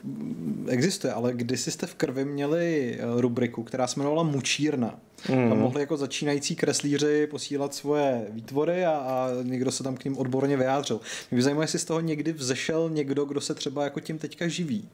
existuje, 0.68 1.12
ale 1.12 1.32
kdysi 1.32 1.70
jste 1.70 1.86
v 1.86 1.94
krvi 1.94 2.24
měli 2.24 2.96
eh, 2.98 3.20
rubriku, 3.20 3.62
která 3.62 3.86
se 3.86 4.00
jmenovala 4.00 4.22
Mučírna. 4.22 4.98
Mm. 5.28 5.48
Tam 5.48 5.58
mohli 5.58 5.80
jako 5.80 5.96
začínající 5.96 6.56
kreslíři 6.56 7.26
posílat 7.26 7.74
svoje 7.74 8.26
výtvory 8.30 8.84
a, 8.84 8.90
a 8.90 9.28
někdo 9.42 9.72
se 9.72 9.82
tam 9.82 9.96
k 9.96 10.04
ním 10.04 10.18
odborně 10.18 10.56
vyjádřil. 10.56 11.00
Mě 11.30 11.36
by 11.36 11.42
zajímalo, 11.42 11.62
jestli 11.62 11.78
z 11.78 11.84
toho 11.84 12.00
někdy 12.00 12.32
vzešel 12.32 12.90
někdo, 12.90 13.24
kdo 13.24 13.40
se 13.40 13.54
třeba 13.54 13.84
jako 13.84 14.00
tím 14.00 14.18
teďka 14.18 14.48
živí. 14.48 14.88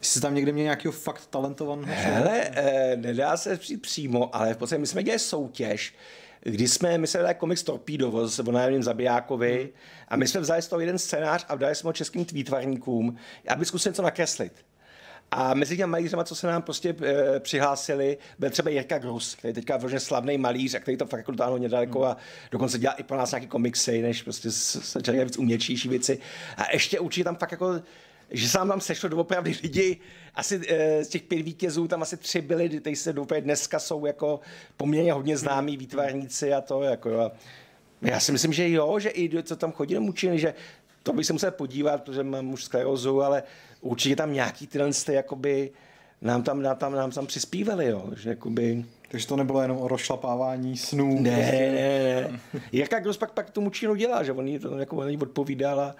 Jste 0.00 0.20
tam 0.20 0.34
někde 0.34 0.52
měl 0.52 0.62
nějakého 0.62 0.92
fakt 0.92 1.26
talentovaného. 1.26 1.92
Hele, 1.96 2.40
eh, 2.42 2.96
nedá 2.96 3.36
se 3.36 3.56
říct 3.56 3.80
přímo, 3.80 4.36
ale 4.36 4.54
v 4.54 4.56
podstatě 4.56 4.80
my 4.80 4.86
jsme 4.86 5.02
dělali 5.02 5.18
soutěž, 5.18 5.94
kdy 6.50 6.68
jsme, 6.68 6.98
my 6.98 7.06
jsme 7.06 7.22
dali 7.22 7.34
komiks 7.34 7.62
Torpedo 7.62 8.28
s 8.28 8.40
Bonajevým 8.40 8.82
Zabijákovi 8.82 9.68
a 10.08 10.16
my 10.16 10.28
jsme 10.28 10.40
vzali 10.40 10.62
z 10.62 10.68
toho 10.68 10.80
jeden 10.80 10.98
scénář 10.98 11.46
a 11.48 11.56
dali 11.56 11.74
jsme 11.74 11.88
ho 11.88 11.92
českým 11.92 12.24
tweetvarníkům, 12.24 13.16
aby 13.48 13.64
zkusili 13.64 13.90
něco 13.90 14.02
nakreslit. 14.02 14.52
A 15.30 15.54
mezi 15.54 15.76
těmi 15.76 15.90
malířema, 15.90 16.24
co 16.24 16.34
se 16.34 16.46
nám 16.46 16.62
prostě 16.62 16.94
e, 17.02 17.40
přihlásili, 17.40 18.18
byl 18.38 18.50
třeba 18.50 18.70
Jirka 18.70 18.98
Grus, 18.98 19.34
který 19.34 19.50
je 19.50 19.54
teďka 19.54 19.76
vložně 19.76 20.00
slavný 20.00 20.38
malíř 20.38 20.74
a 20.74 20.80
který 20.80 20.96
to 20.96 21.06
fakt 21.06 21.18
jako 21.20 21.30
dotáhl 21.30 21.52
hodně 21.52 21.68
daleko 21.68 22.04
a 22.04 22.16
dokonce 22.50 22.78
dělá 22.78 22.94
i 22.94 23.02
pro 23.02 23.16
nás 23.16 23.30
nějaký 23.30 23.46
komiksy, 23.46 24.02
než 24.02 24.22
prostě 24.22 24.50
se 24.50 25.24
víc 25.24 25.38
umělčější 25.38 25.88
věci. 25.88 26.18
A 26.56 26.72
ještě 26.72 27.00
určitě 27.00 27.24
tam 27.24 27.36
fakt 27.36 27.52
jako 27.52 27.80
že 28.30 28.48
se 28.48 28.58
nám 28.58 28.68
tam 28.68 28.80
sešlo 28.80 29.08
doopravdy 29.08 29.56
lidi, 29.62 30.00
asi 30.34 30.60
e, 30.68 31.04
z 31.04 31.08
těch 31.08 31.22
pět 31.22 31.42
vítězů 31.42 31.88
tam 31.88 32.02
asi 32.02 32.16
tři 32.16 32.40
byli, 32.40 32.68
kteří 32.68 32.96
se 32.96 33.12
doopravdy 33.12 33.44
dneska 33.44 33.78
jsou 33.78 34.06
jako 34.06 34.40
poměrně 34.76 35.12
hodně 35.12 35.36
známí 35.36 35.76
výtvarníci 35.76 36.54
a 36.54 36.60
to 36.60 36.82
jako 36.82 37.10
jo. 37.10 37.30
Já 38.02 38.20
si 38.20 38.32
myslím, 38.32 38.52
že 38.52 38.70
jo, 38.70 38.98
že 38.98 39.08
i 39.08 39.42
co 39.42 39.56
tam 39.56 39.72
chodí 39.72 39.94
do 39.94 40.00
mučiny, 40.00 40.38
že 40.38 40.54
to 41.02 41.12
bych 41.12 41.26
se 41.26 41.32
musel 41.32 41.50
podívat, 41.50 42.02
protože 42.02 42.22
mám 42.22 42.52
už 42.52 42.64
sklerózu, 42.64 43.22
ale 43.22 43.42
určitě 43.80 44.16
tam 44.16 44.32
nějaký 44.32 44.66
tyhle 44.66 44.90
ty, 45.06 45.12
jakoby, 45.12 45.70
nám 46.22 46.42
tam, 46.42 46.62
nám 46.62 46.76
tam, 46.76 46.92
nám 46.92 47.10
tam 47.10 47.26
přispívali, 47.26 47.86
jo, 47.86 48.10
že 48.16 48.30
jakoby... 48.30 48.84
Takže 49.08 49.26
to 49.26 49.36
nebylo 49.36 49.62
jenom 49.62 49.78
o 49.78 49.88
rozšlapávání 49.88 50.76
snů. 50.76 51.20
Ne, 51.20 51.30
prostě. 51.30 51.56
ne, 51.56 52.30
ne. 52.30 52.62
Jirka 52.72 53.00
Gross 53.00 53.18
pak, 53.18 53.32
pak 53.32 53.50
tu 53.50 53.60
mučinu 53.60 53.94
dělá, 53.94 54.22
že 54.22 54.32
on 54.32 54.48
jí 54.48 54.58
to 54.58 54.78
jako 54.78 54.96
on 54.96 55.08
jí 55.08 55.16
odpovídal 55.16 55.80
a, 55.80 55.94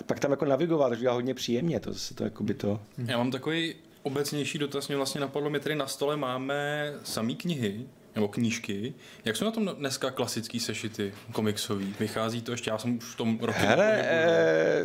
a 0.00 0.02
pak 0.02 0.20
tam 0.20 0.30
jako 0.30 0.44
navigoval, 0.44 0.88
takže 0.88 1.02
dělal 1.02 1.16
hodně 1.16 1.34
příjemně, 1.34 1.80
to, 1.80 1.90
to, 2.14 2.24
jako 2.24 2.44
by 2.44 2.54
to... 2.54 2.80
Já 2.98 3.18
mám 3.18 3.30
takový 3.30 3.74
obecnější 4.02 4.58
dotaz, 4.58 4.88
mě 4.88 4.96
vlastně 4.96 5.20
napadlo, 5.20 5.50
my 5.50 5.60
tady 5.60 5.74
na 5.74 5.86
stole 5.86 6.16
máme 6.16 6.92
samý 7.04 7.36
knihy, 7.36 7.86
nebo 8.14 8.28
knížky. 8.28 8.94
Jak 9.24 9.36
jsou 9.36 9.44
na 9.44 9.50
tom 9.50 9.66
dneska 9.66 10.10
klasický 10.10 10.60
sešity 10.60 11.14
komiksový? 11.32 11.94
Vychází 12.00 12.42
to 12.42 12.52
ještě, 12.52 12.70
já 12.70 12.78
jsem 12.78 12.96
už 12.96 13.04
v 13.04 13.16
tom 13.16 13.38
roku... 13.40 13.58
Hele, 13.60 14.02
eh, 14.02 14.82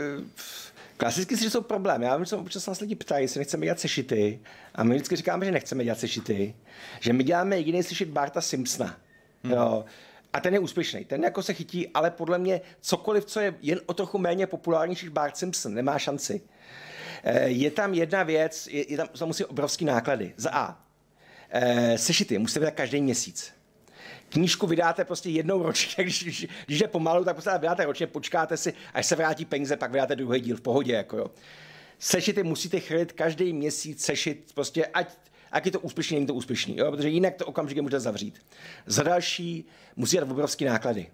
klasicky 0.97 1.37
si 1.37 1.49
jsou 1.49 1.61
problém. 1.61 2.01
Já 2.01 2.17
vím, 2.17 2.25
že 2.25 2.35
občas 2.35 2.67
nás 2.67 2.79
lidi 2.79 2.95
ptají, 2.95 3.23
jestli 3.23 3.39
nechceme 3.39 3.65
dělat 3.65 3.79
sešity. 3.79 4.39
A 4.75 4.83
my 4.83 4.95
vždycky 4.95 5.15
říkáme, 5.15 5.45
že 5.45 5.51
nechceme 5.51 5.83
dělat 5.83 5.99
sešity. 5.99 6.55
Že 6.99 7.13
my 7.13 7.23
děláme 7.23 7.57
jediný 7.57 7.83
sešit 7.83 8.09
Barta 8.09 8.41
Simpsona. 8.41 8.97
Hmm. 9.43 9.53
Jo. 9.53 9.85
A 10.33 10.39
ten 10.39 10.53
je 10.53 10.59
úspěšný. 10.59 11.05
Ten 11.05 11.23
jako 11.23 11.43
se 11.43 11.53
chytí, 11.53 11.87
ale 11.87 12.11
podle 12.11 12.37
mě 12.37 12.61
cokoliv, 12.81 13.25
co 13.25 13.39
je 13.39 13.55
jen 13.61 13.79
o 13.85 13.93
trochu 13.93 14.17
méně 14.17 14.47
populárnější 14.47 15.05
než 15.05 15.13
Bart 15.13 15.37
Simpson, 15.37 15.73
nemá 15.73 15.99
šanci. 15.99 16.41
Eh, 17.23 17.49
Je 17.49 17.71
tam 17.71 17.93
jedna 17.93 18.23
věc, 18.23 18.67
je, 18.67 18.91
je 18.91 18.97
tam, 18.97 19.07
tam 19.07 19.27
musí 19.27 19.45
obrovský 19.45 19.85
náklady. 19.85 20.33
Za 20.37 20.49
A. 20.53 20.79
Eh, 21.49 21.97
Sešity 21.97 22.37
musíte 22.37 22.59
vydat 22.59 22.73
každý 22.73 23.01
měsíc 23.01 23.53
knížku 24.33 24.67
vydáte 24.67 25.05
prostě 25.05 25.29
jednou 25.29 25.63
ročně, 25.63 26.03
když, 26.03 26.23
když, 26.23 26.47
když 26.65 26.79
je 26.79 26.87
pomalu, 26.87 27.25
tak 27.25 27.35
prostě 27.35 27.51
vydáte 27.59 27.85
ročně, 27.85 28.07
počkáte 28.07 28.57
si, 28.57 28.73
až 28.93 29.05
se 29.05 29.15
vrátí 29.15 29.45
peníze, 29.45 29.77
pak 29.77 29.91
vydáte 29.91 30.15
druhý 30.15 30.39
díl 30.39 30.57
v 30.57 30.61
pohodě. 30.61 30.93
Jako 30.93 31.17
jo. 31.17 31.31
Sešity 31.99 32.43
musíte 32.43 32.79
chryt 32.79 33.11
každý 33.11 33.53
měsíc 33.53 34.05
sešit, 34.05 34.51
prostě 34.53 34.85
ať, 34.85 35.13
ať 35.53 35.65
je 35.65 35.71
to 35.71 35.79
úspěšný, 35.79 36.15
není 36.15 36.27
to 36.27 36.33
úspěšný, 36.33 36.77
jo? 36.77 36.91
protože 36.91 37.09
jinak 37.09 37.35
to 37.35 37.45
okamžitě 37.45 37.81
můžete 37.81 37.99
zavřít. 37.99 38.39
Za 38.85 39.03
další 39.03 39.65
musí 39.95 40.17
dát 40.17 40.31
obrovský 40.31 40.65
náklady. 40.65 41.07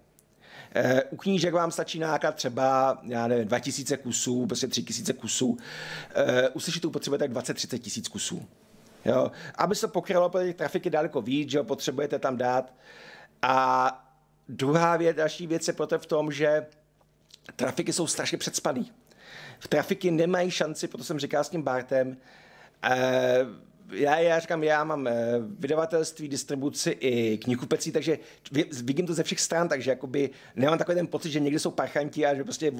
Eh, 0.74 1.02
U 1.10 1.16
knížek 1.16 1.54
vám 1.54 1.70
stačí 1.70 1.98
náklad 1.98 2.34
třeba, 2.34 2.98
já 3.02 3.26
nevím, 3.26 3.48
2000 3.48 3.96
kusů, 3.96 4.46
prostě 4.46 4.68
3000 4.68 5.12
kusů. 5.12 5.56
Eh, 6.14 6.48
U 6.48 6.60
sešitů 6.60 6.90
potřebujete 6.90 7.24
tak 7.24 7.32
20-30 7.32 7.78
tisíc 7.78 8.08
kusů. 8.08 8.46
Jo? 9.04 9.30
Aby 9.54 9.74
se 9.74 9.88
pokrylo, 9.88 10.30
těch 10.30 10.56
trafiky 10.56 10.90
daleko 10.90 11.22
víc, 11.22 11.52
jo, 11.52 11.64
potřebujete 11.64 12.18
tam 12.18 12.36
dát. 12.36 12.74
A 13.42 13.92
druhá 14.48 14.96
věc, 14.96 15.16
další 15.16 15.46
věc 15.46 15.68
je 15.68 15.74
proto 15.74 15.98
v 15.98 16.06
tom, 16.06 16.32
že 16.32 16.66
trafiky 17.56 17.92
jsou 17.92 18.06
strašně 18.06 18.38
předspaný. 18.38 18.92
V 19.58 19.68
trafiky 19.68 20.10
nemají 20.10 20.50
šanci, 20.50 20.88
proto 20.88 21.04
jsem 21.04 21.18
říkal 21.18 21.44
s 21.44 21.48
tím 21.48 21.62
Bartem, 21.62 22.16
eh, 22.84 23.46
já, 23.92 24.18
já 24.18 24.38
říkám, 24.38 24.64
já 24.64 24.84
mám 24.84 25.06
eh, 25.06 25.14
vydavatelství, 25.58 26.28
distribuci 26.28 26.90
i 26.90 27.38
knihkupecí, 27.38 27.92
takže 27.92 28.18
vidím 28.82 29.06
to 29.06 29.14
ze 29.14 29.22
všech 29.22 29.40
stran, 29.40 29.68
takže 29.68 29.90
jakoby 29.90 30.30
nemám 30.56 30.78
takový 30.78 30.96
ten 30.96 31.06
pocit, 31.06 31.30
že 31.30 31.40
někdy 31.40 31.58
jsou 31.58 31.70
parchanti 31.70 32.26
a 32.26 32.34
že 32.34 32.44
prostě, 32.44 32.72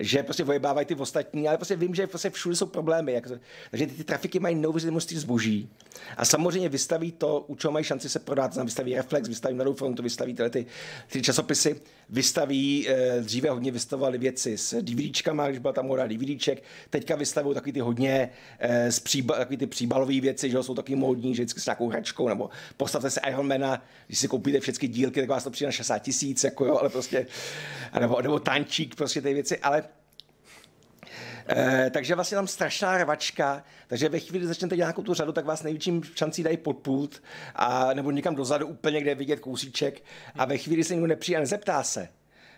že 0.00 0.22
prostě 0.22 0.44
vojebávají 0.44 0.86
ty 0.86 0.94
ostatní, 0.94 1.48
ale 1.48 1.56
prostě 1.56 1.76
vím, 1.76 1.94
že 1.94 2.06
prostě 2.06 2.30
všude 2.30 2.56
jsou 2.56 2.66
problémy. 2.66 3.12
Jak, 3.12 3.28
takže 3.70 3.86
ty, 3.86 3.94
ty 3.94 4.04
trafiky 4.04 4.38
mají 4.38 4.54
neuvěřitelné 4.54 4.90
množství 4.90 5.18
zboží 5.18 5.68
a 6.16 6.24
samozřejmě 6.24 6.68
vystaví 6.68 7.12
to, 7.12 7.44
u 7.48 7.56
čeho 7.56 7.72
mají 7.72 7.84
šanci 7.84 8.08
se 8.08 8.18
prodat, 8.18 8.52
znamená, 8.52 8.64
vystaví 8.64 8.94
Reflex, 8.94 9.28
vystaví 9.28 9.54
Mladou 9.54 9.74
frontu, 9.74 10.02
vystaví 10.02 10.34
tyhle 10.34 10.50
ty, 10.50 10.66
ty 11.12 11.22
časopisy, 11.22 11.80
vystaví, 12.08 12.88
eh, 12.88 13.20
dříve 13.20 13.50
hodně 13.50 13.70
vystavovali 13.70 14.18
věci 14.18 14.58
s 14.58 14.82
DVDčkama, 14.82 15.48
když 15.48 15.58
byla 15.58 15.72
tam 15.72 15.86
moda 15.86 16.06
DVDček, 16.06 16.62
teďka 16.90 17.16
vystavují 17.16 17.54
takový 17.54 17.72
ty 17.72 17.80
hodně 17.80 18.30
eh, 18.60 18.88
příba, 19.02 19.36
takový 19.36 19.56
ty 19.56 19.66
příbalové 19.66 20.20
věci, 20.20 20.50
že 20.50 20.62
jsou 20.62 20.74
taky 20.74 20.96
módní, 20.96 21.34
že 21.34 21.42
vždycky 21.42 21.60
s 21.60 21.66
nějakou 21.66 21.88
hračkou, 21.88 22.28
nebo 22.28 22.50
postavte 22.76 23.10
si 23.10 23.20
Ironmana, 23.28 23.84
když 24.06 24.18
si 24.18 24.28
koupíte 24.28 24.60
všechny 24.60 24.88
dílky, 24.88 25.20
tak 25.20 25.28
vás 25.28 25.44
to 25.44 25.50
přijde 25.50 25.68
na 25.68 25.72
60 25.72 25.98
tisíc, 25.98 26.44
jako 26.44 26.66
jo, 26.66 26.78
ale 26.80 26.88
prostě, 26.88 27.26
nebo, 28.00 28.22
nebo 28.22 28.38
tančík, 28.38 28.94
prostě 28.94 29.20
ty 29.20 29.34
věci, 29.34 29.58
ale 29.58 29.84
Eh, 31.48 31.90
takže 31.90 32.14
vlastně 32.14 32.34
tam 32.34 32.46
strašná 32.46 32.98
rvačka, 32.98 33.64
takže 33.88 34.08
ve 34.08 34.18
chvíli, 34.18 34.38
kdy 34.38 34.46
začnete 34.46 34.76
dělat 34.76 34.86
nějakou 34.86 35.02
tu 35.02 35.14
řadu, 35.14 35.32
tak 35.32 35.44
vás 35.44 35.62
největším 35.62 36.02
šancí 36.14 36.42
dají 36.42 36.56
pod 36.56 36.72
pult, 36.72 37.22
a, 37.54 37.94
nebo 37.94 38.10
někam 38.10 38.34
dozadu 38.34 38.66
úplně, 38.66 39.00
kde 39.00 39.10
je 39.10 39.14
vidět 39.14 39.40
kousíček 39.40 40.02
a 40.34 40.44
ve 40.44 40.58
chvíli, 40.58 40.76
kdy 40.76 40.84
se 40.84 40.94
nikdo 40.94 41.06
nepřijde 41.06 41.36
a 41.36 41.40
nezeptá 41.40 41.82
se, 41.82 42.08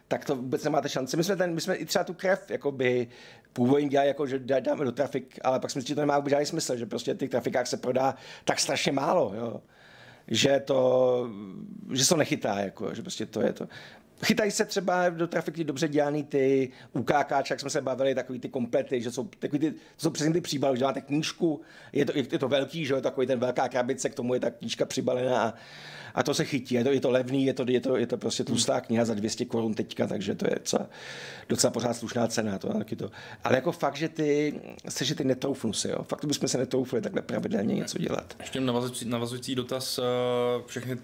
tak 0.09 0.25
to 0.25 0.37
vůbec 0.37 0.65
nemáte 0.65 0.89
šanci. 0.89 1.17
My 1.17 1.25
jsme, 1.25 1.37
ten, 1.37 1.55
my 1.55 1.61
jsme 1.61 1.75
i 1.75 1.85
třeba 1.85 2.05
tu 2.05 2.15
krev 2.15 2.51
jakoby, 2.51 3.09
původně 3.53 3.89
dělali, 3.89 4.09
jako, 4.09 4.27
že 4.27 4.39
dá- 4.39 4.61
dáme 4.61 4.85
do 4.85 4.93
trafik, 4.93 5.39
ale 5.45 5.61
pak 5.61 5.71
jsme 5.71 5.83
si, 5.83 5.95
to 5.95 6.01
nemá 6.01 6.19
vůbec 6.19 6.31
žádný 6.31 6.47
smysl, 6.47 6.77
že 6.77 6.87
prostě 6.87 7.15
těch 7.15 7.31
trafikách 7.31 7.67
se 7.67 7.77
prodá 7.77 8.15
tak 8.45 8.61
strašně 8.61 8.93
málo. 8.93 9.33
Jo. 9.37 9.63
že 10.29 10.61
to, 10.61 11.31
že 11.93 12.05
se 12.05 12.09
to 12.09 12.17
nechytá, 12.17 12.59
jako, 12.61 12.95
že 12.95 13.03
prostě 13.03 13.27
to 13.27 13.43
je 13.43 13.53
to. 13.53 13.69
Chytají 14.25 14.51
se 14.51 14.65
třeba 14.65 15.09
do 15.09 15.27
trafiky 15.27 15.65
dobře 15.65 15.89
dělaný 15.89 16.25
ty 16.25 16.73
UKK, 16.93 17.51
jak 17.51 17.61
jsme 17.61 17.71
se 17.71 17.81
bavili, 17.81 18.15
takový 18.15 18.39
ty 18.39 18.49
komplety, 18.49 19.01
že 19.01 19.13
jsou 19.13 19.25
takový 19.25 19.59
ty, 19.59 19.75
jsou 19.97 20.11
přesně 20.11 20.33
ty 20.33 20.41
příbaly, 20.41 20.79
že 20.79 20.85
máte 20.85 21.01
knížku, 21.01 21.61
je 21.93 22.05
to, 22.05 22.13
je 22.17 22.39
to 22.39 22.49
velký, 22.49 22.87
že 22.87 22.95
je 22.95 23.01
takový 23.01 23.27
ten 23.27 23.39
velká 23.39 23.69
krabice, 23.69 24.09
k 24.09 24.15
tomu 24.15 24.35
je 24.35 24.41
ta 24.41 24.51
knížka 24.51 24.85
přibalená 24.85 25.43
a, 25.43 25.55
a 26.15 26.23
to 26.23 26.35
se 26.35 26.45
chytí. 26.45 26.75
Je 26.75 26.85
to, 26.85 26.91
je 26.91 27.01
to 27.01 27.11
levný, 27.11 27.45
je 27.45 27.55
to, 27.55 27.65
je 27.69 27.81
to, 27.81 27.97
je 27.97 28.07
to 28.07 28.17
prostě 28.17 28.45
tlustá 28.45 28.81
kniha 28.81 29.05
za 29.05 29.15
200 29.15 29.45
korun 29.45 29.75
teďka, 29.75 30.07
takže 30.07 30.35
to 30.35 30.47
je 30.47 30.55
docela, 30.55 30.87
docela 31.49 31.71
pořád 31.71 31.95
slušná 31.95 32.29
cena. 32.29 32.59
To, 32.59 32.79
taky 32.79 32.97
to. 32.97 33.11
Ale 33.45 33.55
jako 33.57 33.73
fakt, 33.73 33.97
že 33.97 34.09
ty, 34.09 34.61
se, 34.89 35.05
že 35.05 35.15
ty 35.15 35.25
netoufnu 35.25 35.73
si, 35.73 35.89
jo. 35.89 36.03
Fakt 36.03 36.25
bychom 36.25 36.49
se 36.49 36.59
netoufli 36.59 37.01
takhle 37.01 37.23
pravidelně 37.23 37.75
něco 37.75 37.99
dělat. 37.99 38.35
Ještě 38.41 38.61
navazující, 38.61 39.05
navazující 39.09 39.55
dotaz, 39.55 39.99
eh, 39.99 40.03
všechny 40.67 40.99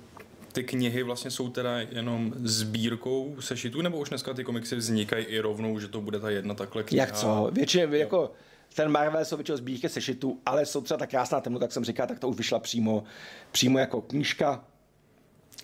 ty 0.53 0.65
knihy 0.65 1.03
vlastně 1.03 1.31
jsou 1.31 1.49
teda 1.49 1.81
jenom 1.81 2.33
sbírkou 2.37 3.37
sešitů, 3.41 3.83
nebo 3.83 3.99
už 3.99 4.09
dneska 4.09 4.35
ty 4.35 4.45
komiksy 4.45 4.77
vznikají 4.77 5.25
i 5.25 5.41
rovnou, 5.41 5.79
že 5.79 5.89
to 5.89 6.01
bude 6.01 6.21
ta 6.21 6.31
jedna 6.31 6.55
takhle 6.55 6.83
kniha? 6.83 7.07
Jak 7.07 7.13
co? 7.13 7.51
Většině, 7.53 7.89
jako 7.91 8.33
ten 8.75 8.91
Marvel 8.91 9.25
jsou 9.25 9.37
většinou 9.37 9.59
sbírky 9.59 9.89
sešitů, 9.89 10.41
ale 10.47 10.67
jsou 10.67 10.81
třeba 10.81 10.99
tak 10.99 11.11
krásná 11.11 11.41
temnota, 11.41 11.65
tak 11.65 11.73
jsem 11.73 11.85
říkal, 11.85 12.07
tak 12.07 12.19
to 12.19 12.29
už 12.29 12.37
vyšla 12.37 12.59
přímo, 12.59 13.05
přímo 13.53 13.79
jako 13.79 14.01
knížka. 14.01 14.65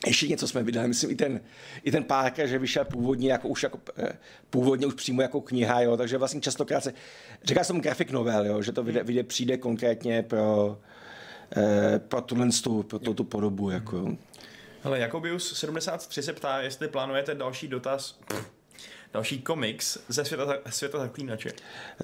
Ještě 0.06 0.28
něco 0.28 0.48
jsme 0.48 0.62
vydali, 0.62 0.88
myslím 0.88 1.10
i 1.10 1.14
ten, 1.14 1.40
i 1.84 1.90
ten 1.90 2.04
Parker, 2.04 2.46
že 2.46 2.58
vyšel 2.58 2.84
původně 2.84 3.32
jako 3.32 3.48
už 3.48 3.62
jako, 3.62 3.78
eh, 3.98 4.18
původně 4.50 4.86
už 4.86 4.94
přímo 4.94 5.22
jako 5.22 5.40
kniha, 5.40 5.80
jo, 5.80 5.96
takže 5.96 6.18
vlastně 6.18 6.40
častokrát 6.40 6.84
se, 6.84 6.92
říká 7.44 7.64
jsem 7.64 7.80
graphic 7.80 8.10
novel, 8.10 8.46
jo, 8.46 8.62
že 8.62 8.72
to 8.72 8.82
vyjde, 8.82 9.02
vyjde 9.02 9.22
přijde 9.22 9.56
konkrétně 9.56 10.22
pro, 10.22 10.78
eh, 11.56 11.98
pro 11.98 12.20
tuhle 12.20 12.48
tu, 12.62 12.82
pro 12.82 12.98
tu, 12.98 13.14
tu 13.14 13.24
podobu, 13.24 13.70
jako. 13.70 14.16
Hele, 14.82 14.98
Jakobius 14.98 15.58
73 15.58 16.22
se 16.22 16.32
ptá, 16.32 16.60
jestli 16.60 16.88
plánujete 16.88 17.34
další 17.34 17.68
dotaz, 17.68 18.12
pff, 18.12 18.57
další 19.12 19.42
komiks 19.42 19.98
ze 20.08 20.24
světa, 20.24 20.54
světa 20.70 20.98
zaklínače. 20.98 21.50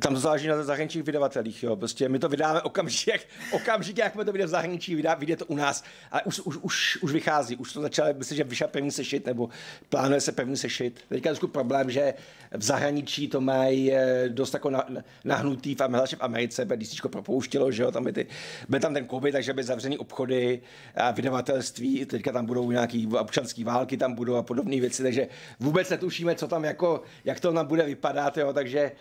Tam 0.01 0.17
záleží 0.17 0.49
na 0.49 0.63
zahraničních 0.63 1.05
vydavatelích, 1.05 1.63
jo. 1.63 1.77
Prostě 1.77 2.09
my 2.09 2.19
to 2.19 2.29
vydáme 2.29 2.63
okamžitě, 2.63 3.11
jak, 3.11 3.21
okamžitě, 3.53 4.01
jak 4.01 4.13
to 4.13 4.33
vyjde 4.33 4.47
v 4.47 4.49
zahraničí, 4.49 4.95
vydá, 4.95 5.15
vyjde 5.15 5.37
to 5.37 5.47
u 5.47 5.57
nás. 5.57 5.85
Ale 6.11 6.23
už, 6.23 6.41
už, 6.41 6.57
už, 6.57 6.99
už 7.03 7.13
vychází, 7.13 7.57
už 7.57 7.73
to 7.73 7.81
začalo, 7.81 8.15
myslím, 8.15 8.37
že 8.37 8.45
vyšel 8.45 8.69
první 8.69 8.91
sešit, 8.91 9.27
nebo 9.27 9.49
plánuje 9.89 10.21
se 10.21 10.33
první 10.33 10.57
sešit. 10.57 11.01
Teďka 11.09 11.31
je 11.31 11.37
problém, 11.53 11.91
že 11.91 12.15
v 12.57 12.63
zahraničí 12.63 13.29
to 13.29 13.41
mají 13.41 13.93
eh, 13.93 14.29
dost 14.29 14.55
jako 14.55 14.71
na, 14.71 14.87
nahnutý, 15.25 15.75
v, 15.75 15.79
v 15.79 16.17
Americe, 16.21 16.65
DC 16.65 17.01
propouštilo, 17.09 17.73
že 17.73 17.83
jo, 17.83 17.91
tam 17.91 18.05
by, 18.05 18.13
ty, 18.13 18.27
byl 18.69 18.81
tam 18.81 18.95
ten 18.95 19.09
covid, 19.09 19.33
takže 19.33 19.53
by 19.53 19.63
zavřený 19.63 19.99
obchody 19.99 20.61
a 20.95 21.11
vydavatelství, 21.11 22.07
teďka 22.07 22.33
tam 22.33 22.47
budou 22.47 22.71
nějaký 22.71 23.07
občanský 23.07 23.65
války, 23.65 23.97
tam 23.97 24.15
budou 24.15 24.35
a 24.35 24.43
podobné 24.43 24.81
věci, 24.81 25.03
takže 25.03 25.29
vůbec 25.61 25.91
netušíme, 25.91 26.35
co 26.35 26.49
tam 26.49 26.65
jako, 26.65 26.94
jak 27.25 27.41
to 27.41 27.53
nám 27.53 27.67
bude 27.67 27.83
vypadat, 27.83 28.39
jo, 28.39 28.53
takže 28.53 28.93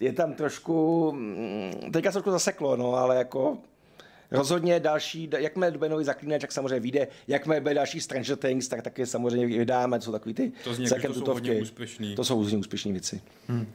je 0.00 0.12
tam 0.12 0.34
trošku, 0.34 1.12
mm, 1.12 1.90
teďka 1.92 2.10
se 2.10 2.12
trošku 2.12 2.30
zaseklo, 2.30 2.76
no, 2.76 2.94
ale 2.94 3.16
jako 3.16 3.58
Rozhodně 4.30 4.80
další, 4.80 5.30
jakmile 5.38 5.70
bude 5.70 5.90
nový 5.90 6.04
zaklínač, 6.04 6.40
tak 6.40 6.52
samozřejmě 6.52 6.80
vyjde, 6.80 7.08
jakmile 7.28 7.60
bude 7.60 7.74
další 7.74 8.00
Stranger 8.00 8.36
Things, 8.36 8.68
tak 8.68 8.82
taky 8.82 9.06
samozřejmě 9.06 9.46
vydáme, 9.46 9.98
to 9.98 10.04
jsou 10.04 10.12
takový 10.12 10.34
ty 10.34 10.52
to 10.64 10.74
zní, 10.74 10.86
to 10.88 11.14
jsou 11.14 11.32
hodně 11.32 11.62
úspěšný. 11.62 12.14
To 12.14 12.24
jsou 12.24 12.38
hodně 12.38 12.58
úspěšné 12.58 12.92
věci. 12.92 13.20
Hmm. 13.48 13.66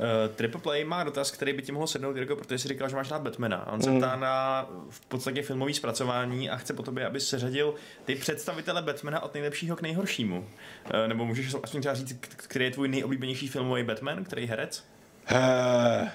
Uh, 0.00 0.34
Triple 0.34 0.60
Play 0.60 0.84
má 0.84 1.04
dotaz, 1.04 1.30
který 1.30 1.52
by 1.52 1.62
ti 1.62 1.72
mohl 1.72 1.86
sednout, 1.86 2.16
Jirko, 2.16 2.36
protože 2.36 2.58
jsi 2.58 2.68
říkal, 2.68 2.88
že 2.88 2.96
máš 2.96 3.10
rád 3.10 3.22
Batmana. 3.22 3.72
On 3.72 3.82
se 3.82 3.90
ptá 3.90 4.16
mm. 4.16 4.22
na 4.22 4.66
v 4.90 5.00
podstatě 5.00 5.42
filmový 5.42 5.74
zpracování 5.74 6.50
a 6.50 6.56
chce 6.56 6.74
po 6.74 6.82
tobě, 6.82 7.06
aby 7.06 7.20
se 7.20 7.38
řadil 7.38 7.74
ty 8.04 8.14
představitele 8.14 8.82
Batmana 8.82 9.22
od 9.22 9.34
nejlepšího 9.34 9.76
k 9.76 9.82
nejhoršímu. 9.82 10.38
Uh, 10.38 11.08
nebo 11.08 11.24
můžeš 11.24 11.54
aspoň 11.62 11.80
třeba 11.80 11.94
říct, 11.94 12.18
který 12.36 12.64
je 12.64 12.70
tvůj 12.70 12.88
nejoblíbenější 12.88 13.48
filmový 13.48 13.82
Batman, 13.82 14.24
který 14.24 14.46
herec? 14.46 14.84
Uh, 15.32 16.08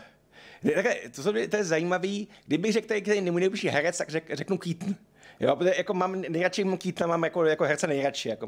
takhle, 0.74 0.96
to, 1.16 1.24
to, 1.24 1.34
to 1.50 1.58
je 1.58 1.64
zajímavý. 1.64 2.28
Kdybych 2.46 2.74
řekl, 2.74 2.86
který 2.86 3.16
je 3.16 3.32
můj 3.32 3.42
nejlepší 3.42 3.68
herec, 3.68 3.98
tak 3.98 4.10
řek, 4.10 4.24
řeknu 4.34 4.58
Keaton. 4.58 4.96
Jo, 5.40 5.56
protože 5.56 5.74
jako 5.78 5.94
mám 5.94 6.22
nejradši 6.22 6.66
Keatona, 6.78 7.08
mám 7.08 7.24
jako, 7.24 7.46
jako 7.46 7.64
herce 7.64 7.88
nejradši, 7.88 8.30
jako, 8.30 8.48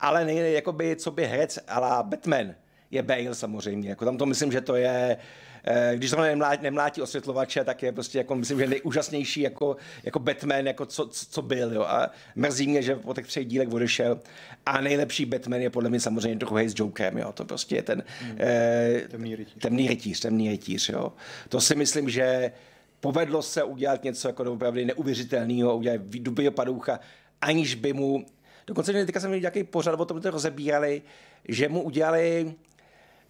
ale 0.00 0.24
nej, 0.24 0.52
jako 0.52 0.72
by, 0.72 0.96
co 0.96 1.10
by 1.10 1.26
herec 1.26 1.58
ala 1.68 2.02
Batman 2.02 2.54
je 2.94 3.02
Bale 3.02 3.34
samozřejmě. 3.34 3.88
Jako 3.88 4.04
tam 4.04 4.18
to 4.18 4.26
myslím, 4.26 4.52
že 4.52 4.60
to 4.60 4.76
je, 4.76 5.16
eh, 5.64 5.92
když 5.96 6.10
to 6.10 6.20
nemlátí, 6.20 6.62
nemlátí 6.62 7.02
osvětlovače, 7.02 7.64
tak 7.64 7.82
je 7.82 7.92
prostě 7.92 8.18
jako, 8.18 8.34
myslím, 8.34 8.58
že 8.58 8.66
nejúžasnější 8.66 9.40
jako, 9.40 9.76
jako 10.02 10.18
Batman, 10.18 10.66
jako 10.66 10.86
co, 10.86 11.08
co, 11.12 11.42
byl. 11.42 11.72
Jo. 11.72 11.82
A 11.82 12.10
mrzí 12.36 12.66
mě, 12.66 12.82
že 12.82 12.96
po 12.96 13.14
těch 13.14 13.26
třech 13.26 13.46
dílech 13.46 13.72
odešel. 13.72 14.20
A 14.66 14.80
nejlepší 14.80 15.24
Batman 15.24 15.60
je 15.60 15.70
podle 15.70 15.90
mě 15.90 16.00
samozřejmě 16.00 16.38
druhý 16.38 16.68
s 16.68 16.74
Jokerem. 16.76 17.18
Jo. 17.18 17.32
To 17.32 17.44
prostě 17.44 17.76
je 17.76 17.82
ten 17.82 18.04
hmm. 18.20 18.36
eh, 18.40 19.02
temný 19.10 19.36
rytíř. 19.36 19.62
Temný 19.62 19.88
rytíř, 19.88 20.20
temný 20.20 20.50
rytíř 20.50 20.88
jo. 20.88 21.12
To 21.48 21.60
si 21.60 21.74
myslím, 21.74 22.10
že 22.10 22.52
povedlo 23.00 23.42
se 23.42 23.62
udělat 23.62 24.04
něco 24.04 24.28
jako 24.28 24.52
opravdu 24.52 24.84
neuvěřitelného, 24.84 25.76
udělat 25.76 26.00
duby 26.00 26.50
padoucha, 26.50 27.00
aniž 27.40 27.74
by 27.74 27.92
mu 27.92 28.24
Dokonce 28.66 28.92
teďka 28.92 29.20
jsem 29.20 29.30
viděl 29.30 29.40
nějaký 29.40 29.64
pořad, 29.64 30.00
o 30.00 30.04
tom 30.04 30.20
to 30.20 30.30
rozebírali, 30.30 31.02
že 31.48 31.68
mu 31.68 31.82
udělali 31.82 32.54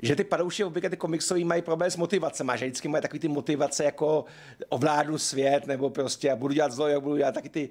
že 0.02 0.16
ty 0.16 0.24
padouši 0.24 0.64
obvykle 0.64 0.90
ty 0.90 0.96
komiksový 0.96 1.44
mají 1.44 1.62
problém 1.62 1.90
s 1.90 1.96
motivacemi, 1.96 2.52
že 2.54 2.66
vždycky 2.66 2.88
mají 2.88 3.02
takový 3.02 3.20
ty 3.20 3.28
motivace 3.28 3.84
jako 3.84 4.24
ovládnu 4.68 5.18
svět, 5.18 5.66
nebo 5.66 5.90
prostě 5.90 6.30
a 6.30 6.36
budu 6.36 6.54
dělat 6.54 6.72
zlo, 6.72 6.88
jak 6.88 7.02
budu 7.02 7.16
dělat 7.16 7.34
taky 7.34 7.48
ty, 7.48 7.68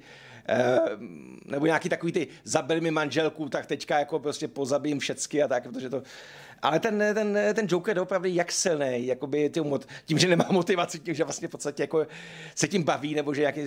eh, 0.50 0.80
nebo 1.46 1.66
nějaký 1.66 1.90
takový 1.90 2.12
ty 2.12 2.28
zabil 2.44 2.82
mi 2.82 2.92
manželku, 2.92 3.50
tak 3.50 3.66
teďka 3.66 4.00
jako 4.00 4.20
prostě 4.20 4.48
pozabím 4.48 5.00
všecky 5.00 5.44
a 5.44 5.48
tak, 5.48 5.64
protože 5.64 5.90
to, 5.90 6.04
ale 6.62 6.80
ten, 6.80 7.04
ten, 7.14 7.38
ten 7.54 7.68
Joker 7.70 7.98
je 7.98 8.02
opravdu 8.02 8.30
jak 8.30 8.52
silný, 8.52 9.06
jakoby 9.08 9.50
tím, 9.50 9.80
tím, 10.06 10.20
že 10.20 10.28
nemá 10.28 10.46
motivaci, 10.52 11.00
tím, 11.00 11.14
že 11.14 11.24
vlastně 11.24 11.48
v 11.48 11.52
podstatě 11.52 11.84
jako 11.84 12.08
se 12.56 12.68
tím 12.68 12.84
baví, 12.84 13.16
nebo 13.16 13.34
že 13.34 13.42
jaký, 13.42 13.62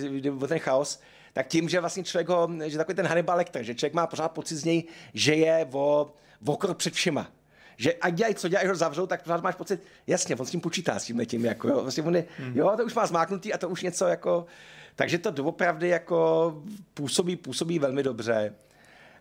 ten 0.47 0.59
chaos, 0.59 0.99
tak 1.33 1.47
tím, 1.47 1.69
že 1.69 1.79
vlastně 1.79 2.03
člověk 2.03 2.29
ho, 2.29 2.49
že 2.65 2.77
takový 2.77 2.95
ten 2.95 3.07
Hannibal 3.07 3.37
Lecter, 3.37 3.63
že 3.63 3.75
člověk 3.75 3.93
má 3.93 4.07
pořád 4.07 4.31
pocit 4.31 4.55
z 4.55 4.63
něj, 4.63 4.83
že 5.13 5.33
je 5.35 5.67
o, 5.71 6.13
o 6.45 6.57
krok 6.57 6.77
před 6.77 6.93
všema 6.93 7.36
že 7.77 7.93
ať 7.93 8.13
dělají, 8.13 8.35
co 8.35 8.47
dělají, 8.47 8.67
ho 8.67 8.75
zavřou, 8.75 9.05
tak 9.05 9.23
pořád 9.23 9.43
máš 9.43 9.55
pocit, 9.55 9.81
jasně, 10.07 10.35
on 10.35 10.45
s 10.45 10.51
tím 10.51 10.61
počítá, 10.61 10.99
s 10.99 11.05
tím 11.05 11.17
letím, 11.17 11.45
jako, 11.45 11.67
jo, 11.67 11.81
vlastně 11.81 12.03
on 12.03 12.15
je, 12.15 12.25
hmm. 12.37 12.57
jo, 12.57 12.73
to 12.77 12.85
už 12.85 12.93
má 12.93 13.05
zmáknutý 13.05 13.53
a 13.53 13.57
to 13.57 13.69
už 13.69 13.81
něco 13.81 14.07
jako, 14.07 14.45
takže 14.95 15.17
to 15.17 15.31
doopravdy 15.31 15.87
jako 15.87 16.53
působí, 16.93 17.35
působí 17.35 17.79
velmi 17.79 18.03
dobře. 18.03 18.53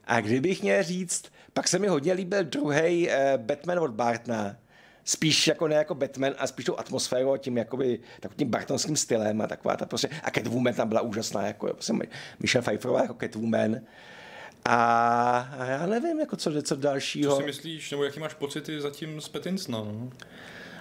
A 0.05 0.21
kdybych 0.21 0.63
měl 0.63 0.83
říct, 0.83 1.25
pak 1.53 1.69
se 1.69 1.79
mi 1.79 1.89
hodně 1.89 2.13
líbil 2.13 2.45
druhý 2.45 3.11
eh, 3.11 3.33
Batman 3.37 3.79
od 3.79 3.91
Bartna, 3.91 4.57
spíš 5.05 5.47
jako 5.47 5.69
ne 5.69 5.75
jako 5.75 5.95
Batman 5.95 6.33
a 6.39 6.47
spíš 6.47 6.65
tou 6.65 6.79
atmosférou 6.79 7.37
tím 7.37 7.57
jakoby 7.57 8.01
takovým 8.21 8.51
bartonským 8.51 8.97
stylem 8.97 9.41
a 9.41 9.47
taková 9.47 9.77
ta 9.77 9.87
prostě, 9.87 10.09
a 10.23 10.31
Catwoman 10.31 10.75
tam 10.75 10.89
byla 10.89 11.01
úžasná, 11.01 11.47
jako 11.47 11.67
prostě 11.67 11.93
Michelle 12.41 12.63
Pfeifferová 12.63 13.03
jako 13.03 13.15
Catwoman. 13.15 13.81
A, 14.69 15.65
já 15.65 15.87
nevím, 15.87 16.21
jako 16.21 16.37
co, 16.37 16.63
co 16.63 16.77
dalšího. 16.77 17.33
Co 17.33 17.41
si 17.41 17.47
myslíš, 17.47 17.91
nebo 17.91 18.05
jaký 18.05 18.21
máš 18.21 18.35
pocity 18.35 18.81
zatím 18.81 19.21
z 19.21 19.29
Petinsna? 19.29 19.79
No? 19.79 20.11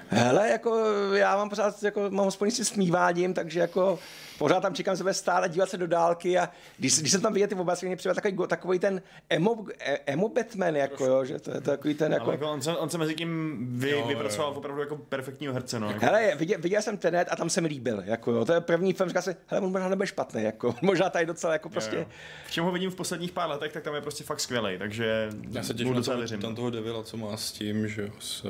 Hele, 0.10 0.50
jako 0.50 0.84
já 1.14 1.38
mám 1.38 1.50
pořád, 1.50 1.84
jako 1.84 2.10
mám 2.10 2.28
aspoň 2.28 2.52
s 2.52 2.64
smíváním, 2.64 3.34
takže 3.34 3.60
jako 3.60 4.00
pořád 4.38 4.60
tam 4.60 4.74
čekám 4.76 4.98
sebe 4.98 5.14
stále 5.14 5.50
dívat 5.50 5.70
se 5.70 5.78
do 5.78 5.88
dálky 5.88 6.38
a 6.38 6.50
když, 6.78 7.00
když 7.00 7.12
jsem 7.12 7.22
tam 7.22 7.34
viděl 7.34 7.48
ty 7.48 7.56
oblasti, 7.56 7.86
mě 7.86 7.96
připadá 7.96 8.22
takový, 8.22 8.48
takový 8.48 8.80
ten 8.80 9.02
emo, 9.30 9.66
emo 10.06 10.30
Batman, 10.30 10.76
jako 10.76 11.06
jo, 11.06 11.26
že 11.26 11.40
to 11.40 11.52
je 11.52 11.62
takový 11.62 11.94
ten 11.94 12.14
jako... 12.14 12.32
jako 12.32 12.52
on, 12.52 12.62
se, 12.62 12.78
on 12.78 12.90
se 12.90 12.98
mezi 12.98 13.16
tím 13.16 13.58
vy, 13.80 13.90
jo, 13.90 14.08
vypracoval 14.08 14.52
jo. 14.52 14.58
opravdu 14.58 14.82
jako 14.82 14.96
perfektního 14.96 15.54
herce, 15.54 15.80
no. 15.80 15.88
Jako. 15.88 16.06
Hele, 16.06 16.36
viděl, 16.36 16.60
viděl 16.62 16.82
jsem 16.82 16.98
Tenet 16.98 17.28
a 17.32 17.36
tam 17.36 17.50
se 17.50 17.62
mi 17.62 17.68
líbil, 17.68 18.04
jako 18.06 18.32
jo, 18.32 18.46
to 18.46 18.54
je 18.54 18.62
první 18.62 18.94
film, 18.94 19.10
říká 19.10 19.22
se, 19.22 19.36
hele, 19.48 19.62
on 19.62 19.72
možná 19.72 19.90
nebude 19.90 20.08
špatný, 20.08 20.44
jako, 20.44 20.76
možná 20.82 21.10
tady 21.10 21.26
docela 21.26 21.54
jako 21.54 21.70
prostě... 21.70 21.96
Jo, 21.96 22.02
jo. 22.02 22.08
V 22.48 22.52
čem 22.52 22.64
ho 22.64 22.72
vidím 22.72 22.92
v 22.92 22.96
posledních 22.96 23.32
pár 23.32 23.50
letech, 23.50 23.74
tak 23.74 23.84
tam 23.84 23.96
je 23.96 24.02
prostě 24.02 24.24
fakt 24.24 24.40
skvělý, 24.40 24.78
takže 24.78 25.30
já 25.52 25.64
se 25.64 25.74
těším 25.74 25.94
na 25.94 26.02
to, 26.02 26.38
tam 26.42 26.56
toho 26.56 26.70
Devila, 26.70 27.04
co 27.04 27.18
má 27.18 27.38
s 27.38 27.52
tím, 27.52 27.88
že 27.88 28.12
s 28.20 28.46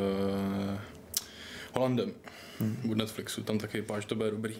Holandem 1.75 2.13
hmm. 2.59 2.91
od 2.91 2.97
Netflixu, 2.97 3.43
tam 3.43 3.57
taky 3.57 3.81
páč, 3.81 4.05
to 4.05 4.15
bude 4.15 4.31
dobrý. 4.31 4.55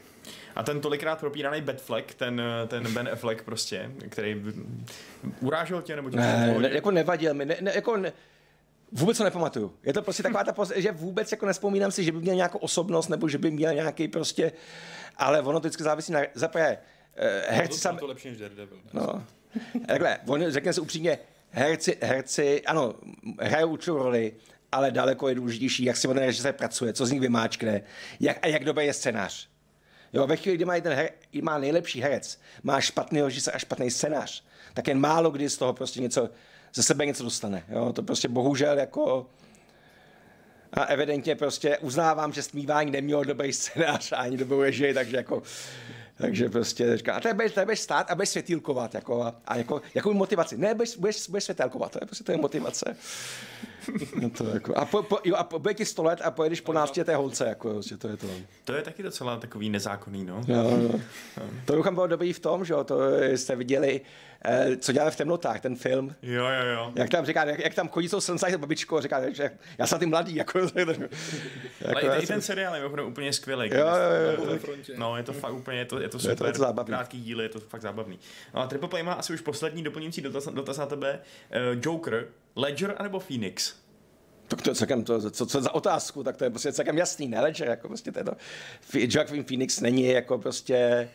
A 0.55 0.63
ten 0.63 0.82
tolikrát 0.82 1.20
propíraný 1.20 1.61
Batfleck, 1.61 2.13
ten, 2.13 2.41
ten 2.68 2.93
Ben 2.93 3.09
Affleck 3.13 3.43
prostě, 3.43 3.91
který 4.09 4.43
urážel 5.39 5.82
tě 5.82 5.95
nebo 5.95 6.09
tě 6.09 6.18
ne, 6.18 6.55
ne, 6.59 6.70
jako 6.70 6.91
nevadil 6.91 7.34
mi, 7.34 7.45
ne, 7.45 7.57
ne, 7.61 7.72
jako 7.76 7.97
ne, 7.97 8.13
Vůbec 8.91 9.18
to 9.18 9.24
nepamatuju. 9.24 9.74
Je 9.84 9.93
to 9.93 10.01
prostě 10.01 10.24
taková 10.24 10.43
ta, 10.43 10.53
poz- 10.53 10.76
že 10.76 10.91
vůbec 10.91 11.32
jako 11.32 11.45
nespomínám 11.45 11.91
si, 11.91 12.03
že 12.03 12.11
by 12.11 12.20
měl 12.20 12.36
nějakou 12.36 12.57
osobnost, 12.57 13.07
nebo 13.07 13.30
že 13.30 13.38
by 13.38 13.51
měl 13.51 13.74
nějaký 13.74 14.07
prostě, 14.07 14.51
ale 15.16 15.41
ono 15.41 15.59
to 15.59 15.68
vždycky 15.68 15.84
závisí 15.84 16.11
na, 16.11 16.20
zaprvé, 16.34 16.78
uh, 16.78 17.55
herci 17.55 17.80
sam... 17.80 17.97
to 17.97 18.07
lepší 18.07 18.30
než 18.30 18.38
Daredevil. 18.38 18.80
No. 18.93 19.24
Takhle, 19.88 20.18
on, 20.28 20.51
řekne 20.51 20.74
se 20.74 20.82
upřímně, 20.82 21.20
herci, 21.49 21.97
herci, 22.01 22.61
ano, 22.61 22.93
hrajou 23.41 23.70
určitou 23.70 23.97
roli, 23.97 24.34
ale 24.76 24.91
daleko 24.91 25.30
je 25.30 25.36
důležitější, 25.36 25.84
jak 25.84 25.97
si 25.97 26.07
ten 26.07 26.17
režisér 26.17 26.53
pracuje, 26.53 26.93
co 26.93 27.05
z 27.05 27.11
nich 27.11 27.21
vymáčkne, 27.21 27.82
jak, 28.19 28.38
a 28.41 28.47
jak 28.47 28.63
dobrý 28.63 28.86
je 28.86 28.93
scénář. 28.93 29.49
Jo, 30.13 30.28
ve 30.28 30.36
chvíli, 30.36 30.57
kdy 30.57 30.65
má, 30.65 30.76
jeden 30.76 30.93
her, 30.93 31.09
má 31.41 31.57
nejlepší 31.57 32.01
herec, 32.01 32.39
má 32.63 32.82
špatný 32.82 33.21
režisér 33.21 33.55
a 33.55 33.59
špatný 33.59 33.91
scénář, 33.91 34.43
tak 34.73 34.88
jen 34.88 34.99
málo 34.99 35.32
kdy 35.32 35.49
z 35.49 35.57
toho 35.57 35.73
prostě 35.73 36.01
něco, 36.01 36.30
ze 36.73 36.84
sebe 36.84 37.05
něco 37.05 37.23
dostane. 37.23 37.63
Jo, 37.69 37.93
to 37.93 38.03
prostě 38.03 38.28
bohužel 38.28 38.80
jako 38.80 39.28
a 40.73 40.84
evidentně 40.84 41.36
prostě 41.36 41.78
uznávám, 41.78 42.34
že 42.34 42.43
smívání 42.43 42.91
nemělo 42.91 43.23
dobrý 43.23 43.53
scénář 43.53 44.11
a 44.11 44.15
ani 44.15 44.38
dobrou 44.38 44.61
režii, 44.61 44.93
takže 44.93 45.17
jako 45.17 45.43
takže 46.17 46.49
prostě 46.49 46.97
říká, 46.97 47.13
a 47.13 47.19
to 47.19 47.34
budeš, 47.34 47.53
budeš 47.53 47.80
stát 47.80 48.11
a 48.11 48.15
budeš 48.15 48.30
světýlkovat, 48.30 48.95
jako, 48.95 49.23
a, 49.23 49.36
a 49.47 49.55
jako, 49.57 49.82
jakou 49.95 50.13
motivaci? 50.13 50.57
Ne, 50.57 50.73
budeš, 50.73 50.97
budeš, 50.97 51.28
budeš 51.28 51.43
světýlkovat, 51.43 51.91
to 51.91 51.99
je 52.01 52.05
prostě 52.05 52.23
to 52.23 52.32
je 52.32 52.38
motivace. 52.38 52.95
No 54.21 54.29
to 54.29 54.43
jako, 54.47 54.77
a, 54.77 54.86
po, 54.86 55.03
po, 55.03 55.17
jo, 55.23 55.36
a 55.36 55.43
po, 55.43 55.59
bude 55.59 55.73
ti 55.73 55.86
100 55.86 56.03
let 56.03 56.19
a 56.23 56.31
pojedeš 56.31 56.61
po 56.61 56.73
návštěvě 56.73 57.15
holce, 57.15 57.45
jako, 57.45 57.69
prostě 57.69 57.97
to 57.97 58.07
je 58.07 58.17
to. 58.17 58.27
To 58.65 58.73
je 58.73 58.81
taky 58.81 59.03
docela 59.03 59.38
takový 59.38 59.69
nezákonný, 59.69 60.25
no. 60.25 60.41
Jo, 60.47 60.77
jo. 60.83 60.99
To 61.65 61.75
doufám 61.75 61.93
bylo 61.93 62.07
dobrý 62.07 62.33
v 62.33 62.39
tom, 62.39 62.65
že 62.65 62.73
jo, 62.73 62.83
to 62.83 62.99
jste 63.36 63.55
viděli, 63.55 64.01
co 64.79 64.91
děláme 64.91 65.11
v 65.11 65.15
temnotách, 65.15 65.61
ten 65.61 65.75
film. 65.75 66.15
Jo, 66.21 66.45
jo, 66.45 66.65
jo. 66.73 66.91
Jak 66.95 67.09
tam 67.09 67.25
říká, 67.25 67.43
jak, 67.43 67.59
jak 67.59 67.73
tam 67.73 67.89
chodí 67.89 68.09
jsou 68.09 68.21
slnce 68.21 68.51
s 68.51 68.55
babičkou, 68.55 68.99
říká, 68.99 69.29
že 69.29 69.51
já 69.77 69.88
jsem 69.88 69.99
ty 69.99 70.05
mladý, 70.05 70.36
jako, 70.36 70.59
jako 70.75 70.91
Ale 71.86 72.05
já 72.05 72.15
i, 72.15 72.27
ten 72.27 72.41
seriál 72.41 72.75
je 72.75 72.86
úplně 72.86 73.33
skvělý. 73.33 73.69
Jo, 73.73 73.88
jo, 73.88 74.47
jo. 74.47 74.59
No, 74.97 75.17
je 75.17 75.23
to 75.23 75.33
fakt 75.33 75.53
úplně, 75.53 75.77
je 75.77 75.86
to, 75.86 75.99
je 75.99 76.09
to 76.09 76.17
to 76.17 76.29
super, 76.29 76.57
zábavný. 76.57 76.89
krátký 76.89 77.21
díly, 77.21 77.43
je 77.43 77.49
to 77.49 77.59
fakt 77.59 77.81
zábavný. 77.81 78.19
No 78.53 78.61
a 78.61 78.67
Triple 78.67 78.89
Play 78.89 79.03
má 79.03 79.13
asi 79.13 79.33
už 79.33 79.41
poslední 79.41 79.83
doplňující 79.83 80.21
dotaz, 80.21 80.47
dotaz 80.47 80.77
na 80.77 80.86
tebe. 80.86 81.19
Uh, 81.73 81.81
Joker, 81.81 82.27
Ledger 82.55 82.95
anebo 82.97 83.19
Phoenix? 83.19 83.73
Tak 84.47 84.61
to 84.61 84.69
je 84.69 84.75
celkem, 84.75 85.03
to, 85.03 85.31
co, 85.31 85.45
co, 85.45 85.61
za 85.61 85.73
otázku, 85.73 86.23
tak 86.23 86.38
to 86.38 86.43
je 86.43 86.49
prostě 86.49 86.73
celkem 86.73 86.97
jasný, 86.97 87.27
ne? 87.27 87.41
Ledger, 87.41 87.67
jako 87.67 87.88
prostě 87.88 88.11
to 88.11 88.19
je 88.19 88.23
to. 88.25 88.31
Joaquin 88.93 89.43
Phoenix 89.43 89.79
není 89.79 90.07
jako 90.07 90.38
prostě... 90.38 91.09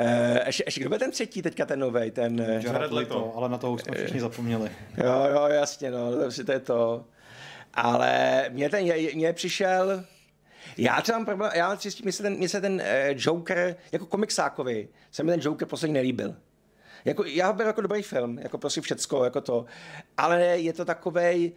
Uh, 0.00 0.38
ještě, 0.46 0.64
ještě, 0.66 0.80
kdo 0.80 0.88
byl 0.88 0.98
ten 0.98 1.10
třetí 1.10 1.42
teďka, 1.42 1.66
ten 1.66 1.78
novej, 1.78 2.10
ten... 2.10 2.40
eh, 2.40 2.60
Jared 2.64 2.92
Leto. 2.92 3.32
Ale 3.36 3.48
na 3.48 3.58
to 3.58 3.72
už 3.72 3.82
jsme 3.82 3.96
všichni 3.96 4.20
zapomněli. 4.20 4.70
Jo, 5.04 5.28
jo, 5.30 5.46
jasně, 5.46 5.90
no, 5.90 6.12
to, 6.12 6.18
prostě 6.18 6.44
to 6.44 6.52
je 6.52 6.60
to. 6.60 7.04
Ale 7.74 8.44
mě 8.48 8.70
ten, 8.70 8.84
mě 9.14 9.32
přišel, 9.32 10.04
já 10.76 11.02
třeba 11.02 11.18
mám 11.18 11.26
problém, 11.26 11.50
já 11.54 11.76
tím, 11.76 11.92
mně 12.02 12.12
se 12.12 12.22
ten, 12.22 12.36
mně 12.36 12.48
se 12.48 12.60
ten 12.60 12.72
uh, 12.72 12.80
Joker, 13.16 13.76
jako 13.92 14.06
komiksákovi, 14.06 14.88
se 15.10 15.22
mi 15.22 15.32
ten 15.32 15.40
Joker 15.42 15.68
posledně 15.68 15.94
nelíbil. 15.94 16.36
Jako, 17.04 17.24
já 17.24 17.46
ho 17.46 17.52
byl 17.52 17.66
jako 17.66 17.80
dobrý 17.80 18.02
film, 18.02 18.38
jako 18.38 18.58
prostě 18.58 18.80
všecko, 18.80 19.24
jako 19.24 19.40
to. 19.40 19.64
Ale 20.16 20.42
je 20.42 20.72
to 20.72 20.84
takovej, 20.84 21.52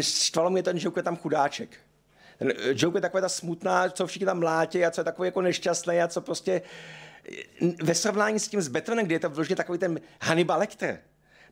štvalo 0.00 0.50
mě 0.50 0.62
ten 0.62 0.76
Joker 0.80 1.04
tam 1.04 1.16
chudáček. 1.16 1.76
Ten 2.38 2.50
eh, 2.50 2.54
Joker 2.74 2.96
je 2.96 3.00
taková 3.00 3.20
ta 3.20 3.28
smutná, 3.28 3.88
co 3.88 4.06
všichni 4.06 4.26
tam 4.26 4.38
mlátí 4.38 4.84
a 4.84 4.90
co 4.90 5.00
je 5.00 5.04
takový 5.04 5.26
jako 5.26 5.42
nešťastný 5.42 6.00
a 6.00 6.08
co 6.08 6.20
prostě 6.20 6.52
eh, 6.52 7.09
ve 7.82 7.94
srovnání 7.94 8.38
s 8.38 8.48
tím 8.48 8.62
s 8.62 8.68
Batmanem, 8.68 9.06
kde 9.06 9.14
je 9.14 9.20
to 9.20 9.30
vložně 9.30 9.56
takový 9.56 9.78
ten 9.78 10.00
Hannibal 10.22 10.58
Lecter, 10.58 10.98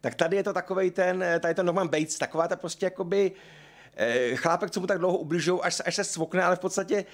tak 0.00 0.14
tady 0.14 0.36
je 0.36 0.42
to 0.42 0.52
takový 0.52 0.90
ten, 0.90 1.22
eh, 1.22 1.40
tady 1.40 1.50
je 1.50 1.54
to 1.54 1.62
Norman 1.62 1.88
Bates, 1.88 2.18
taková 2.18 2.48
ta 2.48 2.56
prostě 2.56 2.86
jakoby 2.86 3.32
eh, 3.96 4.36
chlápek, 4.36 4.70
co 4.70 4.80
mu 4.80 4.86
tak 4.86 4.98
dlouho 4.98 5.18
ubližují, 5.18 5.60
až, 5.62 5.82
až 5.86 5.94
se 5.94 6.04
svokne, 6.04 6.42
ale 6.42 6.56
v 6.56 6.58
podstatě 6.58 7.04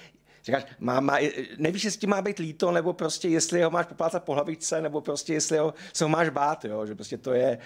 říkáš, 0.45 0.65
má, 0.79 0.99
má, 0.99 1.17
nevíš, 1.57 1.83
jestli 1.83 2.07
má 2.07 2.21
být 2.21 2.39
líto, 2.39 2.71
nebo 2.71 2.93
prostě 2.93 3.27
jestli 3.27 3.63
ho 3.63 3.71
máš 3.71 3.85
poplácat 3.85 4.23
po 4.23 4.33
hlavičce, 4.33 4.81
nebo 4.81 5.01
prostě 5.01 5.33
jestli 5.33 5.57
ho, 5.57 5.73
se 5.93 6.03
ho 6.03 6.09
máš 6.09 6.29
bát, 6.29 6.65
jo, 6.65 6.85
že 6.85 6.95
prostě 6.95 7.17
to 7.17 7.33
je, 7.33 7.57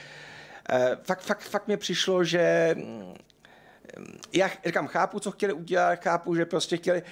eh, 0.70 0.98
fakt, 1.04 1.22
fakt, 1.22 1.42
fakt 1.42 1.68
mě 1.68 1.78
přišlo, 1.78 2.24
že 2.24 2.76
mm, 2.78 3.14
já 4.34 4.50
říkám, 4.66 4.88
chápu, 4.88 5.20
co 5.20 5.32
chtěli 5.32 5.54
udělat, 5.54 6.04
chápu, 6.04 6.36
že 6.36 6.46
prostě 6.46 6.78
chtěli, 6.78 7.04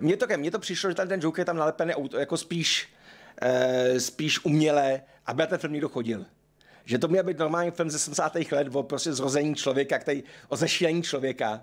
mně 0.00 0.16
to, 0.16 0.26
mně 0.36 0.50
to 0.50 0.58
přišlo, 0.58 0.90
že 0.90 0.94
tam 0.94 1.08
ten 1.08 1.20
Joker 1.20 1.40
je 1.40 1.44
tam 1.44 1.56
nalepený 1.56 1.94
auto, 1.94 2.18
jako 2.18 2.36
spíš, 2.36 2.88
eh, 3.42 4.00
spíš 4.00 4.44
uměle, 4.44 5.02
aby 5.26 5.40
na 5.40 5.46
ten 5.46 5.58
film 5.58 5.72
někdo 5.72 5.88
chodil. 5.88 6.26
Že 6.84 6.98
to 6.98 7.08
měl 7.08 7.24
být 7.24 7.38
normální 7.38 7.70
film 7.70 7.90
ze 7.90 7.98
70. 7.98 8.52
let 8.52 8.68
o 8.72 8.82
prostě 8.82 9.12
zrození 9.12 9.54
člověka, 9.54 9.98
který, 9.98 10.24
o 10.48 10.56
zešílení 10.56 11.02
člověka. 11.02 11.62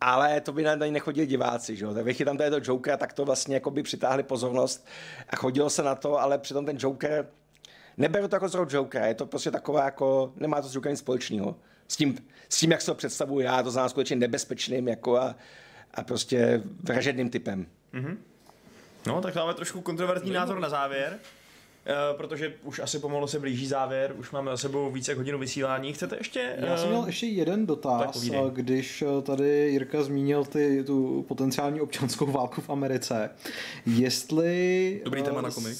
Ale 0.00 0.40
to 0.40 0.52
by 0.52 0.62
na 0.62 0.74
něj 0.74 0.90
nechodili 0.90 1.26
diváci, 1.26 1.76
že 1.76 1.84
jo. 1.84 1.94
Tak 1.94 2.06
tam 2.24 2.36
tady 2.36 2.50
to 2.50 2.72
Joker, 2.72 2.96
tak 2.98 3.12
to 3.12 3.24
vlastně 3.24 3.54
jako 3.54 3.70
by 3.70 3.82
přitáhli 3.82 4.22
pozornost 4.22 4.86
a 5.28 5.36
chodilo 5.36 5.70
se 5.70 5.82
na 5.82 5.94
to, 5.94 6.20
ale 6.20 6.38
přitom 6.38 6.66
ten 6.66 6.76
Joker, 6.80 7.26
neberu 7.96 8.28
to 8.28 8.36
jako 8.36 8.48
zrod 8.48 8.72
Jokera, 8.72 9.06
je 9.06 9.14
to 9.14 9.26
prostě 9.26 9.50
taková 9.50 9.84
jako, 9.84 10.32
nemá 10.36 10.62
to 10.62 10.68
s 10.68 10.74
Jokerem 10.74 10.92
nic 10.92 11.00
společného. 11.00 11.56
S 11.88 11.96
tím, 11.96 12.18
s 12.48 12.58
tím, 12.58 12.70
jak 12.70 12.80
se 12.80 12.86
to 12.86 12.94
představuji 12.94 13.40
já, 13.40 13.62
to 13.62 13.70
znamená 13.70 13.88
skutečně 13.88 14.16
nebezpečným 14.16 14.88
jako 14.88 15.16
a, 15.16 15.36
a 15.94 16.02
prostě 16.02 16.62
vražedným 16.82 17.30
typem. 17.30 17.66
No, 19.08 19.20
tak 19.20 19.34
máme 19.34 19.54
trošku 19.54 19.80
kontroverzní 19.80 20.30
názor 20.30 20.60
na 20.60 20.68
závěr. 20.68 21.18
Uh, 21.86 22.16
protože 22.16 22.54
už 22.64 22.78
asi 22.78 22.98
pomalu 22.98 23.26
se 23.26 23.38
blíží 23.38 23.66
závěr, 23.66 24.14
už 24.18 24.30
máme 24.30 24.50
za 24.50 24.56
sebou 24.56 24.90
více 24.90 25.10
jak 25.10 25.18
hodinu 25.18 25.38
vysílání. 25.38 25.92
Chcete 25.92 26.16
ještě? 26.18 26.56
Já 26.58 26.76
jsem 26.76 26.86
eh, 26.86 26.90
měl 26.90 27.06
ještě 27.06 27.26
jeden 27.26 27.66
dotaz, 27.66 28.30
a 28.30 28.48
když 28.50 29.02
eh, 29.02 29.22
tady 29.22 29.70
Jirka 29.70 30.02
zmínil 30.02 30.44
ty, 30.44 30.84
tu 30.84 31.24
potenciální 31.28 31.80
občanskou 31.80 32.26
válku 32.26 32.60
v 32.60 32.70
Americe, 32.70 33.30
jestli... 33.86 35.00
Dobrý 35.04 35.20
eh, 35.20 35.24
téma 35.24 35.40
na 35.40 35.50
komik. 35.50 35.76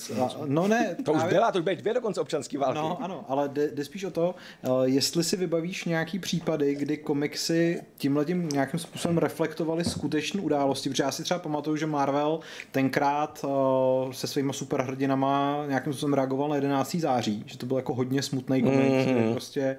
No 0.47 0.69
ne, 0.69 0.97
To 1.05 1.13
už 1.13 1.19
právě- 1.19 1.35
byla, 1.35 1.53
to 1.53 1.59
už 1.59 1.65
byly 1.65 1.77
dvě 1.77 1.95
dokonce 1.95 2.21
občanské 2.21 2.59
války. 2.59 2.79
No 2.79 3.03
ano, 3.03 3.25
ale 3.29 3.49
jde, 3.49 3.71
jde 3.71 3.85
spíš 3.85 4.05
o 4.05 4.11
to, 4.11 4.35
eh, 4.63 4.69
jestli 4.85 5.25
si 5.25 5.37
vybavíš 5.37 5.85
nějaký 5.85 6.19
případy, 6.19 6.75
kdy 6.75 6.97
komiksy 6.97 7.81
tímhletím 7.99 8.49
nějakým 8.49 8.81
způsobem 8.81 9.19
reflektovaly 9.19 9.85
skutečné 9.85 10.41
události, 10.41 10.91
protože 10.91 11.03
já 11.03 11.11
si 11.11 11.23
třeba 11.23 11.41
pamatuju, 11.41 11.77
že 11.77 11.87
Marvel 11.87 12.41
tenkrát 12.73 13.45
eh, 13.45 14.13
se 14.15 14.27
svýma 14.27 14.53
superhrdinama 14.53 15.65
nějakým 15.69 15.93
způsobem 15.99 16.15
reagoval 16.15 16.49
na 16.49 16.55
11. 16.55 16.95
září, 16.95 17.45
že 17.47 17.59
to 17.59 17.67
byl 17.67 17.77
jako 17.77 17.95
hodně 17.95 18.23
smutný 18.23 18.63
komik, 18.63 18.93
mm. 18.93 19.15
kde 19.15 19.33
prostě 19.33 19.77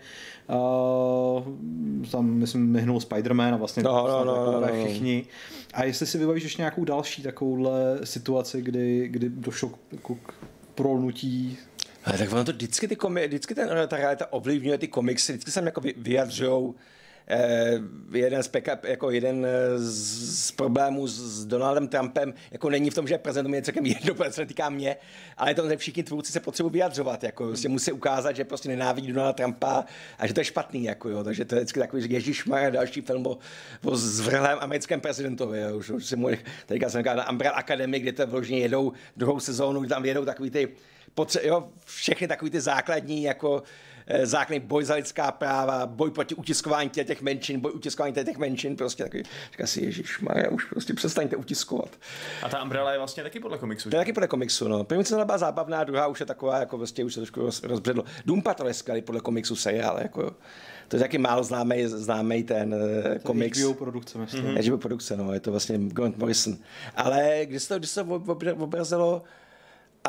uh, 0.47 2.07
tam 2.11 2.26
myslím 2.26 2.74
vyhnul 2.74 2.99
Spider-Man 2.99 3.53
a 3.53 3.57
vlastně 3.57 3.84
No, 3.84 4.07
no, 4.07 4.26
no, 4.26 4.36
jako 4.36 4.51
no, 4.51 4.61
no. 4.61 4.86
všichni. 4.86 5.26
A 5.74 5.84
jestli 5.84 6.05
si 6.05 6.17
vybavíš 6.17 6.43
ještě 6.43 6.61
nějakou 6.61 6.86
další 6.86 7.24
takovouhle 7.24 7.99
situaci, 8.03 8.61
kdy, 8.61 9.07
kdy 9.07 9.30
došlo 9.30 9.70
k, 9.70 9.78
jako 9.91 10.15
k 10.15 10.34
prolnutí 10.76 11.57
Ale 12.05 12.17
tak 12.17 12.32
ono 12.32 12.43
to 12.43 12.51
vždycky, 12.51 12.88
ty 12.88 12.95
komi, 12.95 13.28
vždycky 13.28 13.55
ten, 13.55 13.70
ta 13.88 13.97
realita 13.97 14.34
ovlivňuje 14.34 14.78
ty 14.78 14.88
komiksy, 14.88 15.32
vždycky 15.32 15.51
se 15.51 15.63
jako 15.63 15.82
vy- 15.82 15.93
vyjadřujou 15.97 16.76
eh, 16.78 16.98
jeden 18.11 18.43
z 18.43 18.47
peka, 18.47 18.80
jako 18.84 19.11
jeden 19.11 19.45
eh, 19.45 19.49
z, 19.77 20.51
problémů 20.51 21.07
s, 21.07 21.45
Donaldem 21.45 21.88
Trumpem, 21.88 22.34
jako 22.51 22.69
není 22.69 22.89
v 22.89 22.93
tom, 22.93 23.07
že 23.07 23.17
prezident 23.17 23.47
mě 23.47 23.61
celkem 23.61 23.86
jedno, 23.86 24.13
protože 24.15 24.32
se 24.32 24.41
netýká 24.41 24.69
mě, 24.69 24.95
ale 25.38 25.51
je 25.51 25.55
to, 25.55 25.69
že 25.69 25.77
všichni 25.77 26.03
tvůrci 26.03 26.32
se 26.32 26.39
potřebují 26.39 26.73
vyjadřovat, 26.73 27.23
jako 27.23 27.45
prostě 27.47 27.69
musí 27.69 27.91
ukázat, 27.91 28.36
že 28.36 28.45
prostě 28.45 28.69
nenávidí 28.69 29.07
Donalda 29.07 29.34
Trumpa 29.34 29.86
a 30.17 30.27
že 30.27 30.34
to 30.34 30.39
je 30.39 30.45
špatný, 30.45 30.84
jako 30.84 31.09
jo, 31.09 31.23
takže 31.23 31.45
to 31.45 31.55
je 31.55 31.61
vždycky 31.61 31.80
takový, 31.80 32.01
že 32.01 32.07
Ježíš 32.07 32.43
další 32.69 33.01
film 33.01 33.27
o, 33.27 33.38
o 33.86 33.95
zvrhlém 33.95 34.57
americkém 34.61 35.01
prezidentovi, 35.01 35.59
jo, 35.59 35.77
už, 35.77 35.89
už 35.89 36.05
si 36.05 36.15
můj, 36.15 36.38
teďka 36.65 36.89
jsem 36.89 37.01
říkal 37.01 37.15
na 37.15 37.30
Umbrella 37.30 37.57
Academy, 37.57 37.99
kde 37.99 38.11
to 38.11 38.27
vložně 38.27 38.59
jedou 38.59 38.93
druhou 39.17 39.39
sezónu, 39.39 39.80
kde 39.80 39.89
tam 39.89 40.05
jedou 40.05 40.25
takový 40.25 40.49
ty 40.49 40.67
potře- 41.15 41.47
jo, 41.47 41.69
všechny 41.86 42.27
takový 42.27 42.51
ty 42.51 42.61
základní 42.61 43.23
jako 43.23 43.63
eh, 43.63 43.88
základní 44.24 44.60
boj 44.60 44.86
za 44.86 44.95
lidská 44.95 45.32
práva, 45.32 45.86
boj 45.86 46.12
proti 46.12 46.36
utiskování 46.36 46.89
těch, 46.89 47.07
těch 47.07 47.22
menšin, 47.22 47.60
boj 47.60 47.72
utiskování 47.76 48.14
těch 48.14 48.38
menšin, 48.38 48.76
prostě 48.76 49.03
takový, 49.03 49.24
říká 49.51 49.68
si, 49.68 49.86
Ježíš, 49.86 50.20
už 50.51 50.66
prostě 50.66 50.93
přestaňte 50.93 51.36
utiskovat. 51.36 51.89
A 52.43 52.49
ta 52.49 52.64
Umbrella 52.64 52.91
je 52.91 52.97
vlastně 52.97 53.24
taky 53.24 53.39
podle 53.39 53.57
komiksu. 53.57 53.89
To 53.89 53.95
je 53.95 53.99
taky 54.01 54.14
podle 54.14 54.28
komiksu, 54.28 54.68
no. 54.68 54.84
První 54.84 55.05
sezóna 55.05 55.26
byla 55.26 55.38
zábavná, 55.38 55.84
druhá 55.84 56.07
už 56.07 56.20
je 56.20 56.26
taková, 56.26 56.60
jako 56.60 56.78
prostě 56.78 57.03
už 57.03 57.14
se 57.14 57.20
trošku 57.20 57.41
roz, 57.41 57.64
rozbředlo. 57.64 58.03
Doom 58.26 58.41
Patrol 58.41 58.68
je 58.68 58.74
skvělý 58.74 59.01
podle 59.01 59.22
komiksu 59.22 59.55
seriál, 59.55 59.99
jako 60.01 60.22
jo. 60.22 60.32
To 60.88 60.95
je 60.95 60.99
taky 60.99 61.18
málo 61.18 61.43
známý, 61.43 61.86
známý 61.86 62.43
ten 62.43 62.74
uh, 62.74 63.18
komiks. 63.24 63.60
HBO 63.60 63.74
produkce, 63.74 64.18
myslím. 64.18 64.45
Mm-hmm. 64.45 64.68
HBO 64.68 64.78
produkce, 64.78 65.18
no, 65.18 65.34
je 65.34 65.39
to 65.39 65.51
vlastně 65.51 65.78
Grant 65.78 66.18
Morrison. 66.18 66.57
Ale 66.95 67.40
když 67.44 67.64
se 67.64 67.69
to, 67.69 67.77
když 67.77 67.90
se 67.90 68.03
to 68.03 68.15
ob- 68.15 68.30
ob- 68.30 68.61
obrazilo, 68.61 69.23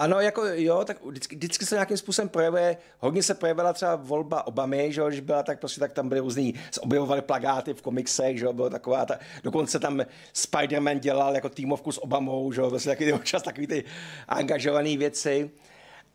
ano, 0.00 0.20
jako 0.20 0.44
jo, 0.44 0.84
tak 0.84 1.04
vždycky, 1.04 1.36
vždycky 1.36 1.66
se 1.66 1.74
nějakým 1.74 1.96
způsobem 1.96 2.28
projevuje, 2.28 2.76
hodně 2.98 3.22
se 3.22 3.34
projevila 3.34 3.72
třeba 3.72 3.96
volba 3.96 4.46
Obamy, 4.46 4.92
že 4.92 5.00
jo, 5.00 5.08
když 5.08 5.20
byla 5.20 5.42
tak 5.42 5.60
prostě, 5.60 5.80
tak 5.80 5.92
tam 5.92 6.08
byly 6.08 6.20
různý, 6.20 6.54
objevovaly 6.80 7.22
plagáty 7.22 7.74
v 7.74 7.82
komiksech, 7.82 8.38
že 8.38 8.44
jo, 8.44 8.52
bylo 8.52 8.70
taková 8.70 9.06
ta, 9.06 9.18
dokonce 9.42 9.78
tam 9.78 10.00
Spider-Man 10.34 10.98
dělal 10.98 11.34
jako 11.34 11.48
týmovku 11.48 11.92
s 11.92 12.02
Obamou, 12.02 12.52
že 12.52 12.60
jo, 12.60 12.70
vlastně 12.70 12.92
taky 12.92 13.12
občas 13.20 13.42
takový 13.42 13.66
ty 13.66 13.84
angažované 14.28 14.96
věci. 14.96 15.50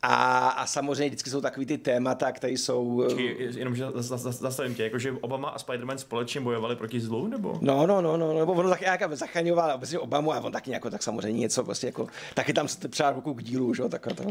A, 0.01 0.49
a 0.49 0.65
samozřejmě 0.65 1.07
vždycky 1.07 1.29
jsou 1.29 1.41
takový 1.41 1.65
ty 1.65 1.77
témata, 1.77 2.31
které 2.31 2.53
jsou... 2.53 3.03
Počkej, 3.03 3.35
Jenom, 3.55 3.75
že 3.75 3.85
zas- 3.85 4.05
zas- 4.05 4.21
zas- 4.21 4.39
zastavím 4.39 4.75
tě, 4.75 4.83
jakože 4.83 5.11
Obama 5.11 5.49
a 5.49 5.57
Spider-Man 5.57 5.95
společně 5.95 6.41
bojovali 6.41 6.75
proti 6.75 6.99
zlu, 6.99 7.27
nebo? 7.27 7.57
No, 7.61 7.87
no, 7.87 8.01
no, 8.01 8.17
no, 8.17 8.33
nebo 8.39 8.53
ono 8.53 8.69
taky 8.69 8.83
nějaká 8.83 9.15
zachraňoval 9.15 9.71
obecně 9.75 9.99
Obamu 9.99 10.33
a 10.33 10.39
on 10.39 10.51
taky 10.51 10.71
jako, 10.71 10.89
tak 10.89 11.03
samozřejmě 11.03 11.39
něco 11.39 11.63
prostě 11.63 11.87
jako, 11.87 12.07
taky 12.33 12.53
tam 12.53 12.67
se 12.67 12.87
třeba 12.87 13.11
ruku 13.11 13.33
k 13.33 13.43
dílu, 13.43 13.73
že 13.73 13.81
jo, 13.83 13.89
tak, 13.89 14.01
tak, 14.01 14.27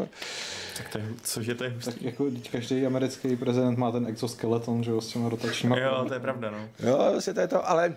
Tak 0.76 0.88
to 0.92 0.98
je, 0.98 1.04
cože 1.22 1.54
to 1.54 1.64
je 1.64 1.70
hustý. 1.70 1.92
Tak 1.92 2.02
jako 2.02 2.26
každý 2.52 2.86
americký 2.86 3.36
prezident 3.36 3.78
má 3.78 3.92
ten 3.92 4.06
exoskeleton, 4.06 4.84
že 4.84 4.90
jo, 4.90 5.00
s 5.00 5.08
těma 5.08 5.28
rotačníma 5.28 5.78
Jo, 5.78 6.04
to 6.08 6.14
je 6.14 6.20
pravda, 6.20 6.50
no. 6.50 6.88
jo, 6.88 6.96
vlastně 7.12 7.34
to 7.34 7.40
je 7.40 7.48
to, 7.48 7.70
ale 7.70 7.94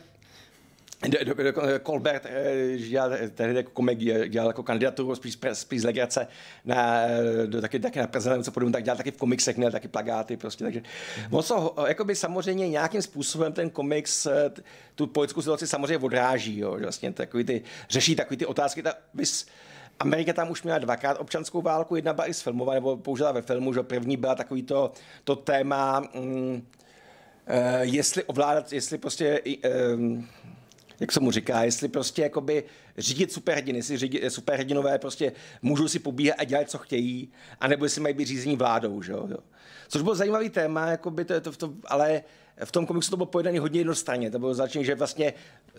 Colbert 1.83 2.25
eh, 2.25 2.77
dělal, 2.77 3.11
tehdy 3.35 3.55
jako 3.55 3.71
komik 3.71 3.99
dělal 4.27 4.49
jako 4.49 4.63
kandidaturu 4.63 5.15
spíš, 5.15 5.37
spíš 5.53 5.81
z 5.81 5.85
legrace 5.85 6.27
na, 6.65 7.01
do, 7.45 7.61
taky, 7.61 7.79
taky 7.79 7.99
na 7.99 8.07
prezident, 8.07 8.43
co 8.43 8.51
podobně, 8.51 8.73
tak 8.73 8.83
dělal 8.83 8.97
taky 8.97 9.11
v 9.11 9.17
komiksech, 9.17 9.57
měl 9.57 9.71
taky 9.71 9.87
plagáty 9.87 10.37
prostě, 10.37 10.63
takže 10.63 10.81
mm-hmm. 11.29 11.73
on 11.77 11.87
jakoby 11.87 12.15
samozřejmě 12.15 12.69
nějakým 12.69 13.01
způsobem 13.01 13.53
ten 13.53 13.69
komiks 13.69 14.25
eh, 14.25 14.51
tu 14.95 15.07
politickou 15.07 15.41
situaci 15.41 15.67
samozřejmě 15.67 15.97
odráží, 15.97 16.59
jo, 16.59 16.77
vlastně 16.81 17.13
takový 17.13 17.43
ty, 17.43 17.61
řeší 17.89 18.15
takový 18.15 18.37
ty 18.37 18.45
otázky, 18.45 18.83
ta, 18.83 18.93
bys, 19.13 19.45
Amerika 19.99 20.33
tam 20.33 20.51
už 20.51 20.63
měla 20.63 20.79
dvakrát 20.79 21.17
občanskou 21.19 21.61
válku, 21.61 21.95
jedna 21.95 22.13
byla 22.13 22.27
i 22.29 22.33
sfilmovaná, 22.33 22.75
nebo 22.75 22.97
použila 22.97 23.31
ve 23.31 23.41
filmu, 23.41 23.73
že 23.73 23.83
první 23.83 24.17
byla 24.17 24.35
takový 24.35 24.63
to, 24.63 24.91
to 25.23 25.35
téma, 25.35 25.99
mm, 25.99 26.67
Uh, 27.49 27.81
jestli 27.81 28.23
ovládat, 28.23 28.73
jestli 28.73 28.97
prostě 28.97 29.41
uh, 29.41 30.23
jak 30.99 31.11
se 31.11 31.19
mu 31.19 31.31
říká, 31.31 31.63
jestli 31.63 31.87
prostě 31.87 32.21
jakoby 32.21 32.63
řídit 32.97 33.31
superhrdiny, 33.31 33.79
jestli 33.79 33.97
řídit, 33.97 34.29
superhrdinové 34.29 34.99
prostě 34.99 35.31
můžou 35.61 35.87
si 35.87 35.99
pobíhat 35.99 36.35
a 36.39 36.43
dělat, 36.43 36.69
co 36.69 36.77
chtějí, 36.77 37.31
anebo 37.59 37.85
jestli 37.85 38.01
mají 38.01 38.13
být 38.13 38.27
řízení 38.27 38.55
vládou, 38.55 39.01
že 39.01 39.11
jo. 39.11 39.27
Což 39.87 40.01
byl 40.01 40.15
zajímavý 40.15 40.49
téma, 40.49 40.87
jakoby 40.87 41.25
to, 41.25 41.41
to, 41.41 41.51
to, 41.51 41.73
ale 41.85 42.23
v 42.65 42.71
tom 42.71 42.85
komiksu 42.85 43.11
to 43.11 43.17
bylo 43.17 43.25
pojedané 43.25 43.59
hodně 43.59 43.79
jednostranně. 43.79 44.31
To 44.31 44.39
bylo 44.39 44.53
začín, 44.53 44.83
že 44.83 44.95
vlastně 44.95 45.33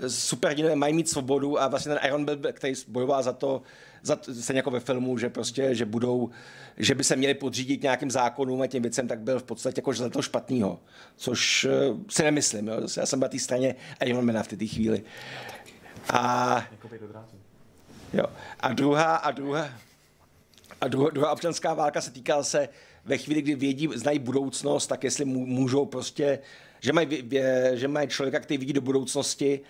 superhrdinové 0.06 0.76
mají 0.76 0.94
mít 0.94 1.08
svobodu 1.08 1.60
a 1.60 1.68
vlastně 1.68 1.94
ten 1.94 2.00
Iron 2.06 2.24
byl, 2.24 2.38
který 2.52 2.74
bojoval 2.88 3.22
za 3.22 3.32
to, 3.32 3.62
za, 4.02 4.18
stejně 4.40 4.58
jako 4.58 4.70
ve 4.70 4.80
filmu, 4.80 5.18
že 5.18 5.28
prostě, 5.28 5.74
že 5.74 5.84
budou, 5.84 6.30
že 6.76 6.94
by 6.94 7.04
se 7.04 7.16
měli 7.16 7.34
podřídit 7.34 7.82
nějakým 7.82 8.10
zákonům 8.10 8.62
a 8.62 8.66
těm 8.66 8.82
věcem, 8.82 9.08
tak 9.08 9.20
byl 9.20 9.40
v 9.40 9.42
podstatě 9.42 9.78
jako 9.78 9.92
za 9.92 10.08
to 10.08 10.22
špatného. 10.22 10.80
Což 11.16 11.64
uh, 11.64 12.00
si 12.08 12.22
nemyslím. 12.22 12.68
Jo. 12.68 12.80
Já 12.96 13.06
jsem 13.06 13.20
na 13.20 13.28
té 13.28 13.38
straně 13.38 13.74
Ironmana 14.04 14.42
v 14.42 14.48
té 14.48 14.66
chvíli. 14.66 15.02
A, 16.12 16.64
jo. 18.12 18.24
a 18.60 18.72
druhá, 18.72 19.16
a 19.16 19.30
druhá, 19.30 19.68
a 20.80 20.88
druhá, 20.88 21.10
druhá 21.10 21.32
občanská 21.32 21.74
válka 21.74 22.00
se 22.00 22.10
týkala 22.10 22.42
se 22.42 22.68
ve 23.04 23.18
chvíli, 23.18 23.42
kdy 23.42 23.54
vědí, 23.54 23.88
znají 23.94 24.18
budoucnost, 24.18 24.86
tak 24.86 25.04
jestli 25.04 25.24
můžou 25.24 25.86
prostě 25.86 26.38
že 26.80 26.92
mají, 26.92 27.30
že 27.72 27.88
mají 27.88 28.08
člověka, 28.08 28.40
který 28.40 28.58
vidí 28.58 28.72
do 28.72 28.80
budoucnosti 28.80 29.60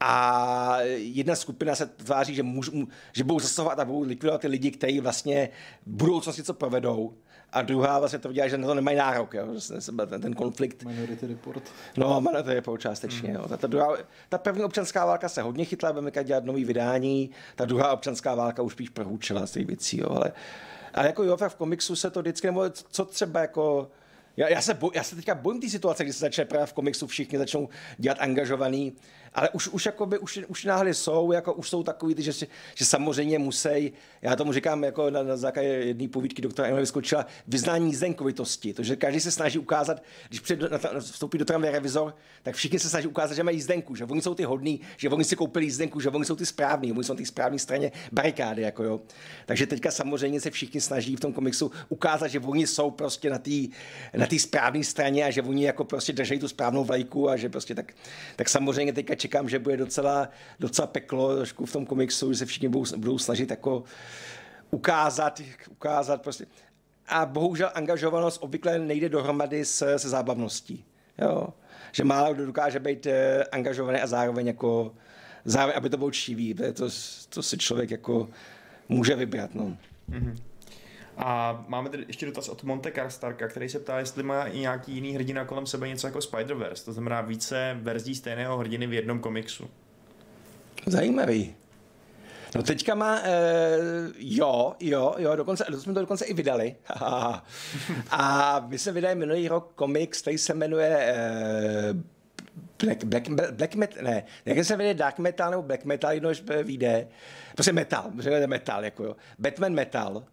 a 0.00 0.78
jedna 0.96 1.36
skupina 1.36 1.74
se 1.74 1.86
tváří, 1.86 2.34
že, 2.34 2.42
můž, 2.42 2.70
že 3.12 3.24
budou 3.24 3.40
zasahovat 3.40 3.78
a 3.78 3.84
budou 3.84 4.02
likvidovat 4.02 4.40
ty 4.40 4.46
lidi, 4.46 4.70
kteří 4.70 5.00
vlastně 5.00 5.48
v 5.86 5.90
budoucnosti 5.90 6.42
co 6.42 6.54
provedou 6.54 7.14
a 7.52 7.62
druhá 7.62 7.98
vlastně 7.98 8.18
to 8.18 8.32
dělá, 8.32 8.48
že 8.48 8.58
na 8.58 8.66
to 8.66 8.74
nemají 8.74 8.96
nárok, 8.96 9.34
jo, 9.34 9.46
ten, 10.08 10.20
ten 10.20 10.34
konflikt. 10.34 10.84
Minority 10.84 11.26
Report. 11.26 11.62
No, 11.96 12.20
Minority 12.20 12.54
Report 12.54 12.80
částečně. 12.80 13.28
Mm. 13.28 13.34
Jo. 13.34 13.48
Ta, 13.48 13.56
ta, 13.56 13.66
druhá, 13.66 13.96
ta 14.28 14.38
první 14.38 14.64
občanská 14.64 15.06
válka 15.06 15.28
se 15.28 15.42
hodně 15.42 15.64
chytla, 15.64 15.92
budeme 15.92 16.24
dělat 16.24 16.44
nový 16.44 16.64
vydání, 16.64 17.30
ta 17.56 17.64
druhá 17.64 17.92
občanská 17.92 18.34
válka 18.34 18.62
už 18.62 18.72
spíš 18.72 18.88
prohůčila 18.88 19.46
z 19.46 19.50
těch 19.50 19.66
věcí, 19.66 20.00
jo, 20.00 20.08
ale, 20.10 20.32
ale 20.94 21.06
jako 21.06 21.22
jo, 21.22 21.36
v 21.48 21.54
komiksu 21.54 21.96
se 21.96 22.10
to 22.10 22.20
vždycky, 22.20 22.46
nebo 22.46 22.64
co 22.70 23.04
třeba 23.04 23.40
jako 23.40 23.90
já, 24.38 24.48
já, 24.48 24.60
se 24.60 24.74
boj, 24.74 24.90
já 24.94 25.02
se 25.02 25.16
teďka 25.16 25.34
bojím 25.34 25.60
té 25.60 25.68
situace, 25.68 26.04
kdy 26.04 26.12
se 26.12 26.18
začne 26.18 26.44
právě 26.44 26.66
v 26.66 26.72
komiksu 26.72 27.06
všichni 27.06 27.38
začnou 27.38 27.68
dělat 27.98 28.18
angažovaný, 28.20 28.92
ale 29.34 29.48
už, 29.50 29.68
už, 29.68 29.86
jakoby, 29.86 30.18
už, 30.18 30.40
už 30.48 30.64
náhle 30.64 30.94
jsou, 30.94 31.32
jako 31.32 31.54
už 31.54 31.68
jsou 31.70 31.82
takový, 31.82 32.14
že, 32.18 32.32
že 32.74 32.84
samozřejmě 32.84 33.38
musí, 33.38 33.92
já 34.22 34.36
tomu 34.36 34.52
říkám 34.52 34.84
jako 34.84 35.10
na, 35.10 35.22
na 35.22 35.36
základě 35.36 35.68
jedné 35.68 36.08
povídky 36.08 36.42
doktora 36.42 36.68
Emily 36.68 36.82
vyskočila, 36.82 37.26
vyznání 37.46 37.86
jízdenkovitosti, 37.86 38.74
to, 38.74 38.82
že 38.82 38.96
každý 38.96 39.20
se 39.20 39.30
snaží 39.30 39.58
ukázat, 39.58 40.02
když 40.28 40.40
před, 40.40 40.60
na, 40.60 40.68
na, 40.94 41.00
vstoupí 41.00 41.38
do 41.38 41.44
tramvaje 41.44 41.72
revizor, 41.72 42.14
tak 42.42 42.54
všichni 42.54 42.78
se 42.78 42.88
snaží 42.88 43.06
ukázat, 43.06 43.34
že 43.34 43.42
mají 43.42 43.56
jízdenku, 43.56 43.94
že 43.94 44.04
oni 44.04 44.22
jsou 44.22 44.34
ty 44.34 44.44
hodní, 44.44 44.80
že 44.96 45.08
oni 45.08 45.24
si 45.24 45.36
koupili 45.36 45.64
jízdenku, 45.64 46.00
že 46.00 46.08
oni 46.08 46.24
jsou 46.24 46.36
ty 46.36 46.46
správní, 46.46 46.92
oni 46.92 47.04
jsou 47.04 47.14
ty 47.14 47.26
správné 47.26 47.58
straně 47.58 47.92
barikády. 48.12 48.62
Jako 48.62 48.84
jo. 48.84 49.00
Takže 49.46 49.66
teďka 49.66 49.90
samozřejmě 49.90 50.40
se 50.40 50.50
všichni 50.50 50.80
snaží 50.80 51.16
v 51.16 51.20
tom 51.20 51.32
komiksu 51.32 51.70
ukázat, 51.88 52.28
že 52.28 52.40
oni 52.40 52.66
jsou 52.66 52.90
prostě 52.90 53.30
na 53.30 53.38
té 53.38 53.50
na 54.14 54.26
správné 54.38 54.84
straně 54.84 55.24
a 55.24 55.30
že 55.30 55.42
oni 55.42 55.64
jako 55.64 55.84
prostě 55.84 56.12
drží 56.12 56.38
tu 56.38 56.48
správnou 56.48 56.84
vlajku 56.84 57.30
a 57.30 57.36
že 57.36 57.48
prostě 57.48 57.74
tak, 57.74 57.92
tak 58.36 58.48
samozřejmě 58.48 58.92
teďka 58.92 59.14
čekám, 59.18 59.48
že 59.48 59.58
bude 59.58 59.76
docela, 59.76 60.28
docela 60.60 60.86
peklo 60.86 61.36
trošku 61.36 61.66
v 61.66 61.72
tom 61.72 61.86
komiksu, 61.86 62.32
že 62.32 62.38
se 62.38 62.46
všichni 62.46 62.68
budou, 62.68 62.96
budou 62.96 63.18
snažit 63.18 63.50
jako 63.50 63.84
ukázat, 64.70 65.42
ukázat 65.70 66.22
prostě. 66.22 66.46
A 67.08 67.26
bohužel 67.26 67.70
angažovanost 67.74 68.42
obvykle 68.42 68.78
nejde 68.78 69.08
dohromady 69.08 69.64
se, 69.64 69.98
se 69.98 70.08
zábavností. 70.08 70.84
Jo? 71.18 71.48
Že 71.92 72.04
málo 72.04 72.34
kdo 72.34 72.46
dokáže 72.46 72.80
být 72.80 73.06
eh, 73.06 73.44
angažovaný 73.44 74.00
a 74.00 74.06
zároveň 74.06 74.46
jako 74.46 74.94
zároveň, 75.44 75.76
aby 75.76 75.90
to 75.90 75.96
bylo 75.96 76.10
čtivý. 76.10 76.54
To, 76.54 76.88
to 77.28 77.42
si 77.42 77.58
člověk 77.58 77.90
jako 77.90 78.28
může 78.88 79.16
vybrat. 79.16 79.54
No. 79.54 79.76
Mm-hmm. 80.10 80.36
A 81.18 81.64
máme 81.68 81.88
tady 81.88 82.04
ještě 82.08 82.26
dotaz 82.26 82.48
od 82.48 82.62
Monte 82.62 82.90
Karstarka, 82.90 83.48
který 83.48 83.68
se 83.68 83.78
ptá, 83.78 83.98
jestli 83.98 84.22
má 84.22 84.44
i 84.44 84.58
nějaký 84.58 84.92
jiný 84.92 85.14
hrdina 85.14 85.44
kolem 85.44 85.66
sebe 85.66 85.88
něco 85.88 86.06
jako 86.06 86.18
Spider-Verse, 86.18 86.84
to 86.84 86.92
znamená 86.92 87.20
více 87.20 87.76
verzí 87.80 88.14
stejného 88.14 88.58
hrdiny 88.58 88.86
v 88.86 88.92
jednom 88.92 89.20
komiksu. 89.20 89.70
Zajímavý. 90.86 91.54
No 92.54 92.62
teďka 92.62 92.94
má, 92.94 93.20
e, 93.24 93.78
jo, 94.18 94.74
jo, 94.80 95.14
jo, 95.18 95.36
dokonce, 95.36 95.64
to 95.70 95.80
jsme 95.80 95.94
to 95.94 96.00
dokonce 96.00 96.24
i 96.24 96.34
vydali. 96.34 96.76
a 98.10 98.64
my 98.68 98.78
jsme 98.78 98.92
vydali 98.92 99.14
minulý 99.14 99.48
rok 99.48 99.72
komiks, 99.74 100.20
který 100.22 100.38
se 100.38 100.54
jmenuje 100.54 100.98
e, 100.98 101.94
Black, 102.84 103.04
Black, 103.04 103.28
Black 103.28 103.74
Metal, 103.74 104.04
ne, 104.04 104.22
jak 104.44 104.64
se 104.64 104.76
jmenuje 104.76 104.94
Dark 104.94 105.18
Metal 105.18 105.50
nebo 105.50 105.62
Black 105.62 105.84
Metal, 105.84 106.12
jedno 106.12 106.30
vyjde, 106.62 107.08
prostě 107.54 107.72
metal, 107.72 108.10
metal, 108.46 108.84
jako 108.84 109.04
jo, 109.04 109.16
Batman 109.38 109.72
Metal, 109.72 110.24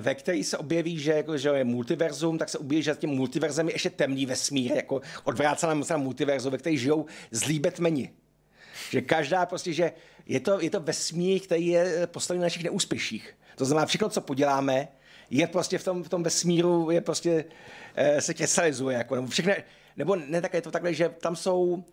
ve 0.00 0.14
který 0.14 0.44
se 0.44 0.58
objeví, 0.58 0.98
že, 0.98 1.12
jako, 1.12 1.38
že 1.38 1.48
je 1.48 1.64
multiverzum, 1.64 2.38
tak 2.38 2.48
se 2.48 2.58
objeví, 2.58 2.82
že 2.82 2.94
tím 2.94 3.10
multiverzem 3.10 3.68
je 3.68 3.74
ještě 3.74 3.90
temný 3.90 4.26
vesmír, 4.26 4.72
jako 4.72 5.00
odvrácená 5.24 5.74
na 5.74 5.96
multiverzum, 5.96 6.52
ve 6.52 6.58
který 6.58 6.78
žijou 6.78 7.06
zlí 7.30 7.58
Batmani. 7.58 8.10
Že 8.90 9.00
každá 9.00 9.46
prostě, 9.46 9.72
že 9.72 9.92
je 10.26 10.40
to, 10.40 10.60
je 10.60 10.70
to 10.70 10.80
vesmír, 10.80 11.40
který 11.40 11.66
je 11.66 12.06
postavený 12.06 12.40
na 12.40 12.46
našich 12.46 12.64
neúspěších. 12.64 13.34
To 13.56 13.64
znamená, 13.64 13.86
všechno, 13.86 14.08
co 14.08 14.20
poděláme, 14.20 14.88
je 15.30 15.46
prostě 15.46 15.78
v 15.78 15.84
tom, 15.84 16.04
v 16.04 16.08
tom 16.08 16.22
vesmíru, 16.22 16.90
je 16.90 17.00
prostě, 17.00 17.44
eh, 17.94 18.20
se 18.20 18.34
krystalizuje, 18.34 18.98
jako, 18.98 19.14
nebo 19.14 19.26
všechno, 19.26 19.52
nebo 19.96 20.16
ne 20.16 20.40
tak 20.40 20.54
je 20.54 20.62
to 20.62 20.70
takhle, 20.70 20.94
že 20.94 21.08
tam 21.08 21.36
jsou, 21.36 21.84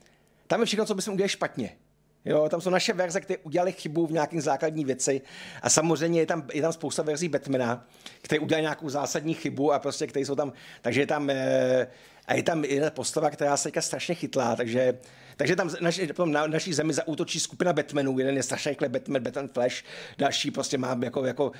tam 0.48 0.60
je 0.60 0.66
všechno, 0.66 0.86
co 0.86 0.96
bychom 0.96 1.14
udělali 1.14 1.30
špatně. 1.30 1.78
Jo, 2.26 2.50
tam 2.50 2.62
jsou 2.62 2.70
naše 2.70 2.94
verze, 2.94 3.22
které 3.22 3.38
udělali 3.38 3.72
chybu 3.72 4.08
v 4.08 4.12
nějakým 4.12 4.42
základní 4.42 4.86
věci 4.86 5.22
a 5.62 5.70
samozřejmě 5.70 6.20
je 6.20 6.26
tam, 6.26 6.48
je 6.54 6.62
tam 6.62 6.74
spousta 6.74 7.04
verzí 7.04 7.30
Batmana, 7.30 7.88
které 8.22 8.40
udělali 8.40 8.62
nějakou 8.62 8.90
zásadní 8.90 9.34
chybu 9.34 9.74
a 9.74 9.80
prostě, 9.80 10.08
které 10.08 10.26
jsou 10.26 10.36
tam, 10.36 10.54
takže 10.82 11.02
je 11.02 11.08
tam, 11.08 11.30
e, 11.30 11.88
a 12.28 12.34
je 12.34 12.44
tam 12.44 12.66
jedna 12.66 12.90
postava, 12.90 13.30
která 13.30 13.58
se 13.58 13.64
teďka 13.64 13.82
strašně 13.82 14.16
chytlá, 14.16 14.56
takže 14.56 14.98
takže 15.38 15.56
tam 15.56 15.70
naši, 15.82 16.10
na 16.26 16.48
naší 16.48 16.74
zemi 16.74 16.94
zaútočí 16.94 17.40
skupina 17.40 17.74
Batmanů. 17.74 18.20
Jeden 18.20 18.38
je 18.38 18.44
strašně 18.44 18.70
rychle 18.70 18.90
Batman, 18.90 19.24
Batman 19.24 19.48
Flash, 19.48 19.84
další 20.18 20.52
prostě 20.52 20.78
má 20.78 21.00
jako, 21.04 21.26
jako 21.26 21.52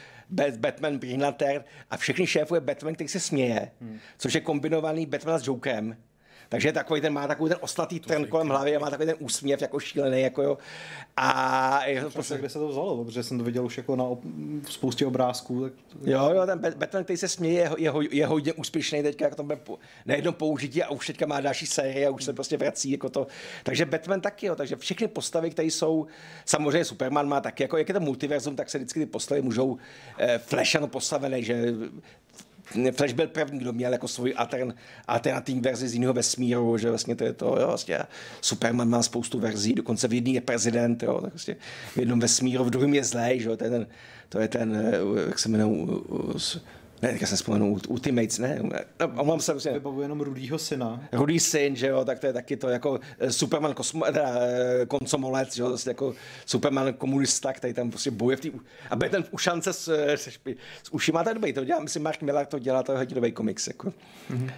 Batman, 0.58 1.00
Green 1.00 1.24
Lantern 1.24 1.64
a 1.92 1.98
všechny 1.98 2.28
šéfuje 2.28 2.62
Batman, 2.62 2.96
který 2.96 3.08
se 3.08 3.20
směje, 3.20 3.72
hmm. 3.82 4.00
což 4.18 4.34
je 4.34 4.42
kombinovaný 4.42 5.06
Batman 5.06 5.40
s 5.40 5.48
Jokerem. 5.48 5.98
Takže 6.50 6.72
takový 6.72 7.02
ten, 7.02 7.14
má 7.14 7.28
takový 7.28 7.50
ten 7.50 7.58
oslatý 7.62 8.00
trend 8.00 8.26
kolem 8.26 8.48
hlavy 8.48 8.76
a 8.76 8.80
má 8.80 8.90
takový 8.90 9.08
ten 9.08 9.16
úsměv 9.20 9.62
jako 9.62 9.80
šílený. 9.80 10.22
Jako 10.22 10.42
jo. 10.42 10.58
A 11.18 11.86
je 11.86 12.02
to 12.02 12.10
prostě... 12.10 12.38
kde 12.38 12.50
se 12.50 12.60
to 12.60 12.68
vzalo, 12.68 13.06
protože 13.06 13.24
jsem 13.24 13.38
to 13.38 13.44
viděl 13.44 13.66
už 13.66 13.78
jako 13.78 13.96
na 13.96 14.06
spoustě 14.70 15.06
obrázků. 15.06 15.64
Tak... 15.64 15.74
Jo, 16.06 16.30
jo, 16.30 16.46
ten 16.46 16.60
Batman, 16.78 17.04
který 17.04 17.18
se 17.18 17.28
směje, 17.28 17.72
je, 17.78 17.92
je, 18.02 18.16
je 18.16 18.28
hodně 18.28 18.54
úspěšný 18.54 19.04
teďka, 19.04 19.26
jak 19.26 19.36
to 19.36 19.44
bude 19.44 19.60
na 20.06 20.16
jednom 20.16 20.34
použití 20.34 20.84
a 20.84 20.90
už 20.90 21.08
teďka 21.08 21.26
má 21.26 21.42
další 21.42 21.66
série 21.66 22.08
a 22.08 22.10
už 22.10 22.24
se 22.24 22.34
prostě 22.34 22.58
vrací 22.58 22.92
jako 22.92 23.10
to. 23.10 23.28
Takže 23.64 23.86
Batman 23.86 24.22
taky, 24.22 24.46
jo, 24.46 24.56
takže 24.56 24.76
všechny 24.76 25.08
postavy, 25.08 25.50
které 25.50 25.68
jsou, 25.68 26.08
samozřejmě 26.46 26.86
Superman 26.86 27.28
má 27.28 27.42
taky, 27.42 27.64
jako 27.64 27.78
jak 27.78 27.88
je 27.88 27.94
to 27.94 28.00
multiverzum, 28.00 28.56
tak 28.56 28.70
se 28.70 28.78
vždycky 28.78 29.00
ty 29.00 29.06
postavy 29.06 29.42
můžou 29.42 29.78
eh, 30.18 30.38
Flash 30.38 30.76
ano 30.76 30.88
postavené, 30.88 31.42
že 31.42 31.74
Flash 32.92 33.14
byl 33.14 33.28
první, 33.28 33.60
kdo 33.60 33.74
měl 33.74 33.92
jako 33.92 34.08
svůj 34.08 34.34
altern, 34.38 34.74
alternativní 35.08 35.62
verzi 35.62 35.88
z 35.88 35.94
jiného 35.94 36.14
vesmíru, 36.14 36.78
že 36.78 36.90
vlastně 36.90 37.16
to 37.16 37.24
je 37.24 37.34
to, 37.34 37.46
jo, 37.46 37.68
vlastně 37.68 38.00
Superman 38.42 38.90
má 38.90 39.04
spoustu 39.04 39.40
verzí, 39.40 39.74
dokonce 39.74 40.08
v 40.08 40.14
jedné 40.14 40.32
je 40.32 40.42
prezident, 40.42 41.04
jo, 41.04 41.22
tak 41.22 41.34
vlastně 41.34 41.56
v 41.94 41.98
jednom 41.98 42.20
vesmíru, 42.20 42.64
v 42.64 42.70
druhém 42.70 42.94
je 42.94 43.04
zlej, 43.04 43.40
že 43.40 43.50
jo, 43.50 43.58
to 43.58 43.64
je 43.64 43.70
ten, 43.70 43.88
to 44.30 44.40
je 44.40 44.48
ten, 44.48 44.76
eh, 44.76 45.28
jak 45.28 45.40
se 45.40 45.50
jmenuje, 45.50 45.88
ne, 47.02 47.12
teďka 47.12 47.28
jsem 47.28 47.38
vzpomenul, 47.38 47.80
Ultimates, 47.88 48.40
ne? 48.40 48.60
No, 49.00 49.22
omám 49.22 49.40
se 49.40 49.52
prostě. 49.52 49.72
Vybavu 49.72 50.02
jenom 50.02 50.22
Rudýho 50.22 50.58
syna. 50.58 51.04
Rudý 51.12 51.40
syn, 51.40 51.76
že 51.76 51.88
jo, 51.88 52.06
tak 52.06 52.20
to 52.20 52.28
je 52.28 52.34
taky 52.34 52.58
to 52.58 52.70
jako 52.70 53.00
eh, 53.20 53.32
Superman 53.32 53.74
kosmo, 53.74 54.06
teda, 54.06 54.36
eh, 54.36 54.86
koncomolec, 54.86 55.56
že 55.56 55.62
jo, 55.62 55.70
vlastně 55.70 55.90
jako 55.90 56.14
Superman 56.46 56.94
komunista, 56.94 57.54
který 57.54 57.74
tam 57.74 57.90
prostě 57.90 58.12
boje 58.12 58.38
v 58.38 58.42
té, 58.42 58.50
a 58.90 58.96
bude 58.96 59.10
ten 59.10 59.24
v 59.24 59.34
ušance 59.34 59.74
s, 59.74 59.88
s, 60.08 60.28
s 60.84 60.92
ušima, 60.92 61.24
to 61.24 61.30
je 61.30 61.34
dobrý, 61.34 61.54
to 61.54 61.66
dělá, 61.66 61.80
myslím, 61.80 62.04
Mark 62.04 62.22
Millar 62.22 62.46
to 62.46 62.60
dělá, 62.60 62.84
to 62.84 62.92
je 62.92 62.98
hodinový 62.98 63.32
komiks, 63.32 63.68
jako. 63.68 63.94
Mm-hmm. 64.32 64.52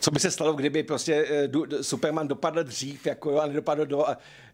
Co 0.00 0.10
by 0.10 0.20
se 0.20 0.30
stalo, 0.30 0.52
kdyby 0.52 0.82
prostě 0.82 1.26
eh, 1.28 1.82
Superman 1.82 2.28
dopadl 2.28 2.64
dřív, 2.64 3.06
jako 3.06 3.30
jo, 3.30 3.38
a 3.38 3.46
nedopadl 3.46 3.86
do, 3.86 4.04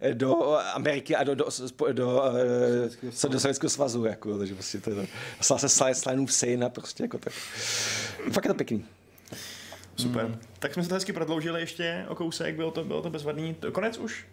eh, 0.01 0.15
do 0.15 0.59
Ameriky 0.75 1.17
a 1.17 1.25
do, 1.25 1.35
do, 1.35 1.45
do, 1.45 1.93
do, 1.93 2.33
Sovětského 3.11 3.29
do, 3.29 3.29
do 3.29 3.41
Sovětského 3.41 3.71
svazu, 3.71 4.05
jako, 4.05 4.31
jo, 4.31 4.39
takže 4.39 4.55
prostě 4.55 4.81
to 4.81 4.91
je, 4.91 5.07
stal 5.41 5.59
se 5.59 5.95
Slanův 5.95 6.33
syn 6.33 6.65
a 6.65 6.69
prostě 6.69 7.05
jako 7.05 7.19
tak. 7.19 7.33
Fakt 8.33 8.45
je 8.45 8.49
to 8.49 8.55
pěkný. 8.55 8.85
Super. 9.97 10.25
Hmm. 10.25 10.39
Tak 10.59 10.75
jsme 10.75 10.83
se 10.83 10.89
to 10.89 10.95
hezky 10.95 11.13
prodloužili 11.13 11.61
ještě 11.61 12.05
o 12.09 12.15
kousek, 12.15 12.57
bylo 12.57 12.71
to, 12.71 12.85
bylo 12.85 13.03
to 13.03 13.11
bezvadný. 13.11 13.55
To- 13.55 13.73
Konec 13.73 13.99
už? 13.99 14.27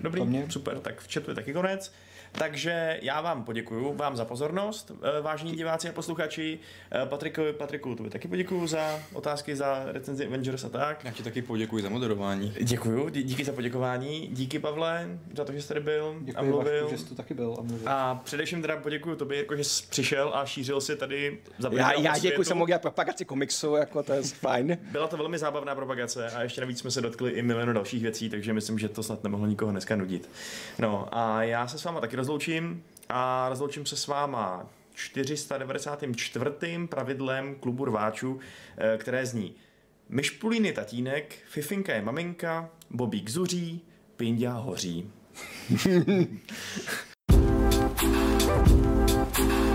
Dobrý, 0.00 0.22
super, 0.50 0.80
tak 0.80 1.00
v 1.00 1.14
chatu 1.14 1.30
je 1.30 1.34
taky 1.34 1.52
konec. 1.52 1.92
Takže 2.38 2.98
já 3.02 3.20
vám 3.20 3.44
poděkuju 3.44 3.94
vám 3.94 4.16
za 4.16 4.24
pozornost, 4.24 4.92
eh, 5.18 5.20
vážení 5.20 5.52
diváci 5.56 5.88
a 5.88 5.92
posluchači. 5.92 6.58
Eh, 6.92 7.06
Patriku, 7.06 7.40
Patriku, 7.58 7.94
tobě 7.94 8.10
taky 8.12 8.28
poděkuju 8.28 8.66
za 8.66 9.00
otázky, 9.12 9.56
za 9.56 9.84
recenzi 9.86 10.26
Avengers 10.26 10.64
a 10.64 10.68
tak. 10.68 11.04
Já 11.04 11.10
ti 11.10 11.22
taky 11.22 11.42
poděkuji 11.42 11.82
za 11.82 11.88
moderování. 11.88 12.54
Děkuju, 12.62 13.08
dí- 13.08 13.22
díky 13.22 13.44
za 13.44 13.52
poděkování, 13.52 14.28
díky 14.32 14.58
Pavle 14.58 15.18
za 15.36 15.44
to, 15.44 15.52
že 15.52 15.62
jsi 15.62 15.68
tady 15.68 15.80
byl 15.80 16.16
a 16.18 16.24
Děkuji, 16.24 16.50
mluvil. 16.50 16.82
Vašku, 16.84 16.96
že 16.96 17.02
jsi 17.02 17.08
tu 17.08 17.14
taky 17.14 17.34
byl 17.34 17.56
a 17.58 17.62
mluvil. 17.62 17.88
A 17.88 18.14
především 18.24 18.62
teda 18.62 18.76
poděkuju 18.76 19.16
tobě, 19.16 19.38
jako 19.38 19.56
že 19.56 19.64
jsi 19.64 19.86
přišel 19.86 20.30
a 20.34 20.46
šířil 20.46 20.80
si 20.80 20.96
tady 20.96 21.38
za 21.58 21.70
Já, 21.72 21.92
já 21.92 22.18
děkuji, 22.18 22.44
jsem 22.44 22.56
mohl 22.56 22.66
dělat 22.68 22.82
propagaci 22.82 23.24
komiksu, 23.24 23.74
jako 23.76 24.02
to 24.02 24.12
je 24.12 24.22
fajn. 24.40 24.78
Byla 24.92 25.08
to 25.08 25.16
velmi 25.16 25.38
zábavná 25.38 25.74
propagace 25.74 26.30
a 26.30 26.42
ještě 26.42 26.60
navíc 26.60 26.78
jsme 26.78 26.90
se 26.90 27.00
dotkli 27.00 27.30
i 27.30 27.42
milionu 27.42 27.72
dalších 27.72 28.02
věcí, 28.02 28.30
takže 28.30 28.52
myslím, 28.52 28.78
že 28.78 28.88
to 28.88 29.02
snad 29.02 29.22
nemohlo 29.24 29.46
nikoho 29.46 29.70
dneska 29.72 29.96
nudit. 29.96 30.30
No 30.78 31.08
a 31.10 31.42
já 31.42 31.68
se 31.68 31.78
s 31.78 31.84
váma 31.84 32.00
taky 32.00 32.16
rozloučím 32.26 32.82
a 33.08 33.48
rozloučím 33.48 33.86
se 33.86 33.96
s 33.96 34.06
váma 34.06 34.66
494. 34.94 36.44
pravidlem 36.88 37.54
klubu 37.54 37.84
rváčů, 37.84 38.40
eh, 38.76 38.98
které 38.98 39.26
zní 39.26 39.54
Myšpulín 40.08 40.64
je 40.64 40.72
tatínek, 40.72 41.38
Fifinka 41.48 41.94
je 41.94 42.02
maminka, 42.02 42.70
Bobík 42.90 43.30
zuří, 43.30 43.80
Pindia 44.16 44.52
hoří. 44.52 45.10